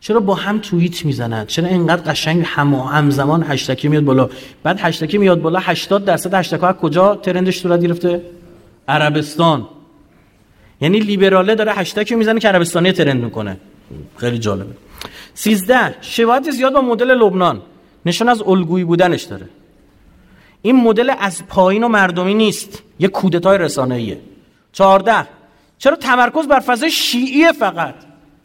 [0.00, 4.30] چرا با هم توییت می‌زنن؟ چرا اینقدر قشنگ هم همزمان هشتکی میاد بالا؟
[4.62, 8.22] بعد هشتکی میاد بالا 80 درصد هشتک ها کجا ترندش صورت گرفته؟
[8.88, 9.68] عربستان.
[10.80, 13.56] یعنی لیبراله داره هشتکی می‌زنه که عربستانی ترند می‌کنه.
[14.16, 14.74] خیلی جالبه.
[15.34, 17.62] 13 شباهت زیاد با مدل لبنان.
[18.06, 19.48] نشان از الگویی بودنش داره.
[20.62, 22.82] این مدل از پایین و مردمی نیست.
[22.98, 24.18] یه کودتای رسانه‌ایه.
[24.72, 25.41] 14
[25.82, 27.94] چرا تمرکز بر فضای شیعی فقط؟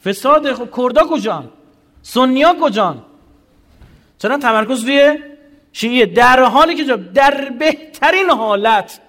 [0.06, 1.49] فساد خب کردا کجان؟
[2.01, 3.01] سنیا کجان؟
[4.17, 5.17] چرا تمرکز روی
[5.74, 8.99] شیعه در حالی که در بهترین حالت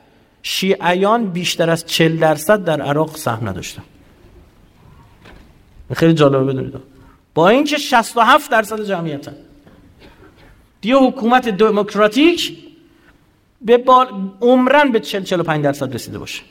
[0.43, 3.83] شیعیان بیشتر از 40 درصد در عراق سهم نداشتن.
[5.95, 6.75] خیلی جالبه بدونید.
[7.35, 9.35] با اینکه 67 درصد جمعیتن.
[10.81, 12.59] دیگه حکومت دموکراتیک
[13.63, 13.85] به
[14.41, 16.43] عمرن به 40 45 درصد رسیده باشه.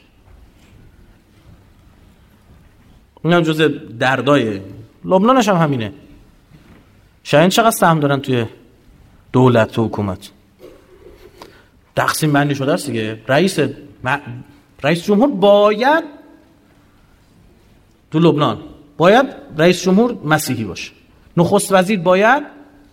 [3.28, 4.62] این هم جز دردای
[5.06, 5.94] لبنانش هم همینه.
[7.24, 8.46] شاید چقدر سهم دارن توی
[9.32, 10.30] دولت و حکومت.
[11.96, 13.22] تقسیم بندی شده است دیگه.
[13.28, 13.60] رئیس
[14.84, 16.04] رئیس جمهور باید
[18.12, 18.60] تو لبنان
[18.98, 19.26] باید
[19.58, 20.92] رئیس جمهور مسیحی باشه.
[21.38, 22.44] نخست وزیر باید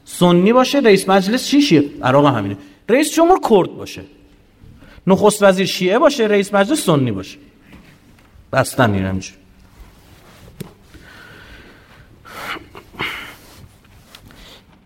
[0.05, 2.57] سنی باشه رئیس مجلس چی عراق همینه.
[2.89, 4.03] رئیس جمهور کرد باشه.
[5.07, 7.39] نخست وزیر شیعه باشه رئیس مجلس سنی باشه.
[8.53, 9.23] بستن این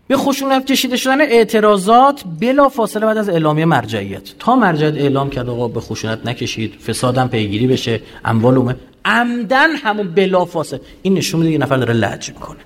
[0.09, 4.21] به خشونت کشیده شدن اعتراضات بلا فاصله بعد از اعلامیه مرجعیت.
[4.39, 10.07] تا مرجعیت اعلام کرد آقا به خشونت نکشید فسادم پیگیری بشه اموال اومه عمدن همون
[10.07, 10.81] بلا فاصله.
[11.01, 12.57] این نشون میده یه نفر داره لج می‌کنه.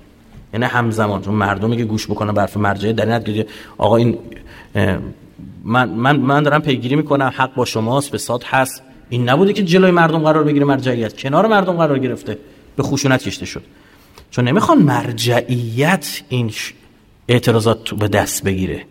[0.52, 3.44] یعنی همزمان چون مردمی که گوش بکنن برف مرجعیت در این
[3.78, 4.18] آقا این
[5.64, 8.82] من, من, من دارم پیگیری می‌کنم حق با شماست فساد هست.
[9.08, 11.16] این نبوده که جلوی مردم قرار بگیره مرجعیت.
[11.16, 12.38] کنار مردم قرار گرفته.
[12.76, 13.62] به خشونت کشته شد.
[14.30, 16.50] چون نمی‌خوان مرجعیت این
[17.28, 18.84] اعتراضات به دست بگیره.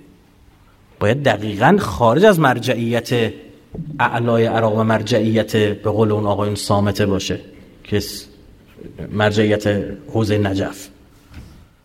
[1.00, 3.34] باید دقیقا خارج از مرجعیت
[4.00, 7.40] اعلای عراق و مرجعیت به قول اون آقایون سامته باشه.
[7.84, 8.02] که
[9.12, 9.68] مرجعیت
[10.14, 10.88] حوزه نجف.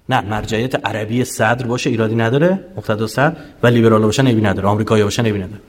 [0.08, 5.04] نه مرجعیت عربی صدر باشه ایرادی نداره مقتدا صدر و لیبرال باشه نبی نداره آمریکایی
[5.04, 5.60] باشه نبی نداره.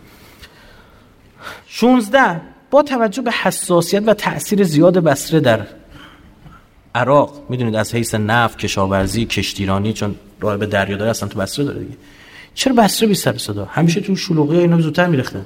[1.67, 2.41] 16
[2.71, 5.67] با توجه به حساسیت و تاثیر زیاد بسره در
[6.95, 11.65] عراق می‌دونید از حیث نفت کشاورزی کشتیرانی چون راه به دریا داره اصلا تو بسره
[11.65, 11.97] داره دیگه.
[12.53, 15.45] چرا بسره بی سر صدا؟ همیشه تو شلوغی اینا زودتر میرختن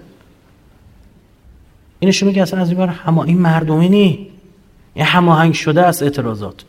[1.99, 4.27] این نشون میگه اصلا از این بار هما این مردمی نی.
[4.93, 6.63] این هماهنگ شده از اعتراضات.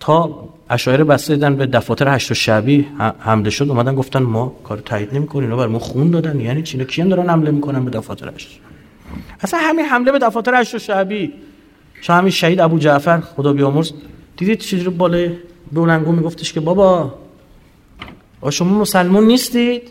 [0.00, 2.86] تا اشاعره بسته دیدن به دفاتر هشت شعبی
[3.18, 6.40] حمله شد اومدن گفتن ما کار تایید نمی‌کنیم اینا بر ما خون دادن.
[6.40, 8.60] یعنی چی؟ کیان دارن حمله می‌کنن به دفاتر هشت
[9.40, 11.32] اصلا همین حمله به دفاتر هشت شعبی
[12.02, 13.92] چون همین شهید ابو جعفر خدا بیامرز
[14.36, 15.30] دیدید چجوری بالای
[15.72, 17.14] بلنگو میگفتش که بابا
[18.50, 19.82] شما مسلمون نیستید؟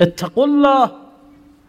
[0.00, 0.90] اتقوا الله.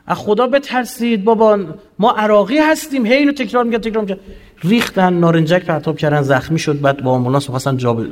[0.08, 1.60] از خدا بترسید بابا
[2.00, 3.06] ما عراقی هستیم.
[3.06, 4.20] هی اینو تکرار میگه تکرار میگه
[4.64, 8.06] ریختن نارنجک پرتاب کردن زخمی شد بعد با آمبولانس خواستن جا ب...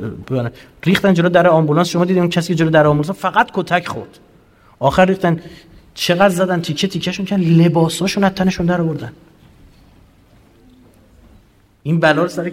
[0.84, 1.88] ریختن جلو در آمبولانس.
[1.88, 4.18] شما دیدین اون کسی جلو در آمبولانس فقط کتک خورد.
[4.78, 5.40] آخر ریختن
[5.94, 9.12] چقدر زدن تیکه تیکهشون کردن لباساشون از تنشون در آوردن.
[11.82, 12.52] این بلا رو سر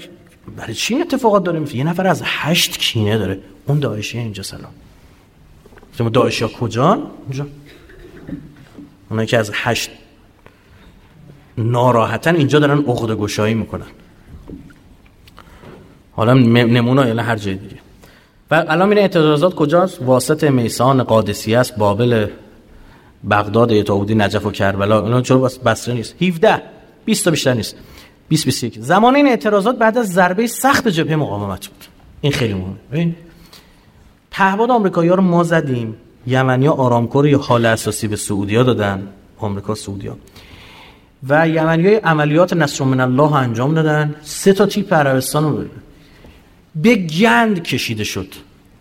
[0.58, 3.40] برای چی اتفاقات داره میفته؟ یه نفر از هشت کینه داره.
[3.68, 4.72] اون داعشی اینجا سلام.
[5.98, 7.48] شما داعشی ها کجا اینجا
[9.10, 9.92] اونایی که از هشت
[11.58, 13.86] ناراحتن اینجا دارن عقد گشایی می‌کنن.
[16.12, 17.76] حالا نمونه یا هر جای دیگه.
[18.52, 22.28] و الان میره اعتراضات کجاست؟ واسط میسان قادسی است بابل
[23.30, 25.06] بغداد ایتاودی نجف و کربلا.
[25.06, 26.62] اینا چرا بسره نیست؟ 17
[27.06, 27.76] 20 تا بیشتر نیست.
[28.30, 31.86] 20 21 زمان این اعتراضات بعد از ضربه سخت جبهه مقاومت بود.
[32.22, 32.76] این خیلی مهمه.
[32.92, 33.16] ببین
[34.32, 35.96] پهباد آمریکایی‌ها رو ما زدیم.
[36.28, 39.08] یمنیا آرامکور یا حال اساسی به سعودیا دادن.
[39.38, 40.18] آمریکا سعودیا
[41.30, 44.16] و یمنی های عملیات نصر من الله انجام دادن.
[44.22, 45.66] سه تا تیپ عربستان رو
[46.76, 48.28] به گند کشیده شد.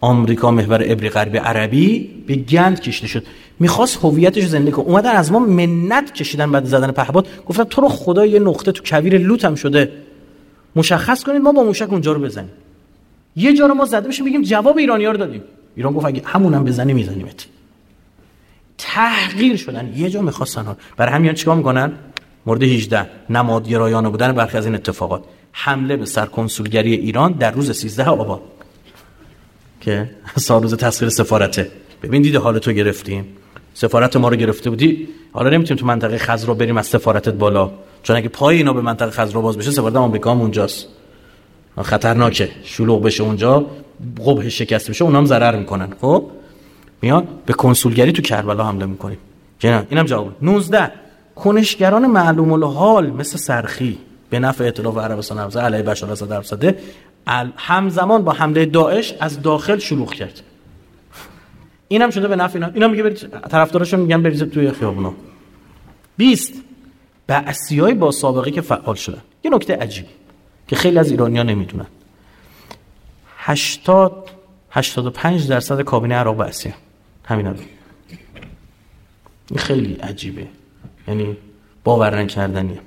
[0.00, 3.24] آمریکا محور ابری غربی عربی به گند کشیده شد.
[3.60, 4.84] می‌خواست هویتش زنده کنه.
[4.84, 8.82] اومدن از ما منت کشیدن بعد زدن پهباد گفتن تو رو خدا یه نقطه تو
[8.86, 9.92] کویر هم شده.
[10.76, 12.50] مشخص کنید ما با موشک اونجا رو بزنیم.
[13.36, 15.42] یه جا رو ما زده بشیم بگیم جواب ایرانی ها رو دادیم.
[15.76, 17.46] ایران گفت اگه همونم بزنی میزنیمت.
[18.78, 19.92] تحقیر شدن.
[19.96, 20.76] یه جا می‌خواستن ها.
[20.96, 21.92] برای همین چیکار می‌کنن؟
[22.46, 25.24] مورد 18 نمادگرایانه بودن برخی از این اتفاقات.
[25.52, 28.40] حمله به سرکنسولگری ایران در روز 13 آبان
[29.80, 31.70] که سال روز تسخیر سفارته.
[32.02, 33.24] ببین دیده حال تو گرفتیم.
[33.74, 37.70] سفارت ما رو گرفته بودی؟ حالا نمی‌تونیم تو منطقه خزر بریم از سفارتت بالا.
[38.02, 40.86] چون اگه پای اینا به منطقه خزر باز بشه سفارت آمریکا هم اونجاست.
[41.82, 42.48] خطرناکه.
[42.64, 43.66] شلوغ بشه اونجا
[44.26, 45.88] قبه شکست بشه اونام ضرر می‌کنن.
[46.00, 46.26] خب؟
[47.02, 49.18] میاد به کنسولگری تو کربلا حمله می‌کنیم.
[49.58, 50.32] جنا اینم جواب.
[50.42, 50.92] 19
[51.36, 53.98] کنشگران معلوم الحال مثل سرخی
[54.30, 56.76] به نفع اطلاف عربستان افزا علیه بشار اسد
[57.56, 60.40] همزمان با حمله داعش از داخل شلوغ کرد.
[61.92, 62.70] اینم شده به نفع اینا.
[62.74, 63.18] اینا میگه برید
[63.50, 65.14] طرفداراشون میگن برید توی خیابونا.
[66.16, 66.52] 20
[67.26, 70.06] بعثیای با سابقه که فعال شدن یه نکته عجیب
[70.68, 71.86] که خیلی از ایرانیان نمی‌دونن.
[73.38, 74.30] 80
[74.70, 76.74] 85 درصد کابینه عراق بعثی
[77.24, 77.56] همین این
[79.58, 80.46] خیلی عجیبه.
[81.08, 81.36] یعنی
[81.84, 82.80] باور نکردنیه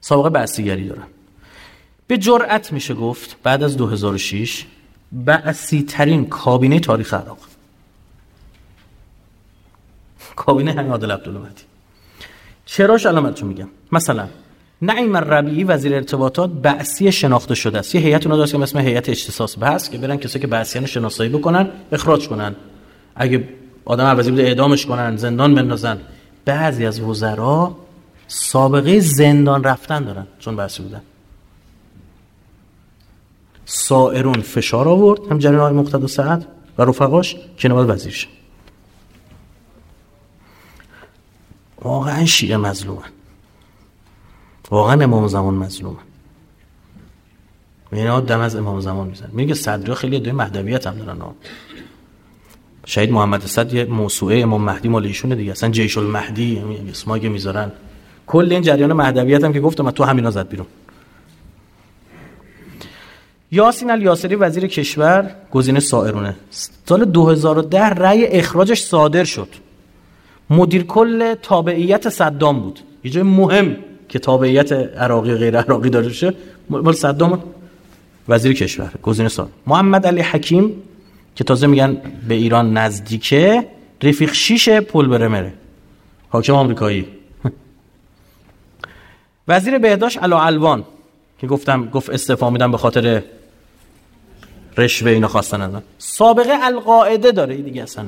[0.00, 1.06] سابقه بعثیگری دارن.
[2.06, 4.66] به جرأت میشه گفت بعد از 2006
[5.12, 7.53] بعثی ترین کابینه تاریخ عراق.
[10.36, 11.62] کابینه همین عادل عبدالمهدی
[12.66, 13.68] چراش علامتشو میگم.
[13.92, 14.28] مثلا
[14.82, 17.94] نعیم ربیعی وزیر ارتباطات بعثی شناخته شده است.
[17.94, 21.30] یه هیئت اونا داشت که اسم هیئت اجتساس بحث که برن کسی که بعثیان شناسایی
[21.30, 22.54] بکنن اخراج کنن.
[23.16, 23.48] اگه
[23.84, 26.00] آدم عوضی بوده اعدامش کنن زندان بندازن.
[26.44, 27.76] بعضی از وزرا
[28.28, 31.02] سابقه زندان رفتن دارن چون بحثی بودن.
[33.66, 36.46] سائرون فشار آورد هم جریان های سعد
[36.78, 38.28] و رفقاش که نباید وزیر شد
[41.84, 43.08] واقعا شیعه مظلومن.
[44.70, 45.96] واقعا امام زمان مظلومن.
[47.92, 51.18] اینا دم از امام زمان میزن میگه صدری خیلی دوی مهدویت هم دارن.
[52.86, 55.52] شهید محمد صد یه موسوعه امام مهدی مال ایشونه دیگه.
[55.52, 57.72] اصلا جیش المهدی اسمایی که می‌ذارن.
[58.26, 60.66] کل این جریان مهدویت هم که گفتم تو همینا زد بیرون.
[63.50, 66.36] یاسین الیاسری وزیر کشور گزینه سائرونه.
[66.86, 69.48] سال 2010 رأی اخراجش صادر شد.
[70.56, 72.80] مدیر کل تابعیت صدام بود.
[73.04, 73.76] یه جای مهم
[74.08, 76.34] که تابعیت عراقی غیر عراقی داره شه
[76.70, 77.42] مال صدام
[78.28, 80.82] وزیر کشور گزینه سال محمد علی حکیم
[81.34, 81.96] که تازه میگن
[82.28, 83.66] به ایران نزدیکه
[84.02, 85.52] رفیق شیش پل بره مره.
[86.28, 87.06] حاکم آمریکایی.
[89.48, 90.84] وزیر بهداشت علا الوان
[91.38, 93.22] که گفتم گفت استعفا میدم به خاطر
[94.78, 98.04] رشوه اینا خواستن ازن سابقه القاعده داره دیگه اصلا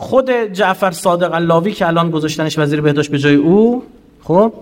[0.00, 3.82] خود جعفر صادق اللاوی که الان گذاشتنش وزیر بهداشت به جای او
[4.22, 4.52] خب؟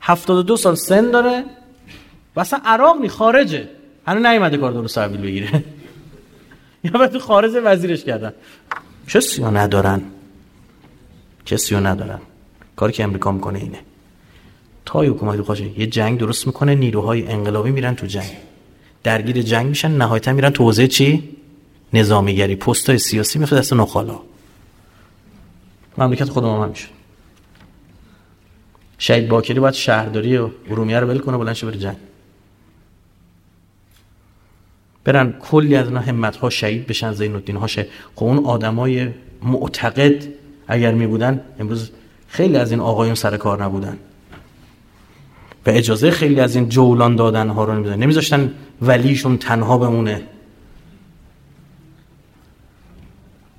[0.00, 1.44] 72 سال سن داره.
[2.36, 3.68] و اصلا عراق نی خارجه.
[4.06, 5.48] هنوز نیومده کار درست تحویل بگیره.
[6.84, 8.32] یا بعد تو خارج وزیرش کردن.
[9.08, 10.02] کسی ندارن.
[11.46, 12.20] کسی ندارن.
[12.76, 13.78] کاری که امریکا می‌کنه اینه.
[14.84, 18.30] تا حکومت خواهشه یه جنگ درست می‌کنه نیروهای انقلابی میرن تو جنگ.
[19.02, 21.28] درگیر جنگ میشن نهایتا میرن تو حوزه چی؟
[21.92, 22.56] نظامیگری.
[22.56, 24.20] پستای سیاسی میفته دست نخالا.
[25.98, 26.88] مملکت خودمون هم میشه.
[28.98, 31.96] شهید باکری باید شهرداری و ارومیه رو ول کنه بلند بره جنگ.
[35.04, 37.84] برن کلی از اینا همت ها شهید بشن زین الدین ها خب
[38.16, 39.08] اون آدمای
[39.42, 40.24] معتقد
[40.68, 41.90] اگر می بودن امروز
[42.28, 43.98] خیلی از این آقایون سر کار نبودن.
[45.66, 50.22] و اجازه خیلی از این جولان دادن ها رو نمیدن نمیذاشتن ولیشون تنها بمونه.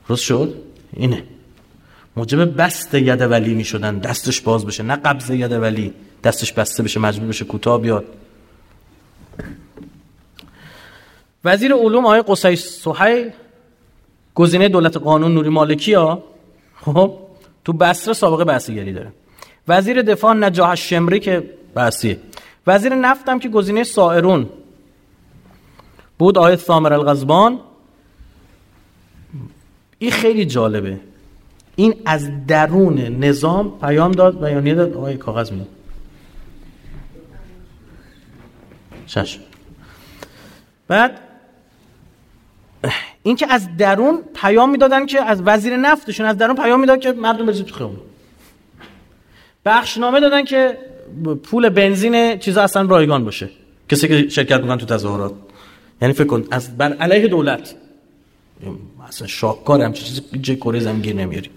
[0.07, 0.55] روز شد؟
[0.93, 1.23] اینه.
[2.19, 4.83] موجب بست ید ولی می شدن دستش باز بشه.
[4.83, 6.99] نه قبض ید ولی دستش بسته بشه.
[6.99, 8.05] مجبور بشه کوتاه بیاد.
[11.45, 13.31] وزیر علوم آقای قصی سهیل
[14.35, 16.23] گزینه دولت قانون نوری مالکی ها
[16.81, 17.17] خب
[17.65, 19.11] تو بصره سابقه بحثیگری داره.
[19.67, 22.19] وزیر دفاع نجاح شمری که بحثیه.
[22.67, 24.49] وزیر نفت هم که گزینه سائرون
[26.17, 27.59] بود آقای ثامر الغزبان.
[29.99, 30.99] این خیلی جالبه.
[31.79, 35.67] این از درون نظام پیام داد بیانیه داد آقای کاغذ میاد.
[39.07, 39.39] شش.
[40.87, 41.19] بعد
[43.23, 47.11] این که از درون پیام می‌دادن که از وزیر نفتشون از درون پیام می‌داد که
[47.11, 47.99] مردم بریزید تو خیابون.
[49.65, 50.77] بخشنامه دادن که
[51.43, 53.49] پول بنزین چیزا اصلا رایگان باشه.
[53.89, 55.33] کسی که شرکت می‌کنن تو تظاهرات.
[56.01, 57.75] یعنی فکر کن از بر علیه دولت.
[59.07, 61.49] اصلا شاهکار هم چیزی جای کره زمین گیر نمیاری.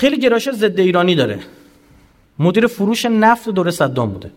[0.00, 1.38] خیلی گرایش ضد ایرانی داره.
[2.38, 4.30] مدیر فروش نفت دوره صدام بوده.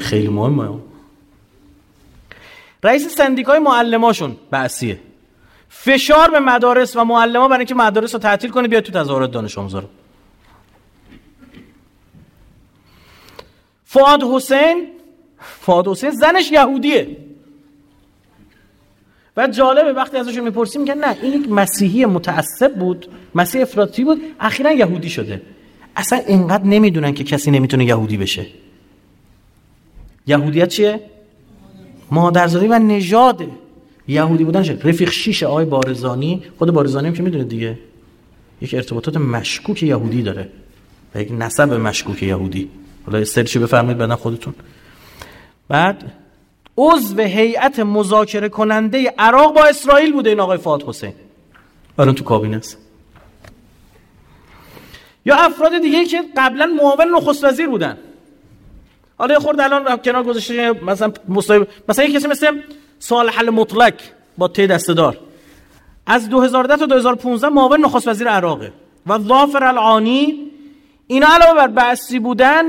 [0.00, 0.78] خیلی مهمه.
[2.82, 5.00] رئیس سندیکای معلماشون بعثیه
[5.68, 9.58] فشار به مدارس و معلما برای اینکه مدارس رو تعطیل کنه بیاد تو تظاهرات دانش
[9.58, 9.88] آموزا رو.
[13.84, 14.88] فؤاد حسین
[15.38, 17.16] فؤاد حسین زنش یهودیه.
[19.36, 24.20] و جالبه وقتی ازشون می‌پرسیم میگن نه این یک مسیحی متعصب بود مسیح افراطی بود
[24.40, 25.42] اخیرا یهودی شده.
[25.96, 28.46] اصلا اینقدر نمی‌دونن که کسی نمی‌تونه یهودی بشه.
[30.26, 31.00] یهودیت چیه؟
[32.10, 33.42] مادرزادی و نژاد
[34.08, 34.88] یهودی بودن شد.
[34.88, 37.78] رفیق شیش آقای بارزانی خود بارزانی هم که می‌دونه دیگه
[38.60, 40.48] یک ارتباطات مشکوک یهودی داره
[41.14, 42.68] و یک نسب مشکوک یهودی.
[43.06, 44.54] حالا استرچی بفرمایید بعدا خودتون.
[45.68, 46.12] بعد
[46.78, 51.12] عضو هیئت مذاکره کننده عراق با اسرائیل بوده این آقای فاط حسین.
[51.98, 52.78] الان تو کابینه است.
[55.26, 57.98] یا افراد دیگه که قبلا معاون نخست وزیر بودن.
[59.18, 62.60] حالا خورد الان کنار گذاشته مثلا مصاحبه مثلا کسی مثل
[62.98, 63.94] سال حل مطلق
[64.38, 65.18] با تی دستدار
[66.06, 68.72] از 2010 تا 2015 معاون نخست وزیر عراقه.
[69.06, 70.50] و ظافر العانی
[71.06, 72.64] اینا علاوه بر بحثی بودن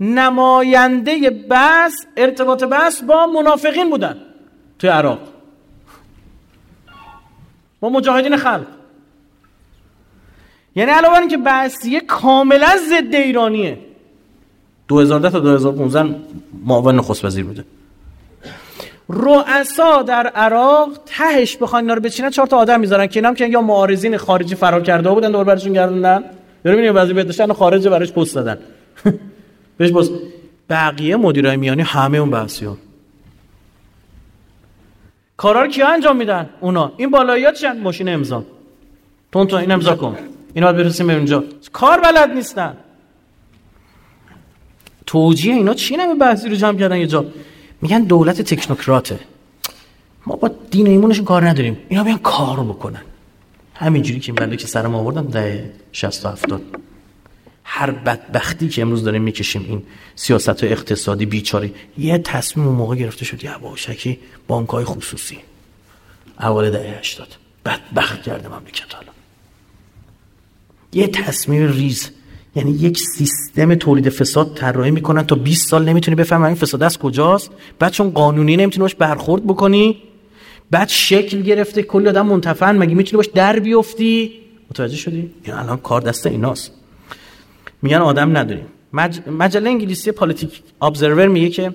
[0.00, 4.16] نماینده بس ارتباط بس با منافقین بودن
[4.78, 5.18] توی عراق.
[7.80, 8.66] با مجاهدین خلق.
[10.76, 13.78] یعنی علاوه بر اینکه بحثیه کاملا ضد ایرانیه.
[14.88, 16.14] 2010 تا 2015
[16.64, 17.64] معاون نخست وزیر بوده.
[19.08, 23.06] رؤسا در عراق تهش بخوان اینا رو بچینن چهار تا آدم می‌ذارن.
[23.06, 26.24] که اینام که یا معارضین خارجی فرار کرده بودن دور برشون گردوندن
[26.64, 28.58] یا ببینید بعضی داشتن خارج براش پست دادن.
[29.78, 30.10] بهش باز
[30.70, 32.76] بقیه مدیرای میانی همه اون بحثیون
[35.36, 36.92] کارا رو کیا انجام میدن؟ اونا.
[36.96, 38.44] این بالاییات چند ماشین امضا.
[39.32, 40.16] تون تون این امضا کن.
[40.54, 41.44] اینا برسیم به اونجا.
[41.72, 42.76] کار بلد نیستن.
[45.06, 47.24] توجیه اینا چی نمی بحثی رو جمع کردن یه جا؟
[47.82, 49.20] میگن دولت تکنوکراته.
[50.26, 51.78] ما با دین ایمونشون کار نداریم.
[51.88, 53.02] اینا بیان کار بکنن.
[53.74, 56.62] همینجوری که این که سرم آوردم ده 60 و 70
[57.70, 59.82] هر بدبختی که امروز داریم می‌کشیم این
[60.16, 65.38] سیاست اقتصادی بیچاری یه تصمیم اون موقع گرفته شد یه بانک های خصوصی.
[66.40, 67.28] اول دهه 80
[67.64, 69.08] بدبخت کرده مملکت حالا.
[70.92, 72.10] یه تصمیم ریز.
[72.56, 76.98] یعنی یک سیستم تولید فساد طراحی می‌کنن تا 20 سال نمی‌تونی بفهمی این فساد از
[76.98, 77.50] کجاست.
[77.78, 80.02] بعد چون قانونی نمی‌تونی باش برخورد بکنی
[80.70, 84.32] بعد شکل گرفته کلی آدم منتفن مگه می‌تونی باش در بیفتی؟
[84.70, 86.77] متوجه شدی؟ این الان کار دست ایناست.
[87.82, 88.66] میگن آدم نداریم.
[88.92, 89.20] مج...
[89.38, 91.72] مجله انگلیسی پالیتیک ابزرور میگه که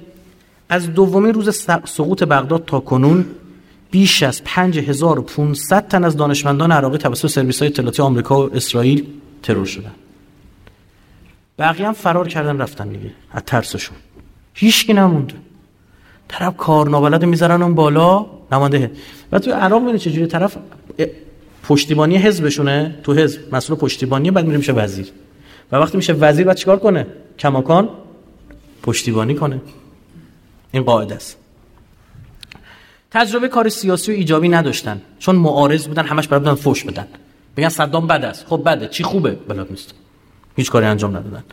[0.69, 3.25] از دومین روز سقوط بغداد تا کنون
[3.91, 9.05] بیش از 5500 تن از دانشمندان عراقی توسط سرویس های اطلاعاتی آمریکا و اسرائیل
[9.43, 9.91] ترور شدن.
[11.59, 13.97] بقیه هم فرار کردن رفتن دیگه از ترسشون.
[14.53, 15.33] هیچکی نمونده.
[16.27, 18.91] طرف کار نابلد می‌ذارن اون بالا نماینده
[19.31, 20.57] و تو عراق می‌بینی چجوری طرف
[21.63, 25.07] پشتیبانی حزبشونه؟ تو حزب مسئول پشتیبانی بعد میره میشه وزیر.
[25.71, 27.07] و وقتی میشه وزیر بعد چیکار کنه؟
[27.39, 27.89] کماکان؟
[28.83, 29.61] پشتیبانی کنه.
[30.71, 31.37] این قاعده است.
[33.11, 35.01] تجربه کار سیاسی و ایجابی نداشتن.
[35.19, 37.07] چون معارض بودن همش برای بودن فوش بدن.
[37.57, 38.45] بگن صدام بد است.
[38.47, 38.87] خب بده.
[38.87, 39.93] چی خوبه؟ بلد نیست.
[40.55, 41.43] هیچ کاری انجام ندادن.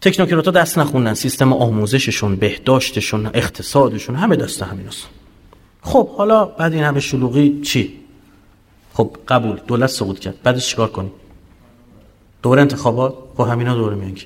[0.00, 1.14] تکنوکراتا دست نخوندن.
[1.14, 5.08] سیستم آموزششون بهداشتشون اقتصادشون همه دست همیناست
[5.82, 8.00] خب حالا بعد این همه شلوغی چی؟
[8.94, 9.60] خب قبول.
[9.66, 10.42] دولت سقوط کرد.
[10.42, 11.12] بعدش چیکار کنیم؟
[12.44, 14.16] دور انتخابات با همینا دوره میان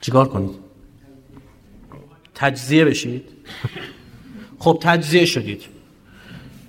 [0.00, 0.50] چیکار کنید؟
[2.34, 3.24] تجزیه بشید.
[4.58, 5.62] خب تجزیه شدید.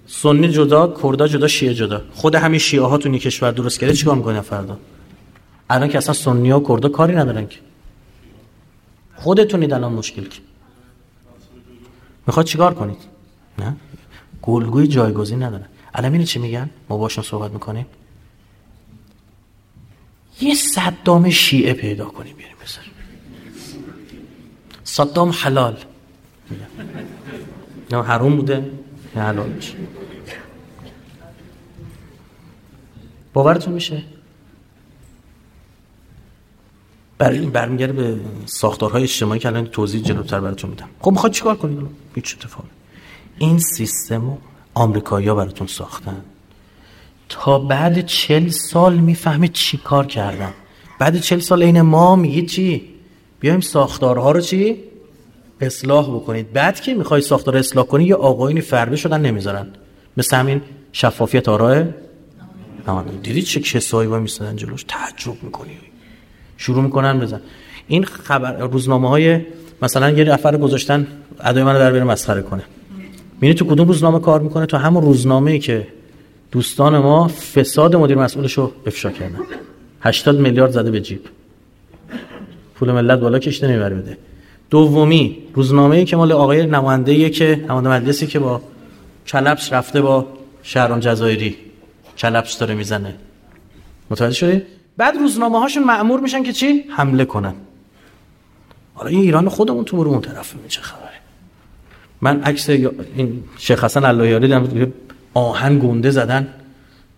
[0.08, 2.02] سنی جدا کردا جدا شیعه جدا.
[2.14, 4.80] خود همین شیعه ها تو کشور درست کرده چیکار می‌کنن فردا؟
[5.70, 7.60] الان که اصلا سنی ها کردا کاری ندارن که.
[9.16, 10.42] خودتونید الان مشکل که.
[12.28, 13.02] می‌خواد چیکار کنید؟
[13.60, 13.76] نه؟
[14.42, 17.86] گلگوی جایگزین ندارن الان چی میگن؟ ما باشون صحبت می‌کنیم.
[20.42, 22.92] یه صدام شیعه پیدا کنیم بیاریم بذاریم
[24.84, 25.78] صدام حلال.
[27.92, 28.72] نه حروم بوده
[29.16, 29.74] نه حلال میشه.
[33.34, 34.04] باورتون میشه؟
[37.18, 40.90] برای این برمیگرده به ساختارهای اجتماعی که الان توضیح جلوتر براتون میدم.
[41.00, 42.70] خب می‌خواد چیکار کنید هیچ اتفاقی.
[43.38, 44.38] این سیستم
[44.74, 46.22] آمریکایی‌ها براتون ساختن.
[47.34, 50.54] تا بعد چل سال می‌فهمه چی کار کردن
[51.00, 52.82] بعد چل سال این ما میگه چی؟
[53.40, 54.78] بیایم ساختارها رو چی؟
[55.62, 56.54] اصلاح بکنید.
[56.54, 59.68] بعد که می‌خوای ساختار اصلاح کنی یه آقایونی فربه شدن نمی‌ذارن.
[60.18, 61.84] مثل همین شفافیت آراه
[63.24, 65.72] دیدید چه کسایی با میستدن جلوش؟ تعجب می‌کنی.
[66.58, 67.42] شروع می‌کنن بزن.
[67.88, 69.42] این خبر روزنامه های
[69.82, 71.08] مثلا یه نفر گذاشتن
[71.40, 72.64] ادای منو در بیاره مسخره کنه.
[73.42, 75.88] میره تو کدوم روزنامه کار می‌کنه؟ تو همون روزنامه ای که
[76.54, 79.40] دوستان ما فساد مدیر مسئولش رو افشا کردن.
[80.02, 81.22] 80 میلیارد زده به جیب.
[82.76, 84.18] پول ملت بالا کشته نمی‌بره بده.
[84.70, 88.62] دومی روزنامه ای که مال آقای نماینده که نماینده مجلسی که با
[89.28, 90.28] کلپس رفته با
[90.64, 91.56] شهران جزایری.
[92.18, 93.16] کلپس داره می‌زنه.
[94.10, 94.62] متوجه شدی؟
[94.98, 97.54] بعد روزنامه هاشون معمور میشن که چی؟ حمله کنن.
[98.94, 101.14] حالا این ایران خودمون تو برو اون طرف چه خبره
[102.22, 104.92] من عکس این شیخ حسن اللهیاری دیدم
[105.34, 106.48] آهن گنده زدن.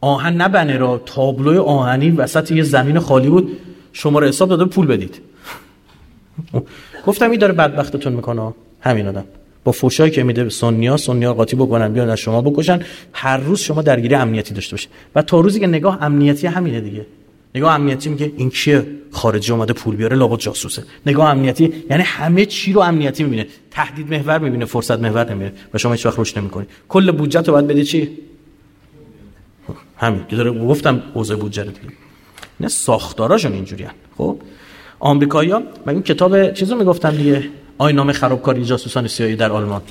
[0.02, 3.58] آهن نه را تابلو آهنی وسط یه زمین خالی بود.
[3.94, 5.22] شما رو حساب داده پول بدید.
[7.06, 8.54] گفتم این داره بدبختتون می‌کنه.
[8.82, 9.24] همین آدم.
[9.64, 12.80] با فوشایی که میده سنیا سنیا قاطی بکنن بیان از شما بکشن.
[13.14, 14.90] هر روز شما درگیری امنیتی داشته باشید.
[15.16, 17.06] و تا روزی که نگاه امنیتی همینه دیگه.
[17.56, 20.84] نگاه امنیتی میگه این کیه؟ خارجی اومده پول بیاره لابد جاسوسه.
[21.06, 23.48] نگاه امنیتی یعنی همه چی رو امنیتی می‌بینه.
[23.72, 25.54] تهدید محور می‌بینه فرصت محور نمی‌بینه.
[25.74, 28.10] و شما هیچ وقت رشد نمی‌کنید کل بودجه تو باید بدی چی؟
[29.98, 30.26] همین.
[30.30, 31.94] که داره گفتم اوضاع بودجه رو دیگه.
[32.60, 34.38] نه ساختاراشون اینجوریان خب؟
[35.00, 37.50] آمریکایی‌ها من این کتاب چیزو می‌گفتم دیگه.
[37.78, 39.82] آینامه خرابکاری جاسوسان سیایی در آلمان.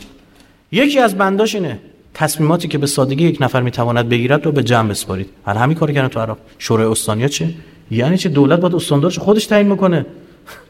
[0.72, 1.78] یکی از بنداش اینه.
[2.14, 5.30] تصمیماتی که به سادگی یک نفر می‌تواند بگیرد رو به جمع بسپارید.
[5.46, 6.38] هر همین کاری کردن تو عراق.
[6.58, 7.54] شورای استانیا چه؟
[7.90, 10.06] یعنی چه دولت باید استاندارش خودش تعیین می‌کنه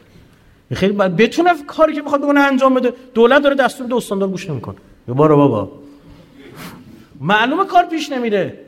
[0.73, 2.93] خیلی باید بتونه کاری که می‌خواد بکنه انجام بده.
[3.13, 4.75] دولت داره دستور به استاندار گوش نمی‌کنه.
[5.07, 5.71] بارو بابا.
[7.21, 8.59] معلومه کار پیش نمیره.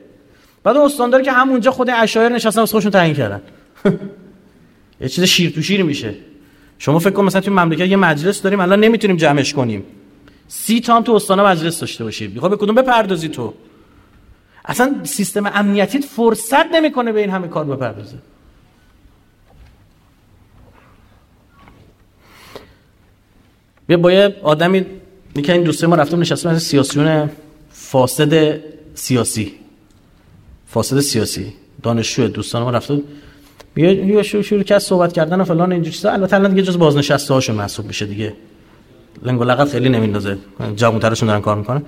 [0.62, 3.42] بعد استاندار که همونجا خود اشایر نشستن واسه خودشون تعیین کردن.
[5.00, 6.14] یه چیز شیر تو شیر میشه.
[6.78, 9.84] شما فکر کن مثلا تو مملکت یه مجلس داریم الان نمی‌تونیم جمعش کنیم.
[10.48, 13.54] سی تا هم تو استانه مجلس داشته باشید می‌خوای به کدوم بپردازی تو؟
[14.64, 18.16] اصلا سیستم امنیتی فرصت نمی‌کنه به این همه کار بپردازه.
[23.86, 24.86] بیا با یه آدمی
[25.34, 27.30] میگه این دوسته ما رفتم نشستم مثل سیاسیون
[27.70, 28.60] فاسد
[28.94, 29.54] سیاسی.
[30.66, 31.52] فاسد سیاسی.
[31.82, 33.02] دانشجو دوستان ما رفتم
[33.74, 36.10] بیا شروع شروع کرد صحبت کردن و فلان اینجور چیزا.
[36.10, 38.34] البته الان دیگه جز بازنشسته هاشون محسوب میشه دیگه.
[39.22, 40.38] لنگ و خیلی نمیندازه.
[40.76, 41.82] جوانترشون دارن کار می‌کنن.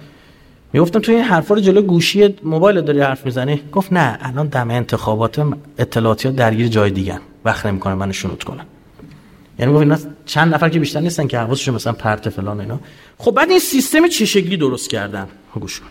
[0.72, 4.70] می‌گفتم تو این حرفا رو جلو گوشی موبایل داری حرف می‌زنی؟ گفت نه الان دم
[4.70, 5.42] انتخابات
[5.78, 8.64] اطلاعاتی درگیر جای دیگه وقت نمی‌کنه منو شنود کنن.
[9.58, 12.80] یعنی گفت اینا چند نفر که بیشتر نیستن که حواسشون مثلا پرت فلان اینا.
[13.18, 15.28] خب بعد این سیستم چه شکلی درست کردن؟
[15.60, 15.86] گوش کن.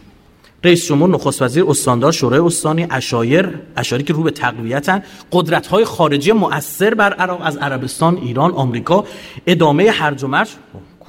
[0.63, 5.85] رئیس جمهور نخست وزیر استاندار شورای استانی اشایر اشاری که رو به تقویتن قدرت های
[5.85, 9.05] خارجی مؤثر بر عراق از عربستان ایران آمریکا.
[9.47, 10.49] ادامه هرج و مرج.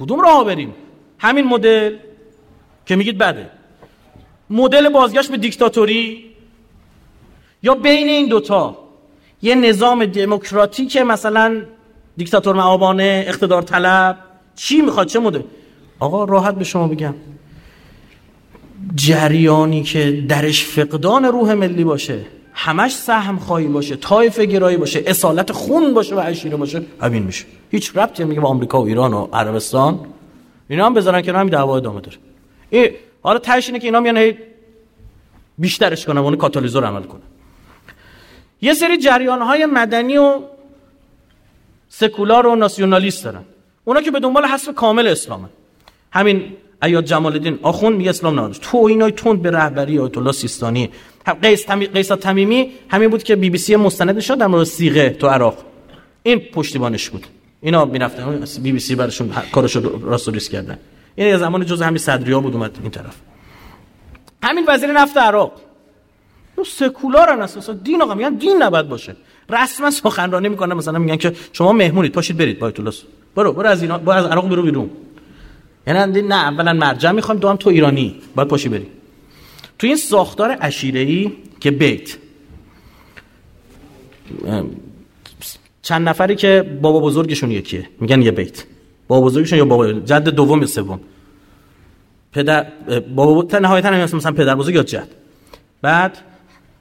[0.01, 0.73] کدوم راه بریم؟
[1.19, 1.95] همین مدل
[2.85, 3.49] که میگید بده
[4.49, 6.25] مدل بازگشت به دیکتاتوری
[7.63, 8.77] یا بین این دوتا
[9.41, 11.61] یه نظام دموکراتیک مثلا
[12.17, 14.17] دیکتاتور معابانه اقتدار طلب
[14.55, 15.45] چی می‌خواد؟ چه مده
[15.99, 17.15] آقا راحت به شما بگم.
[18.95, 22.19] جریانی که درش فقدان روح ملی باشه
[22.53, 27.45] همش سهم خواهی باشه تایف گرایی باشه اصالت خون باشه و عشیره باشه همین میشه.
[27.71, 29.99] هیچ ربطی میگه با آمریکا و ایران و عربستان.
[30.69, 32.17] اینا هم بذارن که همین دعوا ادامه داره.
[32.69, 32.89] این
[33.21, 34.33] حالا تهش اینه که اینا میان
[35.57, 37.21] بیشترش کنن اون کاتالیزور عمل کنه
[38.61, 40.39] یه سری جریان های مدنی و
[41.89, 43.43] سکولار و ناسیونالیست دارن.
[43.85, 45.49] اونا که به دنبال حذف کامل اسلامه.
[46.11, 50.31] همین ایاد جمال الدین آخوند میگه اسلام نه تو اینای تند به رهبری آیت الله
[50.31, 50.89] سیستانی
[51.41, 51.87] قیس تمی...
[51.87, 55.57] قیس تمیمی همین بود که بی بی سی مستند نشد در مورد صیغه تو عراق.
[56.23, 57.27] این پشتیبانش بود.
[57.61, 58.45] اینا می‌رفتن.
[58.63, 60.77] بی بی سی براشون کارشو راست و کردن.
[61.15, 63.15] این یه زمان جز همین صدریا بود اومد این طرف.
[64.43, 65.61] همین وزیر نفت عراق.
[66.55, 69.15] تو سکولارن اساسا دین آقا میگن دین نباید باشه.
[69.49, 70.73] رسما سخنرانی می‌کنن.
[70.73, 72.59] مثلا میگن که شما مهمونید پاشید برید.
[72.59, 72.91] با الله
[73.35, 74.89] برو برو از اینا برو از عراق برو بیرون.
[75.87, 78.15] یعنی نه اولا مرجع می‌خوام دوام تو ایرانی.
[78.35, 78.87] باید پاشی بری.
[79.79, 82.17] تو این ساختار ای که بیت
[85.81, 87.89] چند نفری که بابا بزرگشون یکیه.
[87.99, 88.63] میگن یه بیت.
[89.07, 90.99] بابا بزرگشون یا بابا جد دوم سوم.
[92.31, 92.67] پدر
[93.15, 95.07] بابا تا نهایتا مثلا پدر بزرگ یا جد.
[95.81, 96.17] بعد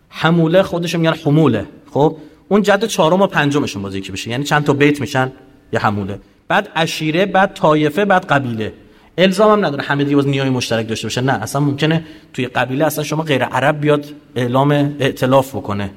[0.09, 1.67] حموله خودش میگن حموله.
[1.91, 2.17] خب؟
[2.49, 4.31] اون جد چهارم و پنجمشون باز یکی بشه.
[4.31, 5.33] یعنی چند تا بیت میشن؟
[5.73, 6.19] یه حموله.
[6.49, 8.73] بعد عشیره بعد طایفه بعد قبیله.
[9.19, 11.21] الزام هم نداره همه دیگه نیای مشترک داشته باشه.
[11.21, 14.05] نه اصلا ممکنه توی قبیله اصلا شما غیر عرب بیاد
[14.37, 14.71] اعلام
[15.01, 15.91] ائتلاف بکنه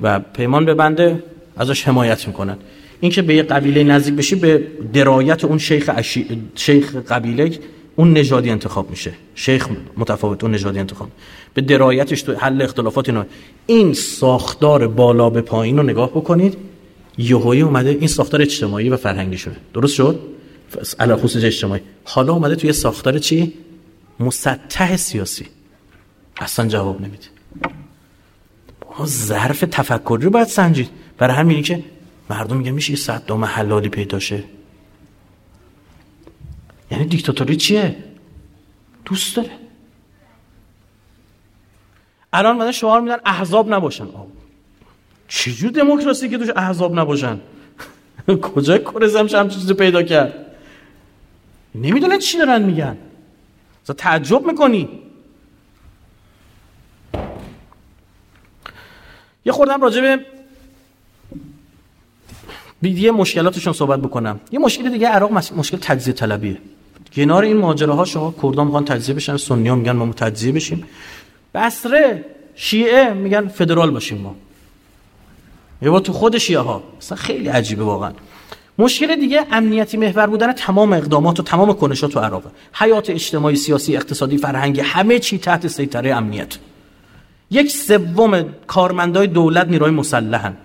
[0.00, 1.22] و پیمان ببنده.
[1.56, 2.56] ازش حمایت می‌کنن.
[3.00, 6.42] اینکه به یه قبیله نزدیک بشی به درایت اون شیخ عشی...
[6.54, 7.58] شیخ قبیله
[7.96, 9.12] اون نژادی انتخاب میشه.
[9.34, 11.08] شیخ متفاوت اون نژادی انتخاب.
[11.54, 13.26] به درایتش تو حل اختلافات اینا.
[13.66, 16.56] این ساختار بالا به پایین رو نگاه بکنید
[17.18, 19.56] یهویی اومده این ساختار اجتماعی و فرهنگی شده.
[19.74, 20.20] درست شد؟
[20.98, 21.80] علا خصوص اجتماعی.
[22.04, 23.52] حالا اومده توی ساختار چی؟
[24.20, 25.46] مسطح سیاسی.
[26.36, 27.26] اصلا جواب نمیده.
[29.04, 30.88] ظرف تفکری رو باید سنجید.
[31.22, 31.84] برای همینی که
[32.30, 34.44] مردم میگن میشه یه صدام حلالی پیدا شه.
[36.90, 37.96] یعنی دیکتاتوری چیه؟
[39.04, 39.50] دوست داره.
[42.32, 44.06] الان من شعار میدن احزاب نباشن.
[45.28, 47.40] چجور دموکراسی که توش احزاب نباشن؟
[48.54, 50.46] کجا کرزم هم چیزی پیدا کرد؟
[51.74, 52.98] نمی‌دونن چی دارن میگن.
[53.96, 54.88] تعجب می‌کنی.
[59.44, 60.41] یه خوردم راجع به
[62.82, 64.40] یه مشکلاتشون صحبت بکنم.
[64.50, 66.58] یه مشکل دیگه عراق مشکل تجزیه طلبیه
[67.14, 70.84] کنار این ماجراها شما کردان می‌خوان تجزیه بشن سنی ها میگن ما تجزیه بشیم.
[71.54, 74.34] بسره شیعه میگن فدرال باشیم ما.
[75.82, 78.12] یه با تو خود شیعه ها مثلا خیلی عجیبه واقعا.
[78.78, 83.96] مشکل دیگه امنیتی محور بودن تمام اقدامات و تمام کنشات تو عراقه حیات اجتماعی سیاسی
[83.96, 86.58] اقتصادی فرهنگی همه چی تحت سیطره امنیت.
[87.50, 90.56] یک سوم کارمندای دولت نیروی مسلحن.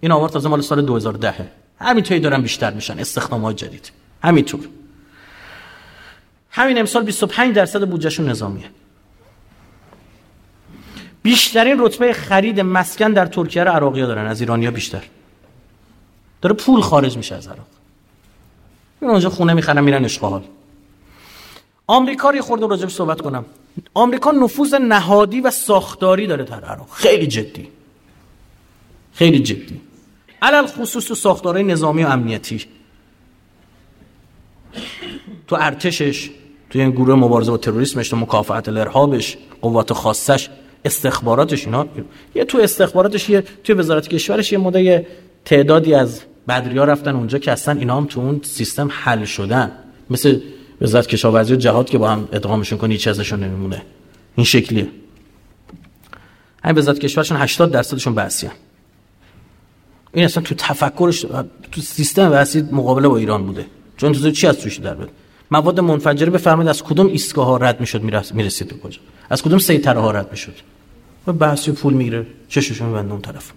[0.00, 3.90] این آمار تازه مال سال 2010 همینطوری دارن بیشتر میشن استخدامات جدید.
[4.22, 4.68] همینطور
[6.50, 8.70] همین امسال 25 درصد بودجهشون نظامیه.
[11.22, 15.02] بیشترین رتبه خرید مسکن در ترکیه رو عراقی دارن از ایرانیا بیشتر.
[16.42, 17.66] داره پول خارج میشه از عراق.
[19.00, 20.42] این اونجا خونه می‌خرن میرن اشغال.
[21.86, 23.44] آمریکا رو خورده راجب صحبت کنم.
[23.94, 26.88] آمریکا نفوذ نهادی و ساختاری داره در عراق.
[26.92, 27.68] خیلی جدی.
[29.12, 29.80] خیلی جدی.
[30.42, 32.64] علل خصوص تو ساختارهای نظامی و امنیتی.
[35.46, 36.30] تو ارتشش
[36.70, 40.48] تو این گروه مبارزه با تروریسمش تو مکافحت الارهابش قوات خاصش
[40.84, 41.86] استخباراتش اینا.
[42.34, 45.02] یه تو استخباراتش یه توی وزارت کشورش یه مدل
[45.44, 49.72] تعدادی از بدریا رفتن اونجا که اصلا اینا هم تو اون سیستم حل شدن.
[50.10, 50.40] مثل
[50.80, 53.82] وزارت کشاورزی و جهاد که با هم ادغامشون کنی هیچ ازشون نمیمونه.
[54.36, 54.88] این شکلیه.
[56.64, 58.50] همین وزارت کشورشون 80 درصدشون بحثی
[60.12, 61.20] این اصلا تو تفکرش
[61.72, 63.66] تو سیستم وحسی مقابله با ایران بوده.
[63.96, 65.10] چون تو چی از توش در بود
[65.50, 68.02] مواد منفجره بفرمایید از کدوم ایستگاه ها رد می‌شد
[68.34, 70.54] می‌رسید به کجا؟ از کدوم سیطره ها رد می‌شد؟
[71.26, 73.52] و بحثی پول می‌گیره چششون میبنده اون طرف.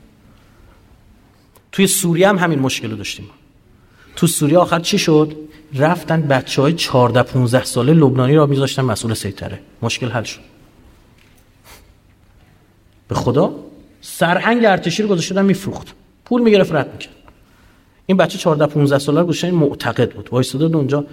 [1.72, 3.30] توی سوریه هم همین مشکل رو داشتیم.
[4.16, 5.36] تو سوریه آخر چی شد؟
[5.74, 9.60] رفتن بچه های 14 15 ساله لبنانی را میذاشتن مسئول سیطره.
[9.82, 10.40] مشکل حل شد.
[13.08, 13.56] به خدا؟
[14.02, 15.88] سرهنگ ارتشی رو گذاشته میفروخت.
[16.32, 17.14] پول می‌گرفت رد می‌کرد.
[18.06, 20.30] این بچه 14 15 ساله گوشه معتقد بود.
[20.32, 21.06] وایساده اونجا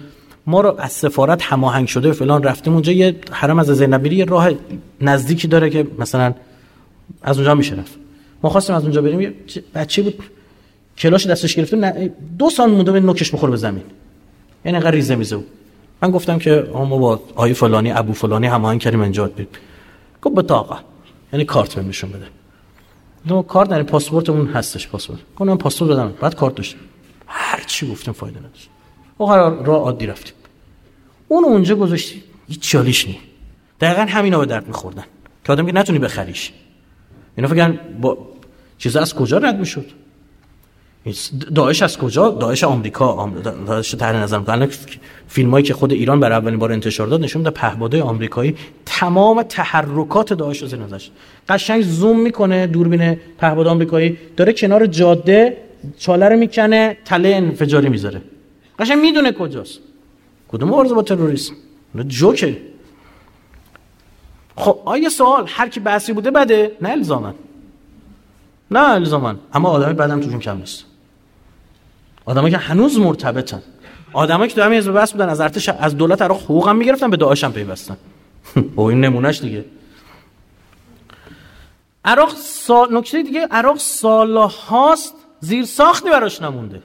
[0.45, 4.49] ما رو از سفارت هماهنگ شده فلان رفتیم اونجا یه حرم از زینبیری یه راه
[5.01, 6.33] نزدیکی داره که مثلا
[7.21, 7.95] از اونجا میشه رفت.
[8.43, 9.33] ما خواستیم از اونجا بریم
[9.75, 10.23] بچه بود
[10.97, 13.83] کلاش دستش گرفته دو سال مونده به نوکش بخوره به زمین.
[14.65, 15.47] یعنی انقدر ریزه میزه بود.
[16.01, 19.47] من گفتم که ما با آی فلانی ابو فلانی هماهنگ کردیم اینجا بریم
[20.21, 20.75] گفت بطاقه
[21.33, 22.38] یعنی کارت بهم نشون بده.
[23.29, 25.19] دو کارت یعنی پاسپورتمون هستش پاسپورت.
[25.35, 26.79] گفتم پاسپورت بدم بعد کارت داشتم.
[27.27, 28.69] هر چی گفتم فایده نداشت.
[29.17, 30.33] قرار راه عادی رفتیم.
[31.27, 33.19] اون اونجا گذاشتی هیچ چالیش نی.
[33.81, 35.03] دقیقا همینا به درد میخوردن.
[35.43, 36.51] که آدم که نتونی بخریش.
[37.35, 38.17] اینا فکر با
[38.77, 39.85] چیز از کجا رد می‌شد؟
[41.55, 43.31] داعش از کجا؟ داعش آمریکا.
[43.67, 44.69] داعش تحت نظر می‌کنن
[45.27, 48.55] فیلم هایی که خود ایران برای اولین بار انتشار داد نشون میده پهبادای آمریکایی
[48.85, 51.11] تمام تحرکات داعش رو زیر نظرش.
[51.49, 54.17] قشنگ زوم می‌کنه دوربین پهباد آمریکایی.
[54.37, 55.57] داره کنار جاده
[55.97, 58.21] چاله رو می‌کنه تله انفجاری می‌ذاره.
[58.79, 59.79] قشنگ می‌دونه کجاست.
[60.47, 61.53] کدوم مبارزه با تروریسم؟
[62.07, 62.57] جوکه.
[64.55, 66.71] خب آیا سوال هر کی بحثی بوده بده.
[66.81, 67.33] نه الزامن
[68.71, 70.85] نه الزامن اما آدمی بعدم توشون کم نیست.
[72.29, 73.61] آدمایی که هنوز مرتبطن.
[74.13, 77.09] آدمایی که تو همین حزب بس بودن از ارتش از دولت عراق حقوق هم می‌گرفتن
[77.09, 77.97] به داعش هم پیوستن.
[78.75, 79.65] با این نمونهش دیگه.
[82.05, 82.97] عراق سال...
[82.97, 86.81] نکته دیگه عراق سال هاست زیر ساختی براش نمونده.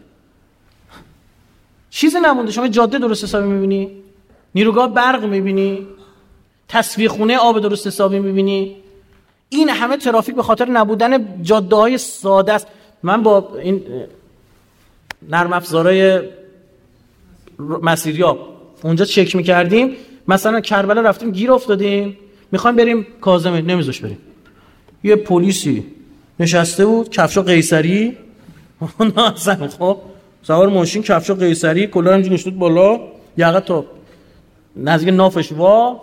[1.91, 2.53] چیزی نمونده.
[2.53, 3.91] شما جاده درست حسابی می‌بینی؟
[4.55, 5.87] نیروگاه برق می‌بینی؟
[6.69, 8.77] تصویر خونه آب درست حسابی می‌بینی؟
[9.49, 12.67] این همه ترافیک به خاطر نبودن جاده های ساده است.
[13.03, 13.83] من با این
[15.29, 16.21] نرم افزارای
[17.59, 18.39] مسیریاب.
[18.83, 19.97] اونجا چک می‌کردیم.
[20.29, 22.17] مثلا کربلا رفتیم گیر افتادیم.
[22.53, 24.19] می‌خوایم بریم کازمه نمیذاش بریم.
[25.05, 25.85] یه پلیسی
[26.41, 28.17] نشسته بود کفشا قیصری.
[29.17, 29.97] نازن خب
[30.43, 33.01] سوار ماشین کفشا قیصری کلا همینجوری بالا.
[33.37, 33.85] یقه تا
[34.77, 36.01] نزدیک نافش وا.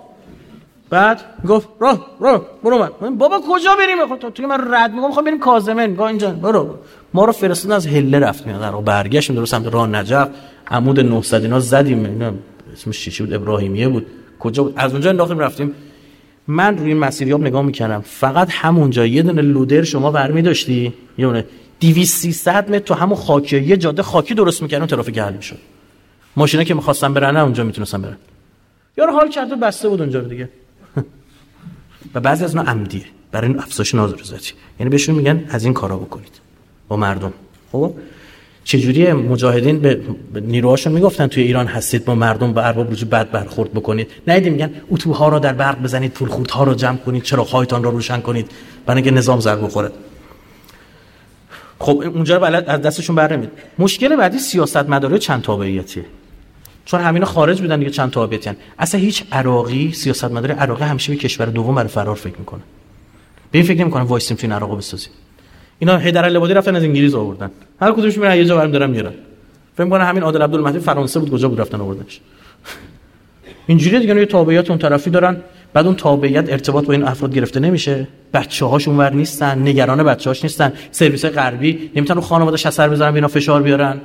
[0.92, 3.18] بعد گفت راه راه برو من.
[3.18, 4.92] بابا کجا بریم؟ خب توی من رد.
[4.92, 6.30] میگم می‌خوام بریم کاظمه میگم اینجا.
[6.32, 6.76] برو.
[7.14, 10.30] ما رو فرستادن از هله رفتیم در برگشتیم درست سمت راه نجف.
[10.68, 12.06] عمود 900 اینا زدیم.
[12.06, 12.32] اینا
[12.74, 14.06] اسمش چی بود؟ ابراهیمیه بود.
[14.40, 15.76] کجا بود؟ از اونجا انداختیم رفتیم.
[16.48, 18.02] من روی مسیریاب نگاه می‌کردم.
[18.02, 21.46] فقط همونجا یه دونه لودر شما برمی داشتی یه دونه
[21.80, 23.62] 200 300 متر تو همون خاکی.
[23.62, 25.58] یه جاده خاکی درست می‌کردن ترافیک حل می‌شد.
[26.36, 28.18] ماشینا که می‌خواستن برن اونجا می‌تونستن برن.
[28.98, 30.50] یارو حال کرده بسته بود اونجا دیگه.
[32.16, 35.98] و بعضی از اونها عمدیه برای این افزایش نارضایتی یعنی بهشون میگن از این کارا
[35.98, 36.42] بکنید.
[36.88, 37.34] با مردم.
[37.72, 37.94] خب؟
[38.64, 40.02] چجوری مجاهدین به
[40.42, 44.72] نیروهاشون می‌گفتن توی ایران هستید با مردم و ارباب رجوع بد برخورد بکنید؟ نه میگن
[44.90, 48.52] اتوها رو در برق بزنید پول ها رو جمع کنید چرا هایتان رو روشن کنید؟
[48.86, 49.92] برای اینکه نظام زر بخوره.
[51.80, 53.50] خب اونجا بلد از دستشون برنمید
[53.80, 56.06] مشکل بعدی سیاست مداره چند تابعیتیه.
[56.86, 61.18] چون همینا خارج بودن دیگه چند تابعیتن اصلا هیچ عراقی سیاست مدار عراقی همیشه به
[61.18, 62.62] کشور دوم برای فرار فکر می‌کنه.
[63.52, 65.12] به این فکر نمی‌کنه وایسیم تو این عراق بسازیم
[65.80, 67.52] اینا هیدر لبادی رفتن از انگلیس آوردن.
[67.82, 69.14] هر کدومش میرن یه جا برم دارم میرن.
[69.76, 72.20] فکر می‌کنه همین عادل عبدالمهدی فرانسه بود کجا بود رفتن آوردنش.
[73.68, 75.38] اینجوری دیگه یه تابعیت اون طرفی دارن.
[75.74, 78.08] بعد اون تابعیت ارتباط با این افراد گرفته نمیشه.
[78.34, 80.74] بچه هاش اونور نیستن نگران بچه هاش نیستن.
[80.92, 84.02] سرویس غربی نمی‌تونن خانواده‌اش اثر بذارن بینا فشار بیارن.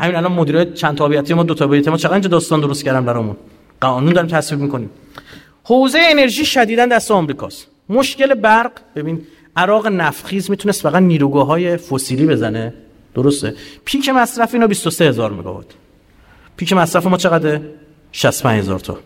[0.00, 3.36] همین الان مدیر چند تابعیتی ما دو تابعیتی ما چقدر داستان درست کردم برامون؟
[3.80, 4.90] قانون داریم تصویب می‌کنیم.
[5.64, 7.66] حوزه انرژی شدیدا دست آمریکاست.
[7.88, 12.74] مشکل برق ببین عراق نفخیز می‌تونست فقط نیروگاه های فسیلی بزنه.
[13.14, 13.54] درسته؟
[13.84, 15.66] پیک مصرف اینا 23 هزار مگاوات.
[16.56, 17.62] پیک مصرف ما چقدره؟
[18.12, 18.98] 65 هزار تا.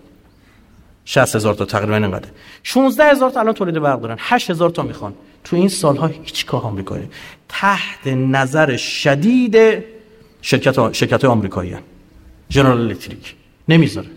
[1.05, 2.29] 60 هزار تا تقریبا اینقدر
[2.63, 4.17] 16 هزار تا الان تولید برق دارن.
[4.19, 5.15] 8 هزار تا می‌خوان.
[5.45, 7.09] تو این سالها هیچ کار آمریکایی.
[7.49, 9.85] تحت نظر شدید
[10.45, 11.77] شرکت شرکت آمریکایی
[12.49, 13.35] General Electric
[13.69, 14.09] نمی‌ذاره.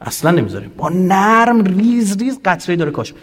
[0.00, 0.68] اصلا نمی‌ذاره.
[0.68, 3.14] با نرم ریز ریز قطره داره کاش.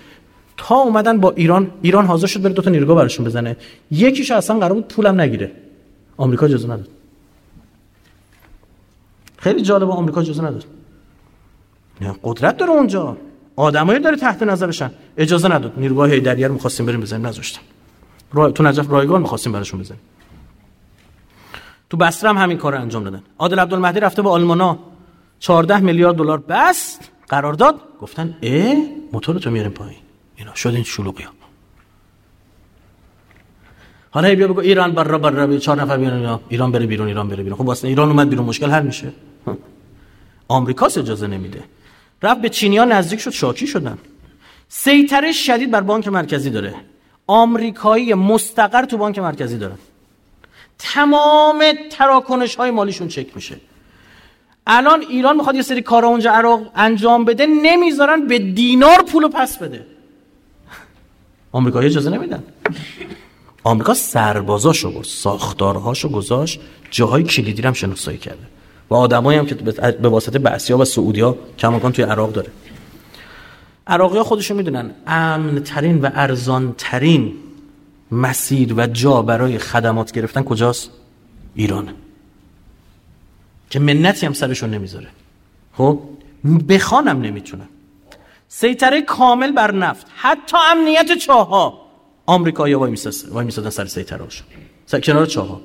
[0.57, 3.57] تا اومدن با ایران ایران حاضر شد بره دو تا نیروگاه براشون بزنه.
[3.91, 5.51] یکیش اصلا قرار بود پولم نگیره.
[6.17, 6.87] آمریکا اجازه نداد.
[9.37, 10.65] خیلی جالبه آمریکا اجازه نداد.
[12.23, 13.17] قدرت داره اونجا.
[13.55, 14.91] آدمایی داره تحت نظرشن.
[15.17, 15.73] اجازه نداد.
[15.77, 17.27] نیروگاه هیدریه رو می‌خواستیم بریم بزنیم.
[17.27, 17.61] نذاشتن.
[18.33, 18.51] را...
[18.51, 19.99] تو نجف رایگان می‌خواستیم براشون بزنیم.
[21.91, 23.23] تو بصره هم همین کار انجام دادن.
[23.39, 24.79] عادل عبدالمهدی رفته با آلمانا.
[25.39, 27.11] 14 میلیارد دلار بست.
[27.29, 28.75] قرارداد گفتن اه
[29.13, 29.99] موتور تو میاریم پایین.
[30.35, 31.31] اینا شد این شلوغی ها
[34.11, 37.43] حالا بیا بگو ایران بر بر بر چهار نفر بیان ایران بره بیرون ایران بره
[37.43, 37.57] بیرون.
[37.57, 39.11] خب واسه ایران اومد بیرون مشکل حل میشه.
[40.47, 41.63] آمریکا اجازه نمیده.
[42.23, 43.97] رفت به چینیا نزدیک شد شاکی شدن.
[44.67, 46.75] سیطره شدید بر بانک مرکزی داره.
[47.27, 49.77] آمریکایی مستقر تو بانک مرکزی دارن
[50.81, 53.55] تمام تراکنش های مالیشون چک میشه.
[54.67, 59.57] الان ایران می‌خواد یه سری کارا اونجا عراق انجام بده نمی‌ذارن به دینار پولو پس
[59.57, 59.85] بده.
[61.51, 62.43] آمریکایی اجازه نمیدن.
[63.63, 66.59] آمریکا سربازاشو گذاشت ساختارهاشو گذاشت
[66.91, 68.45] جاهای کلیدی هم شناسایی کرده.
[68.89, 69.55] و آدمایی هم که
[70.01, 72.49] به واسطه بعثیا و سعودیا کماکان توی عراق داره.
[73.87, 77.33] عراقی ها خودشون می‌دونن امن ترین و ارزان ترین
[78.11, 80.89] مسیر و جا برای خدمات گرفتن کجاست؟
[81.55, 81.93] ایرانه
[83.69, 85.07] که منتی هم سرشون نمی‌ذاره.
[85.73, 85.99] خب؟
[86.69, 87.67] بخوانم نمی‌تونن
[88.47, 90.07] سیطره کامل بر نفت.
[90.15, 91.81] حتی امنیت چاها.
[92.25, 94.47] آمریکایی‌ها وای میسادن سر سیطره هاشون.
[94.85, 95.61] سر کنار چاها.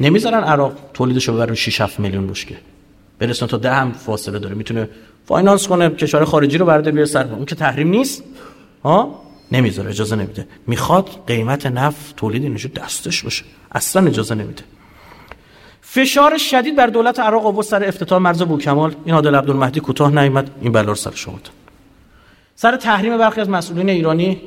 [0.00, 2.56] نمی‌ذارن عراق تولیدش رو ببره 6 7 میلیون بشکه.
[3.18, 4.54] برسون تا ده هم فاصله داره.
[4.54, 4.88] می‌تونه
[5.26, 8.22] فاینانس کنه کشور خارجی رو برده بیاره سر اون که تحریم نیست.
[8.84, 9.22] ها؟
[9.52, 10.46] نمی‌ذاره اجازه نمیده.
[10.66, 13.44] می‌خواد قیمت نفت تولید اینجا دستش باشه.
[13.72, 14.62] اصلا اجازه نمیده.
[15.80, 20.50] فشار شدید بر دولت عراق آورد سر افتتاح مرز بوکمال این عادل عبدالمهدی کوتاه نیامد
[20.60, 21.38] این بلا رو شما
[22.56, 24.40] سر تحریم برخی از مسئولین ایرانی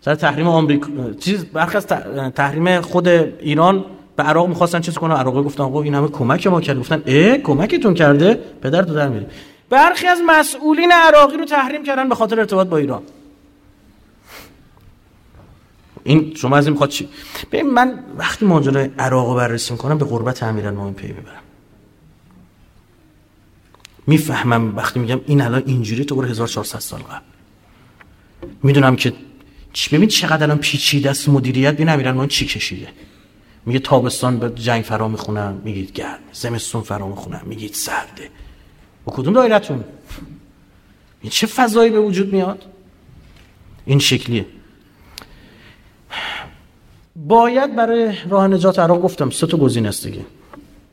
[0.00, 0.88] سر تحریم آمریکا
[1.20, 1.86] چیز برخی از
[2.34, 3.84] تحریم خود ایران
[4.16, 6.78] به عراق می‌خواستن چیز کنه عراقی گفتن آقا این همه کمک ما کرد.
[6.78, 9.26] گفتن اه کمکتون کرده؟ پدر تو در میری
[9.70, 13.02] برخی از مسئولین عراقی رو تحریم کردن به خاطر ارتباط با ایران.
[16.04, 17.08] این شما از این می‌خواد چی؟
[17.52, 21.42] ببین من وقتی ماجرای عراق رو بررسی می‌کنم به قربت امیرالمومنین پی می‌برم.
[24.06, 27.24] می‌فهمم وقتی میگم این الان اینجوری تو برو 1400 سال قبل.
[28.62, 29.12] می‌دونم که
[29.92, 31.74] ببین چقدر الان پیچیده است مدیریت.
[31.74, 32.88] ببین امیرالمومنین چی کشیده؟
[33.66, 36.18] میگه تابستان به جنگ فرا می‌خونم میگید گرم.
[36.32, 38.30] زمستون فرا می‌خونم میگید سرده
[39.04, 39.84] با کدوم دایرتون
[41.20, 42.64] این چه فضایی به وجود میاد؟
[43.84, 44.46] این شکلیه.
[47.16, 50.20] باید برای راه نجات عراق گفتم سه تا گزینه است دیگه.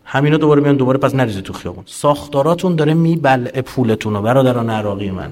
[0.06, 1.84] همینا دوباره میان دوباره پس نریزید تو خیابون.
[1.88, 5.32] ساختاراتون داره میبلع پولتون و برادران عراقی من.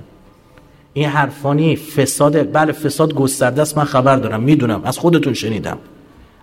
[0.93, 5.77] این حرفانی فساد بله فساد گسترده است من خبر دارم می‌دونم از خودتون شنیدم.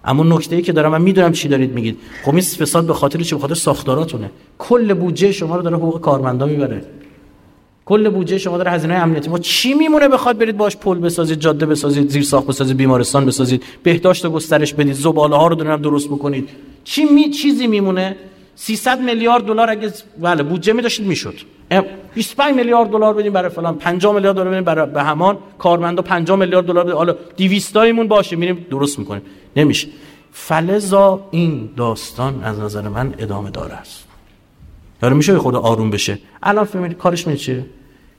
[0.04, 1.98] اما نکته ای که دارم من می‌دونم چی دارید میگید.
[2.24, 4.30] خب این فساد به خاطر چی؟ به خاطر ساختاراتونه.
[4.58, 6.84] کل بودجه شما رو داره حقوق کارمندا می‌بره.
[7.86, 9.30] کل بودجه شما داره هزینه امنیتی.
[9.30, 13.62] ما چی میمونه بخواد برید باش پل بسازید جاده بسازید زیر ساخت بسازید بیمارستان بسازید
[13.82, 16.48] بهداشت گسترش بدید زباله ها رو دارن درست بکنید.
[16.84, 18.16] چی می چیزی میمونه؟
[18.56, 21.34] 300 میلیارد دلار اگه بله بودجه می داشتید می‌شد.
[22.14, 26.38] 25 میلیارد دلار بدیم برای فلان 50 میلیارد دلار بدیم برای به همان کارمندا 50
[26.38, 29.22] میلیارد دلار حالا 200 تایمون باشه میریم درست می‌کنیم.
[29.56, 29.88] نمیشه.
[30.32, 34.05] فلزا این داستان از نظر من ادامه داره است.
[35.00, 36.18] داره میشه خود آروم بشه.
[36.42, 37.64] الان فهمید کارش می چیه؟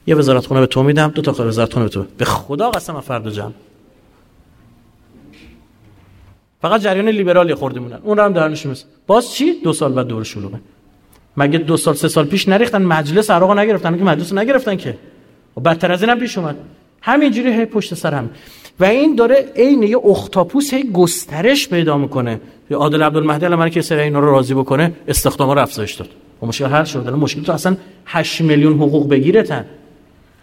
[0.08, 2.06] یه وزارت خونه به تو میدم دو تا وزارت خونه به تو.
[2.18, 3.52] به خدا قسم فردا جمع.
[6.62, 10.24] فقط جریان لیبرالی خورده مونن اون هم درنش میس باز چی؟ دو سال بعد دور
[10.24, 10.60] شلوغه.
[11.38, 13.98] مگه دو سال سه سال پیش نریختن؟ مجلس عراق نگرفتن.
[13.98, 14.98] که مجلس نگرفتن که؟
[15.58, 16.56] و بدتر از اینم پیش اومد.
[17.02, 18.30] همینجوری هی پشت سر هم.
[18.80, 22.42] و این داره عین یه اختاپوس هی گسترش پیدا می‌کنه.
[22.72, 26.10] عادل عبدالمهدی الان که سر اینا رو راضی بکنه استخدام رو افزایش داد.
[26.42, 29.66] و مشکل حل شد الان مشکل تو اصلا 8 میلیون حقوق بگیرتن.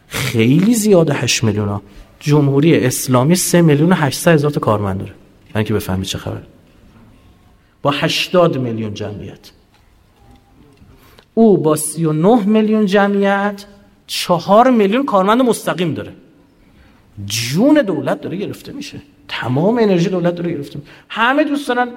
[0.08, 1.82] خیلی زیاده 8 میلیون ها
[2.20, 5.12] جمهوری اسلامی 3 میلیون و 800 هزار تا کارمند داره.
[5.54, 6.42] من که بفهمی چه خبر
[7.82, 9.50] با 80 میلیون جمعیت.
[11.34, 13.64] او با 39 میلیون جمعیت
[14.06, 16.12] 4 میلیون کارمند مستقیم داره.
[17.26, 19.02] جون دولت داره گرفته میشه.
[19.28, 20.90] تمام انرژی دولت داره گرفته میشه.
[21.08, 21.88] همه دوست دارن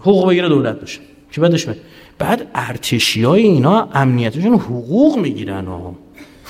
[0.00, 1.00] حقوق بگیره دولت بشه.
[1.32, 1.76] که بعدش به
[2.20, 5.94] بعد ارتشی های اینا امنیتشون حقوق می‌گیرن و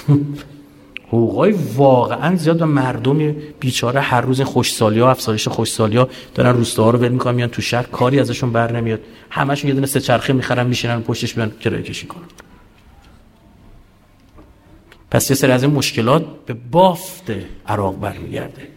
[1.08, 6.90] حقوقای واقعا زیاد و مردم بیچاره هر روز خوشسالی ها افزایش خوشسالی ها دارن روستاها
[6.90, 9.00] رو ول می‌کنن میان تو شهر کاری ازشون بر نمیاد.
[9.30, 12.24] همشون یه دونه سه چرخه می‌خرن میشینن پشتش بیان کرایه کشی کنن.
[15.10, 17.32] پس یه سری از این مشکلات به بافت
[17.66, 18.68] عراق برمیگرده.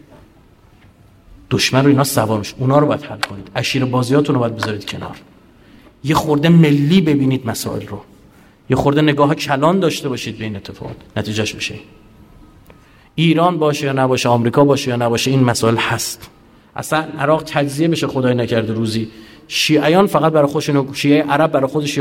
[1.52, 2.56] دشمن رو اینا سوار میشه.
[2.58, 3.52] اونا رو باید حل کنید.
[3.56, 5.18] اشیر بازیاتون رو باید بذارید کنار.
[6.04, 8.00] یه خورده ملی ببینید مسائل رو.
[8.70, 11.76] یه خورده نگاه کلان داشته باشید به این اتفاقات نتیجهش بشه
[13.16, 16.30] ایران باشه یا نباشه آمریکا باشه یا نباشه این مسائل هست.
[16.76, 19.08] اصلا عراق تجزیه بشه خدای نکرده روزی.
[19.48, 22.00] شیعیان فقط برای خودشون شیعه عرب برای خودش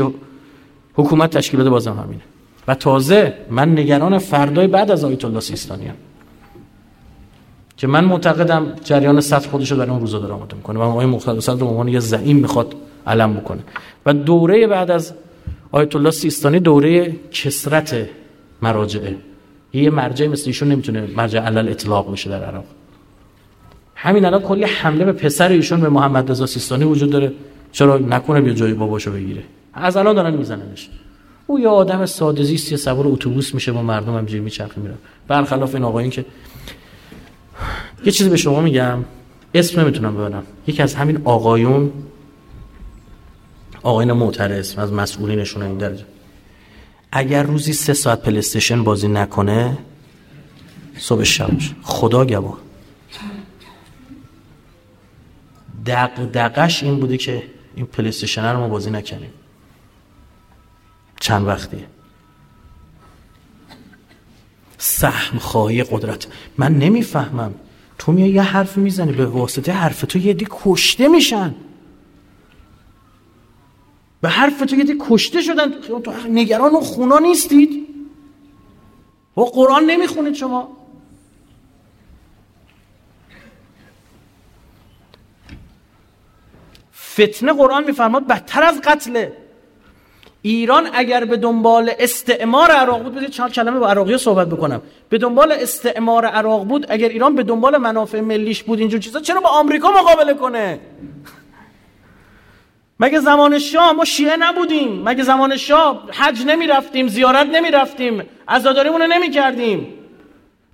[0.93, 2.21] حکومت تشکیل بده بازم همینه.
[2.67, 5.95] و تازه من نگران فردای بعد از آیت الله سیستانی هم.
[7.77, 10.79] که من معتقدم جریان صد خودش رو در اون روزا داره آماده می‌کنه.
[10.79, 12.75] و آقای مقتدی رو به عنوان یه زعیم می‌خواد
[13.07, 13.63] علم بکنه.
[14.05, 15.13] و دوره بعد از
[15.71, 18.09] آیت الله سیستانی دوره کسرت
[18.61, 19.15] مراجعه.
[19.73, 22.65] یه مرجع مثل ایشون نمی‌تونه مرجع علل اطلاق بشه در عراق.
[23.95, 27.31] همین الان کلی حمله به پسر ایشون به محمد رضا سیستانی وجود داره.
[27.71, 29.43] چرا؟ نکنه بیا جای باباشو بگیره.
[29.73, 30.89] از الان دارن میزننش.
[31.47, 34.93] او یه آدم ساده زیستی سوار اتوبوس میشه با مردم همینجوری میچرخه میره
[35.27, 36.25] برخلاف این آقایین که
[38.05, 38.99] یه چیزی به شما میگم
[39.53, 40.43] اسم نمی‌تونم ببرم.
[40.67, 41.91] یکی از همین آقایون
[43.83, 46.05] آقایون معترض از مسئولینشون این درجه
[47.11, 49.77] اگر روزی سه ساعت پلیستشن بازی نکنه
[50.97, 52.57] صبح شبش خدا گواه.
[55.85, 57.43] دق دقش این بوده که
[57.75, 59.33] این پلیستشن رو ما بازی نکنیم
[61.19, 61.77] چند وقتی
[64.77, 66.27] سهم خواهی قدرت.
[66.57, 67.53] من نمی‌فهمم.
[67.97, 71.55] تو میای یه حرف می‌زنی به واسطه حرف تو یه دی کشته میشن.
[74.23, 75.71] به حرف تو دی کشته شدن.
[75.71, 77.87] تو نگران و خونا نیستید.
[79.37, 80.77] و قرآن نمی‌خونید شما.
[87.13, 89.33] فتنه قرآن میفرماد بدتر از قتله.
[90.41, 94.81] ایران اگر به دنبال استعمار عراق بود بذارید چند کلمه با عراقی صحبت بکنم.
[95.09, 99.39] به دنبال استعمار عراق بود اگر ایران به دنبال منافع ملیش بود اینجور چیزا چرا
[99.39, 100.79] با آمریکا مقابله کنه؟
[103.03, 108.23] مگه زمان شاه ما شیعه نبودیم؟ مگه زمان شاه حج نمی رفتیم زیارت نمی رفتیم
[108.47, 109.93] عزاداریمون رو نمی کردیم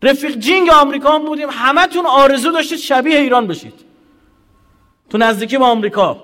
[0.03, 3.73] رفیق جینگ آمریکا هم بودیم همتون آرزو داشتید شبیه ایران بشید.
[5.09, 6.23] تو نزدیکی با آمریکا.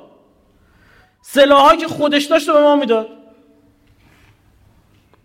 [1.22, 3.10] سلاحایی که خودش داشت به ما می‌داد.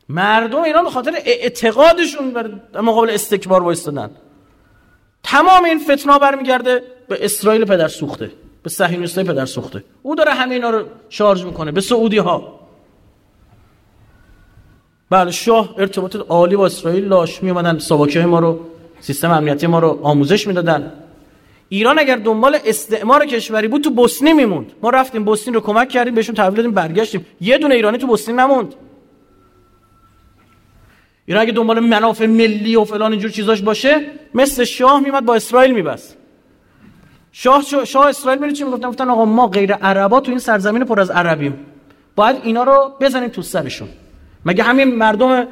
[0.09, 2.31] مردم ایران به خاطر اعتقادشون
[2.73, 4.11] در مقابل استکبار وایستادن.
[5.23, 8.31] تمام این فتنا برمیگرده به اسرائیل پدر سوخته.
[8.63, 9.85] به صهیونیستای پدر سوخته.
[10.03, 12.61] او داره همه اینا رو شارژ می‌کنه به سعودی ها
[15.11, 17.41] بله شاه ارتباط عالی با اسرائیل لاش
[17.79, 18.61] ساواکی های ما رو
[19.01, 20.93] سیستم امنیتی ما رو آموزش می‌دادن.
[21.69, 24.73] ایران اگر دنبال استعمار کشوری بود تو بوسنی میموند.
[24.83, 27.27] ما رفتیم بوسنی رو کمک کردیم بهشون تحویل دادیم برگشتیم.
[27.41, 28.75] یه دونه ایرانی تو بوسنی نموند.
[31.27, 35.73] ایران اگه دنبال منافع ملی و فلان اینجور چیزاش باشه مثل شاه میمد با اسرائیل
[35.73, 36.17] میبست.
[37.33, 41.01] شاه شاه اسرائیل میره چی می‌گفتن؟ گفتن آقا ما غیر عربا تو این سرزمین پر
[41.01, 41.67] از عربیم.
[42.17, 43.89] باید اینا رو بزنیم تو سرشون.
[44.45, 45.47] مگه همین مردم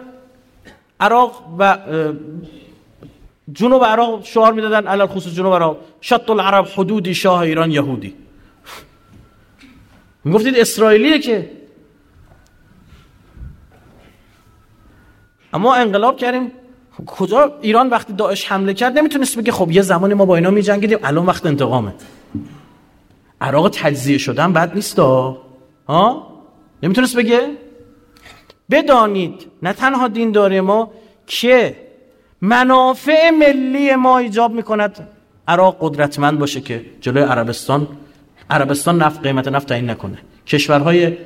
[1.00, 1.78] عراق و
[3.52, 8.14] جنوب عراق شعار می‌دادن علل خصوص جنوب عراق شط العرب حدودی شاه ایران یهودی.
[10.24, 11.50] می‌گفتید اسرائیلیه که.
[15.52, 16.52] اما انقلاب کردیم.
[17.06, 20.98] کجا ایران وقتی داعش حمله کرد نمی‌تونست بگه خب یه زمانی ما با اینا میجنگیدیم
[21.02, 21.94] الان وقت انتقامه.
[23.40, 26.26] عراق تجزیه شدن بد نیست ها؟
[26.82, 27.40] نمی‌تونست بگه؟
[28.70, 30.90] بدانید نه تنها دین ما
[31.26, 31.76] که
[32.40, 35.08] منافع ملی ما ایجاب می‌کند.
[35.48, 37.88] عراق قدرتمند باشه که جلوی عربستان
[38.50, 40.18] عربستان نفت قیمت نفت تعیین نکنه.
[40.46, 41.16] کشورهای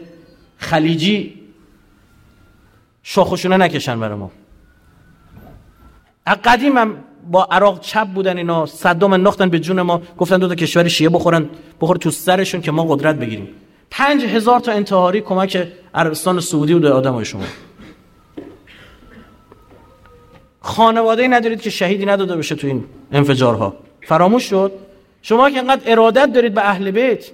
[0.58, 1.40] خلیجی
[3.02, 4.30] شاخشونه نکشن برای ما.
[6.26, 6.96] قدیم هم
[7.30, 11.10] با عراق چپ بودن اینا صدام انداختن به جون ما گفتن دو تا کشور شیعه
[11.10, 11.48] بخورن
[11.80, 13.48] بخور تو سرشون که ما قدرت بگیریم.
[13.90, 17.42] پنج هزار تا انتحاری کمک عربستان سعودی و آدم شما.
[20.60, 23.76] خانواده ندارید که شهیدی نداده بشه تو این انفجارها.
[24.02, 24.72] فراموش شد؟
[25.22, 27.24] شما که انقدر ارادت دارید به اهل بیت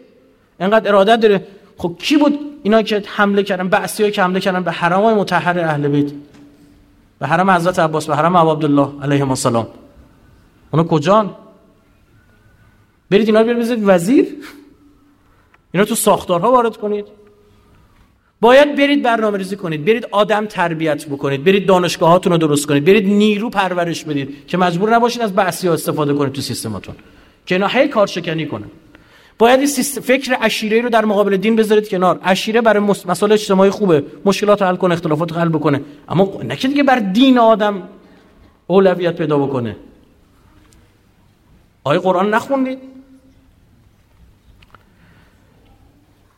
[0.61, 1.41] انقدر ارادت دارید.
[1.77, 5.59] خب کی بود اینا که حمله کردن؟ بعثی که حمله کردن به حرم های متحر
[5.59, 6.13] اهل بیت؟
[7.19, 9.67] به حرم حضرت عباس به حرم عبدالله علیه السلام.
[10.71, 11.35] اونا کجان؟
[13.11, 14.27] برید اینا رو بزنید وزیر.
[15.73, 17.07] اینا تو ساختارها وارد کنید.
[18.41, 23.07] باید برید برنامه ریزی کنید برید آدم تربیت بکنید برید دانشگاهاتون رو درست کنید برید
[23.07, 26.95] نیرو پرورش بدید که مجبور نباشید از بعثی ها استفاده کنید تو سیستماتون.
[27.47, 28.71] که اینا هی کارشکنی کنن.
[29.39, 32.21] باید این فکر عشیره رو در مقابل دین بذارید کنار.
[32.25, 34.05] عشیره برای مسائل اجتماعی خوبه.
[34.25, 35.81] مشکلات حل کنه اختلافات حل بکنه.
[36.09, 37.83] اما نه دیگه بر دین آدم
[38.67, 39.77] اولویت پیدا بکنه.
[41.85, 42.79] آیه قرآن نخوندید؟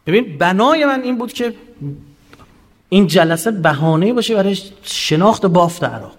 [0.06, 1.54] ببین بنای من این بود که
[2.88, 6.16] این جلسه بهانه باشه برای شناخت بافت عراق.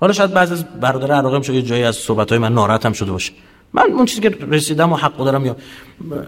[0.00, 2.92] حالا شاید بعضی از برادر عراقی هم یه جایی از صحبت های من ناراحت هم
[2.92, 3.32] شده باشه.
[3.72, 5.56] من اون چیزی که رسیدم و حق دارم یا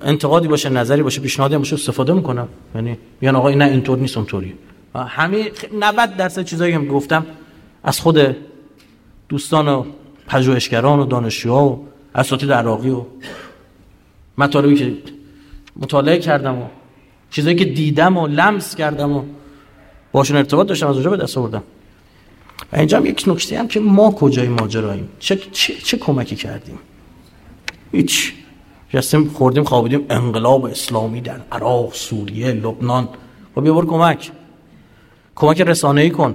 [0.03, 2.49] انتقادی باشه نظری باشه پیشنهادی باشه استفاده می‌کنم.
[2.75, 4.55] یعنی میگن آقا نه اینطور نیست اونطوری.
[4.95, 7.27] همه 90 درصد چیزایی که گفتم
[7.83, 8.37] از خود
[9.29, 9.85] دوستان و
[10.27, 13.05] پژوهشگران و دانشجوها و اساتید عراقی و
[14.39, 14.97] مطالبی که
[15.77, 16.65] مطالعه کردم و
[17.31, 19.23] چیزایی که دیدم و لمس کردم و
[20.13, 21.63] باشون ارتباط داشتم از اونجا به دست آوردم.
[22.73, 26.79] اینجا هم یک نکته هم که ما کجای ماجراییم؟ چه, چه, چه کمکی کردیم؟
[27.93, 28.35] هیچ.
[28.89, 30.07] جستیم خوردیم خوابیدیم.
[30.11, 33.09] انقلاب اسلامی در عراق سوریه لبنان.
[33.55, 34.31] خب بیا کمک.
[35.35, 36.35] کمک رسانه ای کن.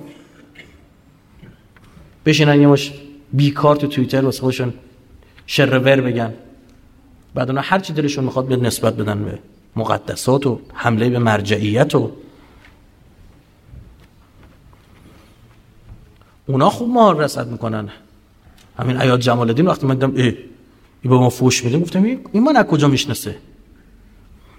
[2.25, 2.93] بشینن یه مش
[3.33, 4.73] بیکار تو توییتر واسه خودشون
[5.47, 6.33] شرور بگن.
[7.33, 9.39] بعد اونا هر چی دلشون می‌خواد به نسبت بدن به
[9.75, 12.11] مقدسات و حمله به مرجعیت و
[16.45, 17.89] اونا خوب ما رسد می‌کنن.
[18.79, 20.37] همین عیاد جمال الدین وقتی من ای
[21.09, 23.35] به ما فوش میده گفتم این من از کجا می‌شناسه؟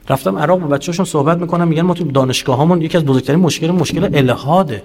[0.08, 3.70] رفتم عراق با بچه‌هاشون صحبت می‌کنم میگن ما تو دانشگاه هامون یکی از بزرگترین مشکل
[3.70, 4.83] مشکل الهاده.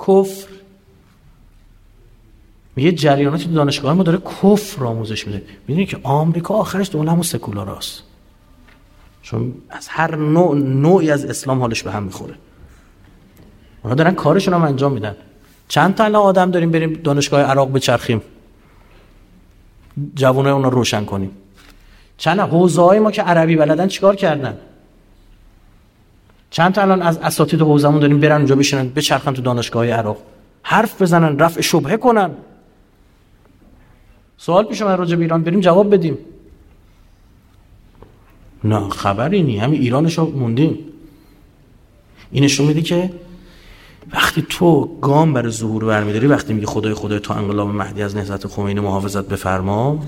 [0.00, 0.48] کفر.
[2.76, 5.42] میگه جریاناتی تو دانشگاه ما داره کفر آموزش میده.
[5.68, 8.02] می‌دونی که آمریکا آخرش دولت همون سکولاراست
[9.22, 12.34] چون از هر نوع نوعی از اسلام حالش به هم می‌خوره.
[13.82, 15.16] اونا دارن کارشون هم انجام میدن.
[15.68, 18.22] چند تا الان آدم داریم بریم دانشگاه عراق بچرخیم؟
[20.14, 21.30] جوانای اونا روشن کنیم.
[22.16, 24.58] چند حوزه های ما که عربی بلدن چیکار کردن؟
[26.50, 30.16] چند تا الان از اساتید حوزمون داریم برن اونجا بشینن بچرخن تو دانشگاه عراق.
[30.62, 32.30] حرف بزنن رفع شبهه کنن.
[34.36, 36.18] سوال پیش اومد راجع به ایران بریم جواب بدیم.
[38.64, 39.58] نه خبری نی.
[39.58, 40.78] همین ایرانشو موندیم.
[42.32, 43.10] اینشون میده که
[44.12, 48.46] وقتی تو گام برای ظهور برمیداری وقتی میگی خدای خدای تو انقلاب مهدی از نهضت
[48.46, 50.04] خمینی محافظت بفرما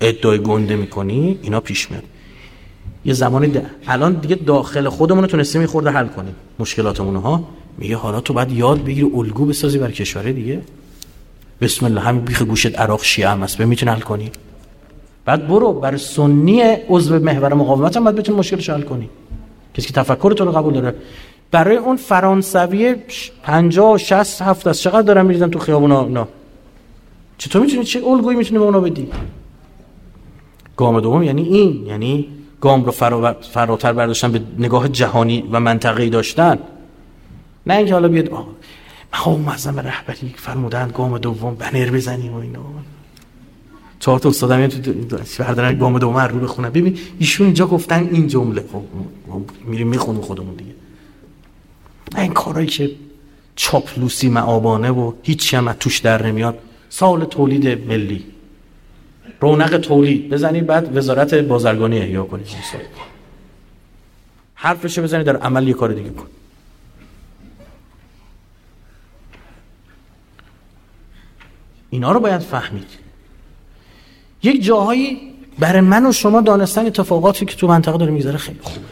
[0.00, 2.02] ادعای گنده می‌کنی اینا پیش میاد.
[3.04, 3.66] یه زمانی ده.
[3.86, 7.44] الان دیگه داخل خودمون تونستیم یه خورده حل کنیم مشکلاتمون ها؟
[7.78, 10.60] میگه حالا تو باید یاد بگیری الگو بسازی بر کشور دیگه.
[11.60, 14.30] بسم الله همین بیخ گوشت عراق شیعه هم هست می‌تونی حل کنی.
[15.24, 19.08] بعد برو بر سنی عضو محور مقاومت هم باید بتونی مشکلش حل کنی.
[19.74, 20.94] کسی که تفکر تو رو قبول داره.
[21.54, 22.96] برای اون فرانسوی
[23.42, 26.26] 50 60 70 از چقدر دارن میریزن تو خیابونا نه
[27.38, 29.08] چطور می‌تونی چه الگویی می‌تونی به اونا بدی؟
[30.76, 32.28] گام دوم یعنی این یعنی
[32.60, 32.90] گام رو
[33.40, 36.58] فراتر برداشتن به نگاه جهانی و منطقه‌ای داشتن.
[37.66, 38.30] نه اینکه حالا بیاد
[39.12, 42.60] مقام معظم رهبری فرمودن گام دوم بنر بزنیم و اینا.
[44.00, 44.92] چهار تا استادم تو
[45.38, 46.70] بردارن گام دوم رو بخونن.
[46.70, 48.64] ببین ایشون اینجا گفتن این جمله.
[48.72, 48.82] خب
[49.64, 50.73] میریم می‌خونیم خودمون دیگه.
[52.16, 52.90] این کارهایی که
[53.56, 58.24] چاپلوسی معابانه و هیچی هم توش در نمیاد سال تولید ملی.
[59.40, 60.28] رونق تولید.
[60.28, 62.46] بزنید بعد وزارت بازرگانی احیا کنید
[64.54, 66.26] حرفشو بزنید در عمل یه کار دیگه کن.
[71.90, 72.86] اینا رو باید فهمید.
[74.42, 78.86] یک جاهایی برای من و شما دانستن اتفاقاتی که تو منطقه داره میگذره خیلی خوبه.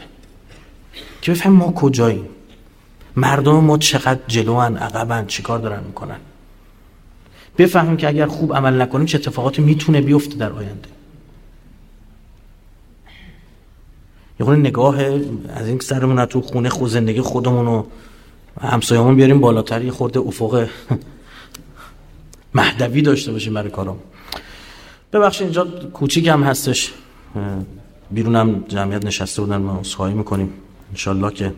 [1.21, 2.32] که بفهم ما کجاییم.
[3.15, 6.17] مردم ما چقدر جلوان عقبن چیکار دارن می‌کنن؟
[7.57, 10.89] بفهمیم که اگر خوب عمل نکنیم چه اتفاقاتی می‌تونه بیفته در آینده.
[14.39, 15.01] یه نگاه
[15.55, 17.83] از این سرمون تو خونه خود زندگی خودمون و
[18.61, 19.81] همسایه‌مون بیاریم بالاتر.
[19.81, 20.67] یه خورده افق
[22.53, 23.95] مهدوی داشته باشیم برای کارم
[25.13, 26.93] ببخشید اینجا کوچیک هم هستش.
[28.11, 30.53] بیرونم جمعیت نشسته بودن ما اصخایی می‌کنیم.
[30.89, 31.53] انشالله که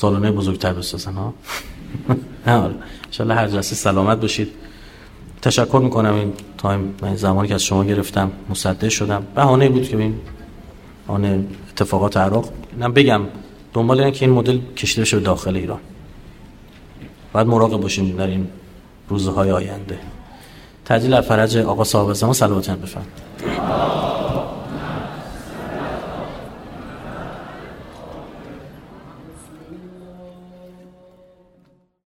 [0.00, 1.34] سالانه بزرگتر بسازن ها؟
[3.06, 4.48] انشالله هر جلسه سلامت باشید.
[5.42, 9.22] تشکر می‌کنم این تایم من زمانی که از شما گرفتم مصدق شدم.
[9.34, 10.14] بهانه بود که این
[11.08, 12.48] آن اتفاقات عراق.
[12.72, 13.22] اینم بگم
[13.74, 15.80] دنبال این که این مدل کشیده بشه داخل ایران.
[17.32, 18.48] باید مراقب باشیم در این
[19.08, 19.98] روزهای آینده.
[20.84, 24.37] تجلیل فرج آقا صاحب زمان سلامتین بفرمایید.